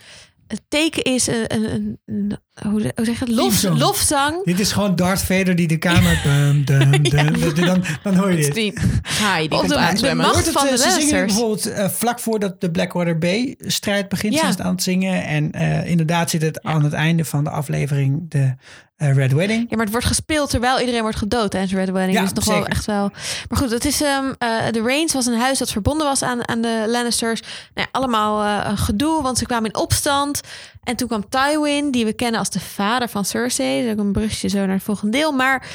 een 0.47 0.59
teken 0.69 1.03
is, 1.03 1.27
een, 1.27 1.45
een, 1.55 1.65
een, 1.65 1.99
een- 2.07 2.39
hoe, 2.71 2.93
hoe 2.95 3.05
zeg 3.05 3.19
je 3.19 3.25
het? 3.25 3.29
Lof, 3.35 3.63
lofzang. 3.63 4.45
Dit 4.45 4.61
is 4.61 4.73
gewoon 4.73 4.97
Darth 4.97 5.23
Vader 5.23 5.57
die 5.57 5.69
de 5.69 5.77
kamer... 5.79 6.21
Dum, 6.25 6.65
dum, 6.65 6.91
dum, 7.03 7.55
dum, 7.55 7.65
dan, 7.65 7.85
dan 8.03 8.15
hoor 8.17 8.31
je 8.31 8.37
dit. 8.37 8.55
Die 8.55 8.73
haai 9.03 9.41
die 9.49 9.53
Of 9.53 9.59
komt 9.59 9.73
de- 9.73 9.79
aanzwemmen. 9.79 10.27
de 10.27 10.33
Hoort 10.33 10.45
het, 10.45 10.55
van 10.55 10.67
de 10.67 10.77
ze 10.79 10.91
zingen 10.91 11.27
bijvoorbeeld 11.27 11.67
eh, 11.67 11.89
vlak 11.89 12.19
voordat 12.21 12.61
de 12.61 12.71
Blackwater 12.71 13.19
Bay-strijd 13.19 14.09
begint. 14.09 14.35
Ja. 14.35 14.41
Ze 14.41 14.47
het 14.47 14.61
aan 14.61 14.73
het 14.75 14.83
zingen. 14.83 15.25
En 15.25 15.53
eh, 15.53 15.87
inderdaad 15.91 16.31
zit 16.31 16.43
het 16.43 16.63
aan 16.63 16.85
het 16.85 16.93
einde 16.93 17.25
van 17.25 17.45
de 17.45 17.51
aflevering 17.51 18.31
de 18.31 18.55
eh, 19.01 19.15
Red 19.15 19.33
Wedding. 19.33 19.61
Ja, 19.61 19.77
maar 19.77 19.85
het 19.85 19.91
wordt 19.91 20.07
gespeeld 20.07 20.51
terwijl 20.51 20.81
iedereen 20.81 21.03
wordt 21.03 21.17
gedood 21.17 21.51
tijdens 21.51 21.73
de 21.73 21.79
Red 21.79 21.91
Wedding. 21.91 22.19
Ja, 22.19 22.25
dus 22.25 22.33
nog 22.33 22.45
wel 22.45 22.67
echt 22.67 22.85
wel. 22.85 23.11
Maar 23.49 23.59
goed, 23.59 23.71
het 23.71 23.85
is 23.85 24.03
eh, 24.03 24.29
de 24.71 24.83
Reigns 24.83 25.13
was 25.13 25.27
een 25.27 25.39
huis 25.39 25.59
dat 25.59 25.71
verbonden 25.71 26.07
was 26.07 26.23
aan, 26.23 26.49
aan 26.49 26.61
de 26.61 26.85
Lannisters. 26.89 27.41
Nou, 27.41 27.53
ja, 27.75 27.87
allemaal 27.93 28.43
eh, 28.43 28.79
gedoe, 28.79 29.23
want 29.23 29.39
ze 29.39 29.47
kwamen 29.47 29.71
in 29.71 29.81
opstand. 29.81 30.41
En 30.83 30.97
toen 30.97 31.09
kwam 31.09 31.29
Tywin, 31.29 31.91
die 31.91 32.05
we 32.05 32.13
kennen 32.13 32.39
als 32.39 32.51
de 32.51 32.61
vader 32.61 33.09
van 33.09 33.25
Cersei. 33.25 33.79
Dat 33.79 33.87
is 33.87 33.93
ook 33.93 34.07
een 34.07 34.13
brugje 34.13 34.49
zo 34.49 34.59
naar 34.59 34.75
het 34.75 34.83
volgende 34.83 35.17
deel. 35.17 35.33
Maar 35.33 35.67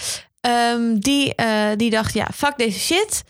ehm, 0.41 0.95
die, 0.95 1.35
die 1.75 1.89
dacht, 1.89 2.13
ja, 2.13 2.27
fuck 2.33 2.57
deze 2.57 2.79
shit. 2.79 3.23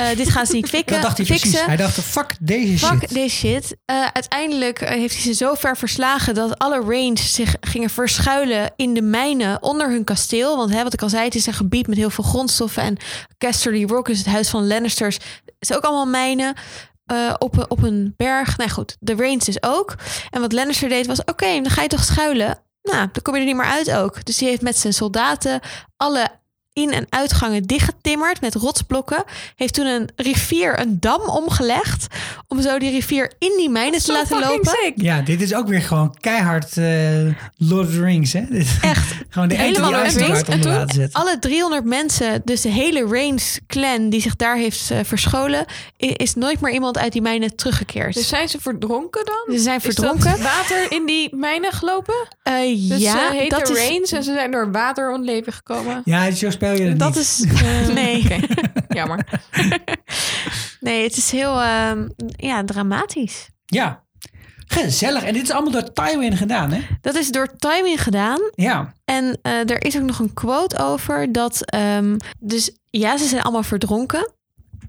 Eh, 0.00 0.16
dit 0.16 0.30
gaan 0.30 0.46
ze 0.46 0.54
niet 0.54 0.68
fikken, 0.68 0.92
Dat 0.94 1.02
dacht 1.02 1.16
hij 1.16 1.26
fixen. 1.26 1.48
precies. 1.50 1.66
Hij 1.66 1.76
dacht, 1.76 2.00
fuck 2.00 2.34
deze 2.40 2.86
Fuck 2.86 2.98
shit. 3.00 3.14
deze 3.14 3.36
shit. 3.36 3.76
Eh, 3.84 4.06
uiteindelijk 4.12 4.80
eh, 4.80 4.88
heeft 4.88 5.14
hij 5.14 5.22
ze 5.22 5.32
zo 5.34 5.54
ver 5.54 5.76
verslagen 5.76 6.34
dat 6.34 6.58
alle 6.58 6.80
Range 6.80 7.18
zich 7.18 7.54
gingen 7.60 7.90
verschuilen 7.90 8.72
in 8.76 8.94
de 8.94 9.02
mijnen 9.02 9.62
onder 9.62 9.90
hun 9.90 10.04
kasteel. 10.04 10.56
Want 10.56 10.70
hè, 10.72 10.82
wat 10.82 10.92
ik 10.92 11.02
al 11.02 11.08
zei, 11.08 11.24
het 11.24 11.34
is 11.34 11.46
een 11.46 11.52
gebied 11.54 11.86
met 11.86 11.96
heel 11.96 12.10
veel 12.10 12.24
grondstoffen. 12.24 12.82
En 12.82 12.96
Casterly 13.38 13.84
Rock 13.84 14.08
is 14.08 14.18
het 14.18 14.26
huis 14.26 14.48
van 14.48 14.66
Lannisters. 14.66 15.14
Het 15.44 15.54
is 15.70 15.72
ook 15.76 15.82
allemaal 15.84 16.06
mijnen. 16.06 16.54
op, 17.38 17.56
een- 17.56 17.70
op 17.70 17.82
een 17.82 18.14
berg. 18.16 18.56
Nou 18.56 18.70
goed, 18.70 18.96
de 19.00 19.14
Range 19.16 19.38
dus 19.38 19.62
ook. 19.62 19.94
En 20.30 20.40
wat 20.40 20.52
Lannister 20.52 20.88
deed 20.88 21.06
was: 21.06 21.20
oké, 21.24 21.46
dan 21.62 21.70
ga 21.70 21.82
je 21.82 21.88
toch 21.88 22.04
schuilen. 22.04 22.62
Nou, 22.82 23.08
dan 23.12 23.22
kom 23.22 23.34
je 23.34 23.40
er 23.40 23.46
niet 23.46 23.56
meer 23.56 23.64
uit 23.64 23.90
ook. 23.92 24.24
Dus 24.24 24.36
die 24.36 24.48
heeft 24.48 24.62
met 24.62 24.78
zijn 24.78 24.92
soldaten 24.92 25.60
alle 25.96 26.28
in- 26.80 26.92
en 26.92 27.06
uitgangen 27.08 27.62
dichtgetimmerd 27.62 28.40
met 28.40 28.54
rotsblokken. 28.54 29.24
Heeft 29.56 29.74
toen 29.74 29.86
een 29.86 30.08
rivier, 30.16 30.80
een 30.80 31.00
dam 31.00 31.20
omgelegd. 31.20 32.06
Om 32.48 32.60
zo 32.62 32.78
die 32.78 32.90
rivier 32.90 33.32
in 33.38 33.52
die 33.56 33.68
mijnen 33.70 34.00
te 34.02 34.12
laten 34.12 34.38
lopen. 34.40 34.76
sick. 34.82 34.92
Ja, 34.96 35.20
dit 35.20 35.40
is 35.42 35.54
ook 35.54 35.68
weer 35.68 35.82
gewoon 35.82 36.16
keihard 36.20 36.76
eh, 36.76 36.84
Lord 37.56 37.86
of 37.86 37.92
the 37.94 38.00
Rings. 38.02 38.32
Hè? 38.32 38.42
Echt. 38.80 39.14
gewoon 39.28 39.48
de 39.48 39.54
Helemaal 39.54 39.90
Lord 39.90 40.06
of 40.06 40.12
the 40.12 40.24
Rings. 40.24 40.42
En 40.42 40.60
toen 40.60 41.08
alle 41.12 41.38
300 41.38 41.84
mensen, 41.84 42.42
dus 42.44 42.60
de 42.60 42.68
hele 42.68 43.00
Range 43.00 43.40
clan 43.66 44.08
die 44.10 44.20
zich 44.20 44.36
daar 44.36 44.56
heeft 44.56 44.90
eh, 44.90 44.98
verscholen, 45.04 45.64
is 45.96 46.34
nooit 46.34 46.60
meer 46.60 46.72
iemand 46.72 46.98
uit 46.98 47.12
die 47.12 47.22
mijnen 47.22 47.56
teruggekeerd. 47.56 48.14
Dus 48.14 48.28
zijn 48.28 48.48
ze 48.48 48.60
verdronken 48.60 49.24
dan? 49.24 49.56
Ze 49.56 49.62
zijn 49.62 49.76
Is 49.76 49.82
dat 49.82 49.94
verdronken. 49.94 50.42
water 50.42 50.92
in 50.92 51.06
die 51.06 51.36
mijnen 51.36 51.72
gelopen? 51.72 52.14
Eh, 52.42 52.54
Dus 52.88 53.00
ja, 53.00 53.30
ze 53.32 53.44
dat 53.48 53.66
de 53.66 53.72
is, 53.72 53.78
Rains 53.88 54.12
en 54.12 54.22
ze 54.22 54.32
zijn 54.32 54.50
door 54.50 54.72
water 54.72 55.08
om 55.08 55.14
het 55.16 55.24
leven 55.24 55.52
gekomen. 55.52 56.02
Ja, 56.04 56.30
zo 56.30 56.50
je 56.76 56.96
dat 56.96 57.08
niet. 57.14 57.16
is 57.16 57.44
nee. 57.92 58.40
Jammer. 58.88 59.26
nee, 60.80 61.02
het 61.02 61.16
is 61.16 61.30
heel 61.30 61.60
ehm, 61.60 62.08
ja, 62.36 62.64
dramatisch. 62.64 63.48
Ja, 63.66 64.02
gezellig. 64.66 65.22
En 65.22 65.32
dit 65.32 65.42
is 65.42 65.50
allemaal 65.50 65.72
door 65.72 65.92
Tywin 65.92 66.36
gedaan, 66.36 66.72
hè? 66.72 66.80
Dat 67.00 67.14
is 67.14 67.30
door 67.30 67.56
Tywin 67.56 67.98
gedaan. 67.98 68.40
Ja. 68.54 68.92
En 69.04 69.38
eh, 69.42 69.70
er 69.70 69.84
is 69.84 69.96
ook 69.96 70.02
nog 70.02 70.18
een 70.18 70.34
quote 70.34 70.78
over 70.78 71.32
dat. 71.32 71.64
ehm, 71.70 72.16
dus 72.38 72.70
ja, 72.90 73.16
ze 73.16 73.26
zijn 73.26 73.42
allemaal 73.42 73.62
verdronken. 73.62 74.32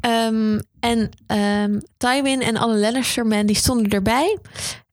Ehm, 0.01 0.59
en 0.79 1.09
ehm, 1.27 1.79
Tywin 1.97 2.41
en 2.41 2.57
alle 2.57 2.77
Lannister-men 2.77 3.45
die 3.45 3.55
stonden 3.55 3.91
erbij. 3.91 4.37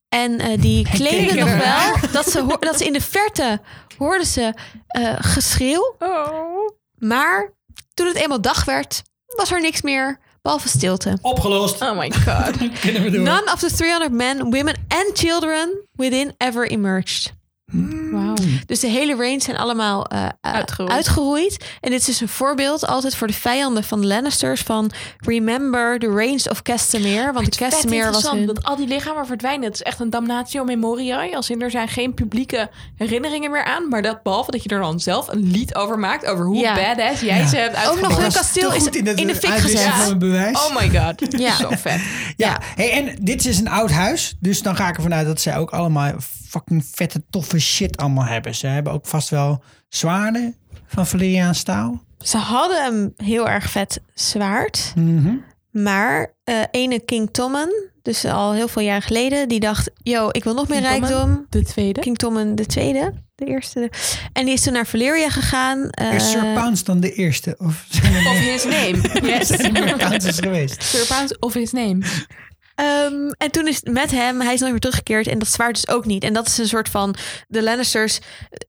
En 0.09 0.39
eh, 0.39 0.61
die 0.61 0.85
claimden 0.85 1.27
keken 1.27 1.37
nog 1.47 1.57
wel 1.65 2.11
dat 2.13 2.31
ze, 2.31 2.41
hoor- 2.43 2.61
dat 2.61 2.79
ze 2.79 2.85
in 2.87 2.93
de 2.93 3.01
verte 3.01 3.61
hoorden 3.99 4.27
ze 4.27 4.55
eh, 4.87 5.15
geschreeuw. 5.19 5.95
Oh. 5.99 6.69
Maar 6.99 7.53
toen 7.95 8.07
het 8.07 8.17
eenmaal 8.17 8.41
dag 8.41 8.65
werd, 8.65 9.03
was 9.27 9.51
er 9.51 9.61
niks 9.61 9.83
meer 9.83 10.21
behalve 10.43 10.69
stilte. 10.69 11.19
Opgelost. 11.23 11.83
Oh 11.83 11.99
my 11.99 12.11
god. 12.13 12.57
Kunnen 12.81 13.03
we 13.03 13.11
door. 13.11 13.23
None 13.23 13.53
of 13.53 13.59
the 13.59 13.71
300 13.71 14.13
men, 14.13 14.51
women 14.51 14.75
and 14.89 15.19
children 15.19 15.87
within 15.93 16.35
ever 16.37 16.71
emerged. 16.71 17.33
Wauw. 18.13 18.35
Dus 18.67 18.81
de 18.81 18.87
hele 18.87 19.15
range 19.17 19.41
zijn 19.41 19.57
allemaal 19.57 20.07
eh, 20.07 20.25
eh, 20.25 20.29
Uitgeroeid. 20.41 20.93
uitgeroeid. 20.97 21.65
En 21.81 21.91
dit 21.91 22.01
is 22.01 22.07
dus 22.07 22.21
een 22.21 22.29
voorbeeld 22.29 22.87
altijd 22.87 23.15
voor 23.15 23.27
de 23.27 23.33
vijanden 23.33 23.85
van 23.85 24.01
de 24.01 24.07
Lannisters 24.07 24.61
van 24.61 24.91
remember 25.19 25.99
the 25.99 26.07
range 26.07 26.43
of 26.51 26.63
Castamere. 26.63 27.33
Want 27.33 27.53
de 27.53 27.59
Vet 27.59 27.71
Castamere 27.71 27.97
was 27.97 28.07
interessant 28.07 28.37
hun... 28.39 28.47
dat 28.55 28.65
al 28.65 28.77
die 28.77 28.87
lichamen 28.87 29.27
verdwijnen. 29.27 29.65
Het 29.65 29.75
is 29.75 29.83
echt 29.83 30.01
een 30.01 30.11
damnatio 30.11 30.65
memoriae. 30.65 31.37
Als 31.37 31.51
in 31.51 31.63
er 31.63 31.71
zijn 31.71 31.89
geen 31.89 32.15
publieke 32.15 32.71
herinneringen 32.97 33.51
meer 33.51 33.65
aan. 33.65 33.89
Maar 33.89 34.03
dat 34.03 34.23
behalve 34.23 34.51
dat 34.51 34.63
je 34.63 34.69
er 34.69 34.81
dan 34.81 35.01
zelf 35.01 35.29
een 35.29 35.51
lied 35.51 35.75
over 35.75 35.99
maakt. 35.99 36.27
Over 36.27 36.45
hoe 36.45 36.57
Ja. 36.57 36.75
badass 36.75 37.21
jij 37.21 37.39
Ja. 37.39 37.47
ze 37.47 37.57
hebt 37.57 37.89
Ook 37.89 38.01
nog 38.01 38.17
hun 38.21 38.33
kasteel 38.33 38.71
te 38.71 38.77
is 38.77 38.87
in 38.87 39.07
het 39.07 39.19
in 39.21 39.27
de 39.27 39.35
fik 39.37 39.51
gezet. 39.51 39.81
van 39.93 40.11
een 40.11 40.19
bewijs. 40.19 40.57
Oh 40.67 40.77
my 40.77 40.91
god. 41.01 41.39
Ja. 41.41 41.55
Zo 41.57 41.71
vet. 41.71 42.01
Ja, 42.37 42.61
Hey, 42.75 42.91
en 42.93 43.17
dit 43.21 43.45
is 43.47 43.59
een 43.59 43.69
oud 43.69 43.91
huis. 43.91 44.37
Dus 44.41 44.63
dan 44.63 44.77
ga 44.77 44.89
ik 44.89 44.97
ervan 44.97 45.15
uit 45.15 45.27
dat 45.27 45.41
zij 45.41 45.57
ook 45.57 45.71
allemaal 45.71 46.13
fucking 46.49 46.85
vette, 46.95 47.23
toffe 47.31 47.59
shit 47.59 47.97
allemaal 47.97 48.25
hebben. 48.25 48.55
Ze 48.55 48.67
hebben 48.67 48.93
ook 48.93 49.07
vast 49.07 49.29
wel 49.29 49.63
zwaarden 49.89 50.57
van 50.87 51.07
Valeriaan 51.07 51.55
staal. 51.55 52.03
Ze 52.19 52.37
hadden 52.37 52.87
een 52.87 53.13
heel 53.27 53.49
erg 53.49 53.71
vet 53.71 54.01
zwaard. 54.15 54.93
Mhm. 54.97 55.35
Maar 55.71 56.35
eh, 56.45 56.55
ene 56.71 57.01
King 57.01 57.29
Tommen, 57.33 57.91
dus 58.03 58.25
al 58.25 58.53
heel 58.53 58.69
veel 58.69 58.83
jaar 58.83 59.03
geleden, 59.03 59.49
die 59.49 59.61
dacht: 59.61 59.91
Yo, 60.03 60.29
ik 60.31 60.45
wil 60.45 60.55
nog 60.55 60.69
meer 60.69 60.81
King 60.83 60.91
Tommen? 60.93 61.09
rijkdom. 61.11 61.47
De 61.51 61.63
tweede. 61.63 62.01
King 62.01 62.17
Tommen 62.19 62.55
de 62.55 62.67
tweede, 62.67 63.13
de 63.35 63.45
eerste. 63.47 63.91
En 64.33 64.45
die 64.45 64.55
is 64.55 64.63
toen 64.63 64.73
naar 64.73 64.87
Valyria 64.87 65.31
gegaan. 65.31 65.91
eh, 65.91 66.15
Is 66.15 66.31
Sir 66.31 66.53
Pounce 66.55 66.85
dan 66.85 67.01
de 67.01 67.13
eerste? 67.13 67.55
Of 67.59 67.85
zijn 67.89 68.27
Of 68.27 68.39
his 68.39 68.65
name. 68.65 68.99
Yes. 69.39 69.51
er 69.51 69.73
meer 69.73 69.97
Pounces 69.97 70.39
geweest? 70.39 70.83
Sir 70.83 71.07
Pounce 71.07 71.37
of 71.41 71.55
his 71.55 71.73
name. 71.73 71.99
Ehm, 72.79 73.31
en 73.39 73.51
toen 73.51 73.69
is 73.69 73.81
met 73.83 74.11
hem, 74.11 74.41
hij 74.41 74.55
is 74.55 74.61
nooit 74.61 74.73
meer 74.73 74.81
teruggekeerd. 74.81 75.27
En 75.27 75.39
dat 75.39 75.49
zwaard 75.49 75.75
dus 75.75 75.89
ook 75.89 76.05
niet. 76.05 76.25
En 76.25 76.33
dat 76.33 76.47
is 76.47 76.59
een 76.59 76.69
soort 76.69 76.89
van 76.89 77.15
de 77.49 77.63
Lannisters. 77.63 78.19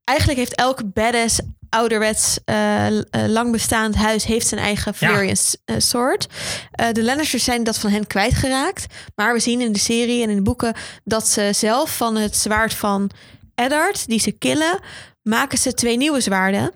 Eigenlijk 0.03 0.39
heeft 0.39 0.55
elke 0.55 0.85
badass 0.85 1.39
ouderwets 1.69 2.39
eh, 2.45 2.87
eh, 2.87 3.03
lang 3.11 3.51
bestaand 3.51 3.95
huis 3.95 4.25
heeft 4.25 4.47
zijn 4.47 4.61
eigen 4.61 4.95
Valyrian 4.95 5.35
eh. 5.65 5.75
Eh, 6.71 6.93
de 6.93 7.03
Lannisters 7.03 7.43
zijn 7.43 7.63
dat 7.63 7.77
van 7.77 7.91
hen 7.91 8.07
kwijtgeraakt. 8.07 8.85
Maar 9.15 9.33
we 9.33 9.39
zien 9.39 9.61
in 9.61 9.71
de 9.71 9.79
serie 9.79 10.23
en 10.23 10.29
in 10.29 10.35
de 10.35 10.41
boeken 10.41 10.73
dat 11.03 11.27
ze 11.27 11.49
zelf 11.53 11.97
van 11.97 12.15
het 12.15 12.35
zwaard 12.35 12.73
van 12.73 13.09
Eddard, 13.55 14.07
die 14.07 14.19
ze 14.19 14.31
killen, 14.31 14.79
maken 15.23 15.57
ze 15.57 15.73
twee 15.73 15.97
nieuwe 15.97 16.21
zwaarden. 16.21 16.71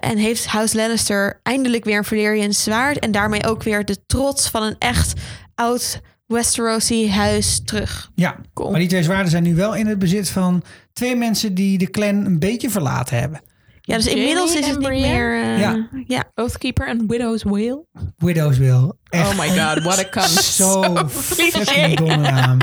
En 0.00 0.16
heeft 0.16 0.46
House 0.46 0.76
Lannister 0.76 1.40
eindelijk 1.42 1.84
weer 1.84 1.98
een 1.98 2.04
Valyrian 2.04 2.52
zwaard. 2.52 2.98
En 2.98 3.12
daarmee 3.12 3.46
ook 3.46 3.62
weer 3.62 3.84
de 3.84 4.06
trots 4.06 4.48
van 4.48 4.62
een 4.62 4.76
echt 4.78 5.12
oud 5.54 6.00
Westerosi 6.26 7.10
huis 7.10 7.60
terug. 7.64 8.10
Ja, 8.14 8.36
Cool. 8.54 8.70
maar 8.70 8.80
die 8.80 8.88
twee 8.88 9.02
zwaarden 9.02 9.30
zijn 9.30 9.42
nu 9.42 9.54
wel 9.54 9.74
in 9.74 9.86
het 9.86 9.98
bezit 9.98 10.28
van 10.30 10.62
twee 10.92 11.16
mensen 11.16 11.54
die 11.54 11.78
de 11.78 11.90
clan 11.90 12.24
een 12.24 12.38
beetje 12.38 12.70
verlaten 12.70 13.18
hebben. 13.18 13.40
Ja, 13.80 13.96
dus 13.96 14.04
Jamie 14.04 14.20
inmiddels 14.20 14.54
is 14.54 14.66
het 14.66 14.78
niet 14.78 14.86
Brienne? 14.88 15.08
meer... 15.12 15.42
eh, 15.42 15.58
Ja. 15.60 15.88
ja. 16.06 16.24
Oathkeeper 16.34 16.88
en 16.88 17.04
Widow's 17.08 17.42
Whale. 17.42 17.84
Widow's 18.16 18.58
Will. 18.58 18.92
Echt 19.08 19.28
Oh 19.30 19.38
my 19.38 19.48
god, 19.48 19.82
what 19.82 19.98
a 19.98 20.08
cunt. 20.20 20.28
Zo 20.30 20.82
fucking 21.08 21.96
domme 21.96 22.16
naam. 22.16 22.58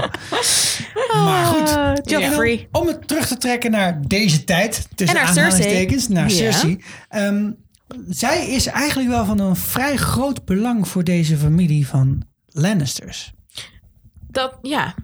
Maar 1.13 1.45
goed. 1.45 1.69
Ah, 1.69 1.93
Joffrey. 2.03 2.67
Om 2.71 2.87
het 2.87 3.07
terug 3.07 3.27
te 3.27 3.37
trekken 3.37 3.71
naar 3.71 4.01
deze 4.07 4.43
tijd. 4.43 4.87
Tussen 4.95 5.17
En 5.17 5.23
naar 5.23 5.33
Cersei. 5.33 6.05
Naar. 6.09 6.29
Cersei. 6.31 6.83
Ehm, 7.09 7.51
zij 8.09 8.47
is 8.49 8.65
eigenlijk 8.65 9.09
wel 9.09 9.25
van 9.25 9.39
een 9.39 9.55
vrij 9.55 9.95
groot 9.97 10.45
belang 10.45 10.87
voor 10.87 11.03
deze 11.03 11.37
familie 11.37 11.87
van 11.87 12.23
Lannisters. 12.47 13.33
Dat, 14.31 14.57
ja. 14.61 14.95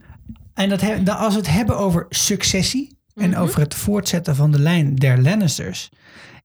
En 0.54 0.70
dat 0.70 0.82
he- 0.82 1.12
als 1.12 1.34
we 1.34 1.40
het 1.40 1.50
hebben 1.50 1.78
over 1.78 2.06
successie 2.10 2.98
en 3.14 3.36
over 3.38 3.60
het 3.60 3.76
voortzetten 3.76 4.36
van 4.36 4.52
de 4.52 4.60
lijn 4.60 4.96
der 4.96 5.22
Lannisters, 5.22 5.90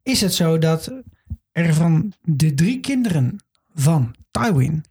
is 0.02 0.20
het 0.20 0.34
zo 0.34 0.58
dat 0.58 0.92
er 1.52 1.74
van 1.74 2.12
de 2.20 2.54
drie 2.54 2.80
kinderen 2.80 3.36
van 3.74 4.14
Tywin 4.30 4.84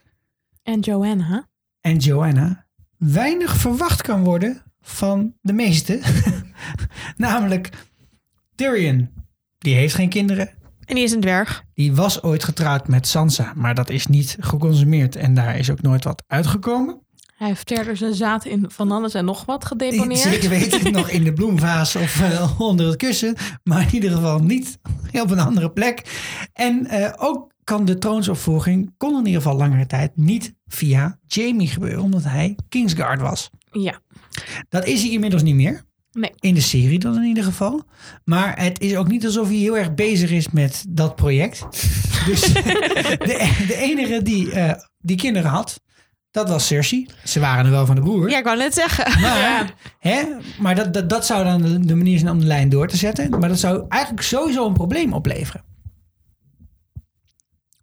En 0.63 0.79
Joanna. 0.79 1.47
en 1.81 1.97
Joanna 1.97 2.65
weinig 2.97 3.55
verwacht 3.57 4.01
kan 4.01 4.23
worden 4.23 4.63
van 4.81 5.33
de 5.41 5.53
meeste. 5.53 6.01
Namelijk 7.17 7.69
Tyrion. 8.55 9.09
Die 9.57 9.75
heeft 9.75 9.93
geen 9.95 10.09
kinderen. 10.09 10.49
En 10.85 10.95
die 10.95 11.03
is 11.03 11.11
een 11.11 11.19
dwerg. 11.21 11.63
Die 11.73 11.93
was 11.95 12.23
ooit 12.23 12.43
getrouwd 12.43 12.87
met 12.87 13.07
Sansa, 13.07 13.53
maar 13.55 13.75
dat 13.75 13.89
is 13.89 14.07
niet 14.07 14.37
geconsumeerd 14.39 15.15
en 15.15 15.33
daar 15.33 15.57
is 15.57 15.69
ook 15.69 15.81
nooit 15.81 16.03
wat 16.03 16.23
uitgekomen. 16.27 17.01
Hij 17.41 17.49
heeft 17.49 17.71
verder 17.73 17.97
zijn 17.97 18.13
zaad 18.13 18.45
in 18.45 18.65
van 18.67 18.91
alles 18.91 19.13
en 19.13 19.25
nog 19.25 19.45
wat 19.45 19.65
gedeponeerd. 19.65 20.19
Zeker 20.19 20.49
weten, 20.49 20.91
nog 20.91 21.09
in 21.09 21.23
de 21.23 21.33
bloemvaas 21.33 21.95
of 21.95 22.21
eh, 22.21 22.59
onder 22.61 22.85
het 22.87 22.95
kussen. 22.95 23.35
Maar 23.63 23.81
in 23.81 23.93
ieder 23.93 24.11
geval 24.11 24.39
niet 24.39 24.79
op 25.11 25.31
een 25.31 25.39
andere 25.39 25.71
plek. 25.71 26.01
En 26.53 26.85
eh, 26.85 27.13
ook 27.17 27.51
kan 27.63 27.85
de 27.85 27.97
troonsopvolging, 27.97 28.93
kon 28.97 29.17
in 29.17 29.25
ieder 29.25 29.41
geval 29.41 29.57
langere 29.57 29.85
tijd, 29.85 30.11
niet 30.15 30.53
via 30.67 31.19
Jamie 31.27 31.67
gebeuren. 31.67 32.01
Omdat 32.01 32.23
hij 32.23 32.57
Kingsguard 32.69 33.21
was. 33.21 33.49
Ja. 33.71 33.99
Dat 34.69 34.85
is 34.85 35.01
hij 35.01 35.11
inmiddels 35.11 35.43
niet 35.43 35.55
meer. 35.55 35.83
Nee. 36.11 36.31
In 36.39 36.53
de 36.53 36.61
serie 36.61 36.99
dan 36.99 37.15
in 37.15 37.27
ieder 37.27 37.43
geval. 37.43 37.83
Maar 38.23 38.61
het 38.61 38.79
is 38.79 38.95
ook 38.95 39.07
niet 39.07 39.25
alsof 39.25 39.47
hij 39.47 39.57
heel 39.57 39.77
erg 39.77 39.93
bezig 39.93 40.31
is 40.31 40.49
met 40.49 40.85
dat 40.89 41.15
project. 41.15 41.65
Dus 42.25 42.53
de, 43.29 43.63
de 43.67 43.75
enige 43.75 44.21
die, 44.21 44.51
eh, 44.51 44.73
die 44.97 45.17
kinderen 45.17 45.51
had, 45.51 45.79
dat 46.31 46.49
was 46.49 46.67
Cersei. 46.67 47.07
Ze 47.23 47.39
waren 47.39 47.65
er 47.65 47.71
wel 47.71 47.85
van 47.85 47.95
de 47.95 48.01
broer. 48.01 48.29
Ja, 48.29 48.37
ik 48.37 48.43
wou 48.43 48.57
net 48.57 48.73
zeggen. 48.73 49.21
Maar, 49.21 49.73
hè, 49.99 50.23
maar 50.59 50.75
dat, 50.75 50.93
dat, 50.93 51.09
dat 51.09 51.25
zou 51.25 51.43
dan 51.43 51.81
de- 51.81 51.95
manier 51.95 52.19
zijn 52.19 52.31
om 52.31 52.39
de 52.39 52.45
lijn 52.45 52.69
door 52.69 52.87
te 52.87 52.97
zetten. 52.97 53.29
Maar 53.39 53.49
dat 53.49 53.59
zou 53.59 53.85
eigenlijk 53.89 54.23
sowieso 54.23 54.67
een 54.67 54.73
probleem 54.73 55.13
opleveren. 55.13 55.63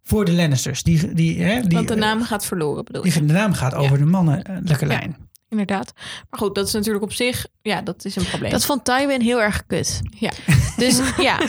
Voor 0.03 0.25
de 0.25 0.31
Lannisters. 0.33 0.83
Die, 0.83 1.13
die, 1.13 1.43
hè, 1.43 1.61
die, 1.61 1.77
Want 1.77 1.87
de 1.87 1.95
naam 1.95 2.23
gaat 2.23 2.45
verloren, 2.45 2.85
bedoel 2.85 3.01
die, 3.01 3.13
je? 3.13 3.25
de 3.25 3.33
naam 3.33 3.53
gaat 3.53 3.73
over 3.73 3.97
de 3.97 4.05
mannelijke 4.05 4.85
lijn. 4.85 5.17
Inderdaad. 5.49 5.93
Maar 6.29 6.39
goed, 6.39 6.55
dat 6.55 6.67
is 6.67 6.73
natuurlijk 6.73 7.03
op 7.03 7.13
zich... 7.13 7.45
Ja, 7.61 7.81
dat 7.81 8.05
is 8.05 8.15
een 8.15 8.25
probleem. 8.25 8.51
Dat 8.51 8.65
vond 8.65 8.85
Tywin 8.85 9.21
heel 9.21 9.41
erg 9.41 9.65
kut. 9.67 9.99
Ja. 10.09 10.31
Dus 10.77 11.01
ja, 11.17 11.39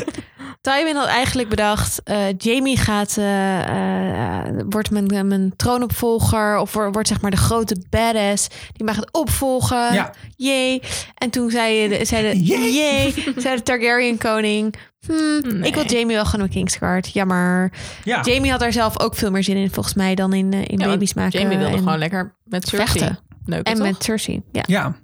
Tywin 0.61 0.97
had 0.97 1.07
eigenlijk 1.07 1.49
bedacht... 1.49 2.03
eh, 2.05 2.19
Jamie 2.39 2.77
gaat, 2.77 3.17
eh, 3.17 3.61
eh, 4.49 4.55
wordt 4.69 4.91
mijn, 4.91 5.29
mijn 5.29 5.53
troonopvolger... 5.57 6.59
of 6.59 6.73
wordt, 6.73 6.93
wordt 6.93 7.09
zeg 7.09 7.21
maar 7.21 7.31
de 7.31 7.37
grote 7.37 7.77
badass... 7.91 8.49
die 8.73 8.85
mij 8.85 8.95
gaat 8.95 9.13
opvolgen. 9.13 9.95
Ja. 9.95 10.15
Jee. 10.37 10.83
En 11.15 11.31
toen 11.31 11.51
zei, 11.51 11.89
de, 11.89 12.05
zei, 12.05 12.31
de, 12.33 12.43
Jee. 12.45 13.15
zei 13.37 13.57
de 13.57 13.63
Targaryen 13.63 14.19
koning... 14.19 14.75
Hmm, 15.07 15.63
Ik 15.65 15.75
wil 15.75 15.85
Jamie 15.87 16.15
wel 16.17 16.25
gaan 16.25 16.43
op 16.43 16.51
Kingsguard. 16.51 17.13
Jammer. 17.13 17.73
Ja. 18.05 18.21
Jamie 18.23 18.51
had 18.51 18.61
daar 18.61 18.73
zelf 18.73 19.01
ook 19.01 19.15
veel 19.15 19.31
meer 19.31 19.45
zin 19.45 19.57
in... 19.57 19.71
volgens 19.71 19.95
mij 19.95 20.15
dan 20.15 20.33
in, 20.33 20.53
in 20.53 20.79
Ja, 20.79 20.87
baby's 20.87 21.15
maken. 21.15 21.41
Jamie 21.41 21.59
wilde 21.59 21.73
en 21.77 21.79
gewoon 21.83 21.99
lekker 21.99 22.35
met 22.45 22.69
Cersei 22.69 22.89
vechten. 22.89 23.19
neuken, 23.45 23.73
En 23.73 23.79
toch? 23.79 23.87
met 23.87 24.05
Cersei, 24.05 24.43
ja. 24.53 24.63
Ja. 24.67 24.95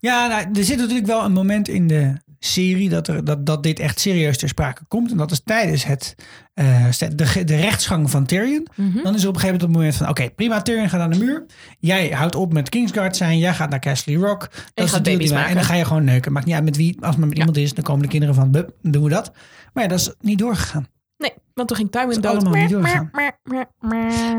Ja, 0.00 0.26
nou, 0.26 0.46
er 0.54 0.64
zit 0.64 0.78
natuurlijk 0.78 1.06
wel 1.06 1.24
een 1.24 1.32
moment 1.32 1.68
in 1.68 1.86
de 1.86 2.16
serie 2.46 2.88
dat, 2.88 3.08
er, 3.08 3.24
dat, 3.24 3.46
dat 3.46 3.62
dit 3.62 3.78
echt 3.78 4.00
serieus 4.00 4.38
ter 4.38 4.48
sprake 4.48 4.82
komt. 4.88 5.10
En 5.10 5.16
dat 5.16 5.30
is 5.30 5.40
tijdens 5.44 5.84
het, 5.84 6.14
eh, 6.54 6.86
de, 7.14 7.44
de 7.44 7.56
rechtsgang 7.56 8.10
van 8.10 8.26
Tyrion. 8.26 8.66
Mhm. 8.76 9.02
Dan 9.02 9.14
is 9.14 9.22
er 9.22 9.28
op 9.28 9.34
een 9.34 9.40
gegeven 9.40 9.40
moment 9.46 9.60
het 9.62 9.70
moment 9.70 9.94
van... 9.96 10.08
oké, 10.08 10.30
prima, 10.34 10.62
Tyrion 10.62 10.88
gaat 10.88 11.00
aan 11.00 11.10
de 11.10 11.18
muur. 11.18 11.46
Jij 11.78 12.08
houdt 12.08 12.34
op 12.34 12.52
met 12.52 12.68
Kingsguard 12.68 13.16
zijn. 13.16 13.38
Jij 13.38 13.54
gaat 13.54 13.70
naar 13.70 13.78
Castle 13.80 14.16
Rock. 14.16 14.48
Dat 14.74 14.84
is 14.84 14.90
gaat 14.90 15.04
de 15.04 15.10
deal 15.10 15.18
die 15.18 15.28
baby's 15.28 15.30
wij- 15.30 15.46
En 15.48 15.54
dan 15.54 15.64
ga 15.64 15.74
je 15.74 15.84
gewoon 15.84 16.04
neuken. 16.04 16.32
Maakt 16.32 16.46
niet 16.46 16.54
uit 16.54 16.64
met 16.64 16.76
wie. 16.76 16.96
Als 17.00 17.08
het 17.10 17.18
maar 17.18 17.28
met 17.28 17.38
iemand 17.38 17.56
is, 17.56 17.74
dan 17.74 17.84
komen 17.84 18.02
de 18.02 18.08
kinderen 18.08 18.34
van... 18.34 18.50
bup, 18.50 18.72
dan 18.82 18.92
doen 18.92 19.02
we 19.02 19.10
dat. 19.10 19.32
Maar 19.72 19.82
ja, 19.82 19.88
dat 19.88 19.98
is 19.98 20.12
niet 20.20 20.38
doorgegaan. 20.38 20.86
Nee, 21.18 21.32
want 21.54 21.68
toen 21.68 21.76
ging 21.76 21.90
Tywin 21.90 22.20
dood. 22.20 22.24
allemaal 22.36 22.60
niet 22.60 22.70
doorgegaan. 22.70 23.10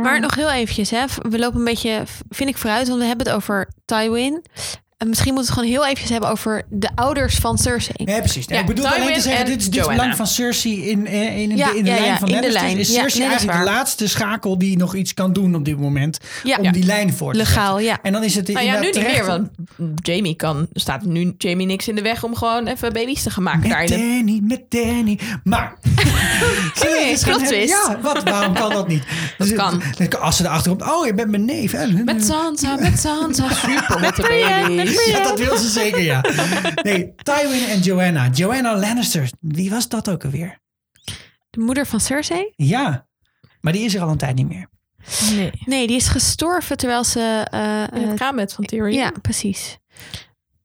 Maar 0.04 0.20
nog 0.20 0.36
heel 0.36 0.52
eventjes, 0.52 0.90
hè. 0.90 1.06
we 1.30 1.40
lopen 1.40 1.60
een 1.60 1.66
beetje, 1.66 2.04
vind 2.30 2.50
ik, 2.50 2.58
vooruit, 2.58 2.88
want 2.88 3.00
we 3.00 3.06
hebben 3.06 3.26
het 3.28 3.36
over 3.36 3.70
Tywin. 3.86 4.44
En 4.98 5.10
misschien 5.10 5.34
moeten 5.34 5.54
we 5.54 5.60
het 5.60 5.66
gewoon 5.70 5.82
heel 5.82 5.84
eventjes 5.92 6.10
hebben 6.10 6.30
over 6.30 6.62
de 6.70 6.90
ouders 6.96 7.36
van 7.36 7.58
Cersei. 7.58 7.96
Nee, 8.06 8.20
precies. 8.20 8.48
Nee, 8.48 8.58
Ja, 8.58 8.64
ik 8.64 8.76
bedoel 8.76 8.88
alleen 8.92 9.14
te 9.14 9.22
zeggen, 9.22 9.46
en 9.46 9.52
dit 9.52 9.62
is 9.62 9.70
dit 9.70 9.88
belang 9.88 10.16
van 10.16 10.28
Cersei 10.28 10.90
in, 10.90 11.08
in, 11.08 11.32
in, 11.50 11.58
Ja, 11.58 11.72
de, 11.72 11.78
in 11.78 11.84
de 11.84 11.90
ja, 11.90 11.96
lijn 11.96 12.06
ja, 12.12 12.18
van 12.18 12.28
in 12.30 12.42
de 12.42 12.52
lijn. 12.52 12.78
Is 12.78 12.88
Ja, 12.94 13.02
Cersei 13.02 13.20
nee, 13.20 13.30
dat 13.30 13.40
is 13.42 13.46
eigenlijk 13.48 13.60
de 13.60 13.72
laatste 13.78 14.08
schakel 14.08 14.58
die 14.58 14.78
nog 14.78 14.96
iets 14.96 15.14
kan 15.14 15.34
doen 15.34 15.56
op 15.56 15.66
dit 15.66 15.80
moment. 15.80 16.18
Ja. 16.44 16.58
Om 16.58 16.64
Ja. 16.64 16.72
die 16.72 16.84
lijn 16.86 17.14
voor 17.14 17.32
te 17.32 17.38
Legaal, 17.38 17.66
zetten. 17.78 17.86
ja. 17.86 18.00
En 18.02 18.14
dan 18.14 18.24
is 18.24 18.36
het 18.36 18.48
Nou 18.48 18.66
ja, 18.66 18.80
nu 18.80 18.86
niet 18.86 18.96
meer, 18.96 19.26
want 19.26 19.50
Jamie 20.02 20.36
kan, 20.36 20.68
staat 20.74 21.06
nu 21.06 21.34
Jamie 21.38 21.66
niks 21.68 21.88
in 21.88 21.96
de 21.96 22.02
weg 22.02 22.24
om 22.24 22.36
gewoon 22.36 22.68
even 22.68 22.94
baby's 22.94 23.24
te 23.24 23.30
gaan 23.30 23.44
maken. 23.44 23.70
daar 23.70 23.80
Met 23.80 23.90
Danny, 23.90 24.40
met 24.44 24.62
Danny. 24.70 25.20
Maar. 25.44 25.74
Plot 26.74 27.26
hebben- 27.26 27.48
twist. 27.48 27.70
Ja, 27.70 28.00
wat, 28.02 28.24
waarom 28.24 28.54
kan 28.54 28.70
dat 28.70 28.88
niet? 28.88 29.04
Dus 29.38 29.54
kan. 29.54 29.82
het- 29.98 30.20
Als 30.20 30.38
ze 30.38 30.44
erachter 30.44 30.70
komt, 30.78 30.92
oh, 30.92 31.06
je 31.06 31.14
bent 31.14 31.30
mijn 31.30 31.46
neef. 31.46 31.74
Met 32.06 32.26
Sansa, 32.26 32.76
met 32.76 33.00
Sansa, 33.00 33.46
super 33.68 34.00
met 34.00 34.16
de 34.16 34.22
Brienne, 34.22 34.83
Ja, 35.12 35.24
dat 35.24 35.40
wil 35.40 35.58
ze 35.58 35.70
zeker, 35.82 36.02
ja. 36.02 36.22
Nee, 36.84 37.14
Tywin 37.16 37.66
en 37.70 37.80
Joanna. 37.80 38.28
Joanna 38.30 38.78
Lannister. 38.78 39.30
Wie 39.40 39.70
was 39.70 39.90
dat 39.90 40.10
ook 40.10 40.24
alweer? 40.24 40.60
De 41.50 41.60
moeder 41.60 41.86
van 41.88 42.00
Cersei? 42.00 42.54
Ja, 42.56 43.08
maar 43.62 43.74
die 43.74 43.84
is 43.86 43.96
er 43.96 44.02
al 44.02 44.10
een 44.10 44.18
tijd 44.18 44.36
niet 44.36 44.48
meer. 44.48 44.68
Nee. 45.36 45.52
Nee, 45.66 45.88
die 45.88 45.96
is 45.96 46.08
gestorven 46.08 46.78
terwijl 46.78 47.04
ze... 47.04 47.48
eh, 47.52 47.84
In 48.00 48.04
eh, 48.04 48.10
het 48.10 48.20
kabinet 48.20 48.54
van 48.54 48.66
Tyrion. 48.66 48.92
ja, 48.94 49.12
precies. 49.22 49.78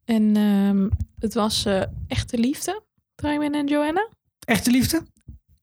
En 0.05 0.37
ehm, 0.37 0.89
het 1.19 1.35
was 1.35 1.65
eh, 1.65 1.83
echte 2.09 2.39
liefde, 2.39 2.83
Tywin 3.15 3.55
en 3.55 3.67
Joanna. 3.67 4.09
Echte 4.45 4.71
liefde? 4.71 5.03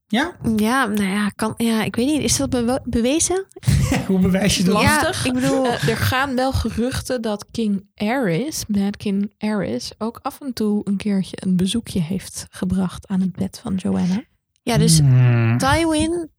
Ja? 0.08 0.36
Ja, 0.56 0.86
nou 0.86 1.10
ja, 1.10 1.30
kan, 1.30 1.54
ja 1.58 1.84
ik 1.84 1.96
weet 1.96 2.06
niet. 2.06 2.22
Is 2.22 2.38
dat 2.38 2.82
bewezen? 2.84 3.46
Hoe 4.08 4.20
bewijs 4.20 4.58
je 4.58 4.64
dat? 4.64 4.74
Lastig. 4.74 5.24
Ja, 5.24 5.30
ik 5.30 5.34
bedoel... 5.34 5.66
Eh, 5.66 5.88
er 5.88 5.98
gaan 5.98 6.36
wel 6.36 6.52
geruchten 6.52 7.22
dat 7.22 7.46
King 7.52 7.86
Aerys, 7.96 8.64
Mad 8.68 8.98
King 8.98 9.34
Aerys, 9.38 9.92
ook 9.98 10.20
af 10.22 10.42
en 10.42 10.54
toe 10.54 10.82
een 10.84 10.98
keertje 10.98 11.38
een 11.40 11.56
bezoekje 11.56 12.02
heeft 12.02 12.48
gebracht 12.50 13.08
aan 13.08 13.22
het 13.22 13.36
bed 13.36 13.60
van 13.64 13.76
Joanna. 13.76 14.24
Ja, 14.64 14.78
dus 14.78 15.00
Hmm. 15.00 15.58
Tywin, 15.58 16.30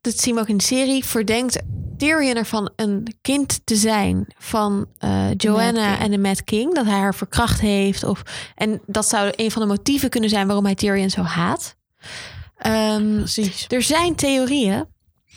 dat 0.00 0.18
zien 0.18 0.34
we 0.34 0.40
ook 0.40 0.48
in 0.48 0.56
de 0.56 0.62
serie, 0.62 1.04
verdenkt 1.04 1.62
Tyrion 1.96 2.34
ervan 2.34 2.70
een 2.76 3.14
kind 3.20 3.60
te 3.64 3.76
zijn 3.76 4.26
van 4.38 4.86
eh, 4.98 5.34
Joanna 5.36 5.98
en 5.98 6.10
de 6.10 6.18
Mad 6.18 6.44
King. 6.44 6.74
Dat 6.74 6.84
hij 6.84 6.98
haar 6.98 7.14
verkracht 7.14 7.60
heeft. 7.60 8.04
Of, 8.04 8.22
en 8.54 8.80
dat 8.86 9.08
zou 9.08 9.32
een 9.36 9.50
van 9.50 9.62
de 9.62 9.68
motieven 9.68 10.10
kunnen 10.10 10.30
zijn 10.30 10.46
waarom 10.46 10.64
hij 10.64 10.74
Tyrion 10.74 11.10
zo 11.10 11.22
haat. 11.22 11.76
Ehm, 12.60 13.16
Precies. 13.16 13.64
er 13.68 13.82
zijn 13.82 14.14
theorieën 14.14 14.84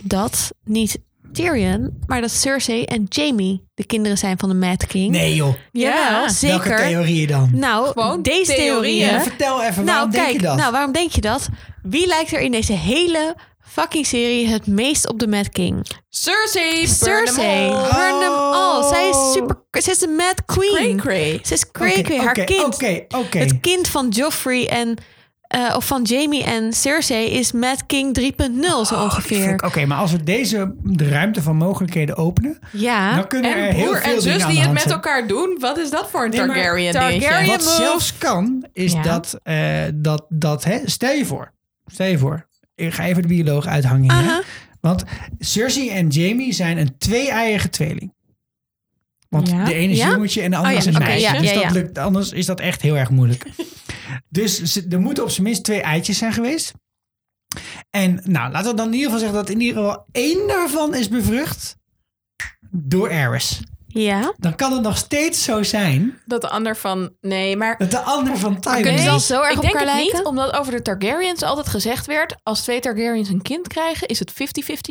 dat 0.02 0.52
niet 0.64 0.98
Tyrion, 1.34 2.00
maar 2.06 2.22
dat 2.22 2.32
Cersei 2.32 2.84
en 2.84 3.06
Jamie 3.10 3.64
de 3.74 3.86
kinderen 3.86 4.18
zijn 4.18 4.38
van 4.38 4.50
de 4.50 4.56
Mad 4.56 4.86
King. 4.88 5.12
Nee 5.12 5.36
joh. 5.36 5.54
Jawel, 5.72 6.00
Ja. 6.22 6.30
zeker. 6.30 6.68
Welke 6.70 6.84
theorieën 6.84 7.28
dan? 7.28 7.50
Nou, 7.54 7.88
Gewoon 7.88 8.22
deze 8.22 8.44
theorieën. 8.54 8.72
theorieën. 8.74 9.06
Ja, 9.14 9.22
vertel 9.22 9.62
even, 9.64 9.84
Nou, 9.84 9.86
waarom 9.86 10.12
kijk, 10.12 10.26
denk 10.28 10.42
je 10.42 10.48
dat? 10.48 10.58
nou, 10.58 10.72
waarom 10.72 10.92
denk 10.92 11.12
je 11.12 11.22
dat? 11.22 11.48
Wie 11.84 12.08
lijkt 12.08 12.32
er 12.34 12.40
in 12.40 12.52
deze 12.52 12.74
hele 12.74 13.36
fucking 13.62 14.06
serie 14.06 14.48
het 14.48 14.68
meest 14.68 15.10
op 15.10 15.20
de 15.20 15.28
Mad 15.28 15.50
King? 15.50 15.88
Cersei, 16.10 16.72
burn 16.76 16.88
Cersei. 16.88 17.68
them 17.70 17.78
all. 17.78 17.92
Burn 17.92 18.20
them 18.20 18.34
all. 18.34 18.88
Zij 18.90 19.10
is 19.10 19.32
super. 19.34 19.58
Ze 19.82 19.92
is 19.92 20.00
de 20.00 20.08
Mad 20.08 20.46
Queen. 20.46 20.98
Cray-cray. 20.98 21.40
Ze 21.44 21.54
is 21.54 21.72
cray 21.72 22.00
Oké, 22.00 22.16
Haar 22.18 22.30
oké, 22.30 22.44
kind. 22.44 22.74
Oké, 22.76 23.06
oké. 23.18 23.38
Het 23.38 23.60
kind 23.60 23.88
van 23.88 24.10
Joffrey 24.10 24.68
en. 24.70 24.98
Eh, 25.54 25.74
of 25.76 25.86
van 25.88 26.02
Jamie 26.02 26.44
en 26.44 26.74
Cersei 26.74 27.26
is 27.30 27.52
Mad 27.52 27.86
King 27.86 28.14
3.0 28.20 28.86
zo 28.86 28.96
Oh, 28.96 29.02
ongeveer. 29.04 29.54
Oké, 29.66 29.86
maar 29.86 29.98
als 29.98 30.12
we 30.12 30.24
deze 30.24 30.74
de 30.84 31.10
ruimte 31.10 31.42
van 31.42 31.56
mogelijkheden 31.56 32.18
openen, 32.18 32.60
ja. 32.72 33.16
dan 33.16 33.28
kunnen 33.28 33.52
er 33.56 33.68
En 33.68 33.76
heel 33.76 33.84
broer 33.86 33.98
veel 33.98 34.04
en 34.14 34.20
dingen 34.20 34.34
zus 34.34 34.44
aan 34.44 34.50
die 34.52 34.62
het 34.62 34.72
met 34.72 34.82
zijn. 34.82 34.94
elkaar 34.94 35.28
doen. 35.28 35.58
Wat 35.60 35.78
is 35.78 35.90
dat 35.90 36.10
voor 36.10 36.24
een 36.24 36.30
Nee, 36.30 36.40
maar 36.46 36.56
Targaryen 36.56 36.94
Targaryen? 36.94 37.48
Wat 37.52 37.62
zelfs 37.64 38.18
kan, 38.18 38.66
is 38.74 38.94
Ja. 38.94 39.02
dat, 39.02 39.40
eh, 39.44 39.82
dat, 39.94 40.26
dat 40.30 40.64
hè, 40.64 40.80
stel 40.86 41.12
je 41.14 41.26
voor, 41.26 41.52
stel 41.86 42.08
je 42.08 42.18
voor, 42.18 42.48
ik 42.76 42.94
ga 42.94 43.06
even 43.06 43.22
de 43.22 43.28
bioloog 43.28 43.66
uithangen. 43.68 44.10
Aha. 44.12 44.42
Want 44.82 45.04
Cersei 45.40 45.90
en 45.90 46.08
Jamie 46.08 46.54
zijn 46.54 46.78
een 46.78 46.98
twee-eiige 46.98 47.70
tweeling. 47.70 48.14
Want 49.30 49.50
Ja. 49.50 49.64
de 49.66 49.74
ene 49.74 49.92
is 49.92 49.98
Ja? 49.98 50.10
jongetje 50.10 50.42
en 50.42 50.50
de 50.52 50.56
andere 50.58 50.74
Oh 50.76 50.80
is 50.80 50.86
ja, 50.86 50.92
een 51.00 51.06
meisje. 51.06 51.26
ja, 51.34 51.40
dus 51.40 51.52
ja, 51.52 51.62
dat 51.62 51.72
lukt, 51.72 51.98
anders 51.98 52.32
is 52.32 52.46
dat 52.46 52.60
echt 52.60 52.82
heel 52.82 52.98
erg 52.98 53.10
moeilijk. 53.10 53.46
dus 54.30 54.76
er 54.90 55.00
moeten 55.00 55.24
op 55.24 55.30
zijn 55.30 55.44
minst 55.44 55.64
twee 55.64 55.82
eitjes 55.82 56.18
zijn 56.18 56.34
geweest. 56.34 56.74
En 57.90 58.22
nou, 58.24 58.52
laten 58.52 58.72
we 58.72 58.78
dan 58.78 58.88
in 58.88 58.94
ieder 58.94 59.06
geval 59.06 59.20
zeggen 59.20 59.38
dat 59.38 59.50
in 59.50 59.62
ieder 59.62 59.84
geval 59.84 60.06
één 60.12 60.48
daarvan 60.48 60.96
is 60.96 61.08
bevrucht 61.08 61.78
door 62.72 63.10
Aerys. 63.10 63.62
Ja. 63.94 64.34
Dan 64.38 64.56
kan 64.56 64.72
het 64.74 64.82
nog 64.82 64.98
steeds 64.98 65.44
zo 65.44 65.64
zijn 65.64 66.20
Dat 66.26 66.42
de 66.42 66.50
ander 66.50 66.78
van... 66.78 67.12
Nee, 67.22 67.58
maar... 67.58 67.76
dat 67.78 67.92
de 67.92 68.00
ander 68.00 68.38
van 68.38 68.60
Tywin 68.60 68.82
Kunnen 68.82 69.00
ze 69.00 69.06
is. 69.06 69.12
dan 69.12 69.20
zo 69.20 69.42
erg 69.42 69.50
ik 69.52 69.56
op 69.58 69.62
denk 69.62 69.76
elkaar 69.76 69.96
het 69.96 70.04
niet, 70.04 70.24
omdat 70.24 70.54
over 70.54 70.72
de 70.72 70.82
Targaryens 70.82 71.42
altijd 71.44 71.68
gezegd 71.70 72.06
werd... 72.06 72.36
als 72.44 72.62
twee 72.62 72.80
Targaryens 72.80 73.30
een 73.30 73.42
kind 73.42 73.68
krijgen, 73.68 74.08
is 74.08 74.20
het 74.20 74.32
50-50 74.32 74.36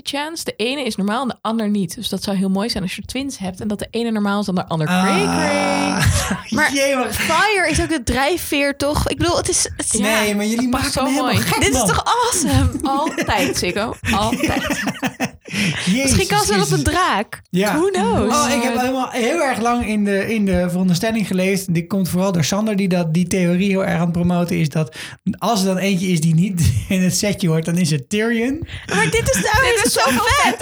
chance. 0.02 0.44
De 0.44 0.54
ene 0.56 0.84
is 0.84 0.96
normaal 0.96 1.22
en 1.22 1.28
de 1.28 1.36
ander 1.40 1.68
niet. 1.68 1.94
Dus 1.94 2.08
dat 2.08 2.22
zou 2.22 2.36
heel 2.36 2.48
mooi 2.50 2.70
zijn 2.70 2.82
als 2.82 2.96
je 2.96 3.02
twins 3.02 3.38
hebt... 3.38 3.60
en 3.60 3.68
dat 3.68 3.78
de 3.78 3.88
ene 3.90 4.10
normaal 4.10 4.40
is 4.40 4.46
en 4.48 4.54
de 4.54 4.66
ander 4.68 4.86
cray 4.86 5.22
cray. 5.22 5.90
Ah, 5.90 6.06
Maar- 6.50 6.72
jee, 6.74 6.96
wat- 6.96 7.14
Fire 7.14 7.70
is 7.70 7.80
ook 7.80 7.88
de 7.88 8.02
drijfveer, 8.02 8.76
toch? 8.76 9.08
Ik 9.08 9.18
bedoel, 9.18 9.36
het 9.36 9.48
is. 9.48 9.68
Het 9.76 9.92
nee, 10.00 10.28
Ja, 10.28 10.34
maar 10.34 10.46
jullie 10.46 10.68
maken 10.68 10.90
zo 10.92 11.04
helemaal 11.04 11.24
mooi. 11.24 11.36
gek, 11.36 11.60
Dit 11.60 11.74
is 11.74 11.80
toch 11.80 12.04
awesome? 12.04 12.70
Altijd, 12.98 13.56
Sikko. 13.56 13.94
Altijd. 14.16 14.82
Misschien 15.92 16.26
kan 16.26 16.44
ze 16.44 16.54
wel 16.54 16.62
op 16.64 16.70
een 16.70 16.82
draak. 16.82 17.40
Ja. 17.50 17.74
Who 17.76 17.86
knows? 17.90 18.34
Oh, 18.34 18.50
ik 18.54 18.62
heb 18.62 18.74
helemaal 18.92 19.10
heel 19.10 19.42
erg 19.42 19.60
lang 19.60 19.86
in 19.86 20.04
de, 20.04 20.34
in 20.34 20.44
de 20.44 20.66
veronderstelling 20.70 21.26
gelezen. 21.26 21.72
Dit 21.72 21.86
komt 21.86 22.08
vooral 22.08 22.32
door 22.32 22.44
Sander, 22.44 22.76
die 22.76 22.88
dat, 22.88 23.14
die 23.14 23.26
theorie 23.26 23.70
heel 23.70 23.84
erg 23.84 23.94
aan 23.94 24.00
het 24.00 24.12
promoten 24.12 24.58
is. 24.58 24.68
Dat 24.68 24.96
als 25.38 25.60
er 25.60 25.66
dan 25.66 25.76
eentje 25.76 26.06
is 26.06 26.20
die 26.20 26.34
niet 26.34 26.72
in 26.88 27.02
het 27.02 27.16
setje 27.16 27.48
hoort, 27.48 27.64
dan 27.64 27.76
is 27.76 27.90
het 27.90 28.08
Tyrion. 28.08 28.66
Maar 28.86 29.10
dit 29.10 29.30
is, 29.34 29.42
nou, 29.42 29.64
dit 29.74 29.86
is 29.86 29.92
zo 29.92 30.00
vet. 30.10 30.60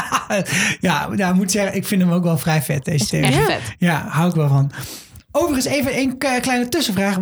ja, 0.80 1.08
nou, 1.08 1.30
ik 1.30 1.36
moet 1.36 1.50
zeggen, 1.50 1.76
ik 1.76 1.86
vind 1.86 2.02
hem 2.02 2.12
ook 2.12 2.24
wel 2.24 2.38
vrij 2.38 2.62
vet, 2.62 2.84
deze 2.84 3.06
theorie. 3.06 3.32
Echt 3.32 3.46
vet. 3.46 3.74
Ja, 3.78 4.06
hou 4.08 4.28
ik 4.28 4.34
wel 4.34 4.48
van. 4.48 4.72
Overigens, 5.30 5.66
even 5.66 5.98
een 5.98 6.18
kleine 6.18 6.68
tussenvraag. 6.68 7.18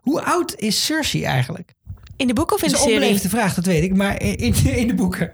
Hoe 0.00 0.22
oud 0.22 0.54
is 0.56 0.84
Cersei 0.84 1.24
eigenlijk? 1.24 1.74
In 2.18 2.26
de 2.26 2.32
boek 2.32 2.52
of 2.52 2.62
in 2.62 2.68
Dat 2.70 2.70
de 2.70 2.76
is 2.76 2.82
een 2.82 2.88
serie? 2.90 2.94
onbeleefde 3.00 3.28
vraag, 3.28 3.54
dat 3.54 3.64
weet 3.66 3.82
ik. 3.82 3.96
Maar 3.96 4.22
in, 4.22 4.54
in, 4.64 4.86
de 4.86 4.94
boeken. 4.94 5.32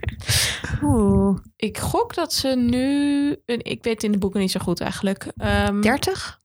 Oeh. 0.82 1.38
Ik 1.56 1.78
gok 1.78 2.14
dat 2.14 2.32
ze 2.32 2.48
nu... 2.56 3.36
Ik 3.46 3.82
weet 3.82 4.02
in 4.02 4.12
de 4.12 4.18
boeken 4.18 4.40
niet 4.40 4.50
zo 4.50 4.60
goed 4.60 4.80
eigenlijk. 4.80 5.26
Ehm 5.36 5.80
30? 5.80 6.40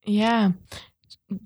Ja. 0.00 0.52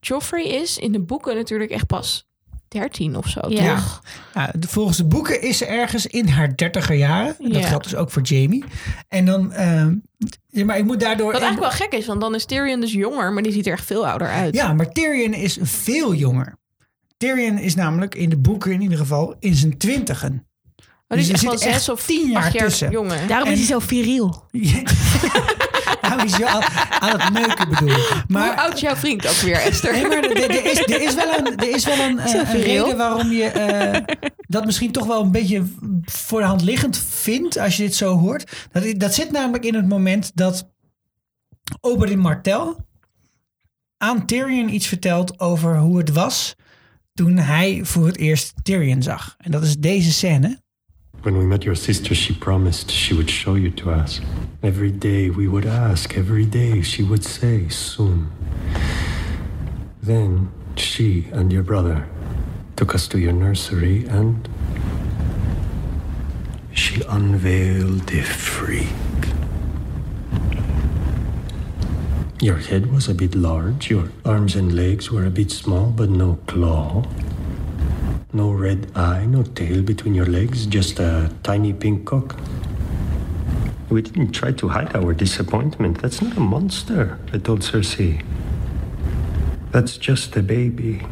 Joffrey 0.01 0.45
is 0.45 0.79
in 0.79 0.93
de 0.93 1.01
boeken 1.01 1.35
natuurlijk 1.37 1.71
echt 1.71 1.87
pas 1.87 2.29
13 2.69 3.17
of 3.17 3.27
zo, 3.29 3.41
Ja. 3.49 3.75
toch? 3.75 4.03
Ja, 4.35 4.53
de- 4.59 4.69
volgens 4.69 4.97
de 4.97 5.05
boeken 5.07 5.43
is 5.43 5.59
ze 5.59 5.67
ergens 5.67 6.07
in 6.07 6.29
haar 6.29 6.57
dertiger 6.57 6.95
jaren. 6.97 7.37
En 7.39 7.51
Dat 7.53 7.63
Ja. 7.63 7.69
geldt 7.69 7.85
dus 7.85 7.95
ook 7.95 8.11
voor 8.11 8.23
Jamie. 8.23 8.65
En 9.09 9.25
dan... 9.25 9.53
ehm, 9.53 9.95
ja, 10.47 10.65
maar 10.65 10.79
ik 10.79 10.85
moet 10.85 11.01
daardoor... 11.01 11.33
Wat 11.33 11.41
eigenlijk 11.43 11.73
wel 11.79 11.87
gek 11.89 11.99
is, 11.99 12.07
want 12.07 12.21
dan 12.21 12.35
is 12.35 12.45
Tyrion 12.45 12.81
dus 12.81 12.93
jonger, 12.93 13.33
maar 13.33 13.43
die 13.43 13.53
ziet 13.53 13.67
er 13.67 13.73
echt 13.73 13.85
veel 13.87 14.07
ouder 14.07 14.29
uit. 14.29 14.55
Ja, 14.55 14.73
maar 14.73 14.93
Tyrion 14.93 15.35
is 15.35 15.59
veel 15.63 16.15
jonger. 16.15 16.59
Tyrion 17.21 17.59
is 17.59 17.75
namelijk 17.75 18.15
in 18.15 18.29
de 18.29 18.37
boeken 18.39 18.73
in 18.73 18.81
ieder 18.81 18.99
geval 18.99 19.35
in 19.41 19.55
zijn 19.55 19.79
twintigen. 19.79 20.47
Maar 21.09 21.19
die 21.19 21.27
Dus 21.31 21.43
is 21.43 21.49
er 21.49 21.59
zit 21.59 21.73
zes 21.73 21.89
of 21.89 22.05
tien 22.07 22.31
jaar 22.31 22.51
tussen. 22.53 22.91
jonger. 22.91 23.27
Daarom 23.27 23.47
En- 23.47 23.53
is 23.53 23.59
hij 23.59 23.67
zo 23.69 23.79
viriel. 23.79 24.45
Nou, 26.03 26.25
is 26.25 26.37
je 26.37 26.47
aan, 26.47 26.63
aan 27.01 27.21
het 27.21 27.33
neuken 27.33 27.69
bedoel 27.69 27.89
ik. 27.89 27.95
Hoe 27.97 28.23
Maar, 28.29 28.57
oud 28.57 28.75
is 28.75 28.81
jouw 28.81 28.97
vriend 28.97 29.27
ook 29.29 29.35
weer, 29.35 29.55
Esther? 29.57 29.93
nee, 29.93 30.07
maar 30.07 30.23
er, 30.23 30.51
er 30.51 30.65
is, 30.65 30.79
er 30.79 31.03
is 31.03 31.15
wel 31.15 31.39
een, 31.39 31.57
er 31.57 31.75
is 31.75 31.85
wel 31.85 31.99
een, 31.99 32.19
eh, 32.19 32.35
een 32.35 32.47
viriel. 32.47 32.83
reden 32.85 32.97
waarom 32.99 33.31
je 33.33 33.45
eh, 33.45 34.17
dat 34.39 34.65
misschien 34.65 34.93
toch 34.93 35.07
wel 35.07 35.23
een 35.23 35.31
beetje 35.31 35.63
voor 36.05 36.41
de 36.41 36.47
hand 36.47 36.63
liggend 36.63 36.99
vindt 36.99 37.59
als 37.59 37.77
je 37.77 37.83
dit 37.83 37.95
zo 37.95 38.19
hoort. 38.19 38.69
Dat, 38.73 38.85
dat 39.01 39.15
zit 39.15 39.31
namelijk 39.31 39.65
in 39.65 39.75
het 39.75 39.89
moment 39.89 40.31
dat 40.35 40.69
Oberyn 41.81 42.19
Martell 42.19 42.75
aan 43.97 44.27
Tyrion 44.27 44.75
iets 44.75 44.87
vertelt 44.87 45.41
over 45.41 45.79
hoe 45.79 45.99
het 45.99 46.13
was 46.13 46.55
toen 47.21 47.37
hij 47.37 47.81
voor 47.83 48.07
het 48.07 48.17
eerst 48.17 48.55
Tyrion 48.63 49.03
zag. 49.03 49.35
En 49.39 49.51
dat 49.51 49.63
is 49.63 49.77
deze 49.77 50.13
scène. 50.13 50.61
When 51.21 51.39
we 51.39 51.45
met 51.45 51.63
your 51.63 51.79
sister, 51.79 52.17
she 52.17 52.39
promised 52.39 52.91
she 52.91 53.15
would 53.15 53.31
show 53.31 53.57
you 53.57 53.75
to 53.75 53.91
us. 53.91 54.21
Every 54.61 54.99
day 54.99 55.31
we 55.31 55.49
would 55.49 55.67
ask, 55.67 56.17
every 56.17 56.49
day 56.49 56.83
she 56.83 57.03
would 57.03 57.25
say, 57.25 57.65
soon. 57.69 58.29
Then 60.05 60.51
she 60.75 61.27
and 61.33 61.53
your 61.53 61.65
brother 61.65 62.07
took 62.75 62.95
us 62.95 63.07
to 63.09 63.19
your 63.19 63.35
nursery 63.35 64.07
and 64.09 64.49
she 66.73 67.03
unveiled 67.09 68.07
the 68.07 68.23
freak. 68.23 69.10
Your 72.43 72.57
head 72.57 72.91
was 72.91 73.07
a 73.07 73.13
bit 73.13 73.35
large, 73.35 73.91
your 73.91 74.11
arms 74.25 74.57
and 74.57 74.75
legs 74.75 75.11
were 75.11 75.27
a 75.27 75.31
bit 75.31 75.51
small, 75.51 75.91
but 75.91 76.09
no 76.09 76.39
claw. 76.47 77.05
No 78.33 78.51
red 78.51 78.91
eye, 78.97 79.27
no 79.27 79.43
tail 79.43 79.83
between 79.83 80.15
your 80.15 80.25
legs, 80.25 80.65
just 80.65 80.99
a 81.01 81.31
tiny 81.43 81.75
pink 81.75 82.07
cock. 82.07 82.35
We 83.91 84.01
didn't 84.01 84.33
try 84.33 84.53
to 84.53 84.69
hide 84.69 84.97
our 84.97 85.13
disappointment. 85.13 86.01
That's 86.01 86.23
not 86.23 86.35
a 86.39 86.41
monster, 86.41 87.19
I 87.31 87.37
told 87.37 87.61
Cersei. 87.61 88.25
That's 89.71 89.99
just 89.99 90.35
a 90.35 90.43
baby. 90.43 91.03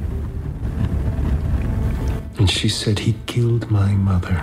And 2.38 2.50
she 2.50 2.70
said 2.70 3.00
he 3.00 3.16
killed 3.26 3.70
my 3.70 3.92
mother. 3.92 4.42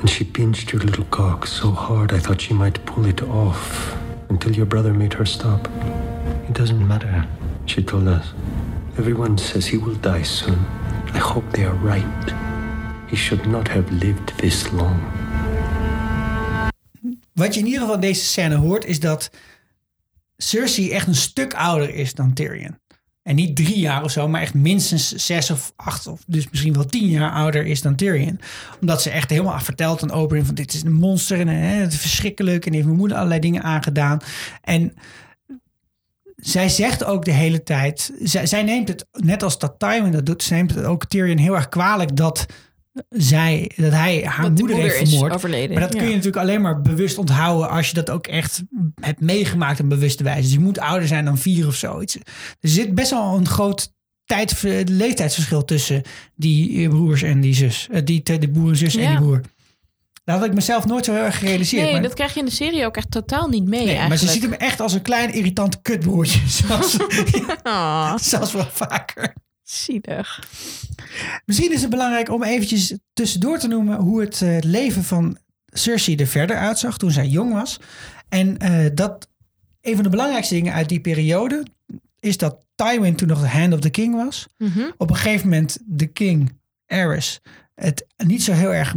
And 0.00 0.10
she 0.10 0.24
pinched 0.24 0.72
your 0.72 0.82
little 0.82 1.04
cock 1.04 1.46
so 1.46 1.70
hard 1.70 2.12
I 2.12 2.18
thought 2.18 2.40
she 2.40 2.52
might 2.52 2.84
pull 2.84 3.06
it 3.06 3.22
off 3.22 3.96
until 4.28 4.56
your 4.56 4.66
brother 4.66 4.92
made 4.92 5.12
her 5.12 5.24
stop. 5.24 5.68
Doesn't 6.56 6.86
matter, 6.86 7.26
she 7.66 7.84
told 7.84 8.06
us. 8.06 8.32
Everyone 8.98 9.38
says 9.38 9.66
he 9.66 9.76
will 9.76 10.00
die 10.00 10.22
soon. 10.22 10.58
I 11.14 11.18
hope 11.18 11.44
they 11.52 11.64
are 11.64 11.74
right. 11.74 12.34
He 13.08 13.16
should 13.16 13.46
not 13.46 13.68
have 13.68 13.92
lived 13.92 14.38
this 14.38 14.70
long. 14.70 15.00
Wat 17.32 17.54
je 17.54 17.60
in 17.60 17.66
ieder 17.66 17.80
geval 17.80 17.94
in 17.94 18.00
deze 18.00 18.24
scène 18.24 18.54
hoort, 18.54 18.84
is 18.84 19.00
dat 19.00 19.30
Cersei 20.36 20.90
echt 20.90 21.06
een 21.06 21.14
stuk 21.14 21.54
ouder 21.54 21.94
is 21.94 22.14
dan 22.14 22.32
Tyrion. 22.32 22.78
En 23.22 23.34
niet 23.34 23.56
drie 23.56 23.78
jaar 23.78 24.04
of 24.04 24.10
zo, 24.10 24.28
maar 24.28 24.40
echt 24.40 24.54
minstens 24.54 25.12
zes 25.12 25.50
of 25.50 25.72
acht, 25.76 26.06
of 26.06 26.22
dus 26.26 26.50
misschien 26.50 26.72
wel 26.72 26.86
tien 26.86 27.08
jaar 27.08 27.30
ouder 27.30 27.66
is 27.66 27.82
dan 27.82 27.96
Tyrion. 27.96 28.40
Omdat 28.80 29.02
ze 29.02 29.10
echt 29.10 29.30
helemaal 29.30 29.60
vertelt 29.60 30.02
aan 30.02 30.10
Oberyn 30.10 30.46
van 30.46 30.54
dit 30.54 30.74
is 30.74 30.82
een 30.82 30.92
monster 30.92 31.40
en 31.40 31.48
hè, 31.48 31.54
het 31.54 31.92
is 31.92 31.98
verschrikkelijk 31.98 32.66
en 32.66 32.72
heeft 32.72 32.86
mijn 32.86 32.98
moeder 32.98 33.16
allerlei 33.16 33.40
dingen 33.40 33.62
aangedaan. 33.62 34.18
En 34.62 34.92
zij 36.36 36.68
zegt 36.68 37.04
ook 37.04 37.24
de 37.24 37.30
hele 37.32 37.62
tijd, 37.62 38.12
zij, 38.22 38.46
zij 38.46 38.62
neemt 38.62 38.88
het, 38.88 39.06
net 39.12 39.42
als 39.42 39.58
dat 39.58 39.74
Tywin 39.78 40.12
dat 40.12 40.26
doet, 40.26 40.42
ze 40.42 40.54
neemt 40.54 40.74
het 40.74 40.84
ook 40.84 41.04
Tyrion 41.06 41.38
heel 41.38 41.54
erg 41.54 41.68
kwalijk 41.68 42.16
dat 42.16 42.46
zij, 43.08 43.70
dat 43.76 43.92
hij 43.92 44.22
haar 44.24 44.40
Dat 44.42 44.50
moeder, 44.58 44.76
moeder 44.76 44.92
heeft 44.92 45.02
is 45.02 45.08
vermoord. 45.10 45.32
overleden, 45.32 45.70
Maar 45.78 45.80
dat 45.88 45.96
kun 45.96 46.06
je 46.06 46.14
natuurlijk 46.14 46.36
alleen 46.42 46.60
maar 46.60 46.80
bewust 46.82 47.18
onthouden 47.18 47.68
als 47.70 47.88
je 47.88 47.94
dat 47.94 48.10
ook 48.10 48.26
echt 48.26 48.62
hebt 49.00 49.20
meegemaakt 49.20 49.80
op 49.80 49.88
bewuste 49.88 50.22
wijze. 50.24 50.42
Dus 50.42 50.52
je 50.52 50.58
moet 50.60 50.78
ouder 50.78 51.08
zijn 51.08 51.24
dan 51.24 51.38
vier 51.38 51.66
of 51.66 51.74
zoiets. 51.74 52.16
Er 52.60 52.68
zit 52.68 52.94
best 52.94 53.10
wel 53.10 53.36
een 53.36 53.46
groot 53.48 53.94
tijd, 54.24 54.62
leeftijdsverschil 54.88 55.64
tussen 55.64 56.02
die 56.34 56.82
eh, 56.84 56.88
broers 56.88 57.22
en 57.22 57.40
die 57.40 57.54
zus. 57.54 57.88
Eh, 57.90 58.04
Die, 58.04 58.22
de 58.22 58.50
broer-zus 58.50 58.96
en 58.96 59.02
Ja. 59.02 59.08
die 59.10 59.18
broer. 59.18 59.40
Dat 60.26 60.38
had 60.38 60.44
ik 60.44 60.54
mezelf 60.54 60.86
nooit 60.86 61.04
zo 61.04 61.12
heel 61.12 61.22
erg 61.22 61.38
gerealiseerd. 61.38 61.82
Nee, 61.82 61.92
maar, 61.92 62.02
dat 62.02 62.14
krijg 62.14 62.34
je 62.34 62.38
in 62.38 62.44
de 62.44 62.50
serie 62.50 62.86
ook 62.86 62.96
echt 62.96 63.10
totaal 63.10 63.48
niet 63.48 63.64
mee 63.64 63.84
nee, 63.84 63.96
eigenlijk. 63.96 64.08
maar 64.08 64.18
ze 64.18 64.38
ziet 64.38 64.42
hem 64.42 64.52
echt 64.52 64.80
als 64.80 64.92
een 64.92 65.02
klein 65.02 65.32
irritant 65.32 65.82
kutbroertje. 65.82 66.48
Zoals, 66.62 66.96
Ah, 67.62 68.18
zoals 68.18 68.52
wel 68.52 68.68
vaker. 68.72 69.34
zielig. 69.62 70.48
Misschien 71.44 71.72
is 71.72 71.80
het 71.80 71.90
belangrijk 71.90 72.30
om 72.30 72.42
eventjes 72.42 72.94
tussendoor 73.12 73.58
te 73.58 73.68
noemen 73.68 73.98
hoe 73.98 74.20
het 74.20 74.42
eh, 74.42 74.58
leven 74.60 75.04
van 75.04 75.38
Cersei 75.66 76.16
er 76.16 76.26
verder 76.26 76.56
uitzag 76.56 76.98
toen 76.98 77.10
zij 77.10 77.26
jong 77.26 77.52
was. 77.52 77.80
En 78.28 78.58
eh, 78.58 78.86
dat 78.94 79.28
een 79.80 79.94
van 79.94 80.04
de 80.04 80.10
belangrijkste 80.10 80.54
dingen 80.54 80.72
uit 80.72 80.88
die 80.88 81.00
periode 81.00 81.66
is 82.20 82.36
dat 82.36 82.66
Tywin 82.74 83.16
toen 83.16 83.28
nog 83.28 83.40
de 83.40 83.48
Hand 83.48 83.72
of 83.72 83.80
the 83.80 83.90
King 83.90 84.14
was. 84.14 84.46
Mhm. 84.58 84.90
Op 84.96 85.10
een 85.10 85.16
gegeven 85.16 85.48
moment 85.48 85.78
de 85.84 86.06
King, 86.06 86.58
Aerys, 86.86 87.40
het 87.74 88.06
niet 88.16 88.42
zo 88.42 88.52
heel 88.52 88.74
erg 88.74 88.94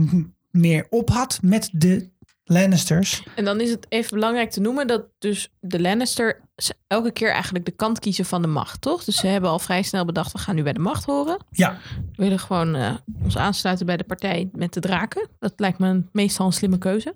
meer 0.59 0.87
op 0.89 1.09
had 1.09 1.39
met 1.41 1.69
de 1.73 2.09
Lannisters. 2.51 3.23
En 3.35 3.45
dan 3.45 3.61
is 3.61 3.69
het 3.69 3.85
even 3.89 4.13
belangrijk 4.13 4.51
te 4.51 4.59
noemen 4.59 4.87
dat 4.87 5.03
dus 5.19 5.51
de 5.59 5.81
Lannister 5.81 6.41
elke 6.87 7.11
keer 7.11 7.31
eigenlijk 7.31 7.65
de 7.65 7.71
kant 7.71 7.99
kiezen 7.99 8.25
van 8.25 8.41
de 8.41 8.47
macht, 8.47 8.81
toch? 8.81 9.03
Dus 9.03 9.15
ze 9.15 9.27
hebben 9.27 9.49
al 9.49 9.59
vrij 9.59 9.81
snel 9.83 10.05
bedacht, 10.05 10.31
we 10.31 10.37
gaan 10.37 10.55
nu 10.55 10.63
bij 10.63 10.73
de 10.73 10.79
macht 10.79 11.05
horen. 11.05 11.37
Ja, 11.51 11.77
We 12.15 12.23
willen 12.23 12.39
gewoon 12.39 12.75
eh, 12.75 12.93
ons 13.23 13.37
aansluiten 13.37 13.85
bij 13.85 13.97
de 13.97 14.03
partij 14.03 14.49
met 14.53 14.73
de 14.73 14.79
draken. 14.79 15.27
Dat 15.39 15.53
lijkt 15.55 15.79
me 15.79 15.87
een, 15.87 16.09
meestal 16.11 16.45
een 16.45 16.53
slimme 16.53 16.77
keuze. 16.77 17.15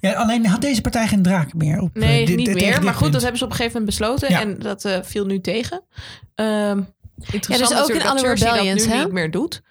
ja 0.00 0.12
alleen 0.12 0.46
had 0.46 0.60
deze 0.60 0.80
partij 0.80 1.08
geen 1.08 1.22
draak 1.22 1.54
meer. 1.54 1.80
Op, 1.80 1.96
eh, 1.96 2.02
Nee, 2.02 2.26
dit- 2.26 2.36
niet 2.36 2.54
meer. 2.54 2.82
Maar 2.82 2.94
goed, 2.94 3.12
dat 3.12 3.20
hebben 3.20 3.38
ze 3.38 3.44
op 3.44 3.50
een 3.50 3.56
gegeven 3.56 3.78
moment 3.80 3.98
besloten. 3.98 4.30
Ja. 4.30 4.40
En 4.40 4.58
dat 4.58 4.84
eh, 4.84 4.98
viel 5.02 5.26
nu 5.26 5.40
tegen. 5.40 5.82
Ehm 6.34 6.80
interessant 7.30 7.70
Ja, 7.70 7.76
dus 7.76 7.82
ook 7.84 7.88
in 7.88 7.98
dat 7.98 8.08
alle 8.08 8.18
Cersei 8.18 8.50
rebellions, 8.50 8.80
dat 8.82 8.90
nu 8.92 8.96
hè? 8.98 9.04
niet 9.04 9.12
meer 9.12 9.30
doet. 9.30 9.62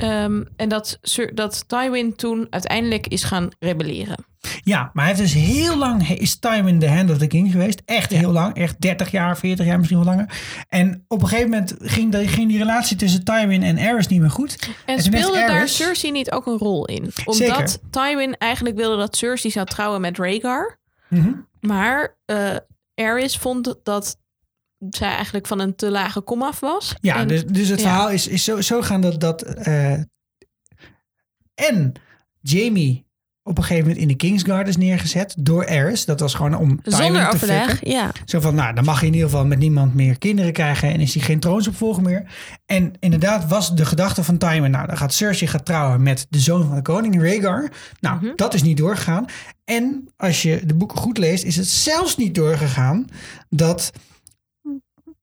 Ehm, 0.00 0.42
en 0.56 0.68
dat, 0.68 0.98
dat 1.34 1.64
Tywin 1.68 2.16
toen 2.16 2.46
uiteindelijk 2.50 3.06
is 3.06 3.22
gaan 3.24 3.48
rebelleren. 3.58 4.16
Ja, 4.62 4.90
maar 4.92 5.04
hij 5.04 5.14
heeft 5.14 5.32
dus 5.32 5.42
heel 5.42 5.76
lang 5.76 6.08
is 6.08 6.38
Tywin 6.38 6.78
de 6.78 6.90
Hand 6.90 7.10
of 7.10 7.18
the 7.18 7.26
King 7.26 7.50
geweest. 7.50 7.82
Echt 7.84 8.10
heel 8.10 8.32
lang. 8.32 8.54
Echt 8.54 8.80
30 8.80 9.10
jaar, 9.10 9.38
40 9.38 9.66
jaar, 9.66 9.78
misschien 9.78 9.98
wel 9.98 10.08
langer. 10.08 10.30
En 10.68 11.04
op 11.08 11.22
een 11.22 11.28
gegeven 11.28 11.50
moment 11.50 11.74
ging, 11.78 12.12
de, 12.12 12.28
ging 12.28 12.48
die 12.48 12.58
relatie 12.58 12.96
tussen 12.96 13.24
Tywin 13.24 13.62
en 13.62 13.78
Aerys 13.78 14.06
niet 14.06 14.20
meer 14.20 14.30
goed. 14.30 14.70
En, 14.84 15.02
speelde 15.02 15.38
daar 15.46 15.68
Cersei 15.68 16.12
niet 16.12 16.30
ook 16.30 16.46
een 16.46 16.58
rol 16.58 16.86
in? 16.86 17.12
Omdat 17.24 17.36
Zeker. 17.36 17.76
Tywin 17.90 18.36
eigenlijk 18.36 18.76
wilde 18.76 18.96
dat 18.96 19.16
Cersei 19.16 19.52
zou 19.52 19.66
trouwen 19.66 20.00
met 20.00 20.18
Rhaegar. 20.18 20.78
Mhm. 21.08 21.32
Maar 21.60 22.16
eh 22.24 22.56
Aerys 22.94 23.36
vond 23.36 23.74
dat 23.82 24.19
zij 24.88 25.14
eigenlijk 25.14 25.46
van 25.46 25.60
een 25.60 25.74
te 25.76 25.90
lage 25.90 26.20
kom 26.20 26.42
af 26.42 26.60
was. 26.60 26.94
Ja, 27.00 27.16
En- 27.16 27.28
dus, 27.28 27.44
dus 27.46 27.68
het 27.68 27.80
ja. 27.80 27.86
verhaal 27.86 28.10
is, 28.10 28.26
is 28.26 28.44
zo, 28.44 28.60
zo 28.60 28.82
gaan 28.82 29.00
dat, 29.00 29.20
dat 29.20 29.42
eh, 29.42 29.92
en 31.54 31.92
Jamie 32.40 33.08
op 33.42 33.58
een 33.58 33.64
gegeven 33.64 33.84
moment 33.86 34.02
in 34.02 34.08
de 34.08 34.16
Kingsguard 34.16 34.68
is 34.68 34.76
neergezet 34.76 35.34
door 35.38 35.66
Aerys. 35.66 36.04
Dat 36.04 36.20
was 36.20 36.34
gewoon 36.34 36.56
om 36.56 36.80
Zonder 36.82 37.30
te 37.30 37.38
fucken. 37.38 37.90
ja. 37.90 38.10
Zo 38.24 38.40
van, 38.40 38.54
nou, 38.54 38.74
dan 38.74 38.84
mag 38.84 39.00
je 39.00 39.06
in 39.06 39.12
ieder 39.14 39.28
geval 39.28 39.46
met 39.46 39.58
niemand 39.58 39.94
meer 39.94 40.18
kinderen 40.18 40.52
krijgen 40.52 40.92
en 40.92 41.00
is 41.00 41.14
hij 41.14 41.22
geen 41.22 41.40
troonsopvolger 41.40 42.02
meer. 42.02 42.24
En 42.66 42.92
inderdaad 42.98 43.48
was 43.48 43.74
de 43.74 43.84
gedachte 43.84 44.24
van 44.24 44.38
Tywin, 44.38 44.70
nou, 44.70 44.86
dan 44.86 44.96
gaat 44.96 45.12
Cersei 45.14 45.50
gaat 45.50 45.64
trouwen 45.64 46.02
met 46.02 46.26
de 46.30 46.38
zoon 46.38 46.66
van 46.66 46.74
de 46.74 46.82
koning, 46.82 47.22
Rhaegar. 47.22 47.70
Nou, 48.00 48.32
dat 48.36 48.54
is 48.54 48.62
niet 48.62 48.76
doorgegaan. 48.76 49.24
En 49.64 50.08
als 50.16 50.42
je 50.42 50.62
de 50.66 50.74
boeken 50.74 50.98
goed 50.98 51.18
leest, 51.18 51.44
is 51.44 51.56
het 51.56 51.68
zelfs 51.68 52.16
niet 52.16 52.34
doorgegaan 52.34 53.04
dat 53.48 53.92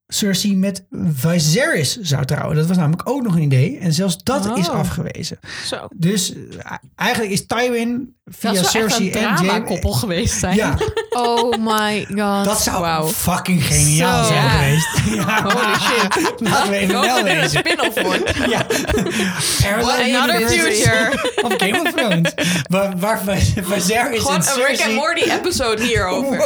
Cersei 0.08 0.56
met 0.56 0.86
Viserys 1.14 1.98
zou 1.98 2.26
trouwen. 2.26 2.56
Dat 2.56 2.68
was 2.68 2.78
namelijk 2.78 3.10
ook 3.10 3.24
nog 3.24 3.36
een 3.36 3.42
idee. 3.42 3.78
En 3.78 3.94
zelfs 3.94 4.24
dat 4.24 4.50
Oh. 4.50 4.58
is 4.58 4.70
afgewezen. 4.70 5.40
Zo. 5.66 5.88
Dus 5.96 6.34
eh, 6.34 6.72
eigenlijk 6.96 7.32
is 7.34 7.46
Tywin 7.46 8.16
via 8.30 8.52
Dat 8.52 8.66
zou 8.72 8.90
Cersei 8.90 9.12
en 9.12 9.20
Jaime... 9.22 9.38
drama-koppel 9.38 9.92
geweest 9.92 10.40
zijn. 10.40 10.56
Ja, 10.56 10.78
Oh 11.10 11.52
my 11.60 12.08
god. 12.16 12.46
dat 12.46 12.62
zou 12.62 12.84
fucking 13.08 13.66
geniaal 13.66 14.24
zijn 14.26 14.44
Ja. 14.44 14.50
geweest. 14.50 14.88
Ja. 15.26 15.42
Holy 15.44 15.74
shit. 15.80 16.40
Laten 16.40 16.70
we 16.70 16.76
even 16.78 16.94
wel 17.02 17.18
er 17.18 17.28
een 17.32 17.40
lezen. 17.40 17.50
spin-off 17.60 18.02
wordt. 18.02 18.34
Ja. 18.50 18.66
Parallel 19.62 20.16
Another 20.22 20.48
future. 20.48 21.12
Of 21.42 21.54
Game 21.58 21.82
of 21.82 21.92
Thrones. 21.94 22.34
Waar, 22.70 22.94
waar 22.98 23.22
Viserys 23.56 24.22
Gewoon 24.22 24.36
en 24.36 24.60
een 24.60 24.66
Rick 24.66 24.82
and. 24.82 24.94
Morty 24.94 25.30
episode 25.30 25.84
hierover. 25.84 26.40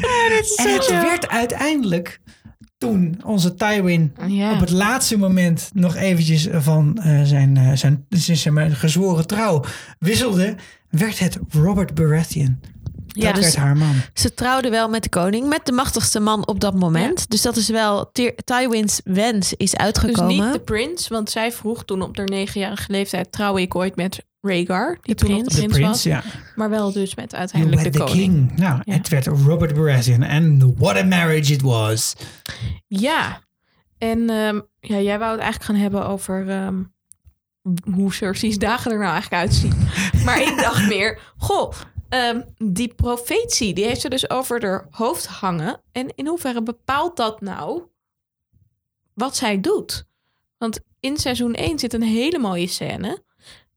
En 0.00 0.36
het 0.36 0.54
werd 1.02 1.28
uiteindelijk 1.28 2.20
toen 2.80 3.20
onze 3.24 3.54
Tywin 3.54 4.12
Ja. 4.26 4.52
op 4.52 4.60
het 4.60 4.70
laatste 4.70 5.18
moment 5.18 5.70
nog 5.74 5.96
eventjes 5.96 6.48
van 6.52 6.98
eh, 6.98 7.22
zijn, 7.22 7.56
eh, 7.56 7.72
zijn, 7.72 8.06
zijn, 8.08 8.36
zijn 8.36 8.76
gezworen 8.76 9.26
trouw 9.26 9.64
wisselde, 9.98 10.54
werd 10.90 11.18
het 11.18 11.38
Robert 11.48 11.94
Baratheon. 11.94 12.60
Ja, 13.12 13.26
dat 13.32 13.34
dus- 13.34 13.44
werd 13.44 13.56
haar 13.56 13.76
man. 13.76 13.94
Ze 14.14 14.34
trouwde 14.34 14.70
wel 14.70 14.88
met 14.88 15.02
de 15.02 15.08
koning, 15.08 15.48
met 15.48 15.66
de 15.66 15.72
machtigste 15.72 16.20
man 16.20 16.46
op 16.46 16.60
dat 16.60 16.74
moment. 16.74 17.30
Dus 17.30 17.42
dat 17.42 17.56
is 17.56 17.68
wel, 17.68 18.10
Ty- 18.12 18.34
Tywin's 18.44 19.00
wens 19.04 19.52
is 19.52 19.70
Dus 19.70 19.76
uitgekomen. 19.80 20.26
niet 20.44 20.52
de 20.52 20.60
prins, 20.60 21.08
want 21.08 21.30
zij 21.30 21.52
vroeg 21.52 21.84
toen 21.84 22.02
op 22.02 22.16
haar 22.16 22.26
negenjarige 22.28 22.92
leeftijd... 22.92 23.32
trouw 23.32 23.56
ik 23.56 23.74
ooit 23.74 23.96
met 23.96 24.24
Rhaegar, 24.40 24.98
die 25.02 25.14
De 25.14 25.24
toen 25.24 25.30
nog 25.30 25.42
de 25.42 25.44
prins. 25.54 25.72
prins, 25.72 26.02
De 26.02 26.10
was. 26.10 26.20
prins, 26.22 26.34
ja. 26.34 26.40
Maar 26.56 26.70
wel 26.70 26.92
dus 26.92 27.14
met 27.14 27.34
uiteindelijk 27.34 27.92
de 27.92 27.98
koning. 27.98 28.16
king. 28.16 28.56
Nou, 28.58 28.80
Ja. 28.84 28.92
het 28.94 29.08
werd 29.08 29.26
Robert 29.26 29.74
Baratheon. 29.74 30.22
En 30.22 30.74
what 30.78 30.96
a 30.96 31.04
marriage 31.04 31.52
it 31.52 31.62
was. 31.62 32.14
Ja, 32.86 33.40
en 33.98 34.30
ehm, 34.30 34.60
ja, 34.80 34.98
jij 35.00 35.18
wou 35.18 35.32
het 35.32 35.40
eigenlijk 35.40 35.62
gaan 35.64 35.74
hebben 35.80 36.06
over 36.06 36.48
ehm, 36.48 36.82
hoe 37.94 38.12
Cersei's 38.14 38.58
dagen 38.58 38.90
er 38.92 38.98
nou 38.98 39.12
eigenlijk 39.12 39.42
uitzien. 39.42 39.72
maar 40.24 40.40
ik 40.42 40.56
dacht 40.60 40.88
meer, 40.88 41.18
goh, 41.36 41.72
ehm, 42.10 42.42
die 42.56 42.94
profetie, 42.94 43.74
die 43.74 43.84
heeft 43.84 44.00
ze 44.00 44.08
dus 44.08 44.30
over 44.30 44.62
haar 44.62 44.86
hoofd 44.90 45.26
hangen. 45.26 45.80
En 45.92 46.12
in 46.14 46.26
hoeverre 46.26 46.62
bepaalt 46.62 47.16
dat 47.16 47.40
nou 47.40 47.82
wat 49.14 49.36
zij 49.36 49.60
doet? 49.60 50.06
Want 50.58 50.80
in 51.00 51.16
seizoen 51.16 51.54
1 51.54 51.78
zit 51.78 51.92
een 51.92 52.02
hele 52.02 52.38
mooie 52.38 52.66
scène. 52.66 53.22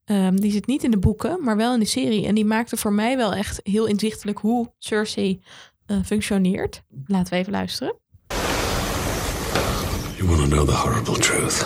Ehm, 0.05 0.35
die 0.35 0.51
zit 0.51 0.67
niet 0.67 0.83
in 0.83 0.91
de 0.91 0.99
boeken, 0.99 1.43
maar 1.43 1.57
wel 1.57 1.73
in 1.73 1.79
de 1.79 1.85
serie. 1.85 2.27
En 2.27 2.35
die 2.35 2.45
maakte 2.45 2.77
voor 2.77 2.93
mij 2.93 3.17
wel 3.17 3.33
echt 3.33 3.59
heel 3.63 3.85
inzichtelijk 3.85 4.39
hoe 4.39 4.73
Cersei 4.79 5.41
eh, 5.85 5.97
functioneert. 6.05 6.83
Laten 7.05 7.33
we 7.33 7.39
even 7.39 7.51
luisteren. 7.51 7.95
You 10.17 10.27
want 10.27 10.41
to 10.41 10.47
know 10.47 10.67
the 10.67 10.75
horrible 10.75 11.17
truth? 11.17 11.65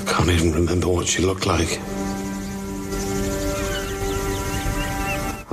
I 0.00 0.04
can't 0.04 0.28
even 0.28 0.52
remember 0.52 0.92
what 0.92 1.06
she 1.06 1.22
looked 1.22 1.46
like. 1.46 2.01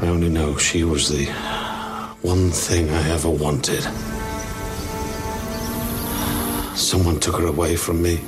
I 0.02 0.08
only 0.08 0.30
know 0.30 0.56
she 0.56 0.86
was 0.86 1.10
the 1.10 1.26
one 2.22 2.52
thing 2.52 2.90
I 2.90 3.10
ever 3.10 3.30
wanted. 3.30 3.84
Someone 6.78 7.20
took 7.20 7.36
her 7.36 7.48
away 7.48 7.76
from 7.76 8.02
me. 8.02 8.22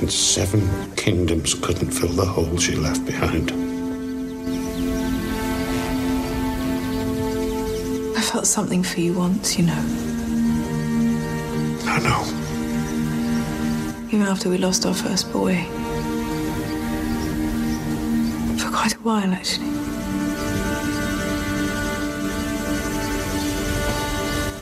And 0.00 0.10
seven 0.10 0.68
kingdoms 0.96 1.54
couldn't 1.54 1.92
fill 1.92 2.08
the 2.08 2.26
hole 2.26 2.56
she 2.58 2.74
left 2.74 3.06
behind. 3.06 3.52
I 8.18 8.20
felt 8.20 8.48
something 8.48 8.82
for 8.82 8.98
you 8.98 9.14
once, 9.14 9.56
you 9.56 9.66
know. 9.66 9.84
I 11.84 12.00
know. 12.02 12.24
Even 14.08 14.26
after 14.26 14.50
we 14.50 14.58
lost 14.58 14.84
our 14.84 14.94
first 14.94 15.32
boy. 15.32 15.64
Quite 18.86 18.94
a 18.94 19.04
while, 19.04 19.32
actually. 19.32 19.66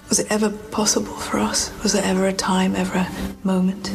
Was 0.09 0.21
it 0.21 0.31
ever 0.31 0.51
possible 0.71 1.13
for 1.13 1.39
us? 1.39 1.71
Was 1.83 1.93
there 1.93 2.05
ever 2.05 2.27
a 2.27 2.33
time, 2.33 2.75
ever 2.77 2.99
a 2.99 3.47
moment? 3.47 3.93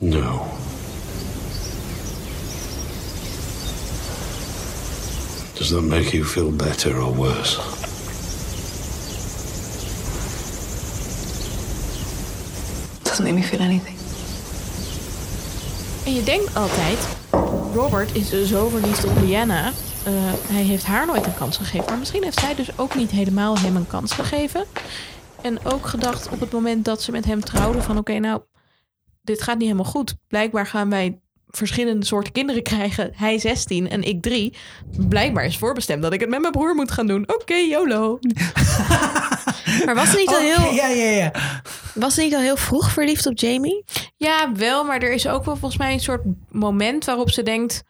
No. 0.00 0.48
Does 5.54 5.70
that 5.70 5.82
make 5.82 6.12
you 6.12 6.24
feel 6.24 6.50
better 6.50 6.98
or 6.98 7.12
worse? 7.12 7.81
Feel 13.42 13.60
anything. 13.60 13.96
En 16.04 16.14
je 16.14 16.22
denkt 16.22 16.56
altijd, 16.56 16.98
Robert 17.74 18.14
is 18.14 18.42
zo 18.42 18.68
verliefd 18.68 19.04
op 19.04 19.16
Lyanna. 19.20 19.66
Eh, 19.66 20.12
hij 20.48 20.62
heeft 20.62 20.84
haar 20.84 21.06
nooit 21.06 21.26
een 21.26 21.34
kans 21.34 21.56
gegeven. 21.56 21.86
Maar 21.86 21.98
misschien 21.98 22.22
heeft 22.22 22.40
zij 22.40 22.54
dus 22.54 22.78
ook 22.78 22.94
niet 22.94 23.10
helemaal 23.10 23.58
hem 23.58 23.76
een 23.76 23.86
kans 23.86 24.12
gegeven. 24.12 24.64
En 25.42 25.64
ook 25.64 25.86
gedacht 25.86 26.28
op 26.28 26.40
het 26.40 26.52
moment 26.52 26.84
dat 26.84 27.02
ze 27.02 27.10
met 27.10 27.24
hem 27.24 27.40
trouwden 27.40 27.82
van... 27.82 27.98
oké, 27.98 28.18
nou, 28.18 28.40
dit 29.22 29.42
gaat 29.42 29.58
niet 29.58 29.68
helemaal 29.68 29.92
goed. 29.92 30.14
Blijkbaar 30.28 30.66
gaan 30.66 30.90
wij 30.90 31.21
verschillende 31.56 32.06
soorten 32.06 32.32
kinderen 32.32 32.62
krijgen. 32.62 33.12
Hij 33.14 33.38
16 33.38 33.90
en 33.90 34.02
ik 34.02 34.22
3. 34.22 34.54
Blijkbaar 35.08 35.44
is 35.44 35.56
voorbestemd 35.58 36.02
dat 36.02 36.12
ik 36.12 36.20
het 36.20 36.28
met 36.28 36.40
mijn 36.40 36.52
broer 36.52 36.74
moet 36.74 36.90
gaan 36.90 37.06
doen. 37.06 37.24
Oké, 37.34 37.54
YOLO. 37.54 38.18
Maar 39.84 39.94
was 39.94 40.10
ze 40.10 40.16
niet 40.16 40.28
al 40.28 40.34
Oké, 40.34 40.44
heel, 40.44 40.72
ja, 40.74 40.86
ja, 40.88 41.10
ja. 41.10 41.32
was 41.94 42.14
ze 42.14 42.20
niet 42.22 42.34
al 42.34 42.40
heel 42.40 42.56
vroeg 42.56 42.90
verliefd 42.92 43.26
op 43.26 43.38
Jamie? 43.38 43.84
Ja, 44.16 44.52
wel, 44.52 44.84
maar 44.84 45.02
er 45.02 45.12
is 45.12 45.26
ook 45.28 45.44
wel 45.44 45.56
volgens 45.56 45.80
mij 45.80 45.92
een 45.92 46.00
soort 46.00 46.22
moment 46.48 47.04
waarop 47.04 47.30
ze 47.30 47.42
denkt: 47.42 47.82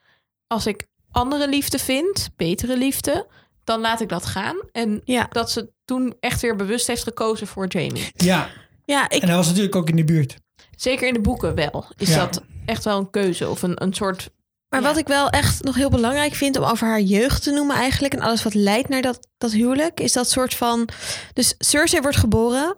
als 0.47 0.67
ik 0.67 0.87
andere 1.11 1.49
liefde 1.49 1.79
vind, 1.79 2.29
betere 2.37 2.77
liefde, 2.77 3.27
dan 3.65 3.81
laat 3.81 4.01
ik 4.01 4.09
dat 4.09 4.27
gaan. 4.27 4.57
En 4.73 5.01
Ja. 5.05 5.27
dat 5.31 5.51
ze 5.51 5.71
toen 5.85 6.15
echt 6.21 6.41
weer 6.41 6.57
bewust 6.57 6.87
heeft 6.87 7.03
gekozen 7.03 7.47
voor 7.47 7.67
Jamie. 7.67 8.11
Ja, 8.15 8.49
Ja, 8.85 9.11
ik, 9.11 9.23
en 9.23 9.29
hij 9.29 9.37
was 9.37 9.47
natuurlijk 9.47 9.77
ook 9.77 9.89
in 9.89 9.97
de 9.97 10.05
buurt. 10.05 10.37
Zeker 10.83 11.07
in 11.09 11.15
de 11.15 11.21
boeken 11.21 11.55
wel. 11.55 11.85
Is 11.97 12.09
Ja. 12.09 12.19
dat 12.19 12.43
echt 12.67 12.85
wel 12.85 12.99
een 12.99 13.11
keuze 13.11 13.49
of 13.49 13.63
een, 13.63 13.83
een 13.83 13.95
soort. 13.95 14.31
maar 14.69 14.81
Ja. 14.81 14.87
wat 14.87 14.97
ik 14.97 15.07
wel 15.07 15.29
echt 15.31 15.63
nog 15.65 15.75
heel 15.75 15.91
belangrijk 15.91 16.35
vind 16.35 16.57
om 16.59 16.65
over 16.65 16.87
haar 16.87 17.01
jeugd 17.01 17.43
te 17.43 17.51
noemen 17.51 17.77
eigenlijk... 17.77 18.15
en 18.15 18.21
alles 18.21 18.43
wat 18.43 18.55
leidt 18.55 18.89
naar 18.89 19.03
dat, 19.03 19.27
dat 19.39 19.53
huwelijk, 19.53 20.01
is 20.01 20.13
dat 20.13 20.31
soort 20.31 20.55
van... 20.55 20.89
Dus 21.33 21.55
Cersei 21.59 22.03
wordt 22.03 22.17
geboren 22.17 22.75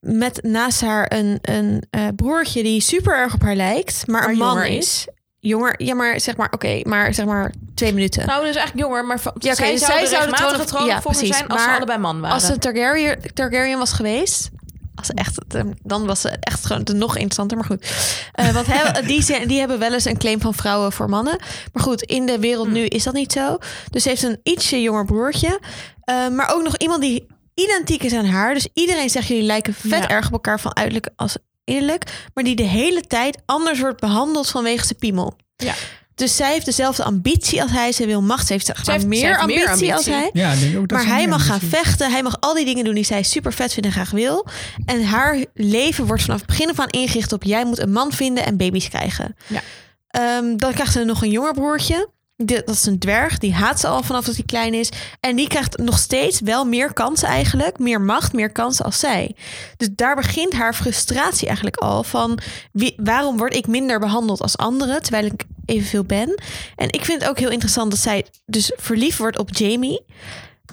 met 0.00 0.42
naast 0.42 0.80
haar 0.80 1.12
een, 1.12 1.38
een 1.42 1.82
eh, 1.90 2.06
broertje 2.16 2.62
die 2.62 2.80
super 2.80 3.16
erg 3.16 3.34
op 3.34 3.42
haar 3.42 3.56
lijkt... 3.56 4.06
maar, 4.06 4.20
Maar 4.20 4.30
een 4.30 4.36
man 4.36 4.48
jonger 4.48 4.66
is. 4.66 4.76
is. 4.78 5.06
Jonger, 5.38 5.82
ja, 5.82 5.94
maar 5.94 6.20
zeg 6.20 6.36
maar, 6.36 6.50
oké, 6.52 6.80
maar 6.84 7.14
zeg 7.14 7.26
maar 7.26 7.52
twee 7.74 7.92
minuten. 7.94 8.26
Nou, 8.26 8.44
dus 8.46 8.56
eigenlijk 8.56 8.86
jonger, 8.86 9.04
maar 9.06 9.20
van- 9.20 9.34
Ja, 9.38 9.50
oké, 9.52 9.62
zij 9.62 9.70
dus 9.72 9.80
zouden 9.80 10.08
zij 10.08 10.18
zouden 10.18 10.36
troon- 10.36 10.56
ja, 10.56 10.66
troonopvolger 10.66 11.18
precies. 11.20 11.36
zijn 11.36 11.48
als 11.48 11.62
ze 11.62 11.68
allebei 11.70 11.98
man 11.98 12.20
waren. 12.20 12.34
Als 12.34 12.46
ze 12.46 12.58
Targaryen, 12.58 13.18
Targaryen 13.34 13.78
was 13.78 13.92
geweest, 13.92 14.50
als 14.94 15.10
echt, 15.10 15.38
dan 15.82 16.06
was 16.06 16.20
ze 16.20 16.28
echt 16.40 16.66
gewoon 16.66 16.84
nog 16.94 17.14
interessanter. 17.14 17.56
Maar 17.56 17.66
goed, 17.66 17.90
Eh, 18.32 18.48
want 18.54 18.66
he- 18.66 19.02
die, 19.12 19.22
zijn- 19.22 19.48
die 19.48 19.58
hebben 19.58 19.78
wel 19.78 19.92
eens 19.92 20.04
een 20.04 20.18
claim 20.18 20.40
van 20.40 20.54
vrouwen 20.54 20.92
voor 20.92 21.08
mannen. 21.08 21.38
Maar 21.72 21.82
goed, 21.82 22.02
in 22.02 22.26
de 22.26 22.38
wereld 22.38 22.68
nu 22.70 22.84
is 22.86 23.02
dat 23.04 23.14
niet 23.14 23.32
zo. 23.32 23.58
Dus 23.90 24.02
ze 24.02 24.08
heeft 24.08 24.22
een 24.22 24.40
ietsje 24.42 24.82
jonger 24.82 25.04
broertje. 25.04 25.60
Eh, 26.04 26.28
maar 26.28 26.54
ook 26.54 26.62
nog 26.62 26.76
iemand 26.76 27.00
die 27.02 27.26
identiek 27.54 28.02
is 28.02 28.12
aan 28.12 28.24
haar. 28.24 28.54
Dus 28.54 28.68
iedereen 28.74 29.10
zegt 29.10 29.26
jullie 29.28 29.42
lijken 29.42 29.74
vet 29.74 29.90
Ja. 30.02 30.08
erg 30.08 30.26
op 30.26 30.32
elkaar 30.32 30.60
van 30.60 30.76
uiterlijk 30.76 31.08
als 31.16 31.36
innerlijk. 31.64 32.28
Maar 32.34 32.44
die 32.44 32.56
de 32.56 32.62
hele 32.62 33.00
tijd 33.00 33.38
anders 33.46 33.80
wordt 33.80 34.00
behandeld 34.00 34.48
vanwege 34.50 34.84
zijn 34.86 34.98
piemel. 34.98 35.36
Ja. 35.56 35.74
Dus 36.22 36.36
zij 36.36 36.52
heeft 36.52 36.64
dezelfde 36.64 37.04
ambitie 37.04 37.62
als 37.62 37.70
hij. 37.70 37.92
Ze 37.92 38.06
wil 38.06 38.22
macht. 38.22 38.46
Ze 38.46 38.52
heeft, 38.52 38.66
heeft- 38.66 39.00
ze 39.00 39.06
meer, 39.06 39.26
heeft 39.26 39.40
ambitie 39.40 39.62
meer 39.64 39.72
ambitie. 39.72 39.92
als 39.94 40.06
hij. 40.06 40.30
Ja, 40.32 40.52
ik 40.52 40.60
denk 40.60 40.76
ook 40.78 40.88
dat 40.88 40.98
Maar 40.98 41.06
hij 41.06 41.28
mag 41.28 41.46
gaan 41.46 41.60
vechten. 41.60 42.10
Hij 42.10 42.22
mag 42.22 42.36
al 42.40 42.54
die 42.54 42.64
dingen 42.64 42.84
doen 42.84 42.94
die 42.94 43.04
zij 43.04 43.22
super 43.22 43.52
vet 43.52 43.72
vindt 43.72 43.88
en 43.88 43.94
graag 43.94 44.10
wil. 44.10 44.46
En 44.86 45.04
haar 45.04 45.44
leven 45.54 46.06
wordt 46.06 46.22
vanaf 46.22 46.38
het 46.38 46.46
begin 46.46 46.70
af 46.70 46.78
aan 46.78 46.88
ingericht 46.88 47.32
op... 47.32 47.42
jij 47.42 47.64
moet 47.64 47.78
een 47.78 47.92
man 47.92 48.12
vinden 48.12 48.44
en 48.44 48.56
baby's 48.56 48.88
krijgen. 48.88 49.36
Ja. 49.46 49.60
Ehm, 50.08 50.56
dan 50.56 50.72
krijgt 50.72 50.92
ze 50.92 51.04
nog 51.04 51.22
een 51.22 51.30
jonger 51.30 51.52
broertje. 51.52 52.08
Dat 52.46 52.68
is 52.68 52.86
een 52.86 52.98
dwerg. 52.98 53.38
Die 53.38 53.54
haat 53.54 53.80
ze 53.80 53.86
al 53.86 54.02
vanaf 54.02 54.24
dat 54.24 54.34
hij 54.34 54.44
klein 54.44 54.74
is. 54.74 54.88
En 55.20 55.36
die 55.36 55.48
krijgt 55.48 55.76
nog 55.76 55.98
steeds 55.98 56.40
wel 56.40 56.64
meer 56.64 56.92
kansen 56.92 57.28
eigenlijk. 57.28 57.78
Meer 57.78 58.00
macht, 58.00 58.32
meer 58.32 58.52
kansen 58.52 58.84
als 58.84 58.98
zij. 58.98 59.36
Dus 59.76 59.88
daar 59.92 60.14
begint 60.14 60.52
haar 60.52 60.74
frustratie 60.74 61.46
eigenlijk 61.46 61.76
al. 61.76 62.02
Van 62.02 62.38
wie, 62.72 62.94
waarom 62.96 63.36
word 63.36 63.54
ik 63.54 63.66
minder 63.66 63.98
behandeld 63.98 64.40
als 64.40 64.56
anderen. 64.56 65.02
Terwijl 65.02 65.24
ik 65.24 65.44
evenveel 65.66 66.04
ben. 66.04 66.42
En 66.76 66.90
ik 66.90 67.04
vind 67.04 67.20
het 67.20 67.30
ook 67.30 67.38
heel 67.38 67.50
interessant 67.50 67.90
dat 67.90 68.00
zij 68.00 68.26
dus 68.46 68.72
verliefd 68.76 69.18
wordt 69.18 69.38
op 69.38 69.54
Jamie. 69.56 70.04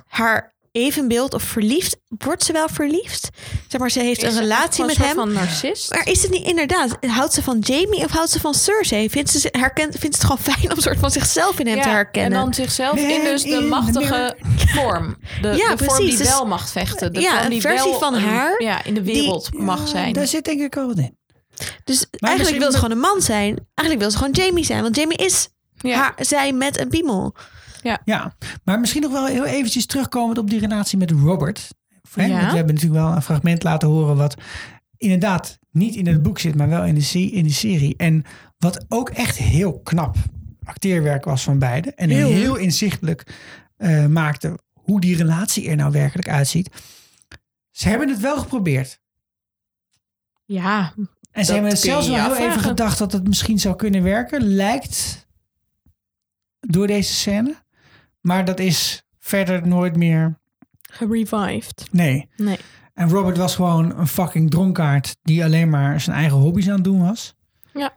Haar 0.07 0.53
evenbeeld 0.71 1.33
of 1.33 1.43
verliefd. 1.43 1.97
Wordt 2.07 2.43
ze 2.43 2.53
wel 2.53 2.67
verliefd? 2.69 3.29
Zeg 3.67 3.79
maar, 3.79 3.91
ze 3.91 3.99
heeft 3.99 4.23
Is 4.23 4.33
een 4.33 4.39
relatie 4.39 4.85
met 4.85 4.95
een 4.97 5.03
hem. 5.03 5.15
van 5.15 5.33
narcist? 5.33 5.91
Maar 5.91 6.07
is 6.07 6.21
het 6.21 6.31
niet 6.31 6.45
inderdaad? 6.47 6.97
Houdt 7.07 7.33
ze 7.33 7.43
van 7.43 7.59
Jamie 7.59 8.03
of 8.05 8.11
houdt 8.11 8.29
ze 8.29 8.39
van 8.39 8.53
Cersei? 8.53 9.09
Vindt 9.09 9.29
ze, 9.29 9.47
herkent, 9.51 9.95
vindt 9.99 10.15
ze 10.15 10.21
het 10.27 10.31
gewoon 10.31 10.55
fijn 10.55 10.71
om 10.71 10.77
een 10.77 10.81
soort 10.83 10.99
van 10.99 11.11
zichzelf 11.11 11.59
in 11.59 11.67
hem 11.67 11.81
te 11.81 11.87
Ja, 11.87 11.93
herkennen? 11.93 12.37
En 12.39 12.43
dan 12.45 12.53
zichzelf 12.53 12.97
in 12.99 13.23
dus 13.23 13.43
de 13.43 13.61
machtige 13.61 14.35
vorm. 14.67 15.17
De, 15.41 15.47
Ja, 15.47 15.53
de 15.55 15.61
vorm 15.63 15.75
precies. 15.75 16.09
die 16.09 16.17
Dus- 16.17 16.27
wel 16.27 16.45
mag 16.45 16.69
vechten. 16.69 17.13
De 17.13 17.21
Ja, 17.21 17.31
vorm 17.31 17.43
een 17.43 17.49
die 17.49 17.61
versie 17.61 17.89
wel 17.89 17.99
van 17.99 18.13
een- 18.13 18.21
haar 18.23 18.63
ja, 18.63 18.83
in 18.83 18.93
de 18.93 19.01
die- 19.01 19.13
wereld 19.13 19.53
mag 19.53 19.87
zijn. 19.87 20.13
Daar 20.13 20.27
zit 20.27 20.45
denk 20.45 20.61
ik 20.61 20.77
al 20.77 20.87
wat 20.87 20.97
in. 20.97 21.17
Dus 21.83 22.05
Maar 22.19 22.29
eigenlijk 22.29 22.59
wil 22.61 22.71
ze 22.71 22.77
gewoon 22.77 22.91
een 22.91 22.99
man 22.99 23.21
zijn. 23.21 23.67
Eigenlijk 23.73 23.99
wil 23.99 24.11
ze 24.11 24.17
gewoon 24.17 24.31
Jamie 24.33 24.65
zijn. 24.65 24.81
Want 24.81 24.95
Jamie 24.95 25.17
is 25.17 25.47
haar, 25.81 26.13
zij 26.19 26.51
met 26.53 26.79
een 26.79 26.89
piemel. 26.89 27.35
Ja, 28.05 28.35
maar 28.63 28.79
misschien 28.79 29.01
nog 29.01 29.11
wel 29.11 29.25
heel 29.25 29.45
eventjes 29.45 29.85
terugkomend 29.85 30.37
op 30.37 30.49
die 30.49 30.59
relatie 30.59 30.97
met 30.97 31.11
Robert. 31.11 31.73
Hè? 32.13 32.25
Ja. 32.25 32.37
Want 32.37 32.49
we 32.49 32.55
hebben 32.55 32.73
natuurlijk 32.73 33.01
wel 33.01 33.15
een 33.15 33.21
fragment 33.21 33.63
laten 33.63 33.87
horen 33.87 34.15
wat 34.15 34.35
inderdaad 34.97 35.59
niet 35.71 35.95
in 35.95 36.07
het 36.07 36.21
boek 36.23 36.39
zit, 36.39 36.55
maar 36.55 36.69
wel 36.69 36.83
in 36.83 36.95
de, 36.95 37.31
in 37.31 37.43
de 37.43 37.53
serie. 37.53 37.97
En 37.97 38.23
wat 38.57 38.85
ook 38.87 39.09
echt 39.09 39.37
heel 39.37 39.79
knap 39.79 40.15
acteerwerk 40.63 41.25
was 41.25 41.43
van 41.43 41.59
beiden. 41.59 41.95
En 41.95 42.09
Heel. 42.09 42.27
heel, 42.27 42.55
inzichtelijk 42.55 43.35
eh, 43.77 44.05
maakte 44.05 44.59
hoe 44.73 44.99
die 44.99 45.15
relatie 45.15 45.69
er 45.69 45.75
nou 45.75 45.91
werkelijk 45.91 46.29
uitziet. 46.29 46.69
Ze 47.71 47.89
hebben 47.89 48.09
het 48.09 48.19
wel 48.19 48.37
geprobeerd. 48.37 48.99
Ja. 50.45 50.93
En 51.31 51.45
ze 51.45 51.51
hebben 51.53 51.69
het 51.71 51.79
zelfs 51.79 52.07
wel 52.07 52.33
heel 52.33 52.47
even 52.47 52.61
gedacht 52.61 52.97
dat 52.97 53.11
het 53.11 53.27
misschien 53.27 53.59
zou 53.59 53.75
kunnen 53.75 54.03
werken. 54.03 54.41
Lijkt 54.41 55.27
door 56.59 56.87
deze 56.87 57.13
scène. 57.13 57.55
Maar 58.21 58.45
dat 58.45 58.59
is 58.59 59.03
verder 59.19 59.67
nooit 59.67 59.95
meer 59.95 60.39
Gerevived. 60.91 61.87
Nee. 61.91 62.29
Nee. 62.35 62.57
En 62.93 63.09
Robert 63.09 63.37
was 63.37 63.55
gewoon 63.55 63.99
een 63.99 64.07
fucking 64.07 64.49
dronkaard 64.49 65.15
die 65.21 65.43
alleen 65.43 65.69
maar 65.69 66.01
zijn 66.01 66.15
eigen 66.15 66.37
hobby's 66.37 66.67
aan 66.67 66.75
het 66.75 66.83
doen 66.83 67.01
was. 67.01 67.35
Ja. 67.73 67.93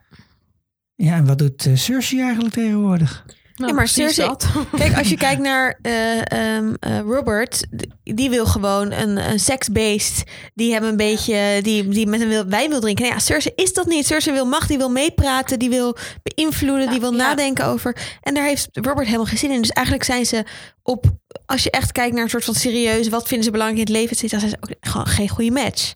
Ja, 0.95 1.15
en 1.15 1.25
wat 1.25 1.37
doet 1.37 1.65
eh, 1.65 1.75
Cersei 1.75 2.21
eigenlijk 2.21 2.53
tegenwoordig? 2.53 3.25
Nou, 3.55 3.69
ja, 3.69 3.75
maar 3.75 3.87
Cersei, 3.87 4.27
dat. 4.27 4.47
kijk, 4.75 4.97
als 4.97 5.09
je 5.09 5.17
kijkt 5.17 5.41
naar 5.41 5.79
eh, 5.81 6.31
ehm, 6.31 6.73
eh, 6.79 6.99
Robert, 6.99 7.65
die 8.03 8.29
wil 8.29 8.45
gewoon 8.45 8.91
een, 8.91 9.17
een 9.17 9.39
seksbeest 9.39 10.23
die 10.53 10.73
hem 10.73 10.83
een 10.83 10.97
beetje, 10.97 11.59
die, 11.61 11.87
die 11.87 12.07
met 12.07 12.19
hem 12.19 12.29
wil, 12.29 12.45
wijn 12.45 12.69
wil 12.69 12.79
drinken. 12.79 13.03
Nou 13.03 13.15
ja, 13.15 13.21
Cersei 13.21 13.55
is 13.55 13.73
dat 13.73 13.87
niet. 13.87 14.05
Cersei 14.05 14.35
wil 14.35 14.45
macht, 14.45 14.67
die 14.67 14.77
wil 14.77 14.89
meepraten, 14.89 15.59
die 15.59 15.69
wil 15.69 15.97
beïnvloeden, 16.23 16.89
die 16.89 16.99
wil 16.99 17.11
nadenken 17.11 17.65
over. 17.65 17.97
En 18.21 18.33
daar 18.33 18.45
heeft 18.45 18.69
Robert 18.71 19.05
helemaal 19.05 19.25
geen 19.25 19.37
zin 19.37 19.51
in. 19.51 19.61
Dus 19.61 19.69
eigenlijk 19.69 20.05
zijn 20.05 20.25
ze 20.25 20.43
op, 20.83 21.05
als 21.45 21.63
je 21.63 21.71
echt 21.71 21.91
kijkt 21.91 22.13
naar 22.13 22.23
een 22.23 22.29
soort 22.29 22.45
van 22.45 22.55
serieus, 22.55 23.09
wat 23.09 23.27
vinden 23.27 23.45
ze 23.45 23.51
belangrijk 23.51 23.87
in 23.87 23.93
het 23.93 24.01
leven, 24.01 24.29
dan 24.29 24.39
zijn 24.39 24.51
ze 24.51 24.57
ook 24.59 24.75
gewoon 24.79 25.07
geen 25.07 25.29
goede 25.29 25.51
match. 25.51 25.93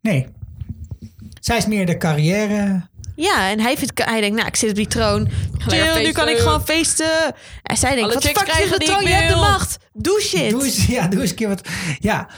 Nee. 0.00 0.26
Zij 1.40 1.56
is 1.56 1.66
meer 1.66 1.86
de 1.86 1.96
carrière. 1.96 2.88
Ja, 3.20 3.50
en 3.50 3.60
hij, 3.60 3.76
vindt, 3.76 4.04
hij 4.04 4.20
denkt, 4.20 4.36
nou, 4.36 4.48
ik 4.48 4.56
zit 4.56 4.70
op 4.70 4.76
die 4.76 4.86
troon. 4.86 5.28
Chill, 5.58 6.02
nu 6.02 6.12
kan 6.12 6.28
ik 6.28 6.38
gewoon 6.38 6.64
feesten. 6.64 7.34
En 7.62 7.76
zij 7.76 7.94
denkt, 7.94 8.04
Alle 8.04 8.14
wat 8.14 8.24
fuck 8.24 8.36
is 8.36 8.42
krijgen 8.42 8.70
de 8.70 8.78
die 8.78 8.88
troon? 8.88 9.02
Je 9.02 9.08
hebt 9.08 9.28
de 9.28 9.36
macht. 9.36 9.78
Doe 9.92 10.20
shit. 10.20 10.50
Doe 10.50 10.64
eens, 10.64 10.86
ja, 10.96 11.06
doe 11.06 11.20
eens 11.20 11.30
een 11.30 11.36
keer 11.36 11.48
wat. 11.48 11.68
Ja, 11.98 12.28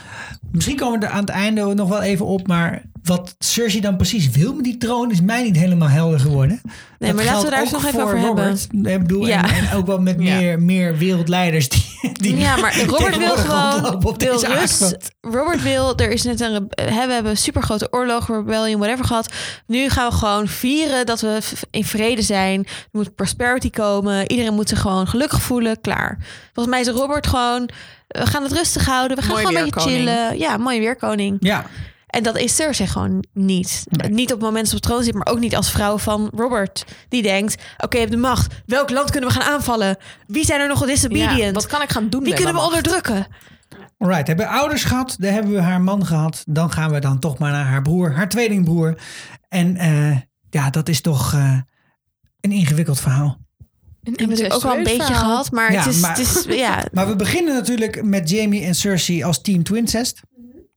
misschien 0.51 0.75
komen 0.75 0.99
we 0.99 1.05
er 1.05 1.11
aan 1.11 1.19
het 1.19 1.29
einde 1.29 1.73
nog 1.73 1.89
wel 1.89 2.01
even 2.01 2.25
op. 2.25 2.47
Maar 2.47 2.81
wat 3.03 3.35
Cersei 3.39 3.81
dan 3.81 3.95
precies 3.95 4.29
wil 4.29 4.53
met 4.53 4.63
die 4.63 4.77
troon 4.77 5.11
is 5.11 5.21
mij 5.21 5.43
niet 5.43 5.55
helemaal 5.57 5.87
helder 5.89 6.19
geworden. 6.19 6.61
Nee, 6.99 7.13
maar 7.13 7.25
laten 7.25 7.43
we 7.43 7.49
daar 7.49 7.61
eens 7.61 7.71
nog 7.71 7.85
even 7.85 8.03
over 8.03 8.17
hebben. 8.19 8.57
Ik 8.71 8.99
bedoel, 8.99 9.27
Ja. 9.27 9.43
en, 9.43 9.67
en 9.67 9.75
ook 9.77 9.85
wel 9.85 9.99
met 9.99 10.15
Ja. 10.23 10.35
meer, 10.37 10.59
meer 10.61 10.97
wereldleiders 10.97 11.69
die, 11.69 12.11
die 12.13 12.37
ja, 12.37 12.55
maar 12.57 12.79
Robert 12.87 13.17
wil 13.17 13.35
gewoon 13.35 13.99
wil 14.01 14.17
deze 14.17 14.47
rust. 14.47 14.97
Robert 15.21 15.63
wil, 15.63 15.97
er 15.97 16.11
is 16.11 16.23
net 16.23 16.41
een, 16.41 16.67
we 16.69 16.81
hebben 16.93 17.25
een 17.31 17.37
super 17.37 17.61
grote 17.63 17.87
oorlog, 17.91 18.27
rebellion, 18.27 18.79
whatever 18.79 19.05
gehad. 19.05 19.33
Nu 19.67 19.89
gaan 19.89 20.09
we 20.09 20.15
gewoon 20.15 20.47
vieren 20.47 21.05
dat 21.05 21.21
we 21.21 21.39
in 21.71 21.83
vrede 21.85 22.21
zijn. 22.21 22.59
Er 22.65 22.69
moet 22.91 23.15
prosperity 23.15 23.69
komen. 23.69 24.31
Iedereen 24.31 24.53
moet 24.53 24.69
zich 24.69 24.79
gewoon 24.81 25.07
gelukkig 25.07 25.41
voelen. 25.41 25.81
Klaar. 25.81 26.17
Volgens 26.53 26.75
mij 26.75 26.79
is 26.93 26.99
Robert 26.99 27.27
gewoon, 27.27 27.69
we 28.07 28.25
gaan 28.27 28.43
het 28.43 28.51
rustig 28.51 28.85
houden. 28.85 29.17
We 29.17 29.23
gaan 29.23 29.31
Mooi 29.31 29.45
gewoon 29.45 29.61
een 29.61 29.69
beetje 29.69 29.89
chillen. 29.89 30.37
Ja, 30.39 30.57
mooie 30.57 30.79
weerkoning. 30.79 31.37
Ja. 31.39 31.65
En 32.13 32.23
dat 32.23 32.37
is 32.37 32.55
Cersei 32.55 32.89
gewoon 32.89 33.23
niet. 33.33 33.83
Niet 34.09 34.33
op 34.33 34.39
het 34.39 34.47
moment 34.47 34.55
dat 34.61 34.67
ze 34.69 34.75
op 34.75 34.81
troon 34.81 35.03
zit, 35.03 35.13
maar 35.13 35.27
ook 35.27 35.39
niet 35.39 35.55
als 35.55 35.71
vrouw 35.71 35.97
van 35.97 36.31
Robert. 36.35 36.85
Die 37.09 37.21
denkt, 37.21 37.63
oké, 37.77 37.95
je 37.95 37.99
hebt 38.01 38.11
de 38.11 38.17
macht. 38.19 38.53
Welk 38.65 38.89
land 38.89 39.11
kunnen 39.11 39.29
we 39.29 39.35
gaan 39.35 39.53
aanvallen? 39.53 39.97
Wie 40.27 40.45
zijn 40.45 40.59
er 40.61 40.67
nog 40.67 40.85
disobedient? 40.85 41.37
Ja, 41.37 41.51
wat 41.51 41.65
kan 41.65 41.81
ik 41.81 41.89
gaan 41.91 42.09
doen 42.09 42.23
Wie 42.23 42.33
kunnen 42.33 42.53
we 42.53 42.59
macht? 42.59 42.67
onderdrukken? 42.67 43.27
Alright, 43.97 44.27
hebben 44.27 44.45
we 44.45 44.51
ouders 44.51 44.83
gehad, 44.83 45.15
dan 45.19 45.33
hebben 45.33 45.51
we 45.51 45.61
haar 45.61 45.81
man 45.81 46.05
gehad. 46.05 46.43
Dan 46.47 46.71
gaan 46.71 46.91
we 46.91 46.99
dan 46.99 47.19
toch 47.19 47.37
maar 47.37 47.51
naar 47.51 47.65
haar 47.65 47.81
broer, 47.81 48.11
haar 48.13 48.29
tweelingbroer. 48.29 48.97
En 49.49 49.75
eh, 49.77 50.17
ja, 50.49 50.69
dat 50.69 50.89
is 50.89 51.01
toch 51.01 51.33
eh, 51.33 51.57
een 52.41 52.51
ingewikkeld 52.51 52.99
verhaal. 52.99 53.37
En 54.03 54.11
we 54.13 54.19
hebben 54.25 54.43
het 54.43 54.53
ook 54.53 54.63
al 54.63 54.77
een 54.77 54.83
beetje 54.83 55.03
verhaal. 55.03 55.23
gehad, 55.23 55.51
maar, 55.51 55.71
Ja, 55.71 55.79
het 55.83 55.93
is, 55.93 55.99
maar- 55.99 56.17
het 56.17 56.19
is 56.47 56.55
ja, 56.57 56.83
Maar 56.93 57.07
we 57.07 57.15
beginnen 57.15 57.53
natuurlijk 57.53 58.03
met 58.03 58.29
Jamie 58.29 58.63
en 58.63 58.75
Cersei 58.75 59.23
als 59.23 59.41
team 59.41 59.63
Twincest. 59.63 60.21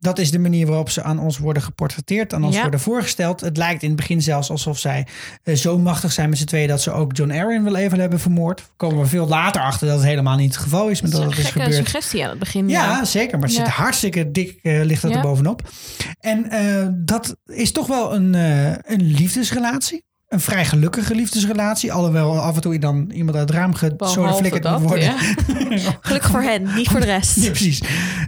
Dat 0.07 0.19
is 0.19 0.31
de 0.31 0.39
manier 0.39 0.67
waarop 0.67 0.91
ze 0.91 1.03
aan 1.03 1.19
ons 1.19 1.39
worden 1.39 1.63
geportretteerd, 1.63 2.35
aan 2.35 2.45
ons 2.45 2.55
Ja. 2.55 2.61
worden 2.63 2.81
voorgesteld. 2.81 3.41
Het 3.41 3.57
lijkt 3.57 3.83
in 3.83 3.89
het 3.89 3.97
begin 3.97 4.23
zelfs 4.23 4.51
alsof 4.51 4.79
zij 4.79 5.07
eh, 5.43 5.55
zo 5.55 5.79
machtig 5.79 6.13
zijn 6.13 6.29
met 6.29 6.39
z'n 6.39 6.45
tweeën 6.45 6.69
dat 6.69 6.83
ze 6.83 6.91
ook 6.91 7.17
John 7.17 7.31
Arryn 7.31 7.65
wel 7.65 7.77
even 7.77 8.01
hebben 8.01 8.21
vermoord. 8.21 8.63
Komen 8.77 8.99
we 8.99 9.07
veel 9.07 9.27
later 9.29 9.63
achter 9.63 9.87
dat 9.87 9.97
het 9.97 10.07
helemaal 10.07 10.37
niet 10.37 10.55
het 10.55 10.63
geval 10.63 10.89
is, 10.89 11.01
maar 11.03 11.11
dat, 11.11 11.21
Dat 11.21 11.31
het 11.31 11.39
is 11.39 11.45
is 11.49 11.55
een 11.55 11.61
gebeurd. 11.63 11.75
suggestie 11.87 12.25
aan 12.25 12.31
het 12.31 12.39
begin. 12.39 12.69
Ja, 12.69 13.05
zeker. 13.05 13.39
Maar 13.39 13.49
het 13.49 13.57
Ja. 13.57 13.65
zit 13.65 13.75
hartstikke 13.75 14.31
dik, 14.31 14.59
eh, 14.63 14.83
ligt 14.85 15.03
dat 15.03 15.15
er 15.15 15.21
bovenop. 15.21 15.69
En 16.21 16.51
eh, 16.51 16.87
dat 16.93 17.37
is 17.47 17.73
toch 17.73 17.87
wel 17.87 18.15
een, 18.15 18.35
een 18.35 19.03
liefdesrelatie. 19.03 20.05
Een 20.29 20.41
vrij 20.41 20.65
gelukkige 20.65 21.15
liefdesrelatie. 21.15 21.93
Alhoewel 21.93 22.39
af 22.41 22.55
en 22.55 22.61
toe 22.61 22.79
dan 22.79 23.11
iemand 23.15 23.37
uit 23.37 23.49
het 23.49 23.59
raam 23.59 23.75
gezoden 23.75 24.35
flikkerd 24.35 24.71
moet 24.71 24.81
worden. 24.89 25.05
ja. 25.05 25.99
gelukkig 26.01 26.31
voor 26.31 26.43
hen, 26.43 26.75
niet 26.75 26.89
voor 26.89 27.01
de 27.01 27.07
rest. 27.07 27.37
Ja, 27.37 27.49
precies. 27.51 27.81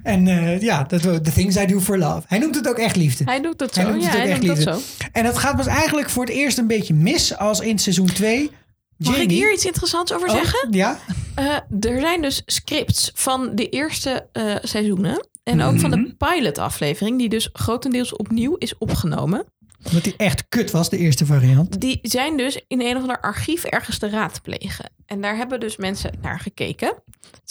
En 0.02 0.26
eh, 0.28 0.60
ja, 0.60 0.82
dat 0.84 1.00
the 1.02 1.32
things 1.34 1.56
I 1.56 1.66
do 1.66 1.80
for 1.80 1.98
love. 1.98 2.22
Hij 2.26 2.38
noemt 2.38 2.54
het 2.54 2.68
ook 2.68 2.78
echt 2.78 2.96
liefde. 2.96 3.24
Hij 3.24 3.40
doet 3.40 3.60
het 3.60 3.74
Hij 3.74 3.84
zo. 3.84 3.90
noemt 3.90 4.02
Ja, 4.02 4.08
het 4.08 4.16
ook 4.18 4.22
hij 4.24 4.32
echt 4.32 4.42
noemt 4.42 4.64
dat 4.64 4.74
liefde. 4.76 4.94
zo. 5.04 5.08
En 5.12 5.24
dat 5.24 5.38
gaat 5.38 5.56
pas 5.56 5.66
eigenlijk 5.66 6.10
voor 6.10 6.24
het 6.24 6.34
eerst 6.34 6.58
een 6.58 6.66
beetje 6.66 6.94
mis 6.94 7.36
als 7.36 7.60
in 7.60 7.78
seizoen 7.78 8.06
2. 8.06 8.50
Mag 8.96 9.16
ik 9.18 9.30
hier 9.30 9.52
iets 9.52 9.64
interessants 9.64 10.12
over 10.12 10.28
Oh, 10.28 10.34
zeggen? 10.34 10.68
Ja. 10.72 10.98
Eh, 11.34 11.44
er 11.80 12.00
zijn 12.00 12.22
dus 12.22 12.42
scripts 12.46 13.10
van 13.14 13.50
de 13.54 13.68
eerste 13.68 14.26
eh, 14.32 14.54
seizoenen. 14.62 15.26
En 15.42 15.62
ook 15.62 15.78
van 15.80 15.90
Mhm. 15.90 16.02
de 16.02 16.14
pilot-aflevering, 16.18 17.18
die 17.18 17.28
dus 17.28 17.48
grotendeels 17.52 18.16
opnieuw 18.16 18.56
is 18.56 18.78
opgenomen. 18.78 19.44
Omdat 19.88 20.04
hij 20.04 20.14
echt 20.16 20.48
kut 20.48 20.70
was, 20.70 20.88
de 20.88 20.96
eerste 20.96 21.26
variant. 21.26 21.80
Die 21.80 21.98
zijn 22.02 22.36
dus 22.36 22.64
in 22.66 22.80
een 22.80 22.96
of 22.96 23.02
ander 23.02 23.20
archief 23.20 23.64
ergens 23.64 23.98
te 23.98 24.08
raadplegen. 24.08 24.90
En 25.06 25.20
daar 25.20 25.36
hebben 25.36 25.60
dus 25.60 25.76
mensen 25.76 26.12
naar 26.20 26.40
gekeken. 26.40 27.02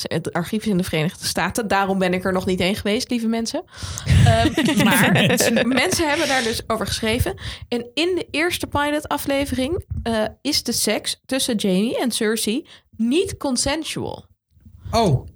Het 0.01 0.33
archief 0.33 0.61
is 0.61 0.67
in 0.67 0.77
de 0.77 0.83
Verenigde 0.83 1.25
Staten. 1.25 1.67
Daarom 1.67 1.99
ben 1.99 2.13
ik 2.13 2.25
er 2.25 2.33
nog 2.33 2.45
niet 2.45 2.59
heen 2.59 2.75
geweest, 2.75 3.09
lieve 3.09 3.27
mensen. 3.27 3.63
Ehm, 4.25 4.83
maar 4.83 5.67
mensen 5.67 6.07
hebben 6.07 6.27
daar 6.27 6.43
dus 6.43 6.61
over 6.67 6.87
geschreven. 6.87 7.33
En 7.67 7.87
in 7.93 8.15
de 8.15 8.27
eerste 8.31 8.67
pilot-aflevering 8.67 9.85
eh, 10.03 10.23
is 10.41 10.63
de 10.63 10.71
seks 10.71 11.21
tussen 11.25 11.55
Jamie 11.55 11.99
en 11.99 12.11
Cersei 12.11 12.67
niet 12.97 13.37
consensual. 13.37 14.25
Oh, 14.91 15.27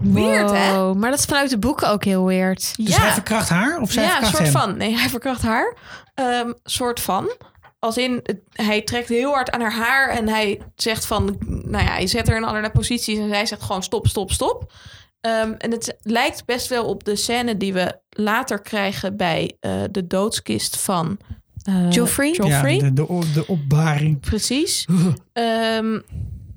Weird, 0.00 0.50
hè? 0.50 0.94
Maar 0.94 1.10
dat 1.10 1.18
is 1.18 1.24
vanuit 1.24 1.50
de 1.50 1.58
boeken 1.58 1.90
ook 1.90 2.04
heel 2.04 2.24
weird. 2.24 2.74
dus 2.76 2.96
hij 2.96 3.10
verkracht 3.12 3.48
haar 3.48 3.80
of 3.80 3.92
zij 3.92 4.02
ja, 4.02 4.08
verkracht 4.10 4.36
soort 4.36 4.42
hem? 4.42 4.52
van. 4.52 4.76
Nee, 4.76 4.96
hij 4.96 5.08
verkracht 5.08 5.42
haar. 5.42 5.76
Ehm, 6.14 6.52
soort 6.64 7.00
van. 7.00 7.30
Als 7.78 7.96
in, 7.96 8.20
het- 8.22 8.40
hij 8.52 8.82
trekt 8.82 9.08
heel 9.08 9.32
hard 9.32 9.50
aan 9.50 9.60
haar 9.60 9.72
haar 9.74 10.08
en 10.08 10.28
hij 10.28 10.60
zegt 10.76 11.06
van, 11.06 11.36
nou 11.46 11.84
ja, 11.84 11.90
hij 11.92 12.06
zet 12.06 12.26
haar 12.28 12.36
in 12.36 12.44
allerlei 12.44 12.72
posities 12.72 13.18
en 13.18 13.28
zij 13.28 13.46
zegt 13.46 13.62
gewoon 13.62 13.82
stop, 13.82 14.06
stop, 14.06 14.30
stop. 14.30 14.72
Ehm, 15.20 15.52
en 15.58 15.70
het 15.70 15.96
lijkt 16.02 16.44
best 16.44 16.68
wel 16.68 16.84
op 16.84 17.04
de 17.04 17.16
scène 17.16 17.56
die 17.56 17.72
we 17.72 17.98
later 18.10 18.60
krijgen 18.60 19.16
bij 19.16 19.56
eh, 19.60 19.72
de 19.90 20.06
doodskist 20.06 20.76
van 20.76 21.18
eh, 21.62 21.90
Joffrey? 21.90 22.30
Joffrey. 22.32 22.74
Ja, 22.74 22.80
de, 22.80 22.92
de, 22.92 23.30
de 23.34 23.46
opbaring. 23.46 24.20
Precies. 24.20 24.86
Ehm, 25.32 25.98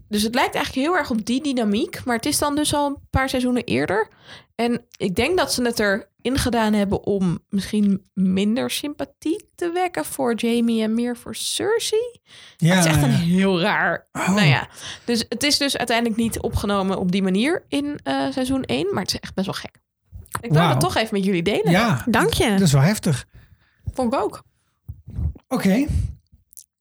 dus 0.10 0.24
het 0.24 0.36
lijkt 0.36 0.55
eigenlijk 0.55 0.88
heel 0.88 0.97
erg 0.97 1.10
op 1.10 1.26
die 1.26 1.43
dynamiek. 1.43 2.03
Maar 2.05 2.16
het 2.16 2.26
is 2.26 2.38
dan 2.39 2.55
dus 2.55 2.74
al 2.74 2.86
een 2.88 2.97
paar 3.10 3.30
seizoenen 3.30 3.64
eerder. 3.64 4.07
En 4.55 4.86
ik 4.97 5.16
denk 5.16 5.38
dat 5.38 5.53
ze 5.53 5.64
het 5.64 5.80
er 5.80 6.10
ingedaan 6.22 6.74
hebben 6.74 7.03
om 7.05 7.39
misschien 7.49 8.10
minder 8.14 8.70
sympathie 8.72 9.49
te 9.55 9.72
wekken 9.72 10.05
voor 10.05 10.36
Jamie 10.36 10.84
en 10.84 10.93
meer 10.93 11.18
voor 11.18 11.36
Cersei. 11.36 12.20
Ja, 12.57 12.76
het 12.76 12.86
is 12.86 12.91
echt 12.91 13.03
een 13.03 13.10
heel 13.10 13.60
raar. 13.62 14.07
Oh. 14.12 14.28
Nou 14.28 14.47
ja, 14.47 14.68
dus 15.05 15.26
het 15.30 15.43
is 15.43 15.57
dus 15.57 15.78
uiteindelijk 15.78 16.18
niet 16.18 16.39
opgenomen 16.39 16.97
op 16.97 17.12
die 17.12 17.24
manier 17.24 17.66
in 17.68 17.99
eh, 18.03 18.32
seizoen 18.32 18.64
1, 18.64 18.93
maar 18.93 19.01
het 19.03 19.14
is 19.14 19.20
echt 19.20 19.34
best 19.34 19.45
wel 19.45 19.55
gek. 19.55 19.78
Ik 20.41 20.49
wil 20.51 20.60
Wauw. 20.60 20.70
het 20.70 20.80
toch 20.80 20.95
even 20.95 21.16
met 21.16 21.26
jullie 21.26 21.43
delen. 21.43 21.72
Ja, 21.72 22.03
Dank 22.10 22.34
je. 22.34 22.49
dat 22.49 22.62
is 22.62 22.72
wel 22.72 22.82
heftig. 22.82 23.26
Vond 23.93 24.14
ik 24.14 24.20
ook. 24.20 24.43
Oké. 25.47 25.86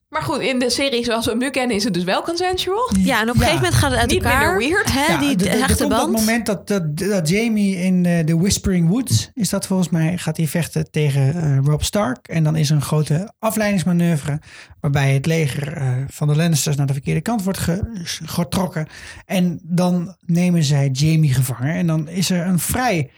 Maar 0.08 0.22
goed, 0.22 0.38
in 0.40 0.58
de 0.58 0.70
serie 0.70 1.04
zoals 1.04 1.24
we 1.24 1.30
hem 1.30 1.40
nu 1.40 1.50
kennen 1.50 1.76
is 1.76 1.84
het 1.84 1.94
dus 1.94 2.04
wel 2.04 2.22
consensual. 2.22 2.90
Ja, 2.98 3.20
en 3.20 3.28
op 3.28 3.34
een 3.34 3.40
gegeven 3.40 3.54
moment 3.62 3.74
gaat 3.74 3.90
het 3.90 4.00
uit 4.00 4.10
Niet 4.10 4.22
elkaar. 4.22 4.56
minder 4.56 4.68
weird. 4.68 4.92
Hè, 4.92 5.12
Ja, 5.12 5.18
die 5.20 5.36
d- 5.36 5.38
d- 5.38 5.46
er 5.46 5.50
hechte 5.58 5.76
komt 5.76 5.90
dat 5.90 6.00
band. 6.00 6.12
moment 6.12 6.46
dat, 6.46 6.68
dat, 6.68 6.96
dat 6.96 7.28
Jamie 7.28 7.76
in 7.76 8.06
eh, 8.06 8.26
de 8.26 8.36
Whispering 8.36 8.88
Woods, 8.88 9.30
is 9.34 9.48
dat 9.48 9.66
volgens 9.66 9.88
mij, 9.88 10.18
gaat 10.18 10.36
hij 10.36 10.46
vechten 10.46 10.90
tegen 10.90 11.34
eh, 11.42 11.58
Rob 11.64 11.80
Stark. 11.80 12.28
En 12.28 12.44
dan 12.44 12.56
is 12.56 12.70
er 12.70 12.76
een 12.76 12.82
grote 12.82 13.32
afleidingsmanoeuvre 13.38 14.40
waarbij 14.80 15.14
het 15.14 15.26
leger 15.26 15.72
eh, 15.76 15.92
van 16.08 16.28
de 16.28 16.36
Lannisters 16.36 16.76
naar 16.76 16.86
de 16.86 16.92
verkeerde 16.92 17.20
kant 17.20 17.42
wordt 17.42 17.58
ge- 17.58 17.90
getrokken. 18.24 18.86
En 19.26 19.60
dan 19.62 20.16
nemen 20.26 20.64
zij 20.64 20.88
Jamie 20.92 21.34
gevangen. 21.34 21.74
En 21.74 21.86
dan 21.86 22.08
is 22.08 22.30
er 22.30 22.46
een 22.46 22.58
vrij 22.58 23.10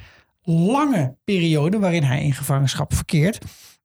lange 0.43 1.17
periode 1.25 1.79
waarin 1.79 2.03
hij 2.03 2.23
in 2.23 2.33
gevangenschap 2.35 2.95
verkeert. 2.95 3.39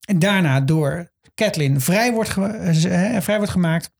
En 0.08 0.20
daarna 0.20 0.62
door 0.62 1.14
Catelyn 1.36 1.82
vrij 1.82 2.12
wordt, 2.12 2.38
eh, 2.38 3.18
vrij 3.20 3.38
wordt 3.38 3.52
gemaakt. 3.52 3.94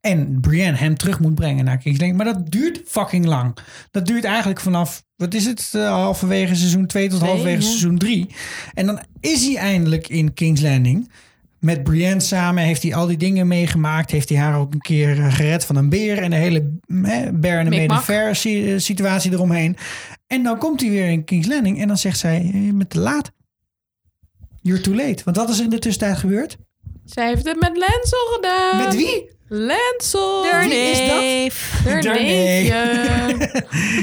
En 0.00 0.40
Brienne 0.40 0.76
hem 0.78 0.96
terug 0.96 1.20
moet 1.20 1.34
brengen 1.34 1.64
naar 1.64 1.78
King's 1.78 1.98
Landing. 1.98 2.22
Maar 2.22 2.34
dat 2.34 2.50
duurt 2.50 2.80
fucking 2.86 3.24
lang. 3.26 3.56
Dat 3.90 4.06
duurt 4.06 4.24
eigenlijk 4.24 4.60
vanaf, 4.60 5.04
wat 5.16 5.34
is 5.34 5.44
het, 5.46 5.70
eh, 5.72 5.88
halverwege 5.88 6.54
seizoen 6.54 6.86
2 6.86 7.08
tot 7.08 7.20
halverwege 7.20 7.60
ja. 7.60 7.66
seizoen 7.66 7.98
3. 7.98 8.26
En 8.74 8.86
dan 8.86 9.00
is 9.20 9.44
hij 9.46 9.56
eindelijk 9.56 10.08
in 10.08 10.34
King's 10.34 10.60
Landing. 10.60 11.10
Met 11.58 11.82
Brienne 11.82 12.20
samen 12.20 12.62
heeft 12.62 12.82
hij 12.82 12.94
al 12.94 13.06
die 13.06 13.16
dingen 13.16 13.46
meegemaakt. 13.48 14.10
Heeft 14.10 14.28
hij 14.28 14.38
haar 14.38 14.58
ook 14.58 14.72
een 14.72 14.80
keer 14.80 15.18
eh, 15.18 15.34
gered 15.34 15.64
van 15.64 15.76
een 15.76 15.88
beer. 15.88 16.18
En 16.18 16.30
de 16.30 16.36
hele 16.36 16.58
eh, 16.86 17.16
bear 17.32 17.58
en 17.58 17.70
de 17.70 17.76
Mikmak. 17.76 18.02
fair 18.02 18.36
si- 18.36 18.72
eh, 18.72 18.78
situatie 18.78 19.32
eromheen. 19.32 19.76
En 20.26 20.42
dan 20.42 20.58
komt 20.58 20.80
hij 20.80 20.90
weer 20.90 21.08
in 21.08 21.24
King's 21.24 21.46
Landing. 21.46 21.80
En 21.80 21.88
dan 21.88 21.98
zegt 21.98 22.18
zij, 22.18 22.50
bent 22.74 22.90
te 22.90 22.98
laat. 22.98 23.32
You're 24.68 24.80
too 24.82 24.94
late. 24.94 25.24
Want 25.24 25.36
wat 25.36 25.48
is 25.48 25.58
er 25.58 25.64
in 25.64 25.70
de 25.70 25.78
tussentijd 25.78 26.18
gebeurd? 26.18 26.56
Zij 27.04 27.26
heeft 27.28 27.44
het 27.46 27.60
met 27.60 27.70
Lancel 27.76 28.26
gedaan. 28.34 28.76
Met 28.84 28.94
wie? 28.94 29.36
Lancel. 29.48 30.46
Haar 30.50 30.68
Wie 30.68 30.72
is 30.90 30.98
dat? 31.08 31.20
neef. 31.20 31.80
Haar 31.84 32.04
Haar 32.04 32.14
neefje. 32.14 33.62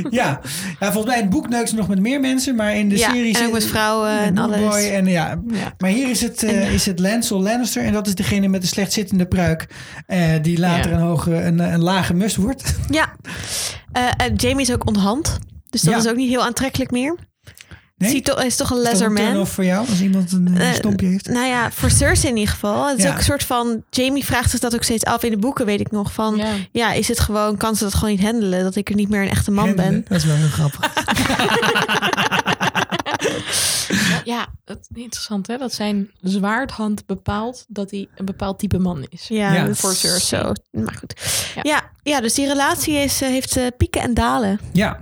ja. 0.10 0.40
ja, 0.80 0.92
volgens 0.92 1.06
mij 1.06 1.16
in 1.16 1.22
het 1.22 1.30
boek 1.30 1.50
neukt 1.50 1.70
ze 1.70 1.76
nog 1.76 1.88
met 1.88 2.00
meer 2.00 2.20
mensen, 2.20 2.56
maar 2.56 2.76
in 2.76 2.90
de 2.90 2.98
Ja, 2.98 3.10
serie 3.12 3.24
en 3.34 3.38
ook 3.40 3.44
zit- 3.44 3.52
met 3.52 3.66
vrouwen 3.66 4.20
en 4.20 4.38
alles. 4.38 4.60
Boy 4.60 4.72
En, 4.92 5.06
ja. 5.06 5.42
Ja. 5.48 5.74
Maar 5.78 5.90
hier 5.90 6.10
is 6.10 6.22
het, 6.22 6.44
eh, 6.44 6.74
is 6.74 6.86
het 6.86 7.00
Lancel 7.00 7.42
Lannister 7.42 7.84
en 7.84 7.94
dat 7.94 8.08
is 8.08 8.16
degene 8.16 8.48
met 8.48 8.62
de 8.62 8.68
slecht 8.68 8.94
zittende 8.94 9.26
pruik, 9.28 9.68
eh, 10.08 10.30
die 10.42 10.60
later 10.60 10.92
Ja. 10.92 10.98
een, 10.98 11.04
hoge, 11.04 11.34
een, 11.36 11.60
een 11.60 11.82
lage 11.84 12.14
must 12.14 12.36
wordt. 12.36 12.76
Ja. 12.90 13.14
Eh, 13.92 14.10
Jamie 14.36 14.62
is 14.62 14.74
ook 14.74 14.88
onthand. 14.88 15.38
Dus 15.70 15.82
dat 15.82 15.94
Ja. 15.94 16.00
is 16.00 16.08
ook 16.08 16.16
niet 16.16 16.30
heel 16.30 16.44
aantrekkelijk 16.44 16.92
meer. 16.92 17.16
Nee? 17.98 18.10
Ziet 18.10 18.26
toch, 18.26 18.44
is 18.44 18.56
toch 18.56 18.70
een 18.70 18.78
Is 18.78 18.84
dat 18.84 18.92
lesser 18.92 19.08
een 19.08 19.14
man. 19.14 19.24
turn-off 19.24 19.52
voor 19.52 19.66
jou 19.66 19.88
als 19.90 20.02
iemand 20.02 20.32
een 20.32 20.58
eh, 20.58 20.74
stompje 20.74 21.08
heeft? 21.08 21.28
Nou 21.30 21.46
ja, 21.48 21.72
voor 21.72 21.90
Cersei 21.90 22.30
in 22.32 22.38
ieder 22.38 22.54
geval. 22.54 22.88
Het 22.88 22.98
is 22.98 23.04
Ja. 23.04 23.12
ook 23.12 23.18
een 23.18 23.24
soort 23.24 23.44
van... 23.44 23.84
Jamie 23.90 24.26
vraagt 24.26 24.50
zich 24.50 24.60
dat 24.60 24.76
ook 24.76 24.84
steeds 24.84 25.04
af. 25.04 25.24
In 25.24 25.32
de 25.32 25.38
boeken 25.38 25.66
weet 25.66 25.80
ik 25.80 25.92
nog 25.92 26.14
van... 26.14 26.36
Ja, 26.36 26.54
Ja. 26.72 26.92
is 26.94 27.08
het 27.08 27.20
gewoon... 27.20 27.58
Kan 27.58 27.76
ze 27.76 27.84
dat 27.84 27.94
gewoon 27.94 28.10
niet 28.10 28.22
handelen? 28.24 28.64
Dat 28.64 28.76
ik 28.76 28.90
er 28.90 28.96
niet 28.96 29.10
meer 29.10 29.22
een 29.22 29.30
echte 29.30 29.52
man 29.52 29.76
ben? 29.76 30.06
Dat 30.08 30.18
is 30.18 30.26
wel 30.26 30.36
heel 30.36 30.48
grappig. 30.48 30.80
Ja, 34.24 34.48
het 34.66 34.88
is 34.96 35.02
interessant 35.04 35.48
hè. 35.48 35.58
Dat 35.58 35.74
zijn 35.74 36.12
zwaardhand 36.22 37.06
bepaalt 37.06 37.66
dat 37.68 37.92
hij 37.92 38.08
een 38.16 38.26
bepaald 38.26 38.60
type 38.60 38.78
man 38.80 39.06
is. 39.10 39.28
Ja, 39.28 39.54
Ja. 39.54 39.66
is 39.66 39.80
Voor 39.80 39.94
Cersei. 39.94 40.44
Zo, 40.44 40.54
maar 40.82 40.94
goed. 41.00 41.14
Ja. 41.56 41.62
Ja, 41.64 41.84
ja, 42.04 42.22
dus 42.22 42.34
die 42.34 42.48
relatie 42.48 42.94
is, 42.96 43.22
eh, 43.22 43.30
heeft 43.30 43.58
eh, 43.58 43.66
pieken 43.78 44.02
en 44.02 44.14
dalen. 44.14 44.60
Ja. 44.72 45.00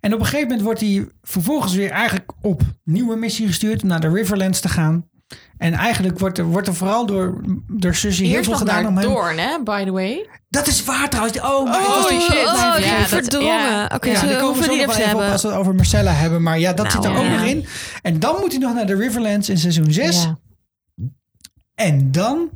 En 0.00 0.12
op 0.14 0.18
een 0.18 0.24
gegeven 0.24 0.46
moment 0.48 0.62
wordt 0.64 0.80
hij 0.80 1.08
vervolgens 1.22 1.74
weer 1.74 1.90
eigenlijk 1.90 2.30
op 2.40 2.62
nieuwe 2.84 3.16
missie 3.16 3.46
gestuurd 3.46 3.82
om 3.82 3.88
naar 3.88 4.00
de 4.00 4.08
Riverlands 4.12 4.60
te 4.60 4.68
gaan. 4.68 5.08
En 5.58 5.72
eigenlijk 5.72 6.18
wordt 6.18 6.38
er, 6.38 6.44
wordt 6.44 6.66
er 6.68 6.74
vooral 6.74 7.06
door, 7.06 7.40
door 7.66 7.94
Cersei 7.94 8.28
heel 8.28 8.42
veel 8.44 8.54
gedaan 8.56 8.86
om 8.86 8.96
hem... 8.98 9.08
Doorn, 9.08 9.38
hè, 9.38 9.62
by 9.62 9.84
the 9.84 9.90
way. 9.90 10.28
Dat 10.48 10.66
is 10.66 10.84
waar 10.84 11.08
trouwens. 11.10 11.40
Oh, 11.40 11.68
ik 11.68 11.74
Oh, 11.74 12.08
die 12.08 12.20
shit. 12.20 12.46
Oh, 12.46 12.74
ja, 12.78 13.04
verdrongen. 13.06 13.46
ja. 13.46 13.90
Oké, 13.94 14.08
Ja, 14.10 14.20
daar 14.26 14.40
komen 14.40 14.60
we 14.60 14.66
nog 14.66 14.76
even 14.76 14.88
op 14.90 14.94
hebben. 15.04 15.30
als 15.30 15.42
we 15.42 15.48
het 15.48 15.56
over 15.56 15.74
Marcella 15.74 16.12
hebben. 16.12 16.42
Maar 16.42 16.58
ja, 16.58 16.72
dat 16.72 16.86
Nou, 16.86 17.02
zit 17.02 17.12
er 17.12 17.18
ook 17.18 17.28
nog 17.30 17.42
in. 17.44 17.66
En 18.02 18.18
dan 18.18 18.36
moet 18.40 18.50
hij 18.50 18.60
nog 18.60 18.74
naar 18.74 18.86
de 18.86 18.94
Riverlands 18.96 19.48
in 19.48 19.58
seizoen 19.58 19.92
6. 19.92 20.22
Ja. 20.24 20.38
En 21.74 22.12
dan... 22.12 22.50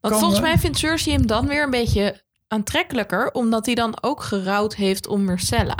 Want 0.00 0.14
volgens 0.18 0.40
we- 0.40 0.46
mij 0.46 0.58
vindt 0.58 0.78
Cersei 0.78 1.16
hem 1.16 1.26
dan 1.26 1.46
weer 1.46 1.62
een 1.62 1.70
beetje 1.70 2.22
aantrekkelijker, 2.48 3.30
omdat 3.32 3.66
hij 3.66 3.74
dan 3.74 3.98
ook 4.00 4.22
gerouwd 4.22 4.74
heeft 4.74 5.06
om 5.06 5.24
Marcella. 5.24 5.76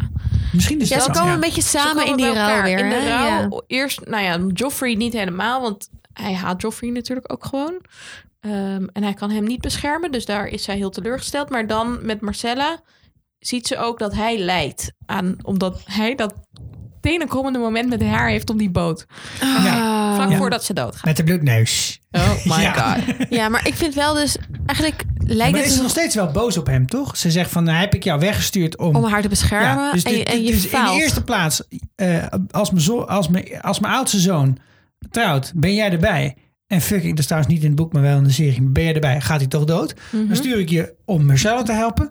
Misschien 0.52 0.80
is 0.80 0.88
Ja, 0.88 0.96
dat 0.96 1.04
ze 1.04 1.10
komen 1.12 1.28
ja. 1.28 1.34
een 1.34 1.40
beetje 1.40 1.62
samen 1.62 2.06
in 2.06 2.16
die 2.16 2.26
rouw 2.26 2.34
elkaar. 2.34 2.62
weer. 2.62 2.78
In 2.78 2.88
de 2.88 3.08
rouw, 3.08 3.24
Ja. 3.26 3.48
eerst, 3.66 4.06
nou 4.06 4.22
ja, 4.24 4.38
Joffrey 4.54 4.94
niet 4.94 5.12
helemaal, 5.12 5.60
want 5.60 5.88
hij 6.12 6.34
haat 6.34 6.62
Joffrey 6.62 6.90
natuurlijk 6.90 7.32
ook 7.32 7.44
gewoon. 7.44 7.80
Ehm, 8.40 8.86
en 8.92 9.02
hij 9.02 9.14
kan 9.14 9.30
hem 9.30 9.44
niet 9.44 9.60
beschermen, 9.60 10.10
dus 10.12 10.24
daar 10.24 10.46
is 10.46 10.62
zij 10.62 10.76
heel 10.76 10.90
teleurgesteld. 10.90 11.50
Maar 11.50 11.66
dan 11.66 11.98
met 12.06 12.20
Marcella 12.20 12.80
ziet 13.38 13.66
ze 13.66 13.78
ook 13.78 13.98
dat 13.98 14.14
hij 14.14 14.38
lijdt 14.38 14.92
aan, 15.06 15.36
omdat 15.42 15.80
hij 15.84 16.14
dat 16.14 16.34
tenenkrommende 17.00 17.58
moment 17.58 17.88
met 17.88 18.02
haar 18.02 18.28
heeft 18.28 18.50
op 18.50 18.58
die 18.58 18.70
boot. 18.70 19.06
Ja. 19.40 20.14
Vlak 20.14 20.30
Ja. 20.30 20.36
voordat 20.36 20.64
ze 20.64 20.72
doodgaat. 20.72 21.04
Met 21.04 21.16
de 21.16 21.24
bloedneus. 21.24 21.97
Oh 22.11 22.44
my 22.56 22.61
Ja. 22.62 22.72
god. 22.94 23.14
Ja, 23.30 23.48
maar 23.48 23.66
ik 23.66 23.74
vind 23.74 23.94
wel 23.94 24.14
dus... 24.14 24.36
Eigenlijk 24.66 25.02
lijkt 25.18 25.52
Maar 25.52 25.61
het 25.61 25.68
is 25.70 25.76
ze 25.76 25.82
nog 25.82 25.92
dus 25.92 26.02
steeds 26.02 26.14
wel 26.14 26.30
boos 26.30 26.56
op 26.59 26.66
hem, 26.66 26.86
toch? 26.86 27.16
Ze 27.16 27.30
zegt 27.30 27.50
van, 27.50 27.64
nou, 27.64 27.78
heb 27.78 27.94
ik 27.94 28.04
jou 28.04 28.20
weggestuurd 28.20 28.76
om... 28.76 28.96
om 28.96 29.04
haar 29.04 29.22
te 29.22 29.28
beschermen. 29.28 29.84
Ja, 29.84 29.92
dus 29.92 30.02
en, 30.02 30.11
je- 30.12 30.16
dit- 30.18 30.28
en 30.28 30.42
je 30.44 30.50
dus 30.50 30.66
in 30.66 30.84
de 30.84 30.90
eerste 31.00 31.24
plaats, 31.24 31.62
eh, 31.94 32.26
als, 32.50 32.70
mijn 32.70 32.82
zo, 32.82 33.00
als, 33.00 33.28
mijn, 33.28 33.61
als 33.61 33.78
mijn 33.80 33.92
oudste 33.94 34.18
zoon 34.20 34.59
trouwt, 35.11 35.52
ben 35.54 35.74
jij 35.74 35.90
erbij. 35.90 36.36
En 36.66 36.80
fucking, 36.80 37.11
dat 37.11 37.18
is 37.18 37.24
trouwens 37.26 37.52
niet 37.52 37.62
in 37.62 37.68
het 37.68 37.76
boek, 37.76 37.92
maar 37.92 38.02
wel 38.02 38.16
in 38.18 38.24
de 38.24 38.30
serie. 38.30 38.62
Ben 38.62 38.82
jij 38.84 38.94
erbij, 38.94 39.20
gaat 39.20 39.38
hij 39.40 39.48
toch 39.48 39.64
dood? 39.64 39.94
Mhm. 40.11 40.26
Dan 40.26 40.36
stuur 40.36 40.59
ik 40.59 40.68
je 40.68 40.94
om 41.04 41.26
Marcella 41.26 41.62
te 41.62 41.72
helpen. 41.72 42.11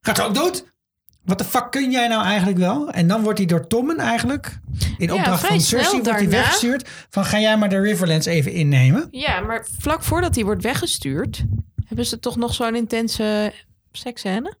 Gaat 0.00 0.16
hij 0.16 0.26
ook 0.26 0.34
dood? 0.34 0.64
Wat 1.28 1.38
de 1.38 1.44
fuck 1.44 1.70
kun 1.70 1.90
jij 1.90 2.08
nou 2.08 2.24
eigenlijk 2.24 2.58
wel? 2.58 2.90
En 2.90 3.08
dan 3.08 3.22
wordt 3.22 3.38
hij 3.38 3.46
door 3.46 3.66
Tommen 3.66 3.98
eigenlijk, 3.98 4.58
in 4.98 5.12
opdracht 5.12 5.46
van 5.46 5.60
Cersei, 5.60 6.02
wordt 6.02 6.18
hij 6.18 6.28
weggestuurd. 6.28 6.88
Van 7.10 7.24
ga 7.24 7.40
jij 7.40 7.56
maar 7.56 7.68
de 7.68 7.80
Riverlands 7.80 8.26
even 8.26 8.52
innemen. 8.52 9.08
Ja, 9.10 9.40
maar 9.40 9.66
vlak 9.78 10.02
voordat 10.02 10.34
hij 10.34 10.44
wordt 10.44 10.62
weggestuurd, 10.62 11.44
hebben 11.84 12.06
ze 12.06 12.18
toch 12.18 12.36
nog 12.36 12.54
zo'n 12.54 12.74
intense 12.74 13.52
seksscène? 13.92 14.56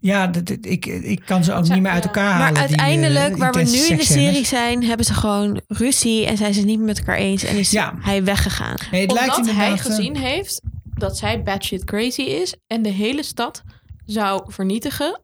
Ja, 0.00 0.26
dat, 0.26 0.50
ik, 0.60 0.86
ik 0.86 1.22
kan 1.26 1.44
ze 1.44 1.52
ook 1.52 1.68
niet 1.68 1.82
meer 1.82 1.90
uit 1.92 2.04
elkaar 2.04 2.32
halen. 2.32 2.52
Maar 2.52 2.66
die, 2.66 2.76
eh, 2.76 2.82
uiteindelijk, 2.82 3.36
waar 3.36 3.52
we 3.52 3.62
nu 3.62 3.86
in 3.86 3.96
de 3.96 4.04
serie 4.04 4.46
zijn, 4.46 4.84
hebben 4.84 5.06
ze 5.06 5.14
gewoon 5.14 5.60
ruzie 5.68 6.26
en 6.26 6.36
zijn 6.36 6.52
ze 6.52 6.58
het 6.58 6.68
niet 6.68 6.78
meer 6.78 6.86
met 6.86 6.98
elkaar 6.98 7.16
eens 7.16 7.44
en 7.44 7.56
is 7.56 7.70
Ja. 7.70 7.94
hij 8.00 8.24
weggegaan. 8.24 8.76
Nee, 8.90 9.02
het 9.02 9.12
lijkt 9.12 9.36
Omdat 9.36 9.54
hij 9.54 9.72
eh, 9.72 9.78
gezien 9.78 10.16
heeft 10.16 10.60
dat 10.94 11.18
zij 11.18 11.42
batshit 11.42 11.84
crazy 11.84 12.22
is 12.22 12.54
en 12.66 12.82
de 12.82 12.88
hele 12.88 13.22
stad 13.22 13.62
zou 14.04 14.42
vernietigen 14.52 15.20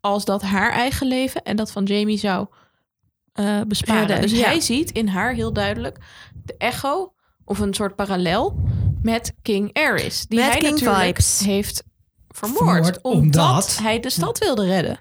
als 0.00 0.24
dat 0.24 0.42
haar 0.42 0.72
eigen 0.72 1.06
leven 1.06 1.42
en 1.42 1.56
dat 1.56 1.72
van 1.72 1.84
Jamie 1.84 2.18
zou 2.18 2.46
eh, 3.32 3.60
besparen. 3.66 4.20
Dus 4.20 4.32
ja. 4.32 4.44
hij 4.44 4.60
ziet 4.60 4.90
in 4.90 5.08
haar 5.08 5.32
heel 5.32 5.52
duidelijk 5.52 5.98
de 6.44 6.54
echo 6.58 7.12
of 7.44 7.58
een 7.58 7.74
soort 7.74 7.96
parallel 7.96 8.56
met 9.02 9.34
King 9.42 9.70
Aerys. 9.72 10.26
Die 10.26 10.38
Met 10.38 10.48
hij 10.48 10.58
King 10.58 10.70
natuurlijk 10.72 11.02
vibes. 11.06 11.40
heeft 11.44 11.82
vermoord, 12.28 12.58
Vermoord, 12.64 13.00
omdat, 13.02 13.36
omdat- 13.48 13.78
hij 13.82 14.00
de 14.00 14.10
stad 14.10 14.38
wilde 14.38 14.64
redden. 14.66 15.00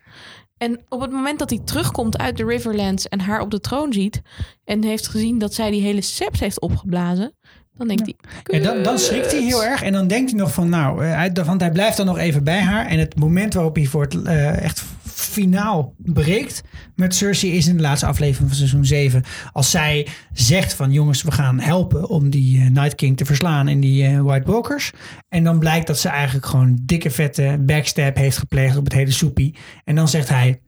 En 0.58 0.86
op 0.90 1.02
het 1.02 1.12
moment 1.12 1.40
dat 1.40 1.50
hij 1.50 1.60
terugkomt 1.66 2.18
uit 2.18 2.38
de 2.38 2.46
Riverlands 2.46 3.08
en 3.08 3.20
haar 3.20 3.42
op 3.42 3.52
de 3.52 3.60
troon 3.60 3.94
ziet 3.94 4.22
en 4.64 4.84
heeft 4.84 5.08
gezien 5.08 5.38
dat 5.38 5.54
zij 5.54 5.72
die 5.72 5.82
hele 5.82 6.02
sept 6.02 6.40
heeft 6.40 6.60
opgeblazen, 6.62 7.36
dan 7.80 7.88
denkt 7.88 8.04
hij. 8.06 8.60
Ja, 8.60 8.74
dan, 8.74 8.84
dan 8.84 9.00
schrikt 9.00 9.32
hij 9.32 9.42
heel 9.42 9.66
erg 9.66 9.82
en 9.84 9.94
dan 9.94 10.08
denkt 10.08 10.32
hij 10.32 10.40
nog 10.40 10.54
van 10.54 10.70
nou, 10.70 11.06
eh, 11.06 11.16
hij, 11.16 11.32
want 11.46 11.62
hij 11.62 11.72
blijft 11.72 11.98
dan 11.98 12.06
nog 12.06 12.18
even 12.18 12.44
bij 12.44 12.62
haar. 12.62 12.86
En 12.86 13.00
het 13.00 13.20
moment 13.20 13.54
waarop 13.54 13.76
hij 13.76 13.86
voor 13.86 14.02
het 14.02 14.24
eh, 14.24 14.64
echt 14.64 14.84
finaal 15.04 15.94
breekt 15.98 16.62
met 16.96 17.16
Cersei 17.16 17.54
is 17.54 17.68
in 17.68 17.76
de 17.76 17.82
laatste 17.82 18.06
aflevering 18.06 18.50
van 18.50 18.58
seizoen 18.58 18.86
7. 18.86 19.24
Als 19.52 19.72
zij 19.72 20.08
zegt 20.34 20.74
van 20.74 20.92
jongens, 20.92 21.22
we 21.22 21.32
gaan 21.32 21.60
helpen 21.60 22.10
om 22.10 22.30
die 22.30 22.60
eh, 22.60 22.70
Night 22.70 22.96
King 22.96 23.18
te 23.18 23.26
verslaan 23.26 23.68
in 23.68 23.80
die 23.80 24.22
White 24.22 24.52
Walkers. 24.52 24.92
En 25.30 25.44
dan 25.44 25.60
blijkt 25.60 25.88
dat 25.88 26.00
ze 26.00 26.10
eigenlijk 26.10 26.46
gewoon 26.46 26.78
dikke 26.82 27.10
vette 27.10 27.58
backstab 27.60 28.16
heeft 28.16 28.38
gepleegd 28.38 28.78
op 28.78 28.84
het 28.84 28.94
hele 28.94 29.12
soepie. 29.12 29.56
En 29.84 29.96
dan 29.96 30.08
zegt 30.08 30.30
hij, 30.30 30.60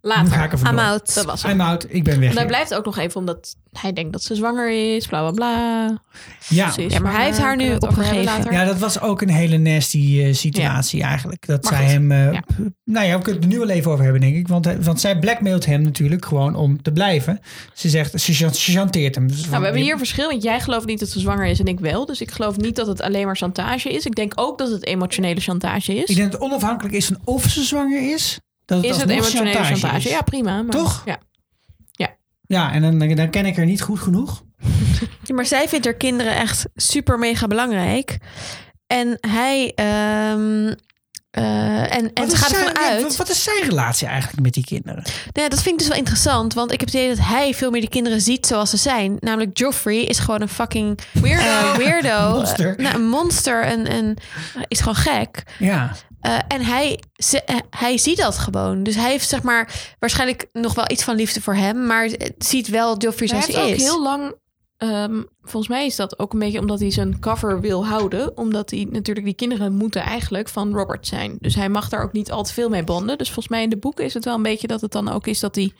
Later. 0.00 0.32
Ga 0.32 0.44
ik. 0.44 0.52
I'm 0.52 0.78
out. 0.78 1.14
Dat 1.14 1.24
was. 1.24 1.44
I'm 1.44 1.60
out, 1.60 1.86
ik 1.88 2.04
ben 2.04 2.20
weg. 2.20 2.28
En 2.28 2.34
hij 2.34 2.36
hier. 2.36 2.46
blijft 2.46 2.74
ook 2.74 2.84
nog 2.84 2.98
even 2.98 3.20
omdat 3.20 3.56
hij 3.72 3.92
denkt 3.92 4.12
dat 4.12 4.22
ze 4.22 4.34
zwanger 4.34 4.94
is, 4.96 5.06
bla 5.06 5.20
bla 5.20 5.30
bla. 5.30 6.00
Ja. 6.48 6.72
Ja, 6.88 6.98
maar 7.00 7.12
hij 7.12 7.24
heeft 7.24 7.38
haar 7.38 7.56
nu 7.56 7.74
opgegeven. 7.74 8.52
Ja, 8.52 8.64
dat 8.64 8.78
was 8.78 9.00
ook 9.00 9.22
een 9.22 9.28
hele 9.30 9.58
nasty 9.58 10.20
eh, 10.22 10.34
situatie 10.34 11.02
eigenlijk. 11.02 11.46
Dat 11.46 11.62
Maar 11.62 11.72
zij 11.72 11.82
goed, 11.82 11.90
hem... 11.92 12.12
eh, 12.12 12.32
ja. 12.32 12.40
p- 12.40 12.70
Nou 12.84 13.06
ja, 13.06 13.16
we 13.16 13.22
kunnen 13.22 13.42
het 13.42 13.50
er 13.52 13.58
nu 13.58 13.66
wel 13.66 13.76
even 13.76 13.90
over 13.90 14.02
hebben, 14.04 14.20
denk 14.20 14.36
ik. 14.36 14.48
Want, 14.48 14.64
hij- 14.64 14.82
want 14.82 15.00
zij 15.00 15.18
blackmailt 15.18 15.66
hem 15.66 15.82
natuurlijk 15.82 16.24
gewoon 16.24 16.54
om 16.54 16.82
te 16.82 16.92
blijven. 16.92 17.40
Ze 17.74 17.88
zegt, 17.88 18.20
ze, 18.20 18.32
ze 18.34 18.48
chanteert 18.52 19.14
hem. 19.14 19.26
Dus 19.26 19.36
Nou, 19.36 19.48
van, 19.48 19.58
we 19.58 19.64
hebben 19.64 19.82
hier 19.82 19.98
verschil, 19.98 20.28
want 20.28 20.42
jij 20.42 20.60
gelooft 20.60 20.86
niet 20.86 20.98
dat 21.00 21.08
ze 21.08 21.20
zwanger 21.20 21.46
is 21.46 21.60
en 21.60 21.66
ik 21.66 21.80
wel. 21.80 22.06
Dus 22.06 22.20
ik 22.20 22.30
geloof 22.30 22.56
niet 22.56 22.76
dat 22.76 22.86
het 22.86 23.00
alleen 23.02 23.26
maar 23.26 23.36
chantage 23.36 23.90
is. 23.92 24.06
Ik 24.06 24.14
denk 24.14 24.32
ook 24.34 24.58
dat 24.58 24.70
het 24.70 24.86
emotionele 24.86 25.40
chantage 25.40 25.94
is. 25.94 26.04
Ik 26.08 26.16
denk 26.16 26.32
dat 26.32 26.40
het 26.40 26.50
onafhankelijk 26.50 26.94
is 26.94 27.06
van 27.06 27.18
of 27.24 27.44
ze 27.48 27.62
zwanger 27.62 28.12
is. 28.12 28.38
Dat 28.80 28.84
is 28.84 28.96
het 28.96 29.10
emotionele 29.10 29.64
chantage? 29.64 29.96
is. 29.96 30.02
Ja, 30.14 30.20
prima. 30.22 30.62
Maar, 30.62 30.72
Toch? 30.74 31.02
Ja. 31.04 31.18
Ja, 32.46 32.72
en 32.72 32.82
dan, 32.98 33.14
dan 33.16 33.30
ken 33.30 33.46
ik 33.46 33.56
haar 33.56 33.64
niet 33.64 33.82
goed 33.82 34.00
genoeg. 34.00 34.42
Ja, 35.24 35.34
maar 35.34 35.46
zij 35.46 35.68
vindt 35.68 35.84
haar 35.84 35.94
kinderen 35.94 36.36
echt 36.36 36.64
super 36.74 37.18
mega 37.18 37.46
belangrijk. 37.46 38.18
En 38.86 39.18
hij. 39.20 39.72
ehm, 39.74 40.74
eh, 41.30 41.80
en 41.80 41.90
en 41.90 42.02
Wat 42.14 42.24
het 42.24 42.32
is 42.32 42.38
gaat 42.38 42.50
zijn- 42.50 42.66
ervan 42.68 42.82
ja, 42.82 42.88
uit. 42.90 43.02
wat- 43.02 43.16
Wat 43.16 43.28
is 43.30 43.42
zijn 43.44 43.62
relatie 43.68 44.06
eigenlijk 44.08 44.42
met 44.42 44.52
die 44.54 44.64
kinderen? 44.64 45.02
Ja, 45.32 45.48
dat 45.48 45.62
vind 45.62 45.72
ik 45.74 45.78
dus 45.78 45.88
wel 45.88 45.96
interessant. 45.96 46.54
Want 46.54 46.72
ik 46.72 46.80
heb 46.80 46.88
het 46.88 46.98
idee 46.98 47.08
dat 47.16 47.26
hij 47.26 47.54
veel 47.54 47.70
meer 47.70 47.80
de 47.80 47.88
kinderen 47.88 48.20
ziet 48.20 48.46
zoals 48.46 48.70
ze 48.70 48.76
zijn. 48.76 49.16
Namelijk 49.20 49.58
Joffrey 49.58 49.98
is 50.04 50.18
gewoon 50.18 50.40
een 50.40 50.48
fucking 50.48 50.98
weirdo. 51.12 51.76
weirdo. 51.78 52.30
Monster. 52.34 52.76
Eh, 52.78 52.84
nou, 52.84 52.94
een 52.94 53.08
monster. 53.08 53.62
En, 53.64 53.86
en 53.86 54.16
is 54.68 54.78
gewoon 54.78 54.94
gek. 54.94 55.42
Ja. 55.58 55.92
Eh, 56.22 56.38
en 56.48 56.62
hij, 56.64 57.00
ze, 57.12 57.42
eh, 57.42 57.56
hij 57.70 57.98
ziet 57.98 58.16
dat 58.16 58.38
gewoon. 58.38 58.82
Dus 58.82 58.94
hij 58.94 59.10
heeft 59.10 59.28
zeg 59.28 59.42
maar 59.42 59.94
waarschijnlijk 59.98 60.48
nog 60.52 60.74
wel 60.74 60.90
iets 60.90 61.04
van 61.04 61.16
liefde 61.16 61.40
voor 61.40 61.54
hem. 61.54 61.86
Maar 61.86 62.04
het 62.04 62.34
ziet 62.46 62.68
wel 62.68 62.96
Joffrey 62.96 63.28
Hij 63.28 63.40
zoals 63.40 63.46
heeft 63.46 63.58
hij 63.58 63.68
ook 63.68 63.76
is. 63.76 63.82
heel 63.82 64.02
lang... 64.02 64.34
ehm, 64.76 65.22
volgens 65.40 65.72
mij 65.72 65.86
is 65.86 65.96
dat 65.96 66.18
ook 66.18 66.32
een 66.32 66.38
beetje 66.38 66.58
omdat 66.58 66.80
hij 66.80 66.90
zijn 66.90 67.18
cover 67.20 67.60
wil 67.60 67.86
houden. 67.86 68.36
Omdat 68.36 68.70
hij 68.70 68.86
natuurlijk 68.90 69.26
die 69.26 69.34
kinderen 69.34 69.72
moeten 69.74 70.02
eigenlijk 70.02 70.48
van 70.48 70.74
Robert 70.74 71.06
zijn. 71.06 71.36
Dus 71.40 71.54
hij 71.54 71.68
mag 71.68 71.88
daar 71.88 72.02
ook 72.02 72.12
niet 72.12 72.30
al 72.30 72.42
te 72.42 72.52
veel 72.52 72.68
mee 72.68 72.84
bonden. 72.84 73.18
Dus 73.18 73.26
volgens 73.26 73.48
mij 73.48 73.62
in 73.62 73.70
de 73.70 73.76
boeken 73.76 74.04
is 74.04 74.14
het 74.14 74.24
wel 74.24 74.34
een 74.34 74.42
beetje 74.42 74.66
dat 74.66 74.80
het 74.80 74.92
dan 74.92 75.08
ook 75.08 75.26
is 75.26 75.40
dat 75.40 75.54
hij 75.54 75.72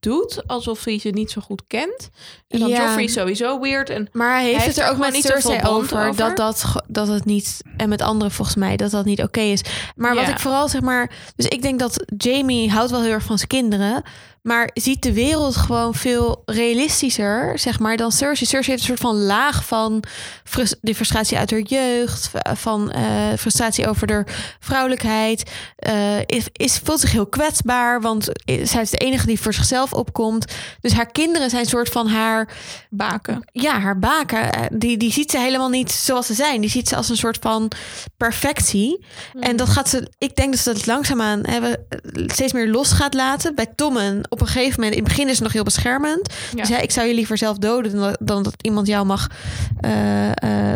doet 0.00 0.46
alsof 0.46 0.84
hij 0.84 0.98
ze 0.98 1.08
niet 1.08 1.30
zo 1.30 1.40
goed 1.40 1.62
kent. 1.66 2.10
En 2.48 2.58
dan 2.58 2.68
Ja. 2.68 2.82
Joffrey 2.84 3.06
sowieso 3.06 3.60
weird. 3.60 3.90
En 3.90 4.08
Maar 4.12 4.34
hij 4.34 4.44
heeft 4.44 4.56
Hij 4.56 4.66
het 4.66 4.78
er 4.78 4.88
ook 4.90 4.98
met 4.98 5.12
niet 5.12 5.24
Cersei 5.24 5.60
over, 5.62 5.98
over. 5.98 6.16
Dat, 6.16 6.36
dat, 6.36 6.64
dat 6.88 7.08
het 7.08 7.24
niet... 7.24 7.62
En 7.76 7.88
met 7.88 8.02
anderen 8.02 8.32
volgens 8.32 8.56
mij, 8.56 8.76
dat 8.76 8.90
dat 8.90 9.04
niet 9.04 9.22
oké 9.22 9.40
is. 9.40 9.62
Maar 9.96 10.14
wat 10.14 10.28
ik 10.28 10.38
vooral 10.38 10.68
zeg 10.68 10.80
maar... 10.80 11.10
Dus 11.36 11.46
ik 11.46 11.62
denk 11.62 11.78
dat 11.78 12.04
Jamie 12.16 12.70
houdt 12.70 12.90
wel 12.90 13.02
heel 13.02 13.12
erg 13.12 13.24
van 13.24 13.36
zijn 13.36 13.48
kinderen... 13.48 14.02
maar 14.42 14.70
ziet 14.74 15.02
de 15.02 15.12
wereld 15.12 15.56
gewoon 15.56 15.94
veel 15.94 16.42
realistischer, 16.44 17.58
zeg 17.58 17.78
maar, 17.78 17.96
dan 17.96 18.12
Cersei. 18.12 18.46
Cersei 18.46 18.70
heeft 18.76 18.80
een 18.80 18.96
soort 18.96 19.00
van 19.00 19.22
laag 19.22 19.64
van 19.64 20.04
de 20.80 20.94
frustratie 20.94 21.38
uit 21.38 21.50
haar 21.50 21.60
jeugd... 21.60 22.30
van 22.54 22.90
eh, 22.90 23.02
frustratie 23.38 23.88
over 23.88 24.12
haar 24.12 24.56
vrouwelijkheid. 24.60 25.50
eh, 25.76 26.18
is, 26.26 26.46
is, 26.52 26.80
voelt 26.84 27.00
zich 27.00 27.12
heel 27.12 27.26
kwetsbaar, 27.26 28.00
want 28.00 28.28
zij 28.62 28.82
is 28.82 28.90
de 28.90 28.96
enige 28.96 29.26
die 29.26 29.40
voor 29.40 29.54
zichzelf 29.54 29.92
opkomt. 29.92 30.52
Dus 30.80 30.92
haar 30.92 31.10
kinderen 31.10 31.50
zijn 31.50 31.62
een 31.62 31.68
soort 31.68 31.88
van 31.88 32.08
haar 32.08 32.48
baken. 32.90 33.44
ja, 33.52 33.80
haar 33.80 33.98
baken, 33.98 34.52
eh, 34.52 34.62
die, 34.72 34.96
die 34.96 35.12
ziet 35.12 35.30
ze 35.30 35.38
helemaal 35.38 35.68
niet 35.68 35.92
zoals 35.92 36.26
ze 36.26 36.34
zijn. 36.34 36.60
Die 36.60 36.70
ziet 36.70 36.88
ze 36.88 36.96
als 36.96 37.08
een 37.08 37.16
soort 37.16 37.38
van 37.40 37.70
perfectie. 38.16 39.04
En 39.40 39.56
dat 39.56 39.68
gaat 39.68 39.88
ze, 39.88 40.10
ik 40.18 40.36
denk 40.36 40.52
dat 40.52 40.60
ze 40.60 40.72
dat 40.72 40.86
langzaamaan 40.86 41.46
hebben, 41.46 41.86
steeds 42.26 42.52
meer 42.52 42.68
los 42.68 42.92
gaat 42.92 43.14
laten. 43.14 43.54
Bij 43.54 43.66
Tommen, 43.74 44.29
op 44.32 44.40
een 44.40 44.46
gegeven 44.46 44.74
moment, 44.80 44.92
in 44.96 44.98
het 45.04 45.08
begin 45.08 45.28
is 45.28 45.36
ze 45.36 45.42
nog 45.42 45.52
heel 45.52 45.62
beschermend. 45.62 46.34
Ja. 46.54 46.60
Dus 46.60 46.68
hij, 46.68 46.82
ik 46.82 46.90
zou 46.90 47.06
je 47.06 47.14
liever 47.14 47.38
zelf 47.38 47.58
doden 47.58 47.92
dan, 47.92 48.00
dat- 48.00 48.18
dan 48.20 48.42
dat 48.42 48.54
iemand 48.62 48.86
jou 48.86 49.06
mag 49.06 49.26
eh, 49.80 50.28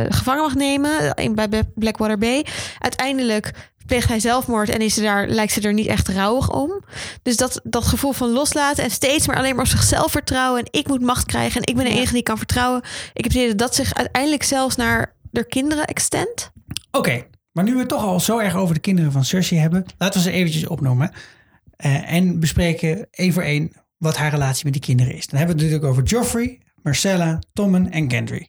eh, 0.03 0.07
gevangen 0.13 0.43
mag 0.43 0.55
nemen 0.55 1.15
in, 1.15 1.35
bij 1.35 1.49
Blackwater 1.75 2.19
Bay. 2.19 2.47
Uiteindelijk 2.79 3.51
pleegt 3.87 4.09
hij 4.09 4.21
zelfmoord 4.21 4.69
en 4.69 4.81
is 4.81 4.95
ze 4.95 5.03
daar, 5.03 5.29
lijkt 5.29 5.53
ze 5.53 5.61
er 5.61 5.73
niet 5.73 5.87
echt 5.87 6.09
rouwig 6.09 6.51
om. 6.53 6.83
Dus 7.23 7.37
dat, 7.37 7.61
dat 7.65 7.85
gevoel 7.87 8.13
van 8.13 8.29
loslaten 8.31 8.85
en 8.85 8.91
steeds 8.91 9.27
maar 9.27 9.37
alleen 9.37 9.55
maar 9.55 9.65
op 9.65 9.71
zichzelf 9.71 10.11
vertrouwen. 10.11 10.61
En 10.61 10.69
ik 10.81 10.89
moet 10.89 11.01
macht 11.01 11.27
krijgen 11.27 11.61
en 11.61 11.67
ik 11.67 11.77
ben 11.77 11.85
de 11.85 11.91
enige 11.99 12.13
die 12.13 12.23
kan 12.23 12.37
vertrouwen. 12.39 12.81
Ik 13.13 13.25
heb 13.25 13.25
het 13.25 13.35
idee 13.35 13.49
dat 13.49 13.59
dat 13.59 13.75
zich 13.75 13.95
uiteindelijk 13.95 14.43
zelfs 14.43 14.77
naar 14.77 15.15
de 15.31 15.47
kinderen 15.47 15.85
extent. 15.85 16.51
Oké, 16.91 17.25
maar 17.53 17.65
nu 17.65 17.73
we 17.73 17.79
het 17.79 17.89
toch 17.89 18.03
al 18.05 18.21
zo 18.21 18.39
erg 18.39 18.55
over 18.55 18.75
de 18.75 18.81
kinderen 18.81 19.13
van 19.13 19.25
Cersei 19.25 19.61
hebben, 19.61 19.85
laten 19.99 20.23
we 20.23 20.31
ze 20.31 20.35
eventjes 20.35 20.67
opnoemen. 20.67 21.13
Eh, 21.85 22.13
en 22.13 22.41
bespreken 22.41 23.07
één 23.11 23.33
voor 23.33 23.43
één 23.43 23.73
wat 23.99 24.17
haar 24.17 24.31
relatie 24.31 24.65
met 24.65 24.73
die 24.73 24.83
kinderen 24.83 25.15
is. 25.15 25.27
Dan 25.27 25.39
hebben 25.39 25.57
we 25.57 25.63
het 25.63 25.73
natuurlijk 25.73 25.99
over 25.99 26.11
Joffrey, 26.11 26.61
Marcella, 26.83 27.39
Tommen 27.53 27.91
en 27.91 28.11
Gendry. 28.11 28.49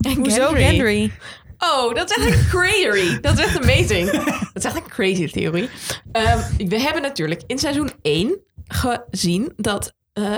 En 0.00 0.14
Hoezo 0.16 0.46
Gendry. 0.48 0.62
Gendry? 0.64 1.12
Oh, 1.58 1.94
dat 1.94 2.10
is 2.10 2.16
echt 2.26 2.34
een 2.36 2.46
crazy. 2.48 3.20
Dat 3.20 3.38
is 3.38 3.44
echt 3.44 3.62
amazing. 3.62 4.10
Dat 4.52 4.64
is 4.64 4.64
echt 4.64 4.76
een 4.76 4.88
crazy 4.88 5.26
theorie. 5.26 5.68
Ehm, 6.12 6.38
we 6.68 6.80
hebben 6.80 7.02
natuurlijk 7.02 7.42
in 7.46 7.58
seizoen 7.58 7.90
1 8.02 8.38
gezien 8.68 9.52
dat 9.56 9.92
eh 10.12 10.34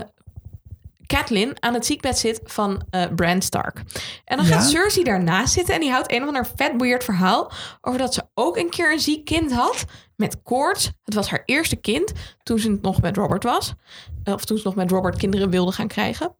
Catelyn 1.07 1.63
aan 1.63 1.75
het 1.75 1.87
ziekbed 1.87 2.19
zit 2.19 2.41
van 2.45 2.83
eh 2.91 3.05
Bran 3.15 3.43
Stark. 3.43 3.83
En 4.25 4.37
dan 4.37 4.47
Ja. 4.47 4.53
gaat 4.53 4.71
Cersei 4.71 5.05
daarnaast 5.05 5.53
zitten 5.53 5.75
en 5.75 5.81
die 5.81 5.91
houdt 5.91 6.13
een 6.13 6.21
of 6.23 6.27
ander 6.27 6.47
vet 6.57 6.73
weird 6.79 7.05
verhaal 7.05 7.53
over 7.81 7.99
dat 7.99 8.15
ze 8.15 8.23
ook 8.35 8.57
een 8.57 8.71
keer 8.71 8.93
een 8.93 9.01
ziek 9.01 9.25
kind 9.25 9.53
had 9.53 9.85
met 10.21 10.43
koorts. 10.43 10.91
Het 11.05 11.15
was 11.15 11.29
haar 11.31 11.43
eerste 11.45 11.77
kind 11.77 12.13
toen 12.43 12.59
ze 12.59 12.79
nog 12.83 13.01
met 13.01 13.17
Robert 13.17 13.43
was. 13.45 13.75
Eh, 14.25 14.35
Of 14.35 14.45
toen 14.45 14.57
ze 14.59 14.63
nog 14.67 14.75
met 14.75 14.91
Robert 14.91 15.17
kinderen 15.17 15.51
wilde 15.51 15.73
gaan 15.73 15.89
krijgen. 15.89 16.35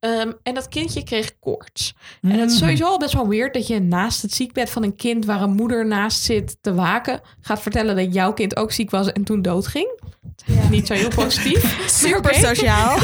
Ehm, 0.00 0.32
en 0.42 0.54
dat 0.54 0.68
kindje 0.68 1.02
kreeg 1.04 1.38
koorts. 1.38 1.94
En 2.22 2.30
het 2.30 2.50
is 2.50 2.54
Mhm. 2.56 2.62
sowieso 2.64 2.84
al 2.84 2.98
best 2.98 3.12
wel 3.14 3.28
weird 3.28 3.54
dat 3.54 3.66
je 3.66 3.80
naast 3.80 4.22
het 4.22 4.32
ziekbed 4.34 4.70
van 4.70 4.82
een 4.82 4.96
kind 4.96 5.24
waar 5.24 5.42
een 5.42 5.54
moeder 5.54 5.86
naast 5.86 6.22
zit 6.22 6.56
te 6.60 6.74
waken, 6.74 7.20
gaat 7.40 7.62
vertellen 7.62 7.96
dat 7.96 8.14
jouw 8.14 8.32
kind 8.32 8.56
ook 8.56 8.72
ziek 8.72 8.90
was 8.90 9.12
en 9.12 9.24
toen 9.24 9.42
doodging. 9.42 10.00
Niet 10.70 10.86
zo 10.86 10.94
heel 10.94 11.08
positief. 11.08 11.78
Super 12.04 12.34
sociaal. 12.34 12.98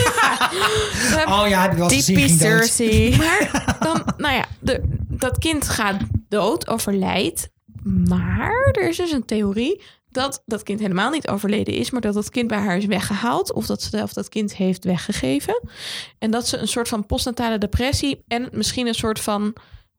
Oh 1.27 1.45
ja, 1.49 1.63
heb 1.63 1.73
ik 1.73 1.79
wel 1.79 1.91
eens 1.91 2.05
gezien, 2.07 2.17
ging 2.19 2.39
dood. 2.39 3.19
Maar 3.19 3.77
dan, 3.81 4.03
nou 4.17 4.35
ja, 4.35 4.45
de, 4.61 4.83
dat 5.09 5.39
kind 5.39 5.69
gaat 5.69 6.01
dood, 6.29 6.69
overlijdt. 6.69 7.49
Maar 7.83 8.69
er 8.73 8.89
is 8.89 8.97
dus 8.97 9.13
een 9.13 9.25
theorie 9.25 9.83
dat 10.11 10.43
dat 10.47 10.63
kind 10.63 10.81
helemaal 10.81 11.11
niet 11.11 11.29
overleden 11.29 11.75
is, 11.75 11.91
maar 11.91 12.01
dat 12.01 12.15
dat 12.15 12.31
kind 12.31 12.49
bij 12.49 12.59
haar 12.59 12.77
is 12.77 12.85
weggehaald 12.85 13.53
of 13.53 13.67
dat 13.67 13.83
ze 13.83 13.89
zelf 13.89 14.13
dat 14.13 14.29
kind 14.29 14.57
heeft 14.57 14.85
weggegeven. 14.85 15.61
En 16.19 16.31
dat 16.31 16.49
ze 16.49 16.57
een 16.57 16.69
soort 16.69 16.89
van 16.89 17.07
postnatale 17.07 17.59
depressie 17.59 18.25
en 18.29 18.49
misschien 18.53 18.87
een 18.87 18.95
soort 18.95 19.21
van 19.21 19.57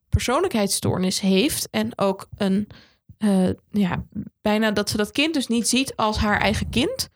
persoonlijkheidsstoornis 0.10 1.20
heeft. 1.20 1.68
En 1.70 1.92
ook 1.96 2.28
een, 2.38 2.68
eh, 3.18 3.50
ja, 3.72 4.06
bijna 4.42 4.72
dat 4.72 4.90
ze 4.90 4.98
dat 4.98 5.12
kind 5.12 5.34
dus 5.34 5.48
niet 5.48 5.68
ziet 5.68 5.96
als 5.96 6.18
haar 6.18 6.40
eigen 6.40 6.70
kind. 6.70 7.10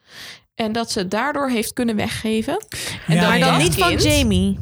En 0.56 0.72
dat 0.72 0.92
ze 0.92 1.08
daardoor 1.08 1.50
heeft 1.50 1.74
kunnen 1.74 1.96
weggeven. 1.96 2.66
En 3.08 3.16
Ja, 3.16 3.22
dat 3.22 3.30
maar 3.30 3.40
dan 3.40 3.50
dat 3.50 3.62
niet 3.62 3.76
van 3.76 3.98
Jamie. 3.98 4.60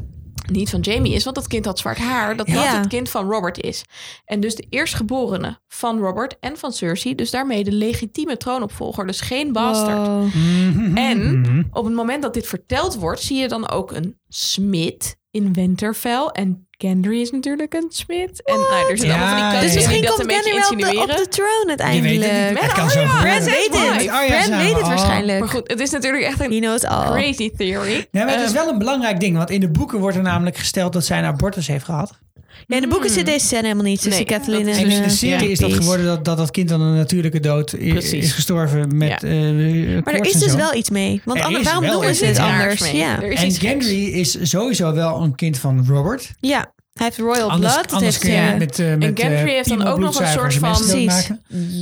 Niet 0.51 0.69
van 0.69 0.79
Jamie 0.79 1.13
is, 1.13 1.23
want 1.23 1.35
dat 1.35 1.47
kind 1.47 1.65
had 1.65 1.79
zwart 1.79 1.97
haar. 1.97 2.35
Dat 2.35 2.47
dat 2.47 2.55
Ja. 2.55 2.77
het 2.77 2.87
kind 2.87 3.09
van 3.09 3.29
Robert 3.29 3.61
is. 3.61 3.83
En 4.25 4.39
dus 4.39 4.55
de 4.55 4.65
eerstgeborene 4.69 5.59
van 5.67 5.99
Robert 5.99 6.39
en 6.39 6.57
van 6.57 6.71
Cersei. 6.71 7.15
Dus 7.15 7.31
daarmee 7.31 7.63
de 7.63 7.71
legitieme 7.71 8.37
troonopvolger. 8.37 9.07
Dus 9.07 9.21
geen 9.21 9.51
bastard. 9.53 10.33
Mhm. 10.33 10.97
En 10.97 11.67
op 11.71 11.85
het 11.85 11.93
moment 11.93 12.21
dat 12.21 12.33
dit 12.33 12.47
verteld 12.47 12.95
wordt, 12.95 13.21
zie 13.21 13.37
je 13.37 13.47
dan 13.47 13.69
ook 13.69 13.91
een 13.91 14.19
smid 14.27 15.17
in 15.33 15.53
Winterfell. 15.53 16.25
En 16.31 16.67
Gendry 16.77 17.21
is 17.21 17.31
natuurlijk 17.31 17.73
een 17.73 17.85
smid. 17.89 18.43
En 18.43 18.53
nou, 18.55 18.91
er 18.91 18.97
zijn 18.97 19.09
Ja, 19.11 19.15
allemaal 19.17 19.29
van 19.29 19.37
die 19.37 19.45
ja, 19.45 19.51
kanten 19.51 19.67
ja. 19.67 19.73
die 19.73 19.75
Misschien 19.75 20.05
komt 20.05 20.31
Gendry 20.33 20.53
wel 20.53 21.01
op 21.01 21.07
de, 21.07 21.13
op 21.13 21.17
de 21.23 21.27
throne 21.29 21.51
Je 21.59 21.65
weet 21.65 21.79
uiteindelijk. 21.79 22.31
het 22.31 22.49
niet. 22.51 22.61
Het 22.61 22.71
kan 22.71 22.89
zo. 22.89 23.03
Brand 23.05 23.43
weet 23.43 23.69
het. 23.71 24.05
Brand 24.05 24.47
weet 24.61 24.73
het 24.73 24.81
Oh. 24.81 24.87
waarschijnlijk. 24.87 25.39
Maar 25.39 25.47
goed, 25.49 25.67
het 25.67 25.79
is 25.79 25.91
natuurlijk 25.91 26.23
echt 26.23 26.39
een 26.39 26.79
crazy 26.87 27.51
theory. 27.57 28.07
Ja, 28.11 28.23
maar 28.23 28.33
het 28.33 28.41
is 28.41 28.45
Ehm, 28.45 28.53
wel 28.63 28.67
een 28.73 28.77
belangrijk 28.77 29.19
ding, 29.19 29.37
want 29.37 29.49
in 29.49 29.59
de 29.59 29.69
boeken 29.69 29.99
wordt 29.99 30.17
er 30.17 30.23
namelijk 30.23 30.57
gesteld 30.57 30.93
dat 30.93 31.05
zij 31.05 31.17
een 31.17 31.25
abortus 31.25 31.67
heeft 31.67 31.85
gehad. 31.85 32.19
Ja, 32.67 32.75
in 32.75 32.81
de 32.81 32.87
boeken 32.87 33.09
zit 33.09 33.25
deze 33.25 33.45
scène 33.45 33.61
helemaal 33.61 33.83
niet 33.83 34.01
tussen 34.01 34.25
Nee, 34.27 34.39
is 34.39 34.47
en 34.77 34.83
En 34.83 34.89
in 34.91 34.97
de 34.97 35.03
eh, 35.03 35.09
serie 35.09 35.49
is 35.51 35.59
dat 35.59 35.73
geworden 35.73 36.05
dat, 36.05 36.25
dat 36.25 36.37
dat 36.37 36.51
kind 36.51 36.69
dan 36.69 36.81
een 36.81 36.95
natuurlijke 36.95 37.39
dood 37.39 37.73
i- 37.73 37.89
Precies. 37.89 38.11
is 38.23 38.31
gestorven 38.31 38.97
met 38.97 39.07
Ja. 39.09 39.17
eh 39.17 40.03
Maar 40.03 40.13
er 40.13 40.25
is 40.25 40.33
en 40.33 40.39
dus 40.39 40.55
wel 40.55 40.73
iets 40.73 40.89
mee. 40.89 41.21
Want 41.25 41.39
Er 41.39 41.45
ander- 41.45 41.59
is 41.59 41.65
waarom 41.65 41.83
wel 41.83 42.01
doen 42.01 42.09
iets 42.09 42.19
ze 42.19 42.25
dit 42.25 42.37
anders? 42.37 42.81
mee. 42.81 42.95
Ja. 42.95 43.21
Er 43.21 43.31
is 43.31 43.39
En 43.39 43.47
iets 43.47 43.57
geks. 43.57 43.71
Gendry 43.71 44.03
is 44.05 44.37
sowieso 44.41 44.93
wel 44.93 45.21
een 45.21 45.35
kind 45.35 45.57
van 45.59 45.85
Robert. 45.87 46.31
ja, 46.39 46.71
hij 46.93 47.05
heeft 47.05 47.17
royal 47.17 47.49
Anders, 47.49 47.73
blood. 47.73 47.89
Dat 47.89 47.97
anders 47.97 48.21
heeft 48.21 48.35
kun 48.35 48.43
je 48.51 48.57
met, 48.57 48.79
eh 48.79 48.85
met 48.87 49.03
en 49.03 49.17
Gendry 49.17 49.47
eh, 49.47 49.53
heeft 49.55 49.69
dan 49.69 49.85
ook 49.87 49.99
nog 49.99 50.19
een 50.19 50.27
soort 50.27 50.53
van 50.53 50.77
doodmaken. 50.87 51.41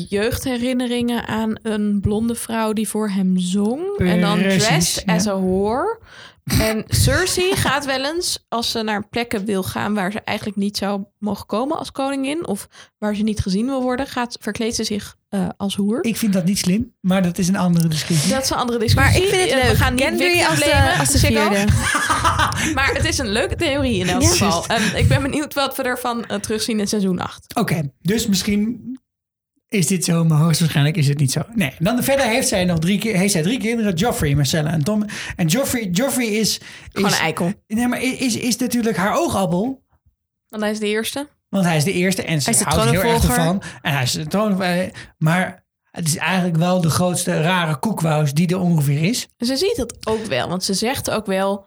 jeugdherinneringen 0.10 1.28
aan 1.28 1.56
een 1.62 2.00
blonde 2.02 2.36
vrouw 2.36 2.74
die 2.74 2.88
voor 2.88 3.10
hem 3.10 3.34
zong. 3.40 3.82
En 3.98 4.22
dan 4.22 4.40
Precies, 4.40 4.64
dressed 4.68 5.04
ja. 5.06 5.14
as 5.16 5.28
a 5.28 5.36
whore. 5.40 6.00
En 6.60 6.84
Cersei 6.88 7.56
gaat 7.56 7.86
wel 7.86 8.06
eens, 8.06 8.46
als 8.50 8.72
ze 8.72 8.82
naar 8.82 9.08
plekken 9.08 9.46
wil 9.46 9.64
gaan 9.64 9.94
waar 9.94 10.12
ze 10.12 10.22
eigenlijk 10.22 10.58
niet 10.58 10.78
zou 10.78 11.04
mogen 11.20 11.46
komen 11.46 11.78
als 11.78 11.92
koningin, 11.92 12.48
of 12.48 12.68
waar 12.98 13.16
ze 13.16 13.24
niet 13.24 13.40
gezien 13.40 13.66
wil 13.66 13.82
worden, 13.82 14.08
gaat, 14.08 14.38
verkleedt 14.42 14.76
ze 14.76 14.84
zich 14.84 15.16
eh, 15.30 15.48
als 15.58 15.76
hoer. 15.76 16.04
Ik 16.04 16.18
vind 16.18 16.34
dat 16.34 16.46
niet 16.46 16.58
slim, 16.58 16.94
maar 17.02 17.24
dat 17.24 17.38
is 17.38 17.48
een 17.48 17.56
andere 17.56 17.88
discussie. 17.88 18.32
Dat 18.34 18.44
is 18.44 18.50
een 18.50 18.58
andere 18.58 18.80
discussie. 18.80 19.12
Maar 19.14 19.22
ik 19.22 19.30
vind 19.30 19.52
het 19.52 19.62
leuk. 19.62 19.72
We 19.72 19.76
gaan 19.78 19.94
niet 19.94 20.04
Gendry 20.04 20.42
als 20.44 20.60
de- 20.60 20.96
als 21.00 21.10
de 21.12 21.20
vierde. 21.20 21.66
maar 22.76 22.90
het 22.94 23.06
is 23.06 23.18
een 23.18 23.30
leuke 23.32 23.56
theorie 23.56 24.00
in 24.00 24.10
elk 24.10 24.22
Ja. 24.22 24.28
geval. 24.30 24.66
En 24.68 24.98
ik 24.98 25.08
ben 25.08 25.22
benieuwd 25.22 25.54
wat 25.54 25.76
we 25.78 25.84
ervan 25.84 26.26
eh, 26.26 26.38
terugzien 26.38 26.80
in 26.80 26.88
seizoen 26.88 27.20
8. 27.20 27.56
Oké, 27.56 27.92
dus 28.02 28.28
misschien 28.28 29.00
is 29.72 29.88
dit 29.88 30.06
zo, 30.06 30.24
maar 30.24 30.38
hoogstwaarschijnlijk 30.38 30.98
is 30.98 31.08
het 31.08 31.18
niet 31.18 31.32
zo. 31.32 31.42
Nee, 31.54 31.74
dan 31.80 32.04
verder 32.04 32.26
heeft 32.26 32.48
zij 32.48 32.66
nog 32.66 32.80
drie, 32.80 33.18
heeft 33.18 33.32
zij 33.32 33.42
drie 33.42 33.60
kinderen, 33.60 33.94
Joffrey, 33.94 34.36
Marcella 34.36 34.72
en 34.72 34.84
Tom. 34.84 35.06
En 35.36 35.48
Joffrey, 35.48 35.90
Joffrey 35.92 36.26
is... 36.26 36.60
Gewoon 36.92 37.10
is, 37.10 37.16
een 37.16 37.22
eikel. 37.24 37.54
Nee, 37.68 37.88
maar 37.88 38.02
is, 38.02 38.20
is, 38.20 38.36
is 38.38 38.58
natuurlijk 38.58 38.98
haar 38.98 39.18
oogappel. 39.18 39.84
Want 40.48 40.64
hij 40.64 40.72
is 40.72 40.80
de 40.80 40.88
eerste. 40.88 41.28
Want 41.50 41.66
hij 41.66 41.78
is 41.78 41.84
de 41.84 41.92
eerste 41.92 42.24
en 42.24 42.42
ze 42.42 42.50
Hij 42.50 42.60
is 42.60 42.66
de 42.66 42.70
houdt 42.70 42.92
heel 42.92 43.02
erg 43.02 43.24
ervan. 43.24 43.62
En 43.82 43.94
hij 43.94 44.04
is 44.04 44.12
de 44.12 44.28
troon, 44.28 44.62
eh, 44.62 44.90
maar 45.18 45.66
het 45.92 46.08
is 46.08 46.18
eigenlijk 46.18 46.58
wel 46.58 46.82
de 46.82 46.90
grootste 46.90 47.42
rare 47.42 47.80
koekwous 47.80 48.34
die 48.34 48.48
er 48.48 48.60
ongeveer 48.60 49.04
is. 49.04 49.28
Ze 49.38 49.56
ziet 49.56 49.78
het 49.78 50.08
ook 50.08 50.26
wel, 50.26 50.48
want 50.48 50.64
ze 50.64 50.74
zegt 50.74 51.10
ook 51.10 51.26
wel 51.26 51.66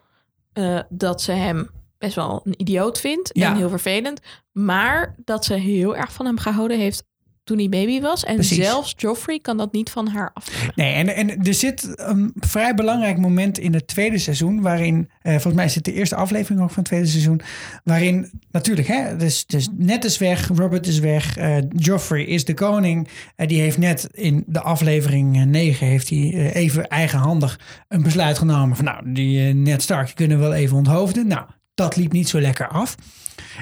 eh, 0.53 0.79
dat 0.89 1.21
ze 1.21 1.31
hem 1.31 1.69
best 1.97 2.15
wel 2.15 2.41
een 2.43 2.61
idioot 2.61 2.99
vindt 2.99 3.29
Ja. 3.33 3.49
en 3.49 3.55
heel 3.57 3.69
vervelend. 3.69 4.19
Maar 4.51 5.15
dat 5.23 5.45
ze 5.45 5.53
heel 5.53 5.95
erg 5.95 6.13
van 6.13 6.25
hem 6.25 6.37
gehouden 6.37 6.79
heeft 6.79 7.03
toen 7.45 7.57
hij 7.57 7.69
baby 7.69 8.01
was. 8.01 8.23
En 8.23 8.35
Precies. 8.35 8.65
zelfs 8.65 8.93
Joffrey 8.97 9.39
kan 9.39 9.57
dat 9.57 9.73
niet 9.73 9.89
van 9.89 10.07
haar 10.07 10.31
afnemen. 10.33 10.73
Nee, 10.75 10.93
en, 10.93 11.15
en 11.15 11.43
er 11.43 11.53
zit 11.53 11.93
een 11.95 12.31
vrij 12.35 12.75
belangrijk 12.75 13.17
moment 13.17 13.57
in 13.57 13.73
het 13.73 13.87
tweede 13.87 14.17
seizoen, 14.17 14.61
waarin, 14.61 15.09
eh, 15.21 15.31
volgens 15.31 15.53
mij 15.53 15.65
is 15.65 15.75
het 15.75 15.83
de 15.83 15.93
eerste 15.93 16.15
aflevering 16.15 16.61
ook 16.61 16.69
van 16.69 16.77
het 16.77 16.85
tweede 16.85 17.07
seizoen, 17.07 17.41
waarin 17.83 18.31
natuurlijk, 18.51 18.87
hè, 18.87 19.15
dus, 19.15 19.45
dus 19.45 19.67
net 19.77 20.03
is 20.05 20.17
weg, 20.17 20.47
Robert 20.47 20.87
is 20.87 20.99
weg, 20.99 21.37
eh, 21.37 21.57
Joffrey 21.69 22.23
is 22.23 22.45
de 22.45 22.53
koning. 22.53 23.07
Eh, 23.35 23.47
die 23.47 23.61
heeft 23.61 23.77
net 23.77 24.07
in 24.11 24.43
de 24.47 24.61
aflevering 24.61 25.45
9 25.45 25.87
heeft 25.87 26.09
hij 26.09 26.31
eh, 26.33 26.55
even 26.55 26.87
eigenhandig 26.87 27.59
een 27.87 28.03
besluit 28.03 28.37
genomen 28.37 28.75
van, 28.75 28.85
nou, 28.85 29.13
die 29.13 29.47
eh, 29.47 29.53
Ned 29.53 29.81
Stark 29.81 30.11
kunnen 30.15 30.37
we 30.37 30.43
wel 30.43 30.53
even 30.53 30.77
onthoofden. 30.77 31.27
Nou, 31.27 31.45
dat 31.73 31.95
liep 31.95 32.11
niet 32.11 32.29
zo 32.29 32.39
lekker 32.39 32.67
af. 32.67 32.95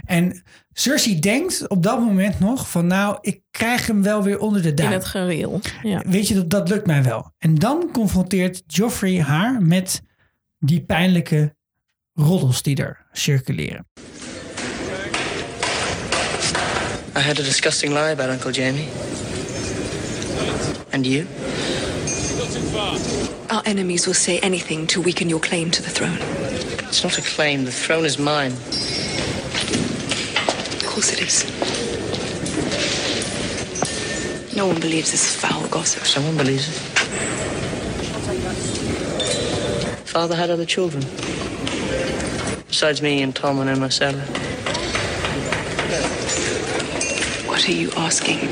En 0.06 0.44
Cersei 0.72 1.20
denkt 1.20 1.68
op 1.68 1.84
dat 1.84 2.00
moment 2.00 2.40
nog 2.40 2.70
van, 2.70 2.88
nou, 2.88 3.18
ik 3.22 3.42
krijg 3.52 3.88
hem 3.88 4.04
wel 4.04 4.24
weer 4.24 4.40
onder 4.40 4.62
de 4.62 4.74
duim. 4.74 4.92
In 4.92 4.98
het 4.98 5.06
gereel. 5.06 5.62
Ja. 5.84 6.04
Weet 6.06 6.28
je, 6.28 6.34
dat, 6.34 6.50
dat 6.50 6.70
lukt 6.70 6.86
mij 6.86 7.04
wel. 7.04 7.32
En 7.38 7.56
dan 7.56 7.90
confronteert 7.92 8.64
Joffrey 8.68 9.22
haar 9.22 9.62
met 9.62 10.02
die 10.60 10.82
pijnlijke 10.82 11.56
roddels 12.14 12.62
die 12.62 12.76
er 12.76 13.06
circuleren. 13.12 13.86
I 17.16 17.20
heard 17.20 17.40
a 17.40 17.44
disgusting 17.44 17.94
lie 17.94 18.12
about 18.12 18.30
Uncle 18.30 18.52
Jamie. 18.52 18.88
And 20.92 21.06
you? 21.06 21.26
Our 23.48 23.62
enemies 23.64 24.06
will 24.06 24.16
say 24.16 24.40
anything 24.40 24.88
to 24.88 25.02
weaken 25.02 25.28
your 25.28 25.42
claim 25.42 25.70
to 25.70 25.82
the 25.82 25.90
throne. 25.90 26.18
It's 26.88 27.04
not 27.04 27.18
a 27.18 27.22
claim. 27.22 27.66
The 27.66 27.72
throne 27.72 28.06
is 28.06 28.18
mine. 28.18 28.54
Of 30.94 30.98
course 30.98 31.14
it 31.14 31.22
is. 31.24 31.44
No 34.56 34.68
one 34.68 34.80
believes 34.80 35.10
this 35.10 35.36
foul 35.36 35.68
gossip. 35.70 36.04
Someone 36.04 36.38
believes 36.38 36.68
it. 36.68 36.76
Father 40.06 40.36
had 40.36 40.52
other 40.52 40.68
children. 40.68 41.04
Besides 42.68 43.02
me 43.02 43.24
and 43.24 43.36
Tom 43.36 43.58
and 43.58 43.72
Emma 43.72 43.80
Marcella. 43.80 44.22
What 47.48 47.68
are 47.68 47.72
you 47.72 47.90
asking? 47.98 48.48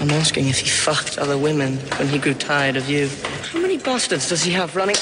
I'm 0.00 0.10
asking 0.12 0.48
if 0.48 0.58
he 0.58 0.70
fucked 0.70 1.18
other 1.18 1.36
women 1.36 1.76
when 1.98 2.08
he 2.08 2.18
grew 2.18 2.32
tired 2.32 2.76
of 2.78 2.88
you. 2.88 3.10
How 3.52 3.60
many 3.60 3.76
bastards 3.76 4.30
does 4.30 4.42
he 4.42 4.52
have 4.52 4.74
running? 4.74 4.96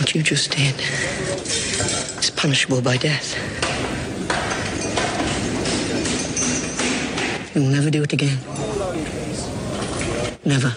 What 0.00 0.12
you 0.16 0.24
just 0.24 0.50
did 0.50 0.74
is 2.22 2.30
punishable 2.30 2.80
by 2.80 2.96
death. 2.98 3.36
You'll 7.52 7.70
never 7.70 7.90
do 7.90 8.02
it 8.02 8.12
again. 8.12 8.38
Never. 10.42 10.74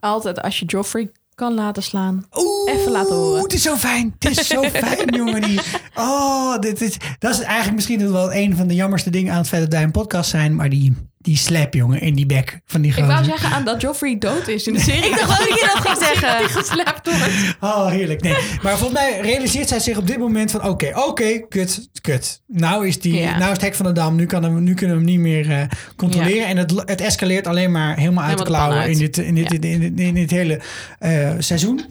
Altijd 0.00 0.42
als 0.42 0.58
je 0.58 0.64
Joffrey 0.64 1.10
kan 1.34 1.54
laten 1.54 1.82
slaan. 1.82 2.26
Even 2.66 2.92
laten 2.92 3.14
horen. 3.14 3.42
Het 3.42 3.52
is 3.52 3.62
zo 3.62 3.76
fijn. 3.76 4.14
Het 4.18 4.38
is 4.38 4.46
zo 4.46 4.62
fijn, 4.84 5.14
jongen. 5.14 5.42
Die, 5.42 5.60
oh, 5.94 6.58
dit 6.58 6.80
is, 6.80 6.96
dat 7.18 7.34
is 7.34 7.40
eigenlijk 7.40 7.74
misschien 7.74 8.12
wel 8.12 8.34
een 8.34 8.56
van 8.56 8.66
de 8.66 8.74
jammerste 8.74 9.10
dingen 9.10 9.32
aan 9.32 9.38
het 9.38 9.48
Verder 9.48 9.68
Duin 9.68 9.90
podcast 9.90 10.30
zijn. 10.30 10.54
Maar 10.54 10.68
die, 10.68 10.94
die 11.26 11.36
slap, 11.36 11.74
jongen, 11.74 12.00
in 12.00 12.14
die 12.14 12.26
bek 12.26 12.60
van 12.66 12.80
die 12.80 12.90
Ik 12.90 12.96
gozer. 12.96 13.12
wou 13.12 13.24
zeggen 13.24 13.50
aan 13.50 13.64
dat 13.64 13.80
Joffrey 13.80 14.18
dood 14.18 14.48
is 14.48 14.66
in 14.66 14.72
de 14.72 14.80
serie. 14.80 15.04
Ik 15.10 15.18
dacht 15.18 15.38
dat 15.38 15.48
je 15.48 15.70
dat 15.74 15.86
ging 15.86 15.98
zeggen. 15.98 16.28
Dat 16.38 16.38
hij 16.38 16.62
geslapt 16.62 17.06
wordt. 17.10 17.56
Oh, 17.60 17.88
heerlijk. 17.88 18.22
Nee. 18.22 18.32
Maar 18.62 18.78
volgens 18.78 18.92
mij 19.00 19.20
realiseert 19.20 19.68
zij 19.68 19.78
zich 19.80 19.96
op 19.98 20.06
dit 20.06 20.18
moment 20.18 20.50
van... 20.50 20.64
oké, 20.68 20.90
oké, 20.94 21.38
kut, 21.48 21.88
kut. 22.00 22.42
Nou 22.46 22.86
is, 22.86 23.00
die, 23.00 23.14
Ja. 23.14 23.30
nou 23.30 23.42
is 23.42 23.48
het 23.48 23.60
hek 23.60 23.74
van 23.74 23.86
de 23.86 23.92
dam. 23.92 24.16
Nu, 24.16 24.26
kan 24.26 24.42
hem, 24.42 24.62
nu 24.62 24.74
kunnen 24.74 24.96
we 24.96 25.02
hem 25.02 25.10
niet 25.12 25.20
meer 25.20 25.50
eh, 25.50 25.62
controleren. 25.96 26.36
Ja. 26.36 26.46
En 26.46 26.56
het, 26.56 26.70
het 26.84 27.00
escaleert 27.00 27.46
alleen 27.46 27.70
maar 27.72 27.96
helemaal 27.98 28.24
uit 28.24 28.38
de 28.38 28.44
Helemaal 28.44 28.68
de 28.68 28.74
pan 28.74 28.84
klauwen... 28.84 28.90
in 28.90 28.98
dit, 28.98 29.16
in 29.18 29.34
dit, 29.34 29.62
Ja. 29.64 29.70
in 29.70 29.80
dit, 29.80 30.00
in 30.06 30.14
dit 30.14 30.30
hele 30.30 30.60
eh, 30.98 31.30
seizoen. 31.38 31.84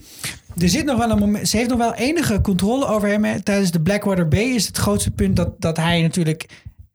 Er 0.58 0.70
zit 0.70 0.86
nog 0.86 0.98
wel 0.98 1.10
een 1.10 1.20
moment... 1.20 1.50
Ze 1.50 1.58
heeft 1.58 1.70
nog 1.70 1.78
wel 1.78 1.94
enige 1.94 2.42
controle 2.42 2.86
over 2.88 3.10
hem. 3.10 3.24
hè. 3.24 3.42
Tijdens 3.42 3.72
de 3.72 3.82
Blackwater 3.82 4.28
Bay 4.28 4.44
is 4.44 4.68
het 4.68 4.78
grootste 4.78 5.12
punt... 5.12 5.36
dat, 5.36 5.62
dat 5.62 5.78
hij 5.78 6.02
natuurlijk 6.02 6.46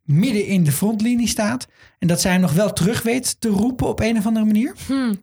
midden 0.05 0.47
in 0.47 0.65
de 0.65 0.73
frontlinie 0.73 1.29
staat. 1.29 1.69
En 2.01 2.07
dat 2.09 2.21
zij 2.21 2.33
hem 2.33 2.41
nog 2.41 2.53
wel 2.53 2.73
terug 2.73 3.03
weet 3.03 3.37
te 3.41 3.49
roepen 3.49 3.87
op 3.89 4.01
een 4.01 4.19
of 4.19 4.27
andere 4.27 4.47
manier. 4.47 4.75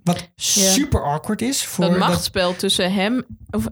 Wat 0.04 0.30
super 0.36 1.04
awkward 1.04 1.42
is. 1.42 1.66
Voor 1.66 1.84
Dat 1.86 1.94
dat- 2.00 2.08
machtsspel 2.08 2.56
tussen 2.56 2.94
hem 2.94 3.26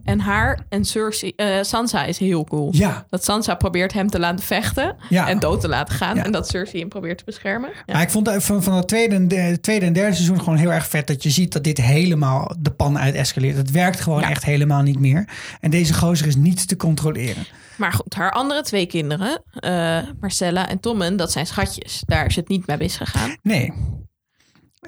en 0.04 0.20
haar 0.20 0.66
en 0.70 0.86
Cersei, 0.86 1.32
eh, 1.36 1.58
Sansa 1.62 2.04
is 2.06 2.18
heel 2.18 2.44
cool. 2.44 2.70
Ja. 2.72 3.06
Dat 3.10 3.24
Sansa 3.24 3.56
probeert 3.56 3.94
hem 3.94 4.10
te 4.10 4.20
laten 4.20 4.46
vechten 4.46 4.96
Ja. 5.10 5.28
en 5.28 5.40
dood 5.40 5.62
te 5.62 5.68
laten 5.68 5.96
gaan. 5.96 6.16
Ja. 6.16 6.24
En 6.24 6.32
dat 6.32 6.48
Cersei 6.50 6.80
hem 6.80 6.90
probeert 6.90 7.18
te 7.18 7.24
beschermen. 7.26 7.70
Ja. 7.86 7.94
Maar 7.94 8.02
ik 8.02 8.10
vond 8.10 8.30
van, 8.38 8.64
van 8.64 8.74
het 8.74 8.88
tweede 8.88 9.16
en, 9.16 9.28
de, 9.28 9.58
tweede 9.62 9.86
en 9.86 9.94
derde 9.94 10.14
seizoen 10.16 10.40
gewoon 10.40 10.58
heel 10.58 10.72
erg 10.72 10.88
vet 10.88 11.08
dat 11.08 11.24
je 11.24 11.30
ziet 11.30 11.54
dat 11.54 11.64
dit 11.64 11.78
helemaal 11.82 12.56
de 12.60 12.72
pan 12.72 13.00
uit 13.00 13.16
escaleert. 13.16 13.58
Het 13.58 13.72
werkt 13.72 14.00
gewoon 14.00 14.22
echt 14.24 14.46
helemaal 14.46 14.82
niet 14.82 15.00
meer. 15.00 15.30
En 15.60 15.70
deze 15.72 15.94
gozer 15.94 16.28
is 16.28 16.36
niet 16.36 16.68
te 16.68 16.76
controleren. 16.76 17.46
Maar 17.78 17.94
goed, 17.94 18.14
haar 18.14 18.32
andere 18.32 18.62
twee 18.62 18.86
kinderen, 18.86 19.42
eh, 19.54 19.98
Marcella 20.20 20.70
en 20.70 20.80
Tommen, 20.80 21.18
dat 21.18 21.32
zijn 21.32 21.46
schatjes. 21.48 22.04
Daar 22.06 22.26
is 22.26 22.36
het 22.36 22.48
niet 22.48 22.68
mee 22.68 22.78
misgegaan. 23.00 23.38
Nee. 23.42 23.74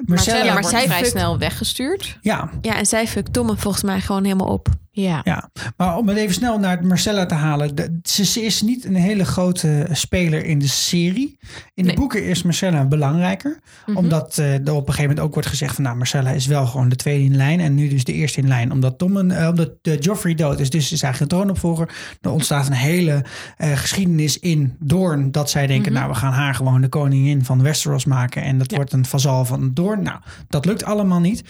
Marcella, 0.05 0.43
maar 0.43 0.53
wordt 0.53 0.67
zij 0.69 0.85
vrij 0.85 1.03
snel 1.03 1.38
weggestuurd. 1.38 2.17
Ja, 2.21 2.49
Ja, 2.61 2.75
en 2.77 2.85
zij 2.85 3.07
fukt 3.07 3.34
Tom 3.34 3.57
volgens 3.57 3.84
mij 3.84 4.01
gewoon 4.01 4.23
helemaal 4.23 4.47
op. 4.47 4.67
Ja. 5.01 5.21
ja, 5.23 5.49
maar 5.77 5.97
om 5.97 6.07
het 6.07 6.17
even 6.17 6.33
snel 6.33 6.59
naar 6.59 6.85
Marcella 6.85 7.25
te 7.25 7.33
halen. 7.33 7.75
de- 7.75 7.99
ze, 8.03 8.25
ze 8.25 8.41
is 8.41 8.61
niet 8.61 8.85
een 8.85 8.95
hele 8.95 9.25
grote 9.25 9.87
speler 9.91 10.45
in 10.45 10.59
de 10.59 10.67
serie. 10.67 11.37
In 11.73 11.85
de 11.85 11.93
boeken 11.93 12.25
is 12.25 12.43
Marcella 12.43 12.85
belangrijker. 12.85 13.59
Mhm. 13.85 13.97
Omdat 13.97 14.37
eh, 14.37 14.53
er 14.53 14.59
op 14.59 14.67
een 14.67 14.73
gegeven 14.93 15.01
moment 15.01 15.19
ook 15.19 15.33
wordt 15.33 15.47
gezegd 15.49 15.75
van... 15.75 15.83
nou, 15.83 15.97
Marcella 15.97 16.29
is 16.29 16.45
wel 16.45 16.65
gewoon 16.65 16.89
de 16.89 16.95
tweede 16.95 17.23
in 17.23 17.35
lijn. 17.35 17.59
En 17.59 17.75
nu 17.75 17.87
dus 17.89 18.03
de 18.03 18.13
eerste 18.13 18.39
in 18.41 18.47
lijn. 18.47 18.71
Omdat, 18.71 18.97
Tom 18.97 19.17
een, 19.17 19.31
eh, 19.31 19.47
omdat 19.47 19.71
eh, 19.81 19.99
Joffrey 19.99 20.35
dood 20.35 20.59
is. 20.59 20.69
Dus 20.69 20.91
is 20.91 21.01
eigenlijk 21.01 21.31
een 21.31 21.37
troonopvolger. 21.37 21.89
Er 22.21 22.31
ontstaat 22.31 22.67
een 22.67 22.73
hele 22.73 23.25
geschiedenis 23.57 24.39
in 24.39 24.75
Doorn. 24.79 25.31
Dat 25.31 25.49
zij 25.49 25.67
denken, 25.67 25.91
Mhm. 25.91 26.01
nou, 26.01 26.11
we 26.13 26.17
gaan 26.19 26.33
haar 26.33 26.55
gewoon 26.55 26.81
de 26.81 26.87
koningin 26.89 27.45
van 27.45 27.61
Westeros 27.63 28.05
maken. 28.05 28.41
En 28.43 28.57
dat 28.57 28.71
wordt 28.71 28.93
een 28.93 29.05
vazal 29.05 29.45
van 29.45 29.73
Doorn. 29.73 30.01
Nou, 30.03 30.19
dat 30.47 30.65
lukt 30.65 30.83
allemaal 30.83 31.19
niet. 31.19 31.43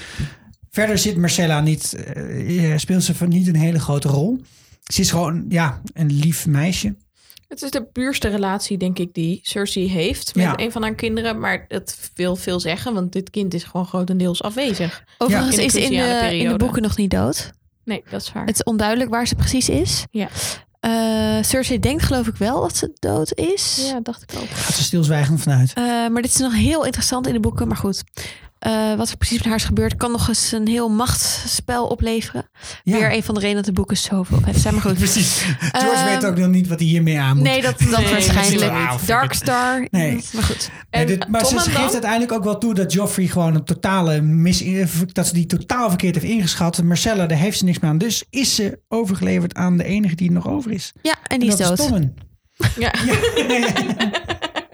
Verder 0.78 0.98
zit 0.98 1.18
Marcella 1.18 1.60
niet, 1.60 1.94
eh, 1.94 2.72
eh, 2.72 2.78
speelt 2.78 3.04
ze 3.04 3.16
van 3.16 3.30
niet 3.30 3.48
een 3.48 3.56
hele 3.56 3.80
grote 3.80 4.08
rol. 4.08 4.42
Ze 4.84 5.02
is 5.02 5.10
gewoon, 5.12 5.46
ja, 5.50 5.82
een 5.94 6.12
lief 6.14 6.48
meisje. 6.48 6.96
Het 7.48 7.62
is 7.62 7.72
de 7.72 7.84
puurste 7.84 8.28
relatie, 8.28 8.78
denk 8.78 9.00
ik, 9.00 9.14
die 9.14 9.40
Cersei 9.44 9.90
heeft 9.90 10.36
met 10.36 10.44
Ja. 10.44 10.54
een 10.60 10.72
van 10.72 10.82
haar 10.82 10.96
kinderen. 10.96 11.40
Maar 11.40 11.66
dat 11.68 11.98
wil 12.16 12.36
veel 12.36 12.60
zeggen, 12.60 12.94
want 12.94 13.12
dit 13.12 13.30
kind 13.30 13.54
is 13.54 13.64
gewoon 13.64 13.86
grotendeels 13.86 14.44
afwezig. 14.44 15.04
Overigens 15.18 15.58
is 15.58 15.72
ze 15.72 15.82
in 15.82 15.90
de, 15.90 16.38
in 16.38 16.50
de 16.50 16.56
boeken 16.58 16.82
nog 16.82 16.98
niet 16.98 17.12
dood. 17.12 17.52
Nee, 17.84 18.04
dat 18.10 18.22
is 18.22 18.32
waar. 18.32 18.46
Het 18.46 18.56
is 18.56 18.64
onduidelijk 18.64 19.10
waar 19.10 19.28
ze 19.28 19.36
precies 19.36 19.70
is. 19.70 20.06
Ja. 20.12 20.30
Eh, 20.80 21.44
Cersei 21.44 21.80
denkt 21.80 22.04
geloof 22.04 22.28
ik 22.28 22.36
wel 22.36 22.62
dat 22.62 22.78
ze 22.78 22.92
dood 23.00 23.34
is. 23.34 23.90
Ja, 23.92 24.00
dacht 24.00 24.22
ik 24.22 24.40
ook. 24.40 24.50
Gaat 24.50 24.76
ze 24.76 24.84
stilzwijgend 24.84 25.42
vanuit. 25.42 25.74
Eh, 25.74 25.84
maar 25.84 26.22
dit 26.22 26.32
is 26.32 26.38
nog 26.38 26.54
heel 26.54 26.86
interessant 26.86 27.28
in 27.28 27.34
de 27.34 27.40
boeken. 27.40 27.68
Maar 27.68 27.78
goed. 27.78 28.04
Eh, 28.60 28.94
wat 28.96 29.10
er 29.10 29.18
precies 29.18 29.38
met 29.38 29.46
haar 29.48 29.56
is 29.56 29.64
gebeurd, 29.64 29.96
kan 29.98 30.12
nog 30.12 30.28
eens 30.28 30.52
een 30.52 30.68
heel 30.68 30.90
machtsspel 30.90 31.88
opleveren. 31.88 32.50
Ja. 32.84 32.98
Weer 32.98 33.14
een 33.14 33.24
van 33.24 33.34
de 33.34 33.40
redenen 33.40 33.64
dat 33.64 33.66
de 33.66 33.80
boeken 33.80 33.98
zoveel 33.98 34.40
vet 34.44 34.58
zijn. 34.58 34.74
Maar 34.74 34.84
goed. 34.84 34.94
Precies. 34.98 35.42
George 35.72 35.96
Ehm, 35.96 36.06
weet 36.06 36.26
ook 36.26 36.38
nog 36.38 36.48
niet 36.50 36.68
wat 36.68 36.80
hij 36.80 36.88
hiermee 36.88 37.20
aan 37.20 37.36
moet. 37.36 37.46
Nee, 37.46 37.62
dat, 37.62 37.80
dat 37.80 38.00
Nee, 38.00 38.10
waarschijnlijk. 38.12 38.60
dat 38.60 38.72
is 38.72 39.06
wel- 39.08 39.20
Darkstar. 39.20 39.88
Nee. 39.92 40.24
Maar 40.34 40.44
goed. 40.44 40.70
Nee, 40.90 41.02
En 41.02 41.08
dit- 41.08 41.28
maar 41.28 41.42
Tom 41.42 41.60
ze 41.60 41.66
en 41.70 41.76
geeft 41.76 41.92
uiteindelijk 41.92 42.32
ook 42.32 42.44
wel 42.44 42.58
toe 42.58 42.74
dat 42.74 42.94
Joffrey 42.94 43.28
gewoon 43.28 43.56
een 43.56 43.64
totale 43.64 44.22
mis, 44.22 44.64
dat 45.12 45.28
ze 45.28 45.34
die 45.34 45.46
totaal 45.46 45.90
verkeerd 45.90 46.16
heeft 46.16 46.28
ingeschat. 46.28 46.84
Marcella, 46.84 47.26
daar 47.26 47.38
heeft 47.38 47.58
ze 47.58 47.64
niks 47.64 47.80
meer 47.80 47.90
aan. 47.90 47.98
Dus 47.98 48.24
is 48.30 48.56
ze 48.56 48.80
overgeleverd 48.88 49.54
aan 49.54 49.78
de 49.78 49.84
enige 49.84 50.16
die 50.16 50.28
er 50.28 50.34
nog 50.34 50.48
over 50.48 50.72
is. 50.72 50.94
Ja, 51.02 51.16
en 51.24 51.40
die 51.40 51.50
is 51.50 51.56
dat 51.56 51.68
dood. 51.68 51.80
is 51.80 51.86
Tommen. 51.86 52.16
Ja. 52.80 52.94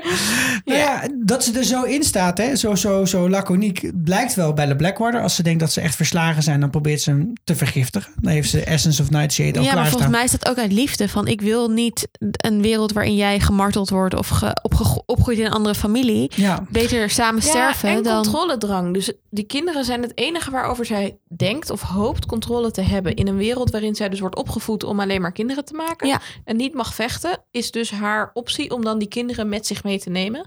Nou 0.65 0.79
ja, 0.79 1.07
dat 1.25 1.43
ze 1.43 1.57
er 1.57 1.63
zo 1.63 1.83
in 1.83 2.03
staat, 2.03 2.37
hè, 2.37 2.55
zo, 2.55 2.75
zo, 2.75 3.05
zo 3.05 3.29
laconiek, 3.29 3.91
blijkt 4.03 4.33
wel 4.35 4.53
bij 4.53 4.65
de 4.65 4.75
Blackwater. 4.75 5.21
Als 5.21 5.35
ze 5.35 5.43
denkt 5.43 5.59
dat 5.59 5.71
ze 5.71 5.81
echt 5.81 5.95
verslagen 5.95 6.43
zijn, 6.43 6.59
dan 6.59 6.69
probeert 6.69 7.01
ze 7.01 7.09
hem 7.09 7.33
te 7.43 7.55
vergiftigen. 7.55 8.11
Dan 8.21 8.31
heeft 8.31 8.49
ze 8.49 8.63
Essence 8.63 9.01
of 9.01 9.09
Nightshade 9.09 9.47
al 9.49 9.53
Ja, 9.53 9.61
maar 9.61 9.71
klaarstaan. 9.71 9.91
volgens 9.91 10.11
mij 10.11 10.23
is 10.23 10.31
dat 10.31 10.49
ook 10.49 10.57
uit 10.57 10.71
liefde. 10.71 11.09
Van 11.09 11.27
ik 11.27 11.41
wil 11.41 11.69
niet 11.69 12.07
een 12.19 12.61
wereld 12.61 12.91
waarin 12.93 13.15
jij 13.15 13.39
gemarteld 13.39 13.89
wordt 13.89 14.15
of 14.15 14.27
ge, 14.27 14.57
opge- 14.61 15.03
opgroeit 15.05 15.37
in 15.39 15.45
een 15.45 15.51
andere 15.51 15.75
familie. 15.75 16.31
Ja. 16.35 16.65
Beter 16.69 17.09
samen 17.09 17.41
sterven 17.41 17.89
ja, 17.89 17.95
en 17.95 18.03
dan. 18.03 18.21
controledrang. 18.23 18.93
Dus 18.93 19.11
die 19.29 19.45
kinderen 19.45 19.85
zijn 19.85 20.01
het 20.01 20.11
enige 20.17 20.51
waarover 20.51 20.85
zij 20.85 21.17
denkt 21.37 21.69
of 21.69 21.81
hoopt 21.81 22.25
controle 22.25 22.71
te 22.71 22.81
hebben. 22.81 23.15
In 23.15 23.27
een 23.27 23.37
wereld 23.37 23.71
waarin 23.71 23.95
zij 23.95 24.09
dus 24.09 24.19
wordt 24.19 24.35
opgevoed 24.35 24.83
om 24.83 24.99
alleen 24.99 25.21
maar 25.21 25.31
kinderen 25.31 25.65
te 25.65 25.73
maken. 25.73 26.07
Ja. 26.07 26.19
En 26.45 26.55
niet 26.55 26.73
mag 26.73 26.93
vechten, 26.95 27.39
is 27.51 27.71
dus 27.71 27.91
haar 27.91 28.31
optie 28.33 28.71
om 28.71 28.83
dan 28.83 28.99
die 28.99 29.07
kinderen 29.07 29.49
met 29.49 29.67
zich 29.67 29.83
mee 29.83 29.99
te 29.99 30.09
nemen. 30.09 30.45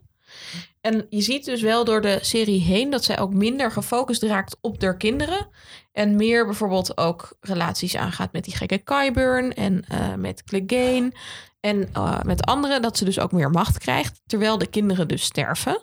En 0.80 1.06
je 1.10 1.20
ziet 1.22 1.44
dus 1.44 1.62
wel 1.62 1.84
door 1.84 2.00
de 2.00 2.18
serie 2.22 2.60
heen 2.60 2.90
dat 2.90 3.04
zij 3.04 3.18
ook 3.18 3.34
minder 3.34 3.72
gefocust 3.72 4.22
raakt 4.22 4.56
op 4.60 4.82
haar 4.82 4.96
kinderen. 4.96 5.48
En 5.92 6.16
meer 6.16 6.44
bijvoorbeeld 6.44 6.96
ook 6.98 7.36
relaties 7.40 7.96
aangaat 7.96 8.32
met 8.32 8.44
die 8.44 8.56
gekke 8.56 8.78
Kyburn 8.78 9.54
en 9.54 9.84
eh, 9.88 10.14
met 10.14 10.44
Clegane. 10.44 11.12
En 11.60 11.88
eh, 11.92 12.22
met 12.22 12.44
anderen, 12.46 12.82
dat 12.82 12.96
ze 12.98 13.04
dus 13.04 13.18
ook 13.18 13.32
meer 13.32 13.50
macht 13.50 13.78
krijgt. 13.78 14.20
Terwijl 14.26 14.58
de 14.58 14.66
kinderen 14.66 15.08
dus 15.08 15.22
sterven. 15.22 15.82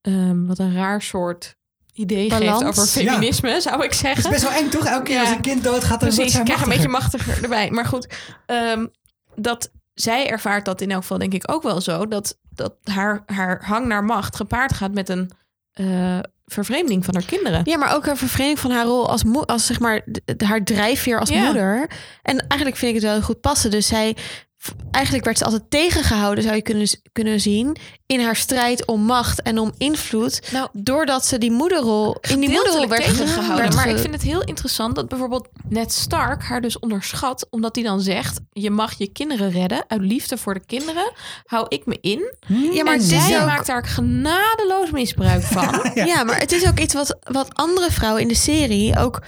Ehm, 0.00 0.46
wat 0.46 0.58
een 0.58 0.74
raar 0.74 1.02
soort 1.02 1.56
idee 1.92 2.28
Balans. 2.28 2.62
geeft 2.62 2.64
over 2.78 2.86
feminisme, 2.86 3.60
zou 3.60 3.76
ik 3.76 3.90
Het 3.90 3.94
zeggen. 3.94 4.24
is 4.24 4.30
best 4.30 4.42
wel 4.42 4.52
eng, 4.62 4.68
toch? 4.68 4.84
Elke 4.84 5.02
keer 5.04 5.14
Ja. 5.14 5.20
als 5.20 5.30
een 5.30 5.40
kind 5.40 5.64
doodgaat, 5.64 6.00
dan 6.00 6.08
wordt 6.08 6.14
Precies, 6.14 6.30
zij 6.32 6.40
ik 6.40 6.46
krijg 6.46 6.62
een 6.62 6.68
beetje 6.68 6.88
machtiger. 6.88 7.26
machtiger 7.26 7.42
erbij. 7.42 7.70
Maar 7.70 7.86
goed, 7.86 8.08
ehm, 8.46 8.86
dat 9.34 9.70
zij 9.94 10.30
ervaart 10.30 10.64
dat 10.64 10.80
in 10.80 10.90
elk 10.90 11.00
geval 11.00 11.18
denk 11.18 11.34
ik 11.34 11.50
ook 11.52 11.62
wel 11.62 11.80
zo. 11.80 12.06
Dat, 12.06 12.38
dat 12.50 12.74
haar, 12.84 13.22
haar 13.26 13.64
hang 13.64 13.86
naar 13.86 14.04
macht 14.04 14.36
gepaard 14.36 14.72
gaat 14.72 14.92
met 14.94 15.08
een 15.08 15.30
eh, 15.72 16.18
vervreemding 16.46 17.04
van 17.04 17.14
haar 17.14 17.24
kinderen. 17.24 17.60
Ja, 17.64 17.76
maar 17.78 17.94
ook 17.94 18.06
een 18.06 18.16
vervreemding 18.16 18.58
van 18.58 18.70
haar 18.70 18.84
rol 18.84 19.08
als, 19.10 19.24
moe- 19.24 19.46
als 19.46 19.66
zeg 19.66 19.80
maar 19.80 20.04
haar 20.44 20.64
drijfveer 20.64 21.18
als 21.20 21.28
Ja. 21.28 21.44
moeder. 21.44 21.90
En 22.22 22.38
eigenlijk 22.38 22.76
vind 22.76 22.96
ik 22.96 23.02
het 23.02 23.10
wel 23.12 23.22
goed 23.22 23.40
passen. 23.40 23.70
Dus 23.70 23.86
zij, 23.86 24.16
eigenlijk 24.90 25.24
werd 25.24 25.38
ze 25.38 25.44
altijd 25.44 25.70
tegengehouden, 25.70 26.44
zou 26.44 26.56
je 26.56 26.62
kunnen, 26.62 26.86
kunnen 27.12 27.40
zien, 27.40 27.76
in 28.10 28.20
haar 28.20 28.36
strijd 28.36 28.86
om 28.86 29.00
macht 29.02 29.42
en 29.42 29.58
om 29.58 29.72
invloed. 29.78 30.40
Nou, 30.52 30.68
doordat 30.72 31.26
ze 31.26 31.38
die 31.38 31.50
moederrol 31.50 32.16
in 32.20 32.40
die 32.40 32.50
moederrol 32.50 32.88
werd 32.88 33.04
tegengehouden. 33.04 33.56
werd 33.56 33.74
Maar 33.74 33.88
ik 33.88 33.98
vind 33.98 34.12
het 34.14 34.22
heel 34.22 34.42
interessant 34.42 34.94
dat 34.94 35.08
bijvoorbeeld 35.08 35.48
Ned 35.68 35.92
Stark 35.92 36.42
haar 36.42 36.60
dus 36.60 36.78
onderschat. 36.78 37.46
Omdat 37.50 37.74
hij 37.74 37.84
dan 37.84 38.00
zegt, 38.00 38.40
je 38.52 38.70
mag 38.70 38.98
je 38.98 39.06
kinderen 39.06 39.50
redden. 39.50 39.84
Uit 39.88 40.00
liefde 40.00 40.36
voor 40.38 40.54
de 40.54 40.62
kinderen 40.66 41.12
hou 41.44 41.66
ik 41.68 41.86
me 41.86 41.98
in. 42.00 42.34
Ja, 42.72 42.84
maar 42.84 42.94
en 42.94 43.00
zij 43.02 43.40
ook- 43.40 43.46
maakt 43.46 43.66
daar 43.66 43.86
genadeloos 43.86 44.90
misbruik 44.90 45.42
van. 45.42 45.68
Ja. 45.94 46.24
maar 46.24 46.38
het 46.38 46.52
is 46.52 46.68
ook 46.68 46.78
iets 46.80 46.94
wat, 46.94 47.16
wat 47.22 47.54
andere 47.54 47.90
vrouwen 47.90 48.22
in 48.22 48.28
de 48.28 48.34
serie 48.34 48.98
ook... 48.98 49.22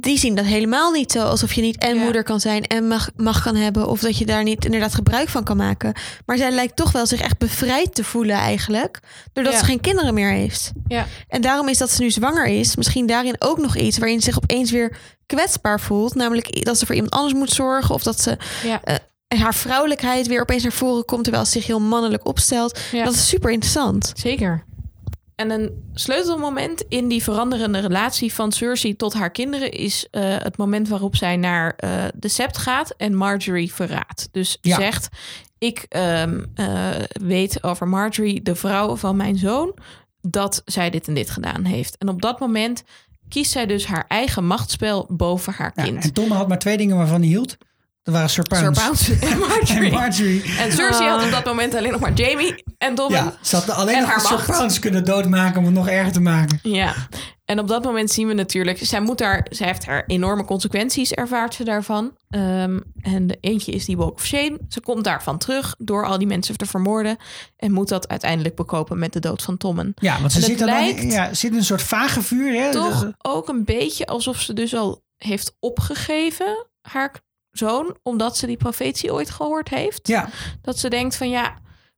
die 0.00 0.18
zien 0.18 0.34
dat 0.34 0.44
helemaal 0.44 0.90
niet 0.90 1.12
zo. 1.12 1.22
Alsof 1.22 1.52
je 1.52 1.60
niet 1.60 1.78
en 1.78 1.96
moeder 1.96 2.22
kan 2.22 2.40
zijn 2.40 2.62
en 2.62 2.88
mag, 2.88 3.10
mag 3.16 3.42
kan 3.42 3.56
hebben... 3.56 3.88
of 3.88 4.00
dat 4.00 4.18
je 4.18 4.26
daar 4.26 4.42
niet 4.42 4.64
inderdaad 4.64 4.94
gebruik 4.94 5.28
van 5.28 5.44
kan 5.44 5.56
maken. 5.56 5.92
Maar 6.26 6.36
zij 6.36 6.50
lijkt 6.50 6.76
toch 6.76 6.92
wel 6.92 7.06
zich 7.06 7.20
echt 7.20 7.38
bevrijd 7.38 7.94
te 7.94 8.04
voelen 8.04 8.25
eigenlijk... 8.34 9.00
doordat 9.32 9.52
Ja. 9.52 9.58
ze 9.58 9.64
geen 9.64 9.80
kinderen 9.80 10.14
meer 10.14 10.30
heeft. 10.32 10.72
Ja. 10.88 11.06
En 11.28 11.40
daarom 11.40 11.68
is 11.68 11.78
dat 11.78 11.90
ze 11.90 12.02
nu 12.02 12.10
zwanger 12.10 12.46
is... 12.46 12.76
misschien 12.76 13.06
daarin 13.06 13.36
ook 13.38 13.58
nog 13.58 13.76
iets 13.76 13.98
waarin 13.98 14.18
ze 14.20 14.24
zich 14.24 14.36
opeens 14.36 14.70
weer 14.70 14.96
kwetsbaar 15.26 15.80
voelt. 15.80 16.14
Namelijk 16.14 16.64
dat 16.64 16.78
ze 16.78 16.86
voor 16.86 16.94
iemand 16.94 17.12
anders 17.14 17.34
moet 17.34 17.50
zorgen... 17.50 17.94
of 17.94 18.02
dat 18.02 18.20
ze... 18.20 18.36
Ja. 18.64 18.82
eh, 18.82 18.94
haar 19.38 19.54
vrouwelijkheid 19.54 20.26
weer 20.26 20.40
opeens 20.40 20.62
naar 20.62 20.72
voren 20.72 21.04
komt... 21.04 21.22
terwijl 21.24 21.44
ze 21.44 21.50
zich 21.52 21.66
heel 21.66 21.80
mannelijk 21.80 22.26
opstelt. 22.26 22.80
Ja. 22.92 23.04
Dat 23.04 23.14
is 23.14 23.28
super 23.28 23.50
interessant. 23.50 24.12
Zeker. 24.16 24.64
En 25.34 25.50
een 25.50 25.90
sleutelmoment 25.94 26.84
in 26.88 27.08
die 27.08 27.22
veranderende 27.22 27.78
relatie 27.78 28.34
van 28.34 28.52
Cersei 28.52 28.96
tot 28.96 29.14
haar 29.14 29.30
kinderen 29.30 29.70
is 29.70 30.06
eh, 30.10 30.22
het 30.38 30.56
moment 30.56 30.88
waarop 30.88 31.16
zij 31.16 31.36
naar 31.36 31.74
eh, 31.76 32.04
de 32.14 32.28
Sept 32.28 32.58
gaat 32.58 32.94
en 32.96 33.14
Marjorie 33.14 33.72
verraadt. 33.74 34.28
Dus 34.32 34.58
Ja. 34.60 34.76
zegt: 34.76 35.08
Ik 35.58 35.86
ehm, 35.88 36.44
eh, 36.54 36.90
weet 37.22 37.62
over 37.62 37.88
Marjorie, 37.88 38.42
de 38.42 38.54
vrouw 38.54 38.96
van 38.96 39.16
mijn 39.16 39.36
zoon, 39.36 39.74
dat 40.20 40.62
zij 40.64 40.90
dit 40.90 41.08
en 41.08 41.14
dit 41.14 41.30
gedaan 41.30 41.64
heeft. 41.64 41.98
En 41.98 42.08
op 42.08 42.22
dat 42.22 42.40
moment 42.40 42.82
kiest 43.28 43.52
zij 43.52 43.66
dus 43.66 43.86
haar 43.86 44.04
eigen 44.08 44.46
machtsspel 44.46 45.06
boven 45.10 45.52
haar 45.52 45.72
Ja, 45.74 45.82
kind. 45.82 46.04
en 46.04 46.12
Tom 46.12 46.30
had 46.30 46.48
maar 46.48 46.58
twee 46.58 46.76
dingen 46.76 46.96
waarvan 46.96 47.20
hij 47.20 47.28
hield. 47.28 47.56
Dat 48.02 48.14
waren 48.14 48.30
Sir 48.30 48.44
Sir 48.48 48.60
Pounce. 48.62 48.80
Pounce 48.82 49.26
en 49.26 49.38
Marjorie. 49.38 49.90
En 49.90 49.92
Marjorie. 49.92 50.42
En 50.58 50.72
Cersei 50.72 51.08
had 51.08 51.24
op 51.24 51.30
dat 51.30 51.44
moment 51.44 51.74
alleen 51.74 51.92
nog 51.92 52.00
maar 52.00 52.12
Jamie 52.12 52.64
en 52.78 52.94
Tommen. 52.94 53.18
Ja, 53.24 53.34
ze 53.40 53.56
had 53.56 53.70
alleen 53.70 53.94
en 53.94 54.00
nog 54.00 54.10
haar 54.10 54.20
Sir. 54.20 54.44
Pounce 54.56 54.80
kunnen 54.80 55.04
doodmaken 55.04 55.58
om 55.58 55.64
het 55.64 55.74
nog 55.74 55.88
erger 55.88 56.12
te 56.12 56.20
maken. 56.20 56.58
Ja, 56.62 56.94
en 57.46 57.58
op 57.58 57.68
dat 57.68 57.84
moment 57.84 58.10
zien 58.10 58.26
we 58.26 58.34
natuurlijk, 58.34 58.78
zij 58.82 59.00
moet 59.00 59.18
daar, 59.18 59.46
zij 59.50 59.66
heeft 59.66 59.86
haar 59.86 60.04
enorme 60.06 60.44
consequenties, 60.44 61.12
ervaart 61.12 61.54
ze 61.54 61.64
daarvan. 61.64 62.16
Ehm, 62.28 62.80
en 63.00 63.26
de 63.26 63.38
eentje 63.40 63.72
is 63.72 63.84
die 63.84 63.96
walk 63.96 64.14
of 64.14 64.26
shame. 64.26 64.58
Ze 64.68 64.80
komt 64.80 65.04
daarvan 65.04 65.38
terug 65.38 65.74
door 65.78 66.06
al 66.06 66.18
die 66.18 66.26
mensen 66.26 66.56
te 66.56 66.66
vermoorden 66.66 67.16
en 67.56 67.72
moet 67.72 67.88
dat 67.88 68.08
uiteindelijk 68.08 68.54
bekopen 68.54 68.98
met 68.98 69.12
de 69.12 69.20
dood 69.20 69.42
van 69.42 69.56
Tommen. 69.56 69.92
Ja, 69.96 70.20
want 70.20 70.32
ze 70.32 70.40
zit, 70.40 70.58
dan 70.58 70.68
lijkt 70.68 71.12
ja, 71.12 71.34
zit 71.34 71.50
in 71.50 71.56
een 71.56 71.64
soort 71.64 71.82
vage 71.82 72.22
vuur. 72.22 72.62
Hè? 72.62 72.72
toch 72.72 73.00
Dus- 73.00 73.12
ook 73.18 73.48
een 73.48 73.64
beetje 73.64 74.06
alsof 74.06 74.40
ze 74.40 74.52
dus 74.52 74.74
al 74.74 75.02
heeft 75.16 75.56
opgegeven, 75.60 76.66
haar 76.80 77.12
zoon, 77.50 77.96
omdat 78.02 78.36
ze 78.36 78.46
die 78.46 78.56
profetie 78.56 79.12
ooit 79.12 79.30
gehoord 79.30 79.68
heeft. 79.68 80.08
Ja. 80.08 80.28
Dat 80.62 80.78
ze 80.78 80.88
denkt 80.88 81.16
van 81.16 81.30
ja, 81.30 81.54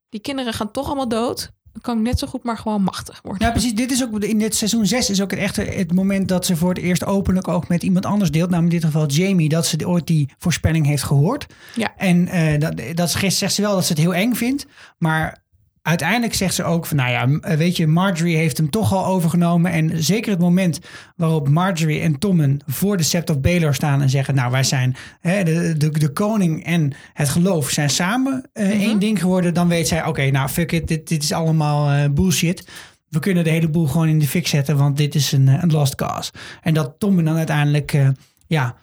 die 0.08 0.20
kinderen 0.20 0.52
gaan 0.52 0.70
toch 0.70 0.86
allemaal 0.86 1.08
dood. 1.08 1.50
Dan 1.82 1.94
kan 1.94 2.05
ik 2.05 2.10
net 2.10 2.18
zo 2.18 2.26
goed 2.26 2.42
maar 2.42 2.59
gewoon 2.59 2.82
machtig 2.82 3.20
worden. 3.22 3.46
Ja, 3.46 3.52
precies. 3.52 3.74
Dit 3.74 3.90
is 3.90 4.05
ook 4.05 4.22
in 4.22 4.38
dit 4.38 4.55
seizoen 4.55 4.86
6 4.86 5.10
is 5.10 5.22
ook 5.22 5.30
het 5.30 5.40
echte 5.40 5.62
het 5.62 5.94
moment 5.94 6.28
dat 6.28 6.46
ze 6.46 6.56
voor 6.56 6.68
het 6.68 6.78
eerst 6.78 7.05
openlijk 7.05 7.48
ook 7.48 7.68
met 7.68 7.82
iemand 7.82 8.06
anders 8.06 8.30
deelt. 8.30 8.50
Namelijk 8.50 8.74
in 8.74 8.80
dit 8.80 8.90
geval 8.90 9.09
Jamie, 9.09 9.48
dat 9.48 9.66
ze 9.66 9.88
ooit 9.88 10.06
die 10.06 10.28
voorspelling 10.38 10.86
heeft 10.86 11.02
gehoord. 11.02 11.46
Ja. 11.74 11.94
En 11.96 12.28
eh, 12.28 12.60
dat, 12.60 12.96
dat 12.96 13.10
zegt 13.10 13.55
ze 13.55 13.62
wel 13.62 13.74
dat 13.74 13.84
ze 13.84 13.92
het 13.92 14.02
heel 14.02 14.14
eng 14.14 14.34
vindt. 14.34 14.66
Maar 14.98 15.42
uiteindelijk 15.82 16.34
zegt 16.34 16.55
ze 16.55 16.64
ook 16.64 16.86
van, 16.86 16.96
nou 16.96 17.10
ja, 17.10 17.26
m- 17.26 17.40
weet 17.56 17.76
je, 17.76 17.86
Marjorie 17.86 18.36
heeft 18.36 18.56
hem 18.56 18.70
toch 18.70 18.92
al 18.92 19.06
overgenomen. 19.06 19.72
En 19.72 20.02
zeker 20.05 20.30
het 20.30 20.40
moment 20.40 20.78
waarop 21.16 21.48
Marjorie 21.48 22.00
en 22.00 22.18
Tommen 22.18 22.59
voor 22.66 22.96
de 22.96 23.02
Sept 23.02 23.30
of 23.30 23.40
Baelor 23.40 23.74
staan 23.74 24.02
en 24.02 24.10
zeggen, 24.10 24.34
nou 24.34 24.50
wij 24.50 24.62
zijn, 24.64 24.96
hè, 25.20 25.42
de, 25.44 25.74
de, 25.76 25.90
de 25.90 26.12
koning 26.12 26.64
en 26.64 26.92
het 27.12 27.28
geloof 27.28 27.70
zijn 27.70 27.90
samen 27.90 28.50
eh, 28.52 28.68
één 28.70 28.98
ding 28.98 29.20
geworden. 29.20 29.55
Dan 29.55 29.68
weet 29.68 29.88
zij, 29.88 30.05
oké, 30.06 30.30
nou 30.30 30.48
fuck 30.48 30.72
it, 30.72 30.88
dit, 30.88 31.09
dit 31.09 31.22
is 31.22 31.32
allemaal 31.32 31.90
eh, 31.90 32.10
bullshit. 32.10 32.68
We 33.09 33.18
kunnen 33.18 33.44
de 33.44 33.50
hele 33.50 33.68
boel 33.68 33.86
gewoon 33.86 34.09
in 34.09 34.18
de 34.18 34.26
fik 34.28 34.46
zetten, 34.46 34.76
want 34.76 34.96
dit 34.96 35.14
is 35.14 35.32
een, 35.32 35.48
eh, 35.48 35.59
een 35.60 35.70
lost 35.70 35.94
cause. 35.94 36.32
En 36.62 36.74
dat 36.74 36.94
Tommen 36.98 37.24
dan 37.24 37.36
uiteindelijk, 37.36 37.92
eh, 37.92 38.09
ja, 38.46 38.76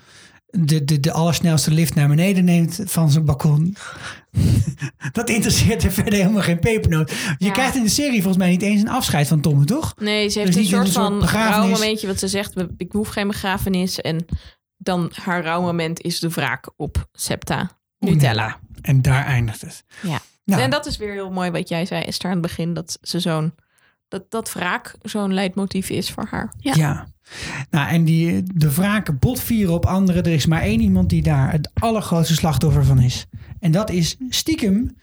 de, 0.57 0.83
de, 0.85 0.99
de 0.99 1.11
allersnelste 1.11 1.71
lift 1.71 1.95
naar 1.95 2.07
beneden 2.07 2.43
neemt 2.45 2.79
van 2.85 3.11
zijn 3.11 3.25
balkon. 3.25 3.75
dat 5.11 5.29
interesseert 5.29 5.83
er 5.83 5.91
verder 5.91 6.13
helemaal 6.13 6.41
geen 6.41 6.59
pepernoot. 6.59 7.09
Je 7.09 7.45
Ja. 7.45 7.51
krijgt 7.51 7.75
in 7.75 7.83
de 7.83 7.89
serie 7.89 8.21
volgens 8.21 8.37
mij 8.43 8.49
niet 8.51 8.61
eens 8.61 8.81
een 8.81 8.89
afscheid 8.89 9.27
van 9.27 9.41
Tommen, 9.41 9.65
toch? 9.65 9.93
Nee, 9.99 10.29
ze 10.29 10.39
heeft 10.39 10.53
Dus 10.53 10.61
een 10.61 10.69
soort 10.69 10.85
een 10.87 10.91
soort 10.91 11.29
van 11.29 11.41
rouwmomentje. 11.41 12.07
Wat 12.07 12.19
ze 12.19 12.27
zegt, 12.27 12.53
we- 12.53 12.73
ik 12.77 12.91
hoef 12.91 13.07
geen 13.07 13.27
begrafenis. 13.27 14.01
En 14.01 14.25
dan 14.77 15.11
haar 15.23 15.43
rouwmoment 15.43 16.01
is 16.01 16.19
de 16.19 16.29
wraak 16.29 16.69
op 16.75 17.07
Septa 17.13 17.69
Nutella. 17.99 18.59
En 18.81 19.01
daar 19.01 19.25
eindigt 19.25 19.61
het. 19.61 19.83
Ja. 20.01 20.19
Nou. 20.45 20.61
En 20.61 20.69
dat 20.69 20.85
is 20.85 20.97
weer 20.97 21.11
heel 21.11 21.31
mooi 21.31 21.51
wat 21.51 21.69
jij 21.69 21.85
zei, 21.85 22.03
Esther, 22.03 22.29
aan 22.29 22.37
het 22.37 22.41
begin. 22.47 22.73
Dat 22.73 22.97
ze 23.01 23.19
zo'n... 23.19 23.53
Dat, 24.07 24.31
dat 24.31 24.53
wraak 24.53 24.95
zo'n 25.01 25.33
leidmotief 25.33 25.89
is 25.89 26.11
voor 26.11 26.27
haar. 26.29 26.53
Ja. 26.59 27.07
Nou, 27.69 27.89
en 27.89 28.03
die, 28.03 28.43
de 28.53 28.73
wraken 28.73 29.19
botvieren 29.19 29.73
op 29.73 29.85
anderen. 29.85 30.23
Er 30.23 30.31
is 30.33 30.45
maar 30.45 30.61
één 30.61 30.79
iemand 30.81 31.09
die 31.09 31.21
daar 31.21 31.51
het 31.51 31.69
allergrootste 31.73 32.33
slachtoffer 32.35 32.85
van 32.85 32.99
is. 32.99 33.25
En 33.59 33.71
dat 33.71 33.89
is 33.89 34.15
stiekem, 34.29 34.95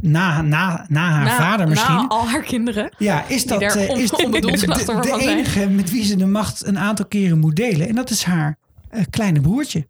na, 0.00 0.42
na, 0.42 0.86
na 0.88 1.10
haar 1.10 1.24
Na- 1.24 1.36
vader 1.36 1.68
misschien. 1.68 1.94
Na 1.94 2.06
al 2.08 2.28
haar 2.28 2.42
kinderen. 2.42 2.94
Ja, 2.98 3.24
is 3.28 3.44
dat 3.44 3.60
eh, 3.62 3.90
on- 3.90 3.98
is 3.98 4.10
de, 4.10 4.98
de, 5.02 5.16
enige 5.20 5.68
met 5.68 5.90
wie 5.90 6.04
ze 6.04 6.16
de 6.16 6.26
macht 6.26 6.66
een 6.66 6.78
aantal 6.78 7.06
keren 7.06 7.38
moet 7.38 7.56
delen. 7.56 7.88
En 7.88 7.94
dat 7.94 8.10
is 8.10 8.22
haar 8.22 8.58
eh, 8.88 9.02
kleine 9.10 9.40
broertje, 9.40 9.86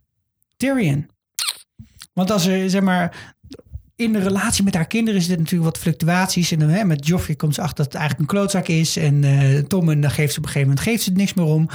Tyrion. 0.56 1.10
Want 2.12 2.30
als 2.30 2.46
er, 2.46 2.70
zeg 2.70 2.82
maar, 2.82 3.34
in 4.02 4.12
de 4.12 4.18
relatie 4.18 4.64
met 4.64 4.74
haar 4.74 4.86
kinderen 4.86 5.20
zitten 5.20 5.38
natuurlijk 5.38 5.70
wat 5.70 5.82
fluctuaties. 5.82 6.52
En 6.52 6.58
dan, 6.58 6.68
hè, 6.68 6.84
met 6.84 7.06
Joffrey 7.06 7.36
komt 7.36 7.54
ze 7.54 7.60
achter 7.60 7.76
dat 7.76 7.92
het 7.92 7.94
eigenlijk 7.94 8.30
een 8.30 8.36
klootzak 8.36 8.68
is. 8.68 8.96
En 8.96 9.24
eh, 9.24 9.58
Tom, 9.58 9.90
en 9.90 10.00
dan 10.00 10.10
geeft 10.10 10.32
ze 10.32 10.38
op 10.38 10.44
een 10.44 10.50
gegeven 10.50 10.68
moment 10.68 10.86
geeft 10.86 11.02
ze 11.02 11.08
het 11.08 11.18
niks 11.18 11.34
meer 11.34 11.44
om. 11.44 11.68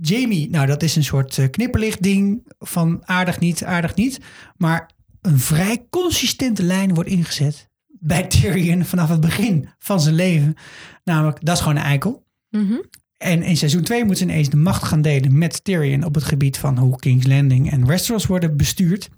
Jamie, 0.00 0.50
nou 0.50 0.66
dat 0.66 0.82
is 0.82 0.96
een 0.96 1.04
soort 1.04 1.38
eh, 1.38 1.50
knipperlicht 1.50 2.02
ding 2.02 2.52
van 2.58 3.02
aardig 3.04 3.38
niet, 3.38 3.64
aardig 3.64 3.94
niet. 3.94 4.20
Maar 4.56 4.90
een 5.20 5.38
vrij 5.38 5.86
consistente 5.90 6.62
lijn 6.62 6.94
wordt 6.94 7.10
ingezet 7.10 7.68
bij 7.86 8.22
Tyrion 8.26 8.84
vanaf 8.84 9.08
het 9.08 9.20
begin 9.20 9.68
van 9.78 10.00
zijn 10.00 10.14
leven. 10.14 10.54
Namelijk, 11.04 11.44
dat 11.44 11.56
is 11.56 11.62
gewoon 11.62 11.76
een 11.76 11.82
eikel. 11.82 12.26
Mhm. 12.50 12.74
En 13.16 13.42
in 13.42 13.56
seizoen 13.56 13.82
2 13.82 14.04
moet 14.04 14.18
ze 14.18 14.24
ineens 14.24 14.48
de 14.48 14.56
macht 14.56 14.82
gaan 14.82 15.02
delen 15.02 15.38
met 15.38 15.64
Tyrion 15.64 16.04
op 16.04 16.14
het 16.14 16.24
gebied 16.24 16.58
van 16.58 16.78
hoe 16.78 16.96
King's 16.96 17.26
Landing 17.26 17.70
en 17.70 17.86
Westeros 17.86 18.26
worden 18.26 18.56
bestuurd. 18.56 19.08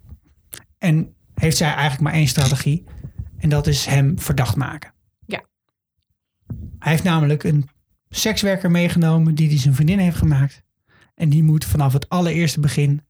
En 0.79 1.17
heeft 1.39 1.57
zij 1.57 1.69
eigenlijk 1.69 2.01
maar 2.01 2.13
één 2.13 2.29
strategie. 2.29 2.85
En 3.39 3.49
dat 3.49 3.67
is 3.67 3.87
hem 3.87 4.19
verdacht 4.19 4.57
maken. 4.57 4.93
Ja. 5.27 5.45
Hij 6.79 6.93
heeft 6.93 7.05
namelijk 7.05 7.45
een 7.45 7.69
sekswerker 8.09 8.71
meegenomen 8.71 9.35
die 9.35 9.49
hij 9.49 9.59
zijn 9.59 9.75
vriendin 9.75 9.99
heeft 9.99 10.17
gemaakt. 10.17 10.63
En 11.15 11.29
die 11.29 11.43
moet 11.43 11.65
vanaf 11.65 11.93
het 11.93 12.09
allereerste 12.09 12.61
begin 12.61 13.03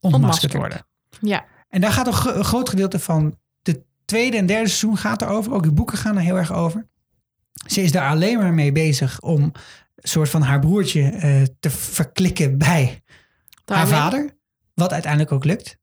ontmaskerd 0.00 0.52
worden. 0.52 0.86
Ja. 1.20 1.44
En 1.68 1.80
daar 1.80 1.92
gaat 1.92 2.06
een, 2.06 2.12
gro- 2.12 2.34
een 2.34 2.44
groot 2.44 2.68
gedeelte 2.68 2.98
van 2.98 3.38
de 3.62 3.84
tweede 4.04 4.36
en 4.36 4.46
derde 4.46 4.68
seizoen 4.68 4.96
gaat 4.96 5.22
erover. 5.22 5.52
Ook 5.52 5.62
de 5.62 5.72
boeken 5.72 5.98
gaan 5.98 6.16
er 6.16 6.22
heel 6.22 6.36
erg 6.36 6.52
over. 6.52 6.86
Ze 7.66 7.82
is 7.82 7.92
daar 7.92 8.10
alleen 8.10 8.38
maar 8.38 8.54
mee 8.54 8.72
bezig 8.72 9.20
om 9.20 9.42
een 9.42 9.52
soort 10.08 10.28
van 10.28 10.42
haar 10.42 10.58
broertje 10.58 11.02
eh, 11.02 11.42
te 11.60 11.70
verklikken 11.70 12.58
bij 12.58 13.02
haar 13.64 13.88
vader. 13.88 14.36
Wat 14.74 14.92
uiteindelijk 14.92 15.32
ook 15.32 15.44
lukt. 15.44 15.78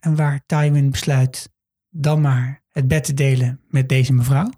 En 0.00 0.16
waar 0.16 0.40
Tywin 0.46 0.90
besluit 0.90 1.48
dan 1.90 2.20
maar 2.20 2.62
het 2.72 2.88
bed 2.88 3.04
te 3.04 3.14
delen 3.14 3.60
met 3.68 3.88
deze 3.88 4.12
mevrouw. 4.12 4.50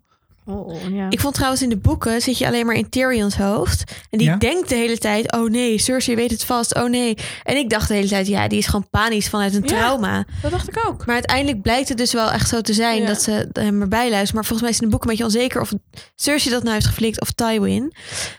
Oh, 0.45 0.83
ja. 0.95 1.07
Ik 1.11 1.21
vond 1.21 1.35
trouwens 1.35 1.63
in 1.63 1.69
de 1.69 1.77
boeken 1.77 2.21
zit 2.21 2.39
je 2.39 2.47
alleen 2.47 2.67
maar 2.67 2.75
in 2.75 2.89
Tyrion's 2.89 3.37
hoofd. 3.37 3.85
En 4.11 4.19
die 4.19 4.27
Ja? 4.29 4.37
denkt 4.37 4.69
de 4.69 4.75
hele 4.75 4.99
tijd, 4.99 5.33
oh 5.33 5.51
nee, 5.51 5.79
Cersei 5.79 6.17
weet 6.17 6.31
het 6.31 6.45
vast, 6.45 6.75
oh 6.75 6.89
nee. 6.89 7.17
En 7.43 7.57
ik 7.57 7.71
dacht 7.71 7.89
de 7.89 7.95
hele 7.95 8.09
tijd, 8.09 8.27
ja, 8.27 8.49
die 8.49 8.59
is 8.59 8.67
gewoon 8.67 8.89
panisch 8.91 9.29
vanuit 9.29 9.55
een 9.55 9.63
Ja. 9.63 9.67
trauma. 9.69 10.25
Dat 10.43 10.51
dacht 10.51 10.69
ik 10.69 10.87
ook. 10.87 11.07
Maar 11.07 11.15
uiteindelijk 11.15 11.63
blijkt 11.63 11.89
het 11.89 11.99
dus 11.99 12.13
wel 12.13 12.31
echt 12.31 12.49
zo 12.49 12.61
te 12.61 12.73
zijn 12.73 13.01
Ja. 13.01 13.07
dat 13.07 13.23
ze 13.23 13.49
hem 13.53 13.81
erbij 13.81 14.09
luistert. 14.11 14.35
Maar 14.35 14.45
volgens 14.45 14.61
mij 14.61 14.71
is 14.71 14.79
in 14.81 14.85
de 14.85 14.93
boek 14.93 15.03
een 15.03 15.09
beetje 15.11 15.25
onzeker 15.25 15.61
of 15.61 15.73
Cersei 16.15 16.53
dat 16.55 16.63
nou 16.63 16.75
heeft 16.75 16.87
geflikt 16.87 17.21
of 17.21 17.31
Tywin. 17.33 17.93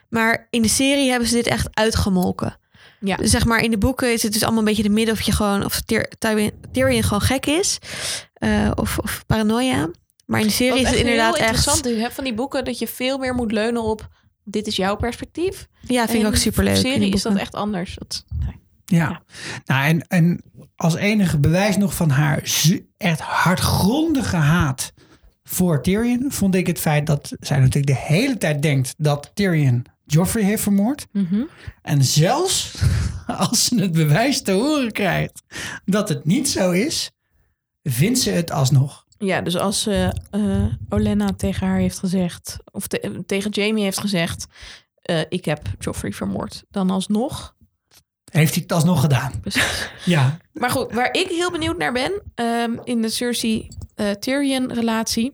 Maar 0.09 0.47
in 0.49 0.61
de 0.61 0.67
serie 0.69 1.09
hebben 1.09 1.27
ze 1.27 1.35
dit 1.35 1.47
echt 1.47 1.67
uitgemolken. 1.71 2.57
Ja. 3.03 3.15
Dus 3.15 3.31
zeg 3.31 3.45
maar 3.45 3.63
in 3.63 3.71
de 3.71 3.77
boeken 3.77 4.13
is 4.13 4.23
het 4.23 4.33
dus 4.33 4.43
allemaal 4.43 4.59
een 4.59 4.65
beetje 4.65 4.83
de 4.83 4.89
midden 4.89 5.13
of 5.13 5.21
je 5.21 5.31
gewoon 5.31 5.65
of 5.65 5.81
Tyrion 6.71 7.03
gewoon 7.03 7.21
gek 7.21 7.45
is 7.45 7.77
eh, 8.33 8.71
of, 8.75 8.97
of 8.97 9.23
paranoia. 9.25 9.89
Maar 10.25 10.39
in 10.39 10.47
de 10.47 10.53
serie 10.53 10.79
is 10.79 10.79
het 10.79 10.87
echt 10.87 10.99
inderdaad 10.99 11.35
heel 11.35 11.45
echt. 11.45 11.55
interessant 11.55 11.85
is, 11.85 11.95
je 11.95 12.01
hebt 12.01 12.13
van 12.13 12.23
die 12.23 12.33
boeken 12.33 12.65
dat 12.65 12.79
je 12.79 12.87
veel 12.87 13.17
meer 13.17 13.35
moet 13.35 13.51
leunen 13.51 13.83
op 13.83 14.09
dit 14.43 14.67
is 14.67 14.75
jouw 14.75 14.95
perspectief. 14.95 15.67
Ja, 15.81 16.07
vind 16.07 16.21
ik 16.21 16.27
ook 16.27 16.35
superleuk 16.35 16.75
In 16.75 16.77
in 16.77 16.83
de 16.83 16.89
serie 16.89 17.13
is 17.13 17.21
dat 17.21 17.35
echt 17.35 17.55
anders. 17.55 17.95
Dat, 17.95 18.25
Ja. 18.85 19.23
Nou, 19.65 19.85
en, 19.85 20.07
en 20.07 20.43
als 20.75 20.95
enige 20.95 21.39
bewijs 21.39 21.77
nog 21.77 21.95
van 21.95 22.09
haar 22.09 22.43
echt 22.97 23.19
hardgrondige 23.19 24.35
haat 24.35 24.93
voor 25.43 25.81
Tyrion, 25.81 26.25
vond 26.31 26.55
ik 26.55 26.67
het 26.67 26.79
feit 26.79 27.07
dat 27.07 27.31
zij 27.39 27.59
natuurlijk 27.59 27.87
de 27.87 28.03
hele 28.13 28.37
tijd 28.37 28.61
denkt 28.61 28.93
dat 28.97 29.31
Tyrion 29.33 29.85
Joffrey 30.05 30.43
heeft 30.43 30.63
vermoord. 30.63 31.07
Mhm. 31.11 31.41
En 31.81 32.03
zelfs 32.03 32.75
als 33.27 33.65
ze 33.65 33.81
het 33.81 33.91
bewijs 33.91 34.41
te 34.41 34.51
horen 34.51 34.91
krijgt 34.91 35.41
dat 35.85 36.09
het 36.09 36.25
niet 36.25 36.49
zo 36.49 36.71
is, 36.71 37.11
vindt 37.83 38.19
ze 38.19 38.29
het 38.29 38.51
alsnog. 38.51 39.05
Ja, 39.17 39.41
dus 39.41 39.57
als 39.57 39.87
eh 39.87 40.07
eh, 40.31 40.65
Olenna 40.89 41.33
tegen 41.37 41.67
haar 41.67 41.77
heeft 41.79 41.99
gezegd, 41.99 42.57
of 42.71 42.87
te- 42.87 43.23
tegen 43.25 43.51
Jamie 43.51 43.83
heeft 43.83 43.99
gezegd, 43.99 44.45
eh, 45.01 45.19
ik 45.29 45.45
heb 45.45 45.61
Joffrey 45.79 46.11
vermoord, 46.11 46.63
dan 46.69 46.89
alsnog. 46.89 47.55
Heeft 48.31 48.53
hij 48.53 48.61
het 48.63 48.71
alsnog 48.71 49.01
gedaan? 49.01 49.39
Precies. 49.41 49.89
Ja. 50.05 50.37
Maar 50.53 50.69
goed, 50.69 50.91
waar 50.93 51.13
ik 51.13 51.27
heel 51.27 51.51
benieuwd 51.51 51.77
naar 51.77 51.91
ben 51.93 52.21
ehm, 52.35 52.71
in 52.83 53.01
de 53.01 53.09
Cersei-Tyrion 53.09 54.73
relatie, 54.73 55.33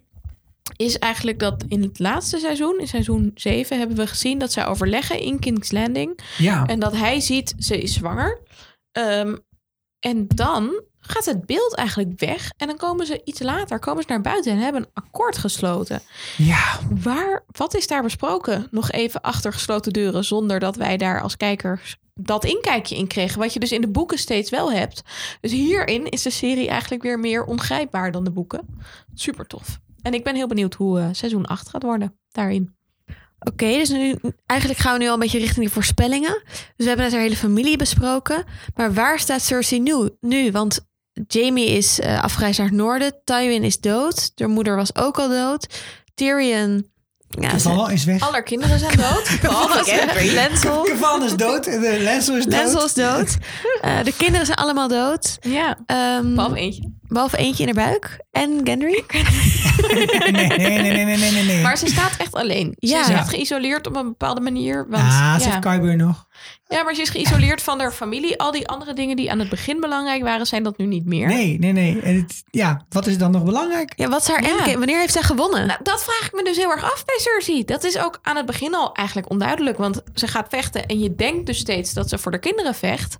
is 0.76 1.00
eigenlijk 1.00 1.40
dat 1.40 1.64
in 1.68 1.82
het 1.82 2.00
laatste 2.00 2.40
seizoen, 2.40 2.80
in 2.80 2.88
seizoen 2.88 3.32
7, 3.36 3.78
hebben 3.78 3.98
we 3.98 4.08
gezien 4.08 4.40
dat 4.40 4.52
zij 4.52 4.66
overleggen 4.66 5.20
in 5.20 5.40
King's 5.40 5.72
Landing. 5.72 6.20
Ja. 6.38 6.66
En 6.66 6.80
dat 6.80 6.96
hij 6.96 7.20
ziet, 7.20 7.54
ze 7.58 7.82
is 7.82 7.94
zwanger. 7.94 8.42
Ehm, 8.92 9.36
en 10.00 10.28
dan 10.28 10.82
gaat 11.00 11.26
het 11.26 11.46
beeld 11.46 11.76
eigenlijk 11.76 12.20
weg. 12.20 12.50
En 12.58 12.68
dan 12.68 12.78
komen 12.78 13.06
ze 13.06 13.22
iets 13.24 13.42
later 13.42 13.80
komen 13.80 14.04
ze 14.04 14.10
naar 14.10 14.22
buiten 14.22 14.52
en 14.52 14.58
hebben 14.58 14.82
een 14.82 15.04
akkoord 15.04 15.38
gesloten. 15.38 16.02
Ja. 16.38 16.80
Waar, 16.90 17.44
wat 17.48 17.76
is 17.76 17.88
daar 17.88 18.04
besproken? 18.04 18.68
Nog 18.72 18.92
even 18.92 19.22
achter 19.22 19.54
gesloten 19.54 19.94
deuren, 19.94 20.24
zonder 20.24 20.60
dat 20.60 20.76
wij 20.76 20.98
daar 20.98 21.22
als 21.22 21.38
kijkers 21.38 21.98
dat 22.20 22.46
inkijkje 22.46 22.96
in 22.96 23.08
kregen. 23.08 23.40
Wat 23.40 23.54
je 23.54 23.60
dus 23.60 23.72
in 23.72 23.82
de 23.82 23.88
boeken 23.88 24.18
steeds 24.18 24.50
wel 24.50 24.72
hebt. 24.72 25.02
Dus 25.42 25.52
hierin 25.52 26.10
is 26.10 26.22
de 26.22 26.30
serie 26.30 26.68
eigenlijk 26.68 27.04
weer 27.04 27.20
meer 27.20 27.44
ongrijpbaar 27.44 28.12
dan 28.12 28.24
de 28.24 28.32
boeken. 28.32 28.68
Super 29.14 29.48
tof. 29.48 29.80
En 30.02 30.14
ik 30.14 30.24
ben 30.24 30.36
heel 30.36 30.48
benieuwd 30.48 30.74
hoe 30.74 31.00
eh, 31.00 31.08
seizoen 31.12 31.46
8 31.46 31.70
gaat 31.70 31.84
worden 31.84 32.20
daarin. 32.32 32.76
Oké, 33.40 33.66
dus 33.66 33.90
nu, 33.90 34.16
eigenlijk 34.46 34.80
gaan 34.80 34.94
we 34.94 35.00
nu 35.00 35.08
al 35.08 35.14
een 35.14 35.20
beetje 35.20 35.40
richting 35.40 35.66
de 35.66 35.72
voorspellingen. 35.72 36.42
Dus 36.44 36.74
we 36.76 36.88
hebben 36.88 37.06
net 37.06 37.14
haar 37.14 37.22
hele 37.22 37.36
familie 37.36 37.78
besproken. 37.78 38.46
Maar 38.76 38.94
waar 38.94 39.20
staat 39.20 39.42
Cersei 39.42 39.82
nu? 39.82 40.10
nu? 40.20 40.52
Want 40.52 40.80
Jamie 41.28 41.70
is 41.70 42.00
eh, 42.00 42.24
afgereisd 42.24 42.60
naar 42.60 42.68
het 42.68 42.78
noorden. 42.78 43.22
Tywin 43.24 43.64
is 43.64 43.80
dood. 43.80 44.32
Haar 44.36 44.50
moeder 44.50 44.76
was 44.76 44.96
ook 44.96 45.20
al 45.20 45.30
dood. 45.30 45.82
Tyrion... 46.14 46.96
Ja, 47.30 47.50
is 47.92 48.04
weg. 48.06 48.22
Alle 48.22 48.32
haar 48.32 48.44
kinderen 48.44 48.80
zijn 48.80 48.98
dood. 48.98 49.38
Behalve. 49.42 49.84
Caval 50.84 51.24
is 51.24 51.36
dood. 51.36 51.64
De 51.64 52.00
is 52.38 52.46
dood. 52.46 52.54
Lancel 52.54 52.86
is 52.86 52.94
dood. 52.94 53.38
Eh, 53.82 54.04
de 54.04 54.14
kinderen 54.18 54.46
zijn 54.46 54.58
allemaal 54.58 54.88
dood. 54.88 55.38
Ja, 55.42 55.78
Ehm, 55.86 56.34
behalve 56.36 56.56
eentje. 56.58 56.92
behalve 57.08 57.38
eentje 57.38 57.66
in 57.66 57.76
haar 57.76 57.88
buik. 57.90 58.20
En 58.32 58.62
Gendry. 58.64 59.04
Nee, 59.88 60.48
nee, 60.58 61.06
nee, 61.06 61.06
nee, 61.18 61.32
nee, 61.32 61.44
nee. 61.44 61.62
Maar 61.62 61.78
ze 61.78 61.88
staat 61.88 62.16
echt 62.18 62.34
alleen. 62.34 62.76
Ze 62.80 62.88
Ja. 62.88 63.02
is 63.02 63.10
echt 63.10 63.30
geïsoleerd 63.30 63.88
op 63.88 63.96
een 63.96 64.04
bepaalde 64.08 64.42
manier. 64.42 64.86
Want, 64.90 65.04
ah, 65.04 65.10
ja. 65.10 65.40
zegt 65.40 65.60
Kyber 65.60 65.96
nog. 65.96 66.26
Ja, 66.68 66.84
maar 66.84 66.96
ze 66.96 67.02
is 67.02 67.10
geïsoleerd 67.10 67.62
van 67.62 67.80
haar 67.80 67.92
familie. 67.92 68.40
Al 68.40 68.52
die 68.52 68.68
andere 68.68 68.94
dingen 68.94 69.16
die 69.16 69.32
aan 69.32 69.40
het 69.40 69.50
begin 69.50 69.80
belangrijk 69.80 70.24
waren, 70.24 70.46
zijn 70.46 70.64
dat 70.64 70.78
nu 70.78 70.86
niet 70.86 71.06
meer. 71.06 71.28
Nee, 71.28 71.60
nee, 71.60 71.72
nee. 71.72 72.02
En 72.02 72.16
het, 72.16 72.44
ja, 72.50 72.86
wat 72.90 73.08
is 73.08 73.18
dan 73.18 73.32
nog 73.32 73.44
belangrijk? 73.44 73.94
Ja, 73.96 74.08
wat 74.08 74.22
is 74.22 74.28
haar 74.28 74.42
Ja. 74.44 74.50
endgame? 74.50 74.78
Wanneer 74.78 75.00
heeft 75.00 75.14
zij 75.14 75.22
gewonnen? 75.22 75.68
Nou, 75.68 75.80
dat 75.84 76.04
vraag 76.04 76.26
ik 76.28 76.34
me 76.34 76.44
dus 76.44 76.58
heel 76.58 76.72
erg 76.72 76.84
af 76.84 77.06
bij 77.06 77.18
Cersei. 77.20 77.66
Dat 77.66 77.84
is 77.84 77.98
ook 77.98 78.20
aan 78.22 78.36
het 78.36 78.46
begin 78.46 78.76
al 78.76 78.94
eigenlijk 78.94 79.30
onduidelijk. 79.30 79.78
Want 79.78 80.02
ze 80.14 80.28
gaat 80.28 80.50
vechten 80.50 80.86
en 80.86 81.00
je 81.00 81.16
denkt 81.16 81.46
dus 81.46 81.58
steeds 81.58 81.94
dat 81.94 82.10
ze 82.10 82.18
voor 82.18 82.32
de 82.32 82.40
kinderen 82.40 82.76
vecht. 82.76 83.18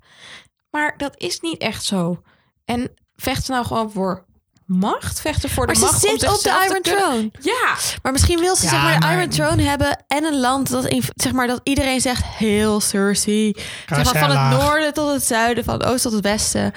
Maar 0.70 0.94
dat 0.98 1.14
is 1.18 1.40
niet 1.40 1.58
echt 1.62 1.84
zo. 1.84 2.22
En 2.66 2.94
vecht 3.16 3.46
ze 3.46 3.52
nou 3.52 3.66
gewoon 3.66 3.92
voor 3.92 4.26
macht? 4.68 5.22
Vechten 5.22 5.50
voor 5.50 5.66
maar 5.66 5.74
de 5.76 5.80
ze 5.80 5.86
macht 5.86 6.04
om 6.10 6.20
zit 6.20 6.30
op 6.30 6.42
de 6.42 6.66
Iron 6.68 6.82
Throne. 6.82 7.32
Ja, 7.42 7.76
Maar 8.02 8.12
misschien 8.12 8.40
wil 8.40 8.56
ze 8.56 8.64
Ja, 8.64 8.70
zeg 8.70 8.82
maar 8.82 9.00
de 9.00 9.08
Iron 9.16 9.30
Throne 9.30 9.62
hebben 9.64 10.04
en 10.08 10.24
een 10.24 10.40
land 10.40 10.70
dat 10.70 10.86
in- 10.86 11.04
zeg 11.16 11.32
maar 11.32 11.48
dat 11.48 11.60
iedereen 11.64 12.02
zegt 12.02 12.24
heel 12.26 12.80
Cersei. 12.80 13.54
Zeg 13.88 14.14
maar 14.14 14.18
van 14.30 14.38
het 14.38 14.60
noorden 14.62 14.94
tot 14.94 15.14
het 15.14 15.24
zuiden, 15.24 15.64
van 15.64 15.74
het 15.74 15.84
oosten 15.84 16.12
tot 16.12 16.20
het 16.24 16.32
westen. 16.32 16.72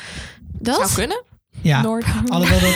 Dat 0.59 0.77
zou 0.77 0.93
kunnen. 0.95 1.23
Ja, 1.63 1.83
Noord. 1.83 2.05
alhoewel 2.29 2.73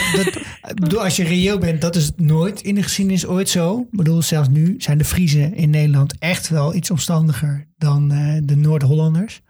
dat, 0.75 0.97
als 0.97 1.15
je 1.15 1.23
reëel 1.23 1.57
bent, 1.57 1.81
dat 1.81 1.95
is 1.95 2.11
nooit 2.15 2.61
in 2.61 2.75
de 2.75 2.83
geschiedenis 2.83 3.25
ooit 3.25 3.49
zo. 3.49 3.79
Ik 3.91 3.97
bedoel, 3.97 4.21
zelfs 4.21 4.47
nu 4.49 4.75
zijn 4.77 4.97
de 4.97 5.05
Friesen 5.05 5.55
in 5.55 5.69
Nederland 5.69 6.13
echt 6.19 6.49
wel 6.49 6.73
iets 6.73 6.91
omstandiger 6.91 7.67
dan 7.77 8.11
eh, 8.11 8.37
de 8.43 8.55
Noord-Hollanders. 8.55 9.41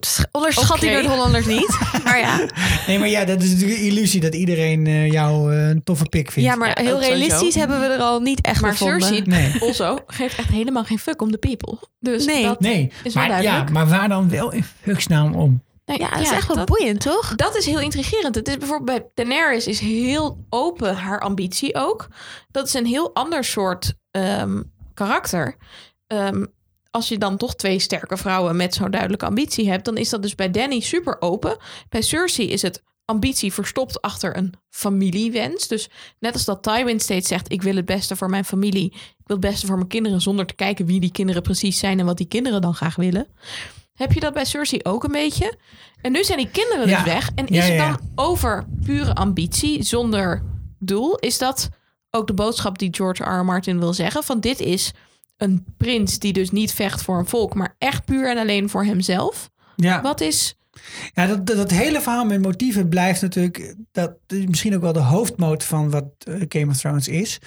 Sch- 0.00 0.22
Onderschat 0.32 0.80
die 0.80 0.88
Oké. 0.90 0.98
Noord-Hollanders 0.98 1.46
niet. 1.46 1.78
Maar 2.04 2.18
ja, 2.18 2.46
Nee, 2.86 2.98
maar 2.98 3.08
ja, 3.08 3.24
dat 3.24 3.42
is 3.42 3.50
natuurlijk 3.52 3.78
een 3.78 3.84
illusie 3.86 4.20
dat 4.20 4.34
iedereen 4.34 4.86
eh, 4.86 5.10
jou 5.10 5.54
eh, 5.54 5.68
een 5.68 5.82
toffe 5.84 6.04
pik 6.04 6.30
vindt. 6.30 6.48
ja 6.48 6.56
maar 6.56 6.68
Ja, 6.68 6.74
heel 6.82 6.90
sowieso. 7.00 7.08
realistisch 7.14 7.54
hebben 7.54 7.80
we 7.80 7.86
er 7.86 8.00
al 8.00 8.20
niet 8.20 8.40
echt 8.40 8.60
Maar 8.60 8.70
gevonden. 8.70 9.00
Cersei, 9.00 9.22
Nee. 9.26 9.54
also, 9.60 9.98
geeft 10.06 10.38
echt 10.38 10.48
helemaal 10.48 10.84
geen 10.84 10.98
fuck 10.98 11.22
om 11.22 11.30
de 11.32 11.38
people. 11.38 11.78
Dus 12.00 12.24
Nee. 12.26 12.42
dat 12.42 12.60
Nee, 12.60 12.92
is 13.04 13.14
wel 13.14 13.26
maar, 13.26 13.36
ja, 13.36 13.42
duidelijk. 13.42 13.70
maar 13.72 13.88
waar 13.88 14.08
dan 14.08 14.28
wel 14.30 14.52
in 14.52 14.64
fucksnaam 14.82 15.34
om? 15.34 15.62
Nee, 15.84 15.98
Ja, 15.98 16.10
dat 16.10 16.20
is 16.20 16.30
echt 16.30 16.46
wel 16.46 16.56
dat- 16.56 16.66
boeiend, 16.66 17.00
toch? 17.00 17.34
Dat 17.34 17.56
is 17.56 17.66
heel 17.66 17.80
intrigerend. 17.80 18.34
Het 18.34 18.48
is 18.48 18.56
bijvoorbeeld 18.58 18.98
bij 19.14 19.24
Daenerys 19.26 19.66
is 19.66 19.78
heel 19.80 20.44
open 20.50 20.96
haar 20.96 21.20
ambitie 21.20 21.74
ook. 21.74 22.08
Dat 22.50 22.66
is 22.66 22.74
een 22.74 22.86
heel 22.86 23.14
ander 23.14 23.44
soort 23.44 23.94
ehm, 24.10 24.62
karakter. 24.94 25.56
Ehm, 26.06 26.44
als 26.94 27.08
je 27.08 27.18
dan 27.18 27.36
toch 27.36 27.54
twee 27.54 27.78
sterke 27.78 28.16
vrouwen 28.16 28.56
met 28.56 28.74
zo'n 28.74 28.90
duidelijke 28.90 29.26
ambitie 29.26 29.68
hebt, 29.70 29.84
dan 29.84 29.96
is 29.96 30.08
dat 30.08 30.22
dus 30.22 30.34
bij 30.34 30.50
Danny 30.50 30.80
super 30.80 31.16
open. 31.20 31.56
Bij 31.88 32.02
Cersei 32.02 32.48
is 32.50 32.62
het 32.62 32.82
ambitie 33.04 33.52
verstopt 33.52 34.00
achter 34.02 34.36
een 34.36 34.54
familiewens. 34.70 35.68
Dus 35.68 35.88
net 36.18 36.32
als 36.32 36.44
dat 36.44 36.62
Tywin 36.62 37.00
steeds 37.00 37.28
zegt: 37.28 37.52
ik 37.52 37.62
wil 37.62 37.76
het 37.76 37.84
beste 37.84 38.16
voor 38.16 38.30
mijn 38.30 38.44
familie, 38.44 38.84
ik 38.92 39.26
wil 39.26 39.36
het 39.36 39.46
beste 39.46 39.66
voor 39.66 39.76
mijn 39.76 39.88
kinderen, 39.88 40.20
zonder 40.20 40.46
te 40.46 40.54
kijken 40.54 40.86
wie 40.86 41.00
die 41.00 41.12
kinderen 41.12 41.42
precies 41.42 41.78
zijn 41.78 41.98
en 42.00 42.06
wat 42.06 42.16
die 42.16 42.28
kinderen 42.28 42.60
dan 42.60 42.74
graag 42.74 42.96
willen. 42.96 43.26
Heb 43.94 44.12
je 44.12 44.20
dat 44.20 44.34
bij 44.34 44.44
Cersei 44.44 44.80
ook 44.82 45.04
een 45.04 45.12
beetje? 45.12 45.58
En 46.00 46.12
nu 46.12 46.24
zijn 46.24 46.38
die 46.38 46.50
kinderen 46.50 46.88
Ja. 46.88 47.02
dus 47.02 47.12
weg. 47.12 47.30
En 47.34 47.46
Ja, 47.48 47.62
is 47.62 47.68
het 47.68 47.78
dan 47.78 47.98
over 48.14 48.64
pure 48.84 49.14
ambitie, 49.14 49.82
zonder 49.82 50.42
doel, 50.78 51.16
is 51.18 51.38
dat 51.38 51.68
ook 52.10 52.26
de 52.26 52.34
boodschap 52.34 52.78
die 52.78 52.94
George 52.94 53.22
R. 53.22 53.38
R. 53.38 53.44
Martin 53.44 53.78
wil 53.78 53.92
zeggen. 53.92 54.22
Van 54.22 54.40
dit 54.40 54.60
is 54.60 54.92
een 55.36 55.64
prins 55.76 56.18
die 56.18 56.32
dus 56.32 56.50
niet 56.50 56.72
vecht 56.72 57.02
voor 57.02 57.18
een 57.18 57.26
volk, 57.26 57.54
maar 57.54 57.74
echt 57.78 58.04
puur 58.04 58.30
en 58.30 58.38
alleen 58.38 58.70
voor 58.70 58.84
hemzelf. 58.84 59.50
Ja. 59.76 60.02
Wat 60.02 60.20
is... 60.20 60.58
Ja, 61.14 61.26
dat, 61.26 61.46
dat, 61.46 61.56
dat 61.56 61.70
hele 61.70 62.00
verhaal 62.00 62.24
met 62.24 62.42
motieven 62.42 62.88
blijft 62.88 63.22
natuurlijk 63.22 63.74
dat 63.92 64.16
is 64.26 64.46
misschien 64.46 64.74
ook 64.74 64.80
wel 64.80 64.92
de 64.92 65.00
hoofdmoot 65.00 65.64
van 65.64 65.90
wat 65.90 66.04
eh, 66.18 66.34
Game 66.48 66.70
of 66.70 66.76
Thrones 66.76 67.08
is. 67.08 67.38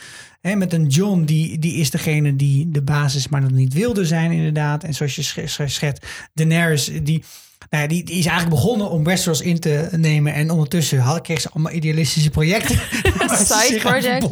Hè, 0.42 0.56
met 0.56 0.74
een 0.74 0.88
John, 0.88 1.24
die, 1.24 1.60
die 1.60 1.76
is 1.76 1.90
degene 1.90 2.36
die 2.36 2.70
de 2.72 2.82
basis 2.82 3.28
maar 3.28 3.42
nog 3.42 3.52
niet 3.52 3.74
wilde 3.74 4.06
zijn 4.06 4.32
inderdaad. 4.32 4.84
En 4.84 4.94
zoals 4.94 5.16
je 5.16 5.22
sch- 5.22 5.46
sch- 5.46 5.62
schetst, 5.66 6.06
Daenerys, 6.34 6.92
die, 7.04 7.24
nou 7.70 7.84
ja, 7.84 7.90
die, 7.90 8.04
die 8.04 8.18
is 8.18 8.26
eigenlijk 8.26 8.56
begonnen 8.62 8.90
om 8.90 9.04
Westeros 9.04 9.42
in 9.42 9.60
te 9.60 9.90
nemen. 9.92 10.34
En 10.34 10.52
ondertussen 10.52 11.00
had, 11.00 11.22
kreeg 11.22 11.42
ze 11.42 11.50
allemaal 11.54 11.72
idealistische 11.74 12.30
projecten. 12.30 12.76
ze 13.38 13.46
Side 13.46 13.80
project. 13.80 14.28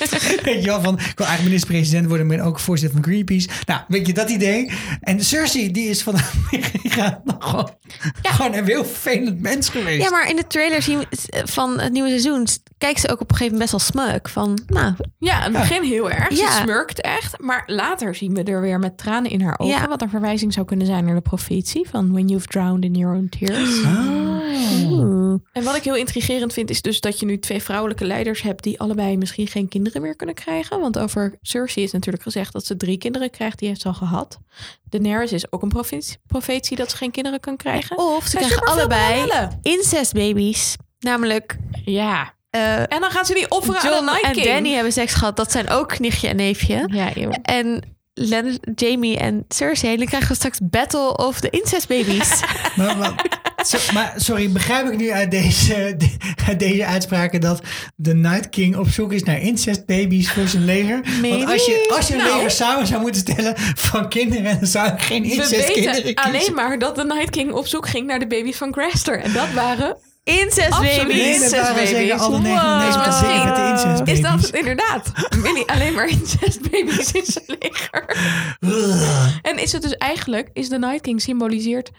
Weet 0.44 0.60
je 0.60 0.66
wel, 0.66 0.80
van 0.82 0.94
ik 0.94 1.00
wil 1.00 1.26
eigenlijk 1.26 1.42
minister-president 1.42 2.06
worden, 2.06 2.26
maar 2.26 2.40
ook 2.40 2.58
voorzitter 2.60 3.00
van 3.00 3.10
Greenpeace. 3.10 3.48
Nou, 3.66 3.80
weet 3.88 4.06
je, 4.06 4.12
dat 4.12 4.30
idee. 4.30 4.70
En 5.00 5.24
Cersei, 5.24 5.70
die 5.72 5.88
is 5.88 6.02
van 6.02 6.14
Amerika 6.52 7.22
gewoon, 7.38 7.70
gewoon 8.22 8.54
een 8.54 8.64
heel 8.64 8.84
vervelend 8.84 9.40
mens 9.40 9.68
geweest. 9.68 10.02
Ja, 10.02 10.10
maar 10.10 10.28
in 10.30 10.36
de 10.36 10.46
trailer 10.46 10.82
zien 10.82 10.98
we, 10.98 11.06
van 11.44 11.80
het 11.80 11.92
nieuwe 11.92 12.08
seizoen 12.08 12.46
kijkt 12.78 13.00
ze 13.00 13.08
ook 13.10 13.20
op 13.20 13.30
een 13.30 13.36
gegeven 13.36 13.58
moment 13.58 13.70
best 13.70 13.92
wel 13.94 14.06
smug. 14.06 14.30
Van, 14.30 14.58
nou, 14.66 14.94
Ja, 15.18 15.46
in 15.46 15.54
het 15.54 15.68
begin 15.68 15.82
heel 15.82 16.10
erg. 16.10 16.36
Ze 16.36 16.42
Ja. 16.42 16.62
smurkt 16.62 17.00
echt. 17.00 17.40
Maar 17.40 17.62
later 17.66 18.14
zien 18.14 18.34
we 18.34 18.42
er 18.42 18.60
weer 18.60 18.78
met 18.78 18.98
tranen 18.98 19.30
in 19.30 19.40
haar 19.40 19.58
ogen. 19.58 19.74
Ja. 19.74 19.88
Wat 19.88 20.02
een 20.02 20.10
verwijzing 20.10 20.52
zou 20.52 20.66
kunnen 20.66 20.86
zijn 20.86 21.04
naar 21.04 21.14
de 21.14 21.20
profetie 21.20 21.86
van 21.90 22.12
When 22.12 22.28
you've 22.28 22.46
drowned 22.46 22.66
in 22.76 22.94
your 22.94 23.14
own 23.16 23.28
tears. 23.38 23.80
Oeh. 24.90 25.40
En 25.52 25.62
wat 25.64 25.76
ik 25.76 25.82
heel 25.84 25.96
intrigerend 25.96 26.52
vind 26.52 26.70
is 26.70 26.82
dus 26.82 27.00
dat 27.00 27.20
je 27.20 27.26
nu 27.26 27.38
twee 27.38 27.62
vrouwelijke 27.62 28.04
leiders 28.04 28.42
hebt 28.42 28.62
die 28.62 28.80
allebei 28.80 29.16
misschien 29.16 29.46
geen 29.46 29.68
kinderen 29.68 30.02
meer 30.02 30.16
kunnen 30.16 30.34
krijgen. 30.34 30.80
Want 30.80 30.98
over 30.98 31.38
Cersei 31.42 31.84
is 31.86 31.92
natuurlijk 31.92 32.22
gezegd 32.22 32.52
dat 32.52 32.66
ze 32.66 32.76
drie 32.76 32.98
kinderen 32.98 33.30
krijgt. 33.30 33.58
Die 33.58 33.68
heeft 33.68 33.80
ze 33.80 33.88
al 33.88 33.94
gehad. 33.94 34.38
Daenerys 34.88 35.32
is 35.32 35.52
ook 35.52 35.62
een 35.62 35.68
profetie, 35.68 36.16
profetie 36.26 36.76
dat 36.76 36.90
ze 36.90 36.96
geen 36.96 37.10
kinderen 37.10 37.40
kan 37.40 37.56
krijgen. 37.56 37.98
Of 37.98 38.26
ze 38.26 38.36
krijgen 38.36 38.62
allebei 38.66 39.30
incestbaby's. 39.62 40.76
Namelijk 40.98 41.56
Ja. 41.84 42.34
eh, 42.50 42.78
En 42.80 43.00
dan 43.00 43.10
gaan 43.10 43.24
ze 43.24 43.34
die 43.34 43.50
offeren 43.50 43.80
aan 43.80 43.90
John 43.90 44.04
de 44.06 44.10
Night 44.22 44.36
en. 44.38 44.44
Danny 44.44 44.72
hebben 44.72 44.92
seks 44.92 45.14
gehad. 45.14 45.36
Dat 45.36 45.52
zijn 45.52 45.68
ook 45.70 45.98
nichtje 45.98 46.28
en 46.28 46.36
neefje. 46.36 46.88
Ja. 46.92 47.12
En 47.42 47.96
Len, 48.20 48.58
Jamie 48.74 49.16
en 49.18 49.44
Cersei. 49.48 49.96
Dan 49.96 50.06
krijgen 50.06 50.28
we 50.28 50.34
straks 50.34 50.58
Battle 50.62 51.16
of 51.16 51.40
the 51.40 51.50
Incest 51.50 51.88
Babies. 51.88 52.30
Maar, 52.76 52.96
maar, 52.96 53.14
so- 53.56 53.92
maar 53.92 54.12
sorry, 54.16 54.50
begrijp 54.50 54.86
ik 54.90 54.96
nu 54.98 55.10
uit 55.10 55.30
deze, 55.30 55.96
uit 56.48 56.58
deze 56.58 56.86
uitspraken 56.86 57.40
dat 57.40 57.60
de 57.96 58.14
Night 58.14 58.48
King 58.48 58.76
op 58.76 58.88
zoek 58.88 59.12
is 59.12 59.22
naar 59.22 59.40
incestbabies 59.40 60.30
voor 60.30 60.48
zijn 60.48 60.64
leger? 60.64 61.00
Want 61.22 61.44
als 61.46 61.66
je, 61.66 61.92
als 61.96 62.08
je 62.08 62.14
een 62.14 62.18
Nou. 62.20 62.34
leger 62.34 62.50
samen 62.50 62.86
zou 62.86 63.00
moeten 63.00 63.20
stellen 63.20 63.54
van 63.74 64.08
kinderen, 64.08 64.58
dan 64.58 64.66
zou 64.68 64.92
ik 64.92 65.00
geen 65.02 65.22
weten 65.22 65.72
kiezen. 65.72 66.14
alleen 66.14 66.54
maar 66.54 66.78
dat 66.78 66.96
de 66.96 67.04
Night 67.04 67.30
King 67.30 67.52
op 67.52 67.66
zoek 67.66 67.88
ging 67.88 68.06
naar 68.06 68.18
de 68.18 68.26
baby's 68.26 68.56
van 68.56 68.70
Craster. 68.72 69.20
En 69.20 69.32
dat 69.32 69.52
waren... 69.54 69.96
Incest 70.28 70.70
Absoluut. 70.70 70.96
babies. 70.96 71.38
Nee, 71.40 71.50
dat 71.50 71.50
waren 71.50 71.86
zeker 71.86 72.18
alle 72.18 72.38
99 72.40 72.94
Wow. 72.94 73.04
katholieken 73.04 73.46
met 73.46 73.56
de 73.56 73.62
Is 73.62 74.18
incestbabies. 74.18 74.20
dat 74.20 74.40
het 74.40 74.54
inderdaad? 74.54 75.12
Willy 75.42 75.62
alleen 75.66 75.94
maar 75.94 76.08
incestbaby's 76.08 77.12
in 77.12 77.24
zijn 77.24 77.44
leger. 77.58 78.16
En 79.42 79.58
is 79.58 79.72
het 79.72 79.82
dus 79.82 79.96
eigenlijk, 79.96 80.50
is 80.52 80.68
de 80.68 80.78
Night 80.78 81.00
King 81.00 81.20
symboliseert 81.20 81.90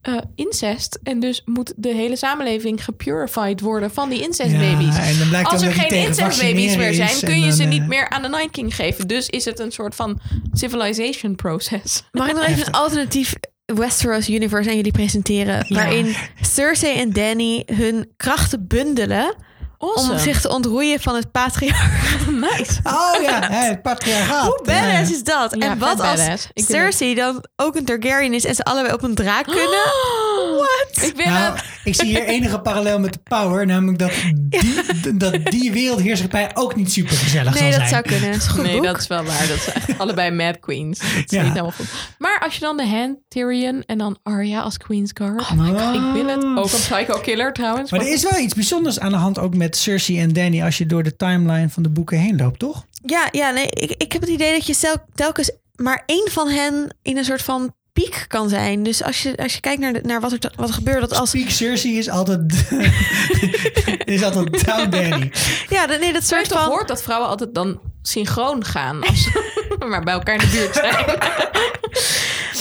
eh, 0.00 0.14
incest. 0.34 0.98
En 1.02 1.20
dus 1.20 1.42
moet 1.44 1.72
de 1.76 1.94
hele 1.94 2.16
samenleving 2.16 2.84
gepurified 2.84 3.60
worden 3.60 3.90
van 3.90 4.08
die 4.08 4.22
incestbabies. 4.22 4.96
Ja, 4.96 5.02
en 5.02 5.18
dan 5.18 5.28
blijkt 5.28 5.48
Als 5.48 5.62
er 5.62 5.72
geen 5.72 6.06
incestbabies 6.06 6.76
meer 6.76 6.94
zijn, 6.94 7.08
is 7.10 7.20
kun 7.20 7.40
je 7.40 7.52
ze 7.52 7.62
niet 7.64 7.82
eh, 7.82 7.88
meer 7.88 8.08
aan 8.08 8.22
de 8.22 8.28
Night 8.28 8.50
King 8.50 8.74
geven. 8.74 9.08
Dus 9.08 9.28
is 9.28 9.44
het 9.44 9.58
een 9.58 9.72
soort 9.72 9.94
van 9.94 10.20
civilization 10.52 11.34
process. 11.34 12.02
Mag 12.12 12.28
ik 12.28 12.34
nog 12.34 12.44
even 12.46 12.66
een 12.66 12.72
alternatief 12.72 13.34
Westeros 13.74 14.28
universe 14.28 14.68
aan 14.68 14.76
jullie 14.76 14.92
presenteren? 14.92 15.66
Waarin 15.68 16.14
Cersei 16.40 16.98
en 16.98 17.12
Danny 17.12 17.62
hun 17.66 18.12
krachten 18.16 18.66
bundelen... 18.66 19.34
Awesome. 19.82 20.12
om 20.12 20.18
zich 20.18 20.40
te 20.40 20.48
ontroeien 20.48 21.00
van 21.00 21.14
het 21.14 21.30
patriarch. 21.30 22.26
nice. 22.30 22.80
Oh 22.84 23.22
ja, 23.22 23.40
hè, 23.52 23.68
het 23.68 23.82
patriarchaat. 23.82 24.44
Hoe 24.46 24.60
badass 24.64 25.10
is 25.12 25.22
dat? 25.22 25.54
Ja, 25.58 25.70
en 25.70 25.78
wat 25.78 26.00
als 26.00 26.16
badass. 26.18 26.48
Cersei 26.54 27.14
dan 27.14 27.44
ook 27.56 27.76
een 27.76 27.84
Targaryen 27.84 28.34
is... 28.34 28.44
en 28.44 28.54
ze 28.54 28.62
allebei 28.64 28.94
op 28.94 29.02
een 29.02 29.14
draak 29.14 29.44
kunnen? 29.44 29.68
What? 30.60 31.02
Ik 31.06 31.24
Nou, 31.24 31.56
ik 31.84 31.94
zie 31.94 32.04
hier 32.06 32.24
enige 32.24 32.60
parallel 32.60 32.98
met 32.98 33.12
de 33.12 33.18
Power, 33.22 33.66
namelijk 33.66 33.98
dat 33.98 34.10
die, 34.44 35.16
dat 35.16 35.44
die 35.44 35.72
wereldheerschappij 35.72 36.50
ook 36.54 36.76
niet 36.76 36.92
super 36.92 37.16
gezellig 37.16 37.54
Nee, 37.60 37.70
zal 37.72 37.80
dat 37.80 37.88
zijn. 37.88 37.88
zou 37.88 38.02
kunnen. 38.02 38.30
Dat 38.30 38.40
is 38.40 38.46
een 38.46 38.50
goed 38.52 38.62
nee, 38.62 38.74
boek. 38.74 38.84
dat 38.84 38.98
is 38.98 39.06
wel 39.06 39.22
waar. 39.24 39.46
Dat 39.48 39.58
zijn 39.58 39.98
allebei 39.98 40.30
Mad 40.30 40.58
Queens. 40.60 40.98
Dat 40.98 41.08
is 41.08 41.24
Ja. 41.26 41.42
niet 41.42 41.50
helemaal 41.50 41.70
goed. 41.72 41.86
Maar 42.18 42.40
als 42.44 42.54
je 42.54 42.60
dan 42.60 42.76
de 42.76 42.86
Hand, 42.88 43.18
Tyrion 43.28 43.82
en 43.86 43.98
dan 43.98 44.18
Arya 44.22 44.60
als 44.60 44.76
Queen's 44.76 45.10
Guard. 45.14 45.40
Oh 45.40 45.52
my 45.52 45.68
God. 45.80 45.94
Ik 45.94 46.12
wil 46.12 46.26
het. 46.26 46.44
Ook 46.44 46.72
een 46.72 46.78
psycho 46.80 47.18
killer 47.20 47.52
trouwens. 47.52 47.90
Maar 47.90 48.00
er 48.00 48.12
is 48.12 48.22
wel 48.22 48.38
iets 48.38 48.54
bijzonders 48.54 49.00
aan 49.00 49.10
de 49.10 49.16
hand 49.16 49.38
ook 49.38 49.54
met 49.56 49.69
Cersei 49.76 50.20
en 50.20 50.32
Danny 50.32 50.62
als 50.62 50.78
je 50.78 50.86
door 50.86 51.02
de 51.02 51.16
timeline 51.16 51.68
van 51.68 51.82
de 51.82 51.88
boeken 51.88 52.18
heen 52.18 52.36
loopt, 52.36 52.58
toch? 52.58 52.84
Ja, 53.06 53.28
ja 53.32 53.50
nee, 53.50 53.66
ik, 53.66 53.90
ik 53.96 54.12
heb 54.12 54.20
het 54.20 54.30
idee 54.30 54.52
dat 54.52 54.66
je 54.66 54.76
tel- 54.76 55.04
telkens 55.14 55.50
maar 55.76 56.02
één 56.06 56.28
van 56.30 56.48
hen 56.48 56.96
in 57.02 57.16
een 57.16 57.24
soort 57.24 57.42
van 57.42 57.74
piek 57.92 58.24
kan 58.28 58.48
zijn. 58.48 58.82
Dus 58.82 59.02
als 59.02 59.22
je, 59.22 59.36
als 59.36 59.54
je 59.54 59.60
kijkt 59.60 59.80
naar, 59.80 59.92
de, 59.92 60.00
naar 60.02 60.20
wat, 60.20 60.32
er, 60.32 60.52
wat 60.56 60.68
er 60.68 60.74
gebeurt, 60.74 61.00
dat 61.00 61.14
als... 61.18 61.30
Peak 61.30 61.50
Cersei 61.50 61.98
is 61.98 62.08
altijd, 62.08 62.68
is 64.04 64.22
altijd 64.22 64.64
down 64.66 64.90
Danny. 64.90 65.32
Ja, 65.68 65.86
dat- 65.86 66.00
nee, 66.00 66.12
dat 66.12 66.24
soort 66.26 66.48
toch 66.48 66.58
van... 66.60 66.68
hoort 66.68 66.88
dat 66.88 67.02
vrouwen 67.02 67.28
altijd 67.28 67.54
dan 67.54 67.80
synchroon 68.02 68.64
gaan. 68.64 69.02
Als 69.06 69.22
ze 69.22 69.76
maar 69.88 70.02
bij 70.04 70.14
elkaar 70.14 70.34
in 70.34 70.40
de 70.40 70.46
buurt 70.56 70.74
zijn. 70.74 71.04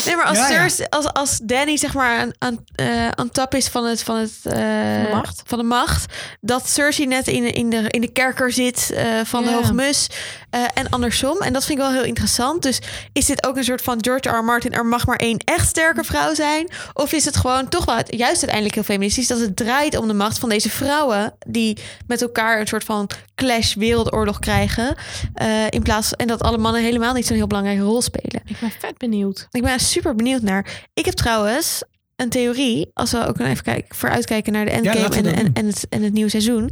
Nee, 0.06 0.16
maar 0.16 0.26
als, 0.26 0.38
Ja, 0.38 0.48
ja. 0.50 0.56
Cersei- 0.60 0.88
als, 0.90 1.14
als 1.14 1.40
Danny 1.44 1.78
zeg 1.78 1.94
maar 1.94 2.18
aan, 2.20 2.32
aan, 2.38 2.64
eh, 2.76 3.08
aan 3.10 3.30
top 3.32 3.54
is 3.56 3.68
van, 3.68 3.86
het, 3.86 4.04
van, 4.04 4.16
het, 4.16 4.32
eh, 4.44 4.54
de 4.54 5.10
macht. 5.14 5.42
van 5.46 5.58
de 5.58 5.64
macht, 5.64 6.14
dat 6.42 6.70
Cersei 6.70 7.08
net 7.08 7.28
in, 7.28 7.54
in, 7.54 7.70
de, 7.70 7.86
in 7.90 8.02
de 8.02 8.12
kerker 8.12 8.52
zit 8.52 8.92
eh, 8.92 9.06
van 9.24 9.44
de 9.44 9.50
Ja. 9.50 9.56
Hoogmus 9.56 10.08
eh, 10.50 10.62
en 10.74 10.90
andersom. 10.90 11.38
En 11.42 11.54
dat 11.54 11.66
vind 11.66 11.78
ik 11.80 11.84
wel 11.86 11.94
heel 11.94 12.04
interessant. 12.04 12.62
Dus 12.64 12.80
is 13.14 13.26
dit 13.26 13.46
ook 13.48 13.58
een 13.58 13.64
soort 13.64 13.82
van 13.82 13.98
George 14.02 14.30
R. 14.30 14.34
R. 14.38 14.44
Martin, 14.44 14.74
er 14.74 14.86
mag 14.86 15.06
maar 15.06 15.18
één 15.18 15.38
echt 15.38 15.68
sterke 15.68 16.04
vrouw 16.04 16.34
zijn? 16.34 16.70
Of 16.94 17.12
is 17.14 17.26
het 17.26 17.38
gewoon 17.38 17.70
toch 17.70 17.86
wel 17.86 17.96
juist 18.06 18.36
uiteindelijk 18.38 18.74
heel 18.76 18.84
feministisch, 18.84 19.28
dat 19.28 19.40
het 19.40 19.56
draait 19.56 19.98
om 19.98 20.08
de 20.08 20.14
macht 20.14 20.40
van 20.40 20.50
deze 20.50 20.70
vrouwen 20.70 21.34
die 21.48 21.78
met 22.08 22.22
elkaar 22.22 22.60
een 22.60 22.68
soort 22.68 22.84
van 22.84 23.10
clash 23.36 23.74
wereldoorlog 23.74 24.40
krijgen, 24.40 24.96
eh, 25.34 25.48
in 25.70 25.82
plaats 25.84 26.16
en 26.16 26.28
dat 26.28 26.42
alle 26.42 26.58
mannen 26.58 26.82
helemaal 26.82 27.14
niet 27.14 27.28
zo'n 27.28 27.36
heel 27.36 27.48
belangrijke 27.48 27.82
rol 27.82 28.02
spelen. 28.02 28.42
Ik 28.46 28.60
ben 28.60 28.72
vet 28.80 28.98
benieuwd. 28.98 29.48
Ik 29.52 29.62
ben 29.64 29.80
super 29.90 30.16
benieuwd 30.16 30.42
naar. 30.42 30.88
Ik 30.94 31.06
heb 31.06 31.14
trouwens 31.14 31.84
een 32.16 32.30
theorie, 32.30 32.92
als 32.94 33.12
we 33.12 33.28
ook 33.28 33.38
nog 33.38 33.48
even 33.48 33.64
kijken, 33.64 33.96
vooruitkijken 33.96 34.54
naar 34.54 34.66
de 34.66 34.72
endgame 34.72 35.16
en, 35.16 35.26
en, 35.26 35.36
doen. 35.36 35.54
en, 35.54 35.66
het, 35.66 35.86
en 35.90 36.04
het 36.04 36.14
nieuwe 36.14 36.30
seizoen. 36.30 36.72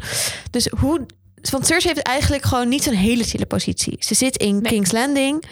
Dus 0.51 0.67
hoe. 0.79 1.05
Want 1.49 1.65
Cersei 1.65 1.93
heeft 1.93 2.05
eigenlijk 2.07 2.45
gewoon 2.45 2.69
niet 2.69 2.83
zo'n 2.83 2.93
hele 2.93 3.23
chille 3.23 3.45
positie. 3.45 3.95
Ze 3.99 4.13
zit 4.15 4.37
in 4.37 4.61
King's 4.61 4.91
Landing. 4.91 5.43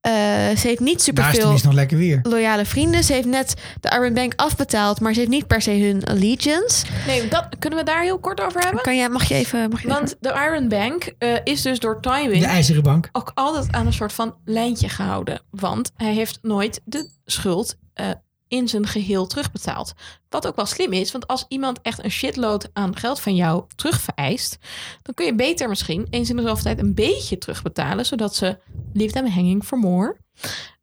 Eh, 0.00 0.12
ze 0.56 0.66
heeft 0.66 0.80
niet 0.80 0.86
Daar 0.88 0.94
is 0.96 1.02
superveel 1.04 1.40
tenminste 1.40 1.66
nog 1.66 1.76
lekker 1.76 1.96
weer. 1.98 2.20
loyale 2.22 2.64
vrienden. 2.64 3.04
Ze 3.04 3.12
heeft 3.12 3.26
net 3.26 3.54
de 3.80 3.90
Iron 4.00 4.14
Bank 4.14 4.32
afbetaald, 4.36 5.00
maar 5.00 5.12
ze 5.12 5.18
heeft 5.18 5.30
niet 5.30 5.46
per 5.46 5.62
se 5.62 5.70
hun 5.70 6.04
allegiance. 6.04 6.86
Nee, 7.06 7.28
dat, 7.28 7.46
kunnen 7.58 7.78
we 7.78 7.84
daar 7.84 8.02
heel 8.02 8.18
kort 8.18 8.40
over 8.40 8.60
hebben? 8.60 8.82
Kan 8.82 8.96
jij, 8.96 9.08
mag 9.08 9.24
je 9.24 9.34
even. 9.34 9.70
Mag 9.70 9.82
je 9.82 9.86
even- 9.88 9.98
Want 9.98 10.16
de 10.20 10.46
Iron 10.50 10.68
Bank 10.68 11.12
eh, 11.18 11.28
is 11.44 11.62
dus 11.62 11.78
door 11.80 12.00
Tywin 12.00 12.40
De 12.40 12.46
IJzeren 12.46 12.82
Bank. 12.82 13.08
ook 13.12 13.30
altijd 13.34 13.72
aan 13.72 13.86
een 13.86 13.92
soort 13.92 14.12
van 14.12 14.34
lijntje 14.44 14.88
gehouden. 14.88 15.40
Want 15.50 15.90
hij 15.96 16.12
heeft 16.14 16.38
nooit 16.42 16.80
de 16.84 17.08
schuld 17.24 17.76
eh, 17.94 18.06
in 18.54 18.68
zijn 18.68 18.86
geheel 18.86 19.26
terugbetaald. 19.26 19.92
Wat 20.28 20.46
ook 20.46 20.56
wel 20.56 20.66
slim 20.66 20.92
is, 20.92 21.12
want 21.12 21.26
als 21.26 21.44
iemand 21.48 21.78
echt 21.82 22.04
een 22.04 22.10
shitload 22.10 22.68
aan 22.72 22.96
geld 22.96 23.20
van 23.20 23.34
jou 23.34 23.64
terugvereist, 23.74 24.58
dan 25.02 25.14
kun 25.14 25.26
je 25.26 25.34
beter 25.34 25.68
misschien 25.68 26.06
eens 26.10 26.30
in 26.30 26.36
de 26.36 26.42
zoveel 26.42 26.62
tijd 26.62 26.78
een 26.78 26.94
beetje 26.94 27.38
terugbetalen, 27.38 28.06
zodat 28.06 28.34
ze 28.34 28.58
liefde 28.92 29.18
en 29.18 29.32
hanging 29.32 29.64
for 29.64 29.78
more. 29.78 30.16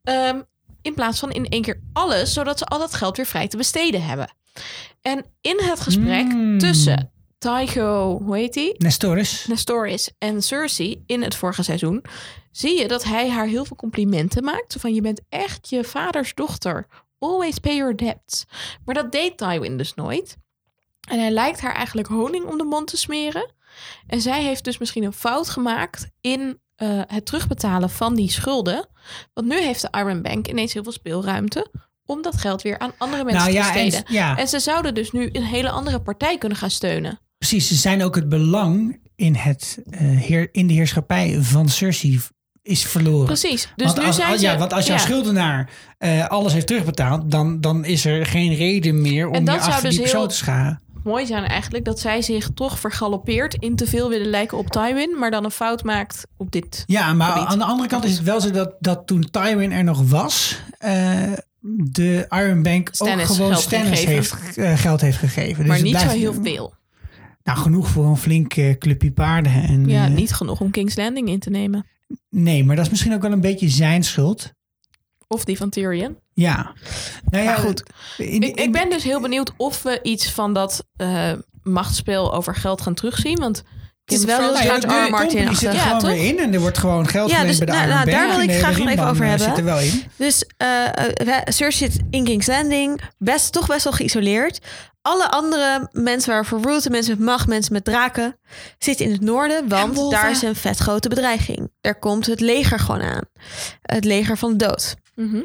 Ehm, 0.02 0.40
in 0.82 0.94
plaats 0.94 1.18
van 1.18 1.30
in 1.30 1.46
één 1.48 1.62
keer 1.62 1.80
alles, 1.92 2.32
zodat 2.32 2.58
ze 2.58 2.64
al 2.64 2.78
dat 2.78 2.94
geld 2.94 3.16
weer 3.16 3.26
vrij 3.26 3.48
te 3.48 3.56
besteden 3.56 4.02
hebben. 4.04 4.34
En 5.00 5.24
in 5.40 5.58
het 5.62 5.80
gesprek 5.80 6.24
Mm. 6.32 6.58
tussen 6.58 7.10
Tycho, 7.38 8.20
hoe 8.24 8.36
heet 8.36 8.52
die? 8.52 8.74
Nestoris. 8.78 9.46
Nestoris 9.46 10.10
en 10.18 10.42
Cersei 10.42 11.02
in 11.06 11.22
het 11.22 11.34
vorige 11.34 11.62
seizoen, 11.62 12.04
zie 12.50 12.78
je 12.78 12.88
dat 12.88 13.04
hij 13.04 13.30
haar 13.30 13.46
heel 13.46 13.64
veel 13.64 13.76
complimenten 13.76 14.44
maakt. 14.44 14.76
Van, 14.78 14.94
je 14.94 15.00
bent 15.00 15.20
echt 15.28 15.68
je 15.68 15.84
vaders 15.84 16.34
dochter. 16.34 16.86
Always 17.22 17.58
pay 17.58 17.76
your 17.76 17.96
debts. 17.96 18.44
Maar 18.84 18.94
dat 18.94 19.12
deed 19.12 19.36
Tywin 19.38 19.76
dus 19.76 19.94
nooit. 19.94 20.36
En 21.08 21.18
hij 21.18 21.30
lijkt 21.30 21.60
haar 21.60 21.74
eigenlijk 21.74 22.08
honing 22.08 22.44
om 22.44 22.58
de 22.58 22.64
mond 22.64 22.86
te 22.86 22.96
smeren. 22.96 23.52
En 24.06 24.20
zij 24.20 24.42
heeft 24.42 24.64
dus 24.64 24.78
misschien 24.78 25.04
een 25.04 25.12
fout 25.12 25.48
gemaakt 25.48 26.10
in 26.20 26.60
eh, 26.76 27.00
het 27.06 27.26
terugbetalen 27.26 27.90
van 27.90 28.14
die 28.14 28.30
schulden. 28.30 28.88
Want 29.34 29.46
nu 29.46 29.60
heeft 29.60 29.80
de 29.82 29.88
Iron 29.98 30.22
Bank 30.22 30.48
ineens 30.48 30.72
heel 30.72 30.82
veel 30.82 30.92
speelruimte 30.92 31.70
om 32.04 32.22
dat 32.22 32.36
geld 32.36 32.62
weer 32.62 32.78
aan 32.78 32.92
andere 32.98 33.24
mensen 33.24 33.52
Nou 33.52 33.72
te 33.72 33.78
ja, 33.78 33.96
en- 33.96 34.04
ja. 34.14 34.36
en 34.38 34.48
ze 34.48 34.58
zouden 34.60 34.94
dus 34.94 35.10
nu 35.12 35.28
een 35.32 35.44
hele 35.44 35.70
andere 35.70 36.00
partij 36.00 36.38
kunnen 36.38 36.58
gaan 36.58 36.70
steunen. 36.70 37.20
Precies, 37.38 37.68
ze 37.68 37.74
zijn 37.74 38.02
ook 38.02 38.14
het 38.14 38.28
belang 38.28 39.00
in, 39.16 39.34
het, 39.34 39.78
eh, 39.90 40.00
heer, 40.00 40.48
in 40.52 40.66
de 40.66 40.72
heerschappij 40.72 41.38
van 41.40 41.68
Cersei 41.68 42.20
is 42.62 42.84
verloren. 42.84 43.26
Precies. 43.26 43.68
Dus 43.76 43.86
want 43.86 43.98
nu 43.98 44.06
als, 44.06 44.16
zijn 44.16 44.38
ze... 44.38 44.44
ja, 44.44 44.58
want 44.58 44.72
als 44.72 44.86
jouw 44.86 44.96
ja. 44.96 45.02
schuldenaar 45.02 45.70
eh, 45.98 46.26
alles 46.26 46.52
heeft 46.52 46.66
terugbetaald, 46.66 47.30
dan, 47.30 47.60
dan 47.60 47.84
is 47.84 48.04
er 48.04 48.26
geen 48.26 48.54
reden 48.54 49.00
meer 49.00 49.28
om 49.28 49.44
je 49.44 49.50
achter 49.50 49.72
zou 49.72 49.80
die 49.80 49.90
dus 49.90 50.00
persoon 50.00 50.28
te 50.28 50.34
scharen. 50.34 50.80
mooi 51.04 51.26
zijn 51.26 51.44
eigenlijk 51.44 51.84
dat 51.84 52.00
zij 52.00 52.22
zich 52.22 52.50
toch 52.54 52.78
vergalopeert 52.78 53.54
in 53.54 53.76
te 53.76 53.86
veel 53.86 54.08
willen 54.08 54.30
lijken 54.30 54.58
op 54.58 54.70
Tywin, 54.70 55.18
maar 55.18 55.30
dan 55.30 55.44
een 55.44 55.50
fout 55.50 55.82
maakt 55.82 56.26
op 56.36 56.52
dit. 56.52 56.84
Ja, 56.86 57.12
maar 57.12 57.32
gebied. 57.32 57.48
aan 57.48 57.58
de 57.58 57.64
andere 57.64 57.88
kant 57.88 58.04
is 58.04 58.12
het 58.12 58.22
wel 58.22 58.40
zo 58.40 58.50
dat, 58.50 58.74
dat 58.80 59.06
toen 59.06 59.30
Tywin 59.30 59.72
er 59.72 59.84
nog 59.84 60.02
was, 60.10 60.60
eh, 60.78 61.32
de 61.90 62.26
Iron 62.28 62.62
Bank 62.62 62.88
Stannis 62.92 63.28
ook 63.28 63.36
gewoon 63.36 63.50
geld 63.50 63.62
Stannis 63.62 64.00
gegeven. 64.00 64.12
heeft, 64.12 64.56
eh, 64.56 64.78
geld 64.78 65.00
heeft 65.00 65.18
gegeven. 65.18 65.56
Dus 65.56 65.66
maar 65.66 65.76
het 65.76 65.84
niet 65.84 65.98
zo 65.98 66.08
heel 66.08 66.34
veel. 66.42 66.74
Nou, 67.44 67.58
genoeg 67.58 67.88
voor 67.88 68.04
een 68.04 68.16
flink 68.16 68.54
eh, 68.54 68.78
clubje 68.78 69.12
paarden. 69.12 69.52
En, 69.52 69.88
Ja, 69.88 70.08
niet 70.08 70.32
genoeg 70.32 70.60
om 70.60 70.70
King's 70.70 70.96
Landing 70.96 71.28
in 71.28 71.38
te 71.38 71.50
nemen. 71.50 71.86
Nee, 72.30 72.64
maar 72.64 72.76
dat 72.76 72.84
is 72.84 72.90
misschien 72.90 73.14
ook 73.14 73.22
wel 73.22 73.32
een 73.32 73.40
beetje 73.40 73.68
zijn 73.68 74.02
schuld. 74.04 74.52
Of 75.26 75.44
die 75.44 75.56
van 75.56 75.70
Tyrion. 75.70 76.16
Ja. 76.34 76.72
Nou 77.30 77.44
ja, 77.44 77.50
Maar 77.50 77.58
goed. 77.60 77.82
in- 78.16 78.42
ik, 78.42 78.60
ik 78.60 78.72
ben 78.72 78.90
dus 78.90 79.04
heel 79.04 79.20
benieuwd 79.20 79.52
of 79.56 79.82
we 79.82 79.98
iets 80.02 80.30
van 80.30 80.54
dat 80.54 80.84
eh, 80.96 81.32
machtsspel 81.62 82.34
over 82.34 82.54
geld 82.54 82.80
gaan 82.80 82.94
terugzien. 82.94 83.38
Want 83.38 83.62
Het 84.04 84.18
is 84.18 84.24
wel 84.24 84.38
heel 84.54 84.62
ja, 84.62 84.78
de 84.78 84.86
R. 84.86 85.06
R. 85.06 85.10
Martin 85.10 85.28
company 85.28 85.54
zit 85.54 85.62
er 85.68 85.74
achter. 85.74 85.90
gewoon 86.00 86.14
Ja, 86.14 86.20
weer 86.22 86.28
in. 86.32 86.38
En 86.38 86.52
er 86.54 86.60
wordt 86.60 86.78
gewoon 86.78 87.08
geld 87.08 87.30
Ja, 87.30 87.36
geleend 87.38 87.58
dus 87.58 87.66
bij 87.66 87.74
de 87.80 87.86
nou, 87.86 87.88
nou, 87.94 88.10
daar 88.10 88.28
wil 88.28 88.40
ik 88.40 88.48
de 88.48 88.54
graag 88.58 88.78
nog 88.78 88.88
even 88.88 89.06
over 89.08 89.24
hebben. 89.24 89.46
Zit 89.48 89.58
er 89.58 89.64
wel 89.64 89.78
in. 89.80 90.02
Dus 90.16 90.44
eh 90.56 90.86
eh, 91.36 91.42
Cersei 91.44 91.90
zit 91.90 92.02
in 92.10 92.24
King's 92.24 92.46
Landing, 92.46 93.00
best, 93.18 93.52
toch 93.52 93.66
best 93.66 93.84
wel 93.84 93.92
geïsoleerd. 93.92 94.58
Alle 95.02 95.30
andere 95.30 95.88
mensen 95.92 96.32
waarvoor 96.32 96.62
Root, 96.62 96.88
mensen 96.88 97.16
met 97.18 97.26
macht, 97.26 97.46
mensen 97.46 97.72
met 97.72 97.84
draken, 97.84 98.38
zitten 98.78 99.06
in 99.06 99.12
het 99.12 99.20
noorden, 99.20 99.68
want 99.68 100.10
daar 100.10 100.30
is 100.30 100.42
een 100.42 100.56
vet 100.56 100.78
grote 100.78 101.08
bedreiging. 101.08 101.70
Daar 101.80 101.98
komt 101.98 102.26
het 102.26 102.40
leger 102.40 102.78
gewoon 102.78 103.02
aan. 103.02 103.22
Het 103.82 104.04
leger 104.04 104.38
van 104.38 104.50
de 104.50 104.66
dood. 104.66 104.94
Mhm. 105.14 105.42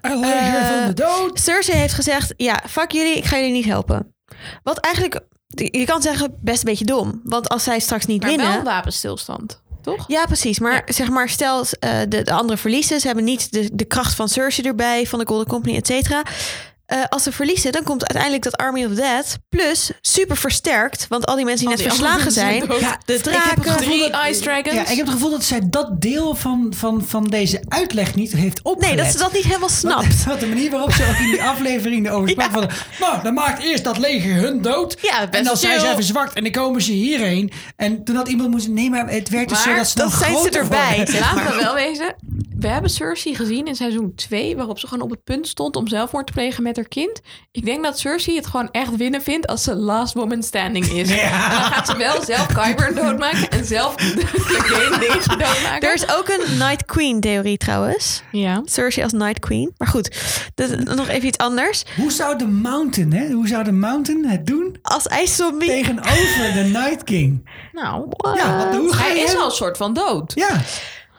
Een 0.00 0.20
leger 0.20 0.64
van 0.64 0.86
de 0.86 0.92
dood. 0.94 1.40
Cersei 1.40 1.78
heeft 1.78 1.94
gezegd, 1.94 2.34
ja, 2.36 2.62
fuck 2.68 2.90
jullie, 2.90 3.16
ik 3.16 3.24
ga 3.24 3.36
jullie 3.36 3.52
niet 3.52 3.64
helpen. 3.64 4.14
Wat 4.62 4.78
eigenlijk, 4.78 5.20
je 5.46 5.84
kan 5.84 6.02
zeggen, 6.02 6.34
best 6.40 6.58
een 6.58 6.70
beetje 6.70 6.84
dom. 6.84 7.20
Want 7.24 7.48
als 7.48 7.64
zij 7.64 7.78
straks 7.78 8.06
niet 8.06 8.20
maar 8.20 8.30
winnen... 8.30 8.48
wel 8.48 8.58
een 8.58 8.64
wapenstilstand, 8.64 9.62
toch? 9.82 10.04
Ja, 10.08 10.24
precies. 10.26 10.58
Maar 10.58 10.82
zeg 10.86 11.08
maar, 11.08 11.28
stel 11.28 11.64
eh, 11.80 11.98
de, 12.08 12.22
de 12.22 12.32
andere 12.32 12.58
verliezen. 12.58 13.00
Ze 13.00 13.06
hebben 13.06 13.24
niet 13.24 13.52
de, 13.52 13.70
de 13.72 13.84
kracht 13.84 14.14
van 14.14 14.28
Cersei 14.28 14.68
erbij, 14.68 15.06
van 15.06 15.18
de 15.18 15.26
Golden 15.26 15.46
Company, 15.46 15.76
et 15.76 15.86
cetera. 15.86 16.22
Eh, 16.90 16.98
als 17.08 17.22
ze 17.22 17.32
verliezen, 17.32 17.72
dan 17.72 17.82
komt 17.82 18.00
uiteindelijk 18.00 18.42
dat 18.42 18.56
Army 18.56 18.84
of 18.84 18.92
Dead 18.92 19.38
plus 19.48 19.90
super 20.00 20.36
versterkt. 20.36 21.06
Want 21.08 21.26
al 21.26 21.36
die 21.36 21.44
mensen 21.44 21.66
die 21.66 21.76
net 21.76 21.86
verslagen 21.86 22.32
zijn. 22.32 22.54
Ja, 22.54 22.98
de 23.04 23.14
ik 23.14 23.24
heb 23.24 23.24
het 23.24 23.24
draken. 23.24 23.62
gevoel 23.62 23.76
Drie 23.76 24.10
dat- 24.10 24.26
Ice 24.30 24.40
Dragons. 24.40 24.74
Ja, 24.74 24.80
ik 24.80 24.96
heb 24.96 25.06
het 25.06 25.10
gevoel 25.14 25.30
dat 25.30 25.44
zij 25.44 25.60
dat 25.64 26.00
deel 26.00 26.34
van, 26.34 26.72
van, 26.76 27.04
van 27.06 27.24
deze 27.24 27.62
uitleg 27.68 28.14
niet 28.14 28.32
heeft 28.32 28.62
opgelet. 28.62 28.94
Nee, 28.96 29.04
dat 29.04 29.12
ze 29.12 29.18
dat 29.18 29.32
niet 29.32 29.44
helemaal 29.44 29.68
snapt. 29.68 30.04
Want, 30.10 30.24
want 30.24 30.40
de 30.40 30.46
manier 30.46 30.70
waarop 30.70 30.92
ze 30.92 31.06
ook 31.10 31.16
in 31.16 31.30
die 31.30 31.42
aflevering 31.52 32.06
erover 32.06 32.28
sprak 32.28 32.50
van... 32.50 32.70
Nou, 33.00 33.22
dan 33.22 33.34
maakt 33.34 33.62
eerst 33.62 33.84
dat 33.84 33.98
leger 33.98 34.34
hun 34.34 34.62
dood. 34.62 34.96
Ja, 35.02 35.20
best 35.20 35.34
en 35.34 35.44
dan 35.44 35.56
zijn 35.56 35.80
ze 35.80 36.02
zwart 36.02 36.32
en 36.32 36.42
dan 36.42 36.52
komen 36.52 36.82
ze 36.82 36.92
hierheen. 36.92 37.52
En 37.76 38.04
toen 38.04 38.16
had 38.16 38.28
iemand 38.28 38.50
moeten... 38.50 38.72
Nee, 38.72 38.90
maar 38.90 39.08
het 39.10 39.28
werd 39.28 39.48
dus 39.48 39.62
zo 39.62 39.74
dat 39.74 39.88
ze 39.88 39.96
dat 39.98 40.12
zijn 40.12 40.36
ze 40.42 40.50
erbij, 40.50 41.08
Laten 41.20 41.56
we 41.56 41.62
wel 41.62 41.74
wezen. 41.74 42.14
We 42.58 42.68
hebben 42.68 42.90
Cersei 42.90 43.34
gezien 43.34 43.66
in 43.66 43.74
seizoen 43.76 44.12
2, 44.14 44.56
waarop 44.56 44.78
ze 44.78 44.86
gewoon 44.86 45.04
op 45.04 45.10
het 45.10 45.24
punt 45.24 45.48
stond 45.48 45.76
om 45.76 45.88
zelfmoord 45.88 46.26
te 46.26 46.32
plegen 46.32 46.62
met 46.62 46.78
haar 46.80 46.88
kind. 46.88 47.20
Ik 47.52 47.64
denk 47.64 47.84
dat 47.84 47.98
Cersei 47.98 48.36
het 48.36 48.46
gewoon 48.46 48.68
echt 48.70 48.96
winnen 48.96 49.22
vindt 49.22 49.46
als 49.46 49.62
ze 49.62 49.74
last 49.74 50.14
woman 50.14 50.42
standing 50.42 50.86
is. 50.86 51.08
Ja. 51.14 51.48
Dan 51.50 51.72
gaat 51.72 51.86
ze 51.86 51.96
wel 51.96 52.22
zelf 52.24 52.46
Kyber 52.46 52.94
doodmaken 52.94 53.48
en 53.50 53.64
zelf 53.64 53.94
de 53.94 54.26
game 54.26 54.98
dingetje 54.98 55.36
doodmaken. 55.36 55.88
Er 55.88 55.94
is 55.94 56.08
ook 56.16 56.28
een 56.28 56.58
Night 56.58 56.84
Queen 56.84 57.20
theorie 57.20 57.56
trouwens. 57.56 58.22
Ja. 58.32 58.62
Cersei 58.64 59.04
als 59.04 59.12
Night 59.12 59.38
Queen. 59.38 59.74
Maar 59.76 59.88
goed, 59.88 60.16
dat, 60.54 60.84
nog 60.84 61.08
even 61.08 61.28
iets 61.28 61.38
anders. 61.38 61.84
Hoe 61.96 62.12
zou 62.12 62.38
de 62.38 62.46
Mountain, 62.46 63.12
hè? 63.12 63.30
Hoe 63.30 63.48
zou 63.48 63.64
de 63.64 63.72
Mountain 63.72 64.24
het 64.28 64.46
doen 64.46 64.76
Als 64.82 65.06
ijszombie. 65.06 65.68
tegenover 65.68 66.52
de 66.54 66.68
Night 66.72 67.04
King? 67.04 67.48
Nou, 67.72 68.06
Ja, 68.36 68.56
want 68.56 68.76
hoe 68.76 68.92
ga 68.92 69.02
hij 69.02 69.16
je 69.16 69.22
is 69.22 69.30
hem- 69.30 69.38
al 69.40 69.44
een 69.46 69.50
soort 69.50 69.76
van 69.76 69.92
dood. 69.92 70.32
Ja, 70.34 70.60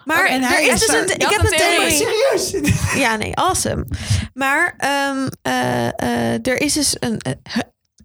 Maar 0.05 0.25
en 0.25 0.43
er 0.43 0.59
is 0.59 0.67
is 0.73 0.85
dus 0.85 0.95
een, 0.95 1.09
ik 1.15 1.29
heb 1.29 1.39
een 1.43 1.49
theorie. 1.57 1.97
theorie. 1.97 2.37
serieus? 2.39 2.73
Ja, 2.95 3.15
nee, 3.15 3.35
awesome. 3.35 3.85
Maar 4.33 4.73
ehm, 4.77 5.27
eh, 5.41 5.87
eh, 5.87 6.47
er 6.47 6.61
is 6.61 6.73
dus 6.73 6.95
een. 6.99 7.17
eh. 7.17 7.33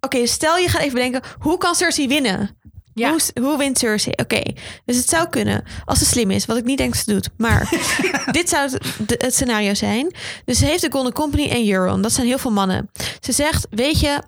Oké, 0.00 0.26
stel 0.26 0.56
je 0.56 0.68
gaat 0.68 0.80
even 0.80 0.94
bedenken, 0.94 1.22
hoe 1.38 1.58
kan 1.58 1.74
Cersei 1.74 2.08
winnen? 2.08 2.58
Ja. 2.94 3.10
Hoe, 3.10 3.20
hoe 3.42 3.58
wint 3.58 3.78
Cersei? 3.78 4.12
Oké, 4.16 4.42
dus 4.84 4.96
het 4.96 5.08
zou 5.08 5.28
kunnen 5.28 5.64
als 5.84 5.98
ze 5.98 6.04
slim 6.04 6.30
is, 6.30 6.46
wat 6.46 6.56
ik 6.56 6.64
niet 6.64 6.78
denk 6.78 6.92
dat 6.94 7.02
ze 7.04 7.12
doet. 7.12 7.28
Maar 7.36 7.68
dit 8.32 8.48
zou 8.48 8.70
het, 8.70 9.22
het 9.22 9.34
scenario 9.34 9.74
zijn. 9.74 10.14
Dus 10.44 10.58
ze 10.58 10.64
heeft 10.64 10.80
de 10.82 10.90
Golden 10.90 11.12
Company 11.12 11.48
en 11.48 11.68
Euron. 11.70 12.02
Dat 12.02 12.12
zijn 12.12 12.26
heel 12.26 12.38
veel 12.38 12.50
mannen. 12.50 12.90
Ze 13.20 13.32
zegt, 13.32 13.66
weet 13.70 14.00
je, 14.00 14.22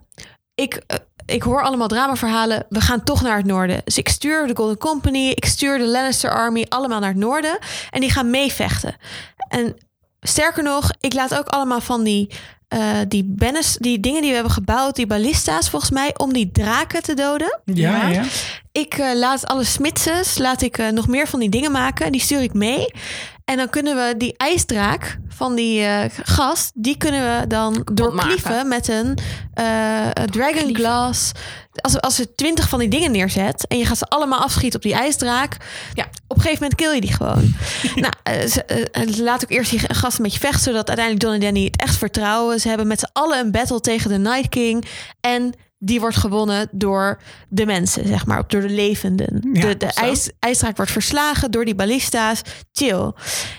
ik, 0.55 0.83
ik 1.29 1.43
hoor 1.43 1.63
allemaal 1.63 1.89
dramaverhalen. 1.89 2.67
We 2.69 2.81
gaan 2.81 3.05
toch 3.05 3.23
naar 3.23 3.37
het 3.37 3.47
noorden. 3.47 3.81
Dus 3.85 3.99
ik 3.99 4.09
stuur 4.09 4.47
de 4.47 4.57
Golden 4.57 4.79
Company, 4.79 5.29
ik 5.29 5.45
stuur 5.45 5.79
de 5.79 5.87
Lannister 5.87 6.31
Army 6.31 6.67
allemaal 6.69 7.01
naar 7.01 7.09
het 7.09 7.19
noorden. 7.19 7.59
En 7.91 8.01
die 8.01 8.11
gaan 8.11 8.31
meevechten. 8.31 8.97
En 9.49 9.77
sterker 10.21 10.63
nog, 10.63 10.91
ik 11.01 11.15
laat 11.15 11.39
ook 11.39 11.47
allemaal 11.47 11.81
van 11.81 12.05
die, 12.05 12.31
eh, 12.69 12.97
die 13.09 13.25
bennis, 13.27 13.77
die 13.81 14.01
dingen 14.01 14.21
die 14.21 14.29
we 14.29 14.35
hebben 14.35 14.53
gebouwd, 14.53 14.97
die 14.97 15.07
ballista's 15.07 15.71
volgens 15.71 15.91
mij, 15.91 16.15
om 16.17 16.33
die 16.33 16.51
draken 16.53 17.03
te 17.03 17.15
doden. 17.15 17.61
Ja, 17.65 18.09
ja. 18.09 18.25
Ik 18.73 18.95
eh, 18.95 19.15
laat 19.15 19.47
alle 19.47 19.65
smitsers, 19.65 20.39
laat 20.39 20.63
ik 20.63 20.79
eh, 20.79 20.89
nog 20.89 21.09
meer 21.09 21.27
van 21.27 21.41
die 21.41 21.51
dingen 21.51 21.73
maken. 21.73 22.13
Die 22.13 22.21
stuur 22.21 22.43
ik 22.43 22.55
mee. 22.55 22.93
En 23.49 23.57
dan 23.57 23.69
kunnen 23.69 23.97
we 23.97 24.15
die 24.17 24.35
ijsdraak 24.37 25.19
van 25.29 25.55
die 25.55 25.83
eh, 25.83 26.05
gast, 26.23 26.71
die 26.75 26.97
kunnen 26.97 27.21
we 27.21 27.47
dan 27.47 27.87
doorklieven 27.93 28.69
met 28.69 28.89
een 28.89 29.19
eh, 29.55 30.09
dragon 30.11 30.75
glass. 30.75 31.33
Als, 31.75 32.01
als 32.01 32.17
je 32.17 32.35
twintig 32.35 32.69
van 32.69 32.79
die 32.79 32.89
dingen 32.89 33.11
neerzet 33.11 33.67
en 33.67 33.79
je 33.79 33.87
gaat 33.87 33.99
ze 33.99 34.09
allemaal 34.09 34.41
afschieten 34.41 34.79
op 34.79 34.85
die 34.85 34.95
ijsdraak, 34.95 35.57
ja, 35.95 36.05
op 36.27 36.37
een 36.37 36.43
gegeven 36.43 36.63
moment 36.63 36.81
kill 36.81 36.95
je 36.95 37.01
die 37.01 37.13
gewoon. 37.13 37.55
nou, 38.03 38.13
eh, 38.23 39.17
laat 39.17 39.43
ook 39.45 39.51
eerst 39.51 39.71
die 39.71 39.95
gast 39.95 40.19
een 40.19 40.25
beetje 40.25 40.39
vechten, 40.39 40.63
zodat 40.63 40.89
uiteindelijk 40.89 41.23
John 41.23 41.35
en 41.35 41.41
Danny 41.41 41.65
het 41.65 41.81
echt 41.81 41.97
vertrouwen. 41.97 42.61
Ze 42.61 42.69
hebben 42.69 42.87
met 42.87 43.01
z'n 43.01 43.11
allen 43.13 43.39
een 43.39 43.51
battle 43.51 43.81
tegen 43.81 44.11
de 44.11 44.19
Night 44.19 44.49
King 44.49 44.85
en 45.21 45.55
die 45.79 46.01
wordt 46.01 46.17
gewonnen 46.17 46.69
door 46.71 47.21
de 47.49 47.67
mensen, 47.67 48.07
zeg 48.07 48.27
maar, 48.27 48.45
door 48.47 48.61
de 48.61 48.69
levenden. 48.69 49.49
Ja, 49.53 49.61
de 49.61 49.77
de 49.77 49.87
ijs, 49.87 50.31
ijsdraak 50.39 50.77
wordt 50.77 50.93
verslagen 50.93 51.51
door 51.51 51.65
die 51.65 51.75
ballista's. 51.75 52.43
Chill. 52.73 53.13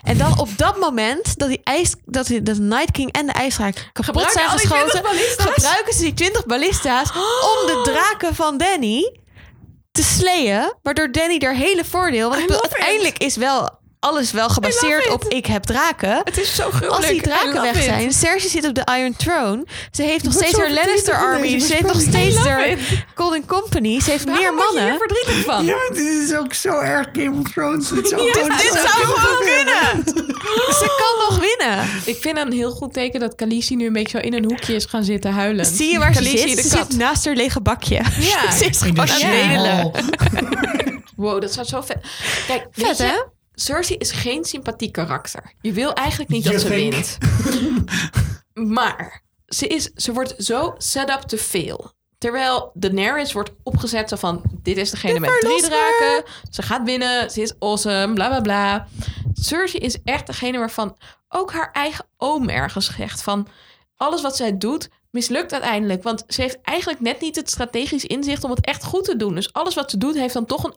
En 0.03 0.17
dan 0.17 0.39
op 0.39 0.49
dat 0.57 0.79
moment 0.79 1.37
dat 1.37 1.47
die 1.47 1.61
ijs, 1.63 1.95
dat 2.05 2.27
de 2.27 2.55
Night 2.59 2.91
King 2.91 3.11
en 3.11 3.25
de 3.25 3.31
ijsdraak 3.31 3.89
kapot 3.93 4.23
Gebruiken 4.23 4.33
zijn 4.33 4.49
al 4.49 4.57
die 4.57 4.67
20 4.67 5.11
geschoten, 5.11 5.53
gebruiken 5.53 5.93
ze 5.93 6.01
die 6.01 6.13
20 6.13 6.45
ballista's 6.45 7.09
om 7.11 7.67
de 7.67 7.81
draken 7.83 8.35
van 8.35 8.57
Danny 8.57 9.19
te 9.91 10.03
slayen, 10.03 10.77
waardoor 10.81 11.11
Danny 11.11 11.37
er 11.37 11.55
hele 11.55 11.85
voordeel. 11.85 12.29
Want 12.29 12.61
uiteindelijk 12.61 13.17
is 13.17 13.35
wel 13.35 13.78
alles 13.99 14.31
wel 14.31 14.49
gebaseerd 14.49 15.05
it. 15.05 15.11
op 15.11 15.23
ik 15.23 15.45
heb 15.45 15.63
draken. 15.63 16.21
Het 16.23 16.37
is 16.37 16.55
zo 16.55 16.69
gruwelijk. 16.69 16.95
Als 16.95 17.07
die 17.07 17.21
draken 17.21 17.61
weg 17.61 17.77
it. 17.77 17.83
zijn, 17.83 18.13
Cersei 18.13 18.49
zit 18.49 18.67
op 18.67 18.73
de 18.75 18.87
Iron 18.97 19.15
Throne. 19.17 19.65
Ze 19.91 20.03
heeft 20.03 20.23
nog 20.23 20.33
steeds 20.33 20.57
haar 20.57 20.71
Lannister 20.71 21.15
Army. 21.15 21.59
Ze 21.59 21.73
heeft 21.73 21.85
nog 21.87 22.01
steeds 22.01 22.35
haar 22.35 22.67
it. 22.67 22.79
Golden 23.15 23.45
Company. 23.45 23.99
Ze 24.01 24.11
heeft 24.11 24.25
meer 24.25 24.35
Waarom 24.35 24.55
mannen. 24.55 24.83
hier 24.83 24.97
verdrietig 24.97 25.43
van? 25.43 25.65
Ja, 25.65 25.77
dit 25.93 26.29
is 26.29 26.33
ook 26.35 26.53
zo 26.53 26.79
erg 26.79 27.07
Game 27.13 27.39
of 27.39 27.51
Thrones. 27.51 27.89
Dit 27.89 28.07
zou, 28.07 28.21
Ja, 28.25 28.31
gewoon 28.33 28.49
dit 28.57 28.65
zo 28.65 28.73
zou 28.73 29.05
kunnen 29.05 29.75
gewoon. 29.75 30.03
Ze 30.79 30.85
kan 30.97 31.37
nog 31.37 31.47
winnen. 31.47 31.87
Ik 32.05 32.17
vind 32.21 32.37
een 32.37 32.51
heel 32.51 32.71
goed 32.71 32.93
teken 32.93 33.19
dat 33.19 33.35
Khaleesi 33.35 33.75
nu 33.75 33.85
een 33.85 33.93
beetje 33.93 34.17
zo 34.19 34.25
in 34.25 34.33
een 34.33 34.45
hoekje 34.45 34.75
is 34.75 34.85
gaan 34.85 35.03
zitten 35.03 35.31
huilen. 35.31 35.65
Zie 35.65 35.91
je 35.91 35.99
waar 35.99 36.13
ze 36.13 36.23
zit? 36.23 36.55
de 36.55 36.61
Ze 36.61 36.67
zit 36.69 36.97
naast 36.97 37.25
haar 37.25 37.35
lege 37.35 37.61
bakje. 37.61 38.01
Ja. 38.19 38.51
ze 38.57 38.65
is 38.65 38.77
gewoon 38.77 39.09
aan 39.09 39.65
het. 39.65 40.03
Wow, 41.15 41.41
dat 41.41 41.53
zou 41.53 41.65
zo 41.67 41.81
vet. 41.81 41.97
Kijk, 42.47 42.67
Vet, 42.71 42.97
hè? 42.97 43.13
Cersei 43.59 43.97
is 43.97 44.11
geen 44.11 44.45
sympathiek 44.45 44.91
karakter. 44.91 45.53
Je 45.61 45.73
wil 45.73 45.93
eigenlijk 45.93 46.29
niet 46.29 46.43
dat 46.43 46.61
ze 46.61 46.69
wint. 46.69 47.17
maar 48.77 49.23
ze, 49.47 49.67
is, 49.67 49.83
ze 49.83 50.13
wordt 50.13 50.35
zo 50.37 50.75
set 50.77 51.09
up 51.09 51.21
te 51.21 51.37
veel. 51.37 51.91
Terwijl 52.17 52.71
Daenerys 52.73 53.33
wordt 53.33 53.51
opgezet 53.63 54.13
van... 54.17 54.43
dit 54.61 54.77
is 54.77 54.89
degene 54.89 55.19
met 55.19 55.39
drie 55.39 55.61
draken. 55.61 56.23
Ze 56.49 56.61
gaat 56.61 56.83
winnen. 56.83 57.31
Ze 57.31 57.41
is 57.41 57.53
awesome. 57.59 58.13
Bla, 58.13 58.27
bla, 58.27 58.41
bla. 58.41 58.87
Cersei 59.33 59.83
is 59.83 59.97
echt 60.03 60.27
degene 60.27 60.57
waarvan 60.57 60.97
ook 61.29 61.51
haar 61.51 61.71
eigen 61.71 62.05
oom 62.17 62.49
ergens 62.49 62.95
zegt 62.95 63.21
van... 63.21 63.47
alles 63.95 64.21
wat 64.21 64.35
zij 64.35 64.57
doet 64.57 64.89
mislukt 65.11 65.53
uiteindelijk. 65.53 66.03
Want 66.03 66.23
ze 66.27 66.41
heeft 66.41 66.57
eigenlijk 66.61 66.99
net 66.99 67.21
niet 67.21 67.35
het 67.35 67.49
strategisch 67.49 68.05
inzicht 68.05 68.43
om 68.43 68.49
het 68.49 68.65
echt 68.65 68.83
goed 68.83 69.03
te 69.03 69.15
doen. 69.15 69.35
Dus 69.35 69.53
alles 69.53 69.75
wat 69.75 69.91
ze 69.91 69.97
doet 69.97 70.15
heeft 70.15 70.33
dan 70.33 70.45
toch 70.45 70.63
een 70.63 70.75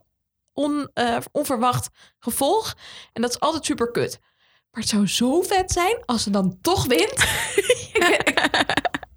on, 0.52 0.90
eh, 0.94 1.16
onverwacht 1.32 1.88
gevolg. 2.18 2.74
En 3.12 3.22
dat 3.22 3.30
is 3.30 3.40
altijd 3.40 3.64
super 3.64 3.90
kut. 3.90 4.18
Maar 4.70 4.80
het 4.80 4.90
zou 4.90 5.08
zo 5.08 5.42
vet 5.42 5.72
zijn 5.72 5.96
als 6.04 6.22
ze 6.22 6.30
dan 6.30 6.58
toch 6.60 6.86
wint. 6.86 7.14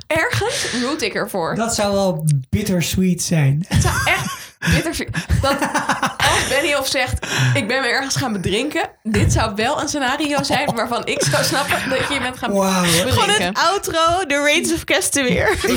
Ergens 0.07 0.73
root 0.81 1.01
ik 1.01 1.13
ervoor. 1.13 1.55
Dat 1.55 1.75
zou 1.75 1.93
wel 1.93 2.25
bittersweet 2.49 3.23
zijn. 3.23 3.65
Het 3.67 3.81
zou 3.81 3.95
echt 4.05 4.54
bitter 4.73 5.07
Dat 5.41 5.55
Benny 6.49 6.73
of 6.73 6.87
zegt, 6.87 7.27
ik 7.53 7.67
ben 7.67 7.81
me 7.81 7.87
ergens 7.87 8.15
gaan 8.15 8.31
bedrinken. 8.33 8.89
Dit 9.03 9.33
zou 9.33 9.55
wel 9.55 9.81
een 9.81 9.87
scenario 9.87 10.43
zijn 10.43 10.75
waarvan 10.75 11.05
ik 11.05 11.23
zou 11.31 11.43
snappen 11.43 11.89
dat 11.89 12.07
je 12.07 12.13
je 12.13 12.19
bent 12.19 12.37
gaan 12.37 12.51
Wauw. 12.51 12.81
bedrinken. 12.81 13.13
Gewoon 13.13 13.29
het 13.29 13.57
outro, 13.57 14.25
de 14.27 14.41
Reigns 14.43 14.73
of 14.73 14.83
Castamere. 14.83 15.51
Ik, 15.61 15.71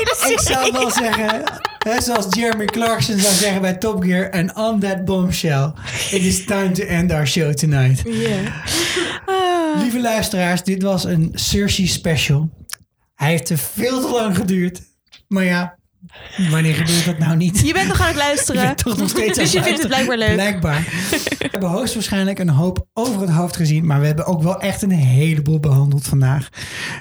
ik, 0.00 0.30
ik 0.30 0.40
zou 0.40 0.72
wel 0.72 0.90
zeggen, 0.90 1.42
hè, 1.78 2.00
zoals 2.00 2.26
Jeremy 2.30 2.64
Clarkson 2.64 3.18
zou 3.18 3.34
zeggen 3.34 3.60
bij 3.60 3.74
Top 3.76 4.02
Gear, 4.02 4.30
and 4.30 4.54
on 4.54 4.80
that 4.80 5.04
bombshell, 5.04 5.72
it 6.10 6.22
is 6.22 6.44
time 6.44 6.70
to 6.70 6.82
end 6.82 7.12
our 7.12 7.26
show 7.26 7.52
tonight. 7.52 8.02
Lieve 9.78 10.00
luisteraars, 10.00 10.62
dit 10.62 10.82
was 10.82 11.04
een 11.04 11.30
Cersei 11.34 11.86
special. 11.86 12.50
Hij 13.14 13.30
heeft 13.30 13.48
er 13.48 13.58
veel 13.58 14.00
te 14.00 14.08
lang 14.08 14.36
geduurd. 14.36 14.80
Maar 15.28 15.44
ja, 15.44 15.78
wanneer 16.50 16.74
gebeurt 16.74 17.04
dat 17.04 17.18
nou 17.18 17.36
niet? 17.36 17.60
Je 17.66 17.72
bent 17.72 17.88
nog 17.88 18.00
aan 18.00 18.06
het 18.06 18.16
luisteren. 18.16 18.76
toch 18.76 18.96
nog 18.96 19.08
steeds 19.08 19.38
aan 19.38 19.44
dus 19.44 19.52
je 19.52 19.62
vindt 19.62 19.78
het 19.78 19.88
blijkbaar 19.88 20.18
leuk. 20.18 20.32
Blijkbaar. 20.32 20.80
We 21.10 21.48
hebben 21.50 21.68
hoogstwaarschijnlijk 21.68 22.38
een 22.38 22.48
hoop 22.48 22.86
over 22.92 23.20
het 23.20 23.30
hoofd 23.30 23.56
gezien. 23.56 23.86
Maar 23.86 24.00
we 24.00 24.06
hebben 24.06 24.26
ook 24.26 24.42
wel 24.42 24.60
echt 24.60 24.82
een 24.82 24.90
heleboel 24.90 25.60
behandeld 25.60 26.06
vandaag. 26.06 26.48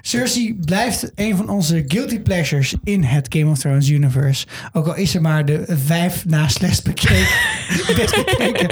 Cersei 0.02 0.56
blijft 0.66 1.12
een 1.16 1.36
van 1.36 1.50
onze 1.50 1.84
guilty 1.88 2.20
pleasures 2.20 2.76
in 2.84 3.04
het 3.04 3.36
Game 3.36 3.52
of 3.52 3.58
Thrones 3.58 3.90
universe. 3.90 4.46
Ook 4.72 4.88
al 4.88 4.96
is 4.96 5.12
ze 5.12 5.22
maar 5.22 5.46
de 5.46 5.64
vijf 5.68 6.26
na 6.26 6.48
slechts 6.48 6.82
bekeken, 6.82 7.28
best 7.96 8.16
bekeken 8.26 8.70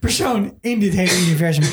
persoon 0.00 0.54
in 0.60 0.78
dit 0.80 0.94
hele 0.94 1.20
universum. 1.26 1.64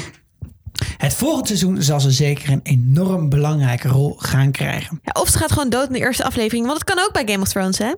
Het 0.98 1.14
volgende 1.14 1.48
seizoen 1.48 1.82
zal 1.82 2.00
ze 2.00 2.12
zeker 2.12 2.50
een 2.52 2.60
enorm 2.64 3.30
belangrijke 3.30 3.88
rol 3.88 4.16
gaan 4.18 4.52
krijgen. 4.52 5.00
Ja, 5.04 5.22
of 5.22 5.30
ze 5.30 5.38
gaat 5.38 5.52
gewoon 5.52 5.70
dood 5.70 5.88
in 5.88 5.94
de 5.94 6.00
eerste 6.00 6.24
aflevering. 6.24 6.66
Want 6.66 6.80
het 6.80 6.94
kan 6.94 7.06
ook 7.06 7.14
bij 7.14 7.24
Game 7.26 7.42
of 7.42 7.48
Thrones, 7.50 7.78
hè? 7.78 7.92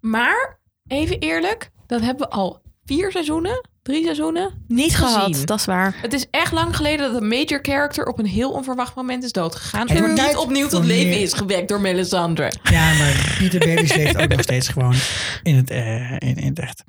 Maar, 0.00 0.58
even 0.86 1.18
eerlijk, 1.18 1.70
dat 1.86 2.00
hebben 2.00 2.28
we 2.28 2.34
al 2.34 2.62
vier 2.84 3.10
seizoenen, 3.10 3.68
drie 3.82 4.04
seizoenen 4.04 4.64
Niet 4.68 4.96
gezien. 4.96 5.08
gehad, 5.14 5.42
dat 5.46 5.58
is 5.58 5.64
waar. 5.64 5.94
Het 6.02 6.12
is 6.12 6.26
echt 6.30 6.52
lang 6.52 6.76
geleden 6.76 7.12
dat 7.12 7.22
een 7.22 7.28
major 7.28 7.58
character 7.62 8.06
op 8.06 8.18
een 8.18 8.26
heel 8.26 8.50
onverwacht 8.52 8.94
moment 8.94 9.24
is 9.24 9.32
doodgegaan. 9.32 9.86
En 9.88 9.98
wordt 9.98 10.22
niet 10.22 10.36
opnieuw 10.36 10.68
tot 10.68 10.84
leven 10.84 11.08
meer- 11.10 11.20
is 11.22 11.32
gewekt 11.32 11.68
door 11.68 11.80
Melisandre. 11.80 12.52
Ja, 12.62 12.94
maar 12.94 13.34
Pieter 13.38 13.58
Baelish 13.58 13.94
leeft 13.96 14.16
ook 14.16 14.28
nog 14.28 14.42
steeds 14.42 14.68
gewoon 14.68 14.94
in 15.42 15.54
het, 15.56 15.70
eh, 15.70 16.10
in, 16.12 16.36
in 16.36 16.48
het 16.48 16.58
echt. 16.58 16.84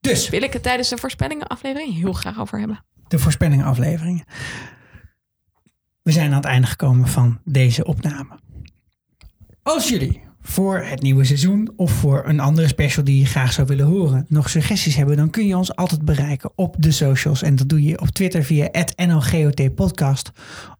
Dus, 0.00 0.28
Wil 0.28 0.42
ik 0.42 0.52
het 0.52 0.62
tijdens 0.62 0.88
de 0.88 0.96
voorspellingen 0.98 1.46
aflevering 1.46 1.94
heel 1.94 2.12
graag 2.12 2.40
over 2.40 2.58
hebben. 2.58 2.84
de 3.08 3.18
voorspellingen-afleveringen. 3.18 4.24
We 6.02 6.12
zijn 6.12 6.30
aan 6.30 6.36
het 6.36 6.44
einde 6.44 6.66
gekomen 6.66 7.08
van 7.08 7.40
deze 7.44 7.84
opname. 7.84 8.38
Als 9.62 9.88
jullie 9.88 10.20
voor 10.40 10.78
het 10.78 11.02
nieuwe 11.02 11.24
seizoen 11.24 11.72
of 11.76 11.92
voor 11.92 12.22
een 12.26 12.40
andere 12.40 12.68
special 12.68 13.04
die 13.04 13.18
je 13.18 13.26
graag 13.26 13.52
zou 13.52 13.66
willen 13.66 13.86
horen, 13.86 14.26
nog 14.28 14.50
suggesties 14.50 14.96
hebben, 14.96 15.16
dan 15.16 15.30
kun 15.30 15.46
je 15.46 15.56
ons 15.56 15.76
altijd 15.76 16.04
bereiken 16.04 16.52
op 16.54 16.76
de 16.78 16.90
socials. 16.90 17.42
En 17.42 17.56
dat 17.56 17.68
doe 17.68 17.82
je 17.82 18.00
op 18.00 18.08
Twitter 18.08 18.44
via 18.44 18.68
NLGOT 19.06 19.74
Podcast. 19.74 20.30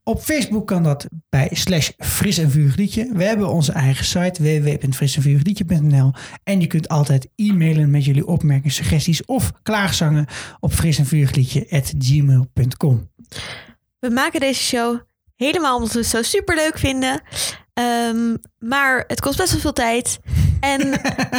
Op 0.04 0.20
Facebook 0.20 0.66
kan 0.66 0.82
dat 0.82 1.06
bij 1.28 1.48
slash 1.52 1.90
fris 1.98 2.38
en. 2.38 3.12
We 3.12 3.24
hebben 3.24 3.48
onze 3.48 3.72
eigen 3.72 4.04
site 4.04 4.42
www.frisenvurigliedje.nl 4.42 6.12
en 6.44 6.60
je 6.60 6.66
kunt 6.66 6.88
altijd 6.88 7.28
e-mailen 7.36 7.90
met 7.90 8.04
jullie 8.04 8.26
opmerkingen, 8.26 8.70
suggesties 8.70 9.24
of 9.24 9.52
klaagzangen 9.62 10.26
op 10.60 10.72
frisenvurigliedje.gmail.com. 10.72 13.10
We 13.98 14.10
maken 14.10 14.40
deze 14.40 14.62
show 14.62 15.00
helemaal 15.42 15.76
omdat 15.76 15.92
we 15.92 15.98
het 15.98 16.08
zo 16.08 16.22
super 16.22 16.54
leuk 16.54 16.78
vinden. 16.78 17.22
Ehm, 17.74 18.36
maar 18.58 19.04
het 19.06 19.20
kost 19.20 19.36
best 19.38 19.52
wel 19.52 19.60
veel 19.60 19.72
tijd. 19.72 20.18
En 20.62 20.90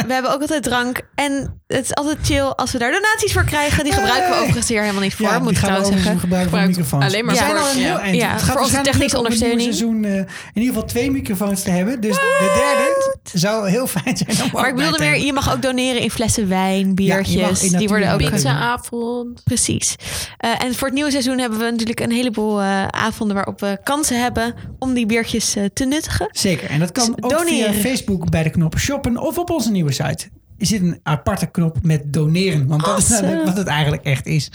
we 0.06 0.12
hebben 0.12 0.32
ook 0.34 0.40
altijd 0.40 0.62
drank. 0.62 1.00
En 1.14 1.60
het 1.66 1.84
is 1.84 1.94
altijd 1.94 2.16
chill 2.22 2.40
als 2.42 2.72
we 2.72 2.78
daar 2.78 2.92
donaties 2.92 3.32
voor 3.32 3.44
krijgen. 3.44 3.84
Die 3.84 3.92
gebruiken 3.92 4.30
we 4.30 4.36
overigens 4.36 4.68
hier 4.68 4.80
helemaal 4.80 5.02
niet 5.02 5.14
voor, 5.14 5.26
Ja, 5.26 5.38
moet 5.38 5.50
ik 5.50 5.56
trouwens 5.58 5.88
zeggen. 5.88 6.18
gebruiken 6.18 6.50
voor 6.50 6.58
Gebruikt 6.58 6.68
microfoons. 6.68 7.04
alleen 7.04 7.24
maar 7.24 7.34
we 7.34 7.40
zijn 7.40 7.50
voor- 7.50 7.60
al 7.60 7.70
een 7.70 7.76
heel 7.76 7.98
eind. 7.98 8.16
Ja, 8.16 8.32
het 8.32 8.42
gaat 8.42 8.52
voor 8.52 8.60
onze 8.62 8.80
technische 8.80 9.16
ondersteuning. 9.16 9.60
seizoen 9.62 10.04
eh, 10.04 10.14
in 10.16 10.26
ieder 10.54 10.72
geval 10.72 10.84
twee 10.88 11.10
microfoons 11.10 11.62
te 11.62 11.70
hebben. 11.70 12.00
Dus 12.00 12.14
de 12.16 12.52
derde 12.54 13.38
zou 13.38 13.68
heel 13.68 13.86
fijn 13.86 14.16
zijn 14.16 14.42
om 14.42 14.48
Maar 14.52 14.68
ik 14.68 14.74
bedoelde 14.74 14.98
meer, 14.98 15.18
je 15.18 15.32
mag 15.32 15.52
ook 15.54 15.62
doneren 15.62 16.00
in 16.02 16.10
flessen 16.10 16.48
wijn, 16.48 16.94
biertjes. 16.94 17.60
Ja, 17.70 17.78
die 17.78 17.88
worden 17.88 18.12
ook. 18.12 18.18
Pizzaavond. 18.30 19.42
Precies. 19.44 19.94
Eh, 20.36 20.50
en 20.64 20.74
voor 20.74 20.86
het 20.86 20.94
nieuwe 20.96 21.10
seizoen 21.10 21.38
hebben 21.38 21.58
we 21.58 21.64
natuurlijk 21.70 22.00
een 22.00 22.12
heleboel 22.12 22.60
eh, 22.60 22.86
avonden 22.86 23.36
waarop 23.36 23.60
we 23.60 23.78
kansen 23.84 24.20
hebben 24.22 24.54
om 24.78 24.94
die 24.94 25.06
biertjes 25.06 25.56
te 25.74 25.84
nuttigen. 25.84 26.28
Zeker. 26.32 26.70
En 26.70 26.78
dat 26.78 26.92
kan 26.92 27.06
Dus 27.14 27.24
ook 27.24 27.30
doneren. 27.30 27.74
via 27.74 27.80
Facebook 27.90 28.30
bij 28.30 28.42
de 28.42 28.50
knop 28.50 28.78
shoppen 28.78 29.13
Patreon 29.14 29.28
of 29.28 29.38
op 29.38 29.50
onze 29.50 29.70
nieuwe 29.70 29.92
site 29.92 30.28
er 30.58 30.66
zit 30.66 30.80
een 30.80 31.00
aparte 31.02 31.46
knop 31.46 31.76
met 31.82 32.12
doneren. 32.12 32.66
Want 32.66 32.84
dat 32.84 32.98
is 32.98 33.20
wat 33.44 33.56
het 33.56 33.66
eigenlijk 33.66 34.02
echt 34.02 34.26
is. 34.26 34.50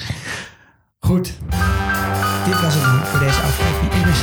Goed. 0.99 1.25
Dit 2.45 2.61
was 2.61 2.73
het 2.73 3.07
voor 3.07 3.19
deze 3.19 3.41
aflevering. 3.41 3.93
Ik 3.93 4.03
ben 4.03 4.13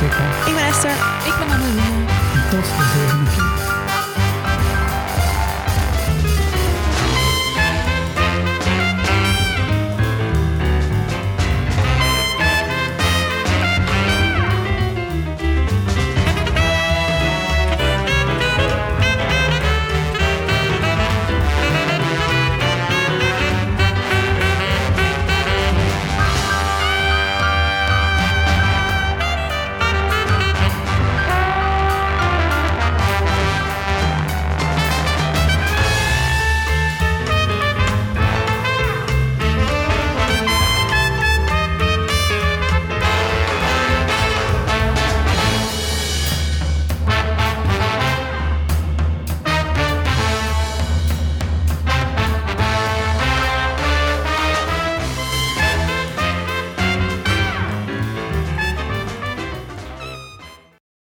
Ik 0.47 0.53
ben 0.55 0.65
Esther. 0.65 0.91
Ik 1.25 1.35
ben 1.39 1.47
Anne. 1.47 1.65
En 2.33 2.49
tot 2.49 2.63
de 2.63 2.83
volgende 2.83 3.31
keer. 3.31 3.56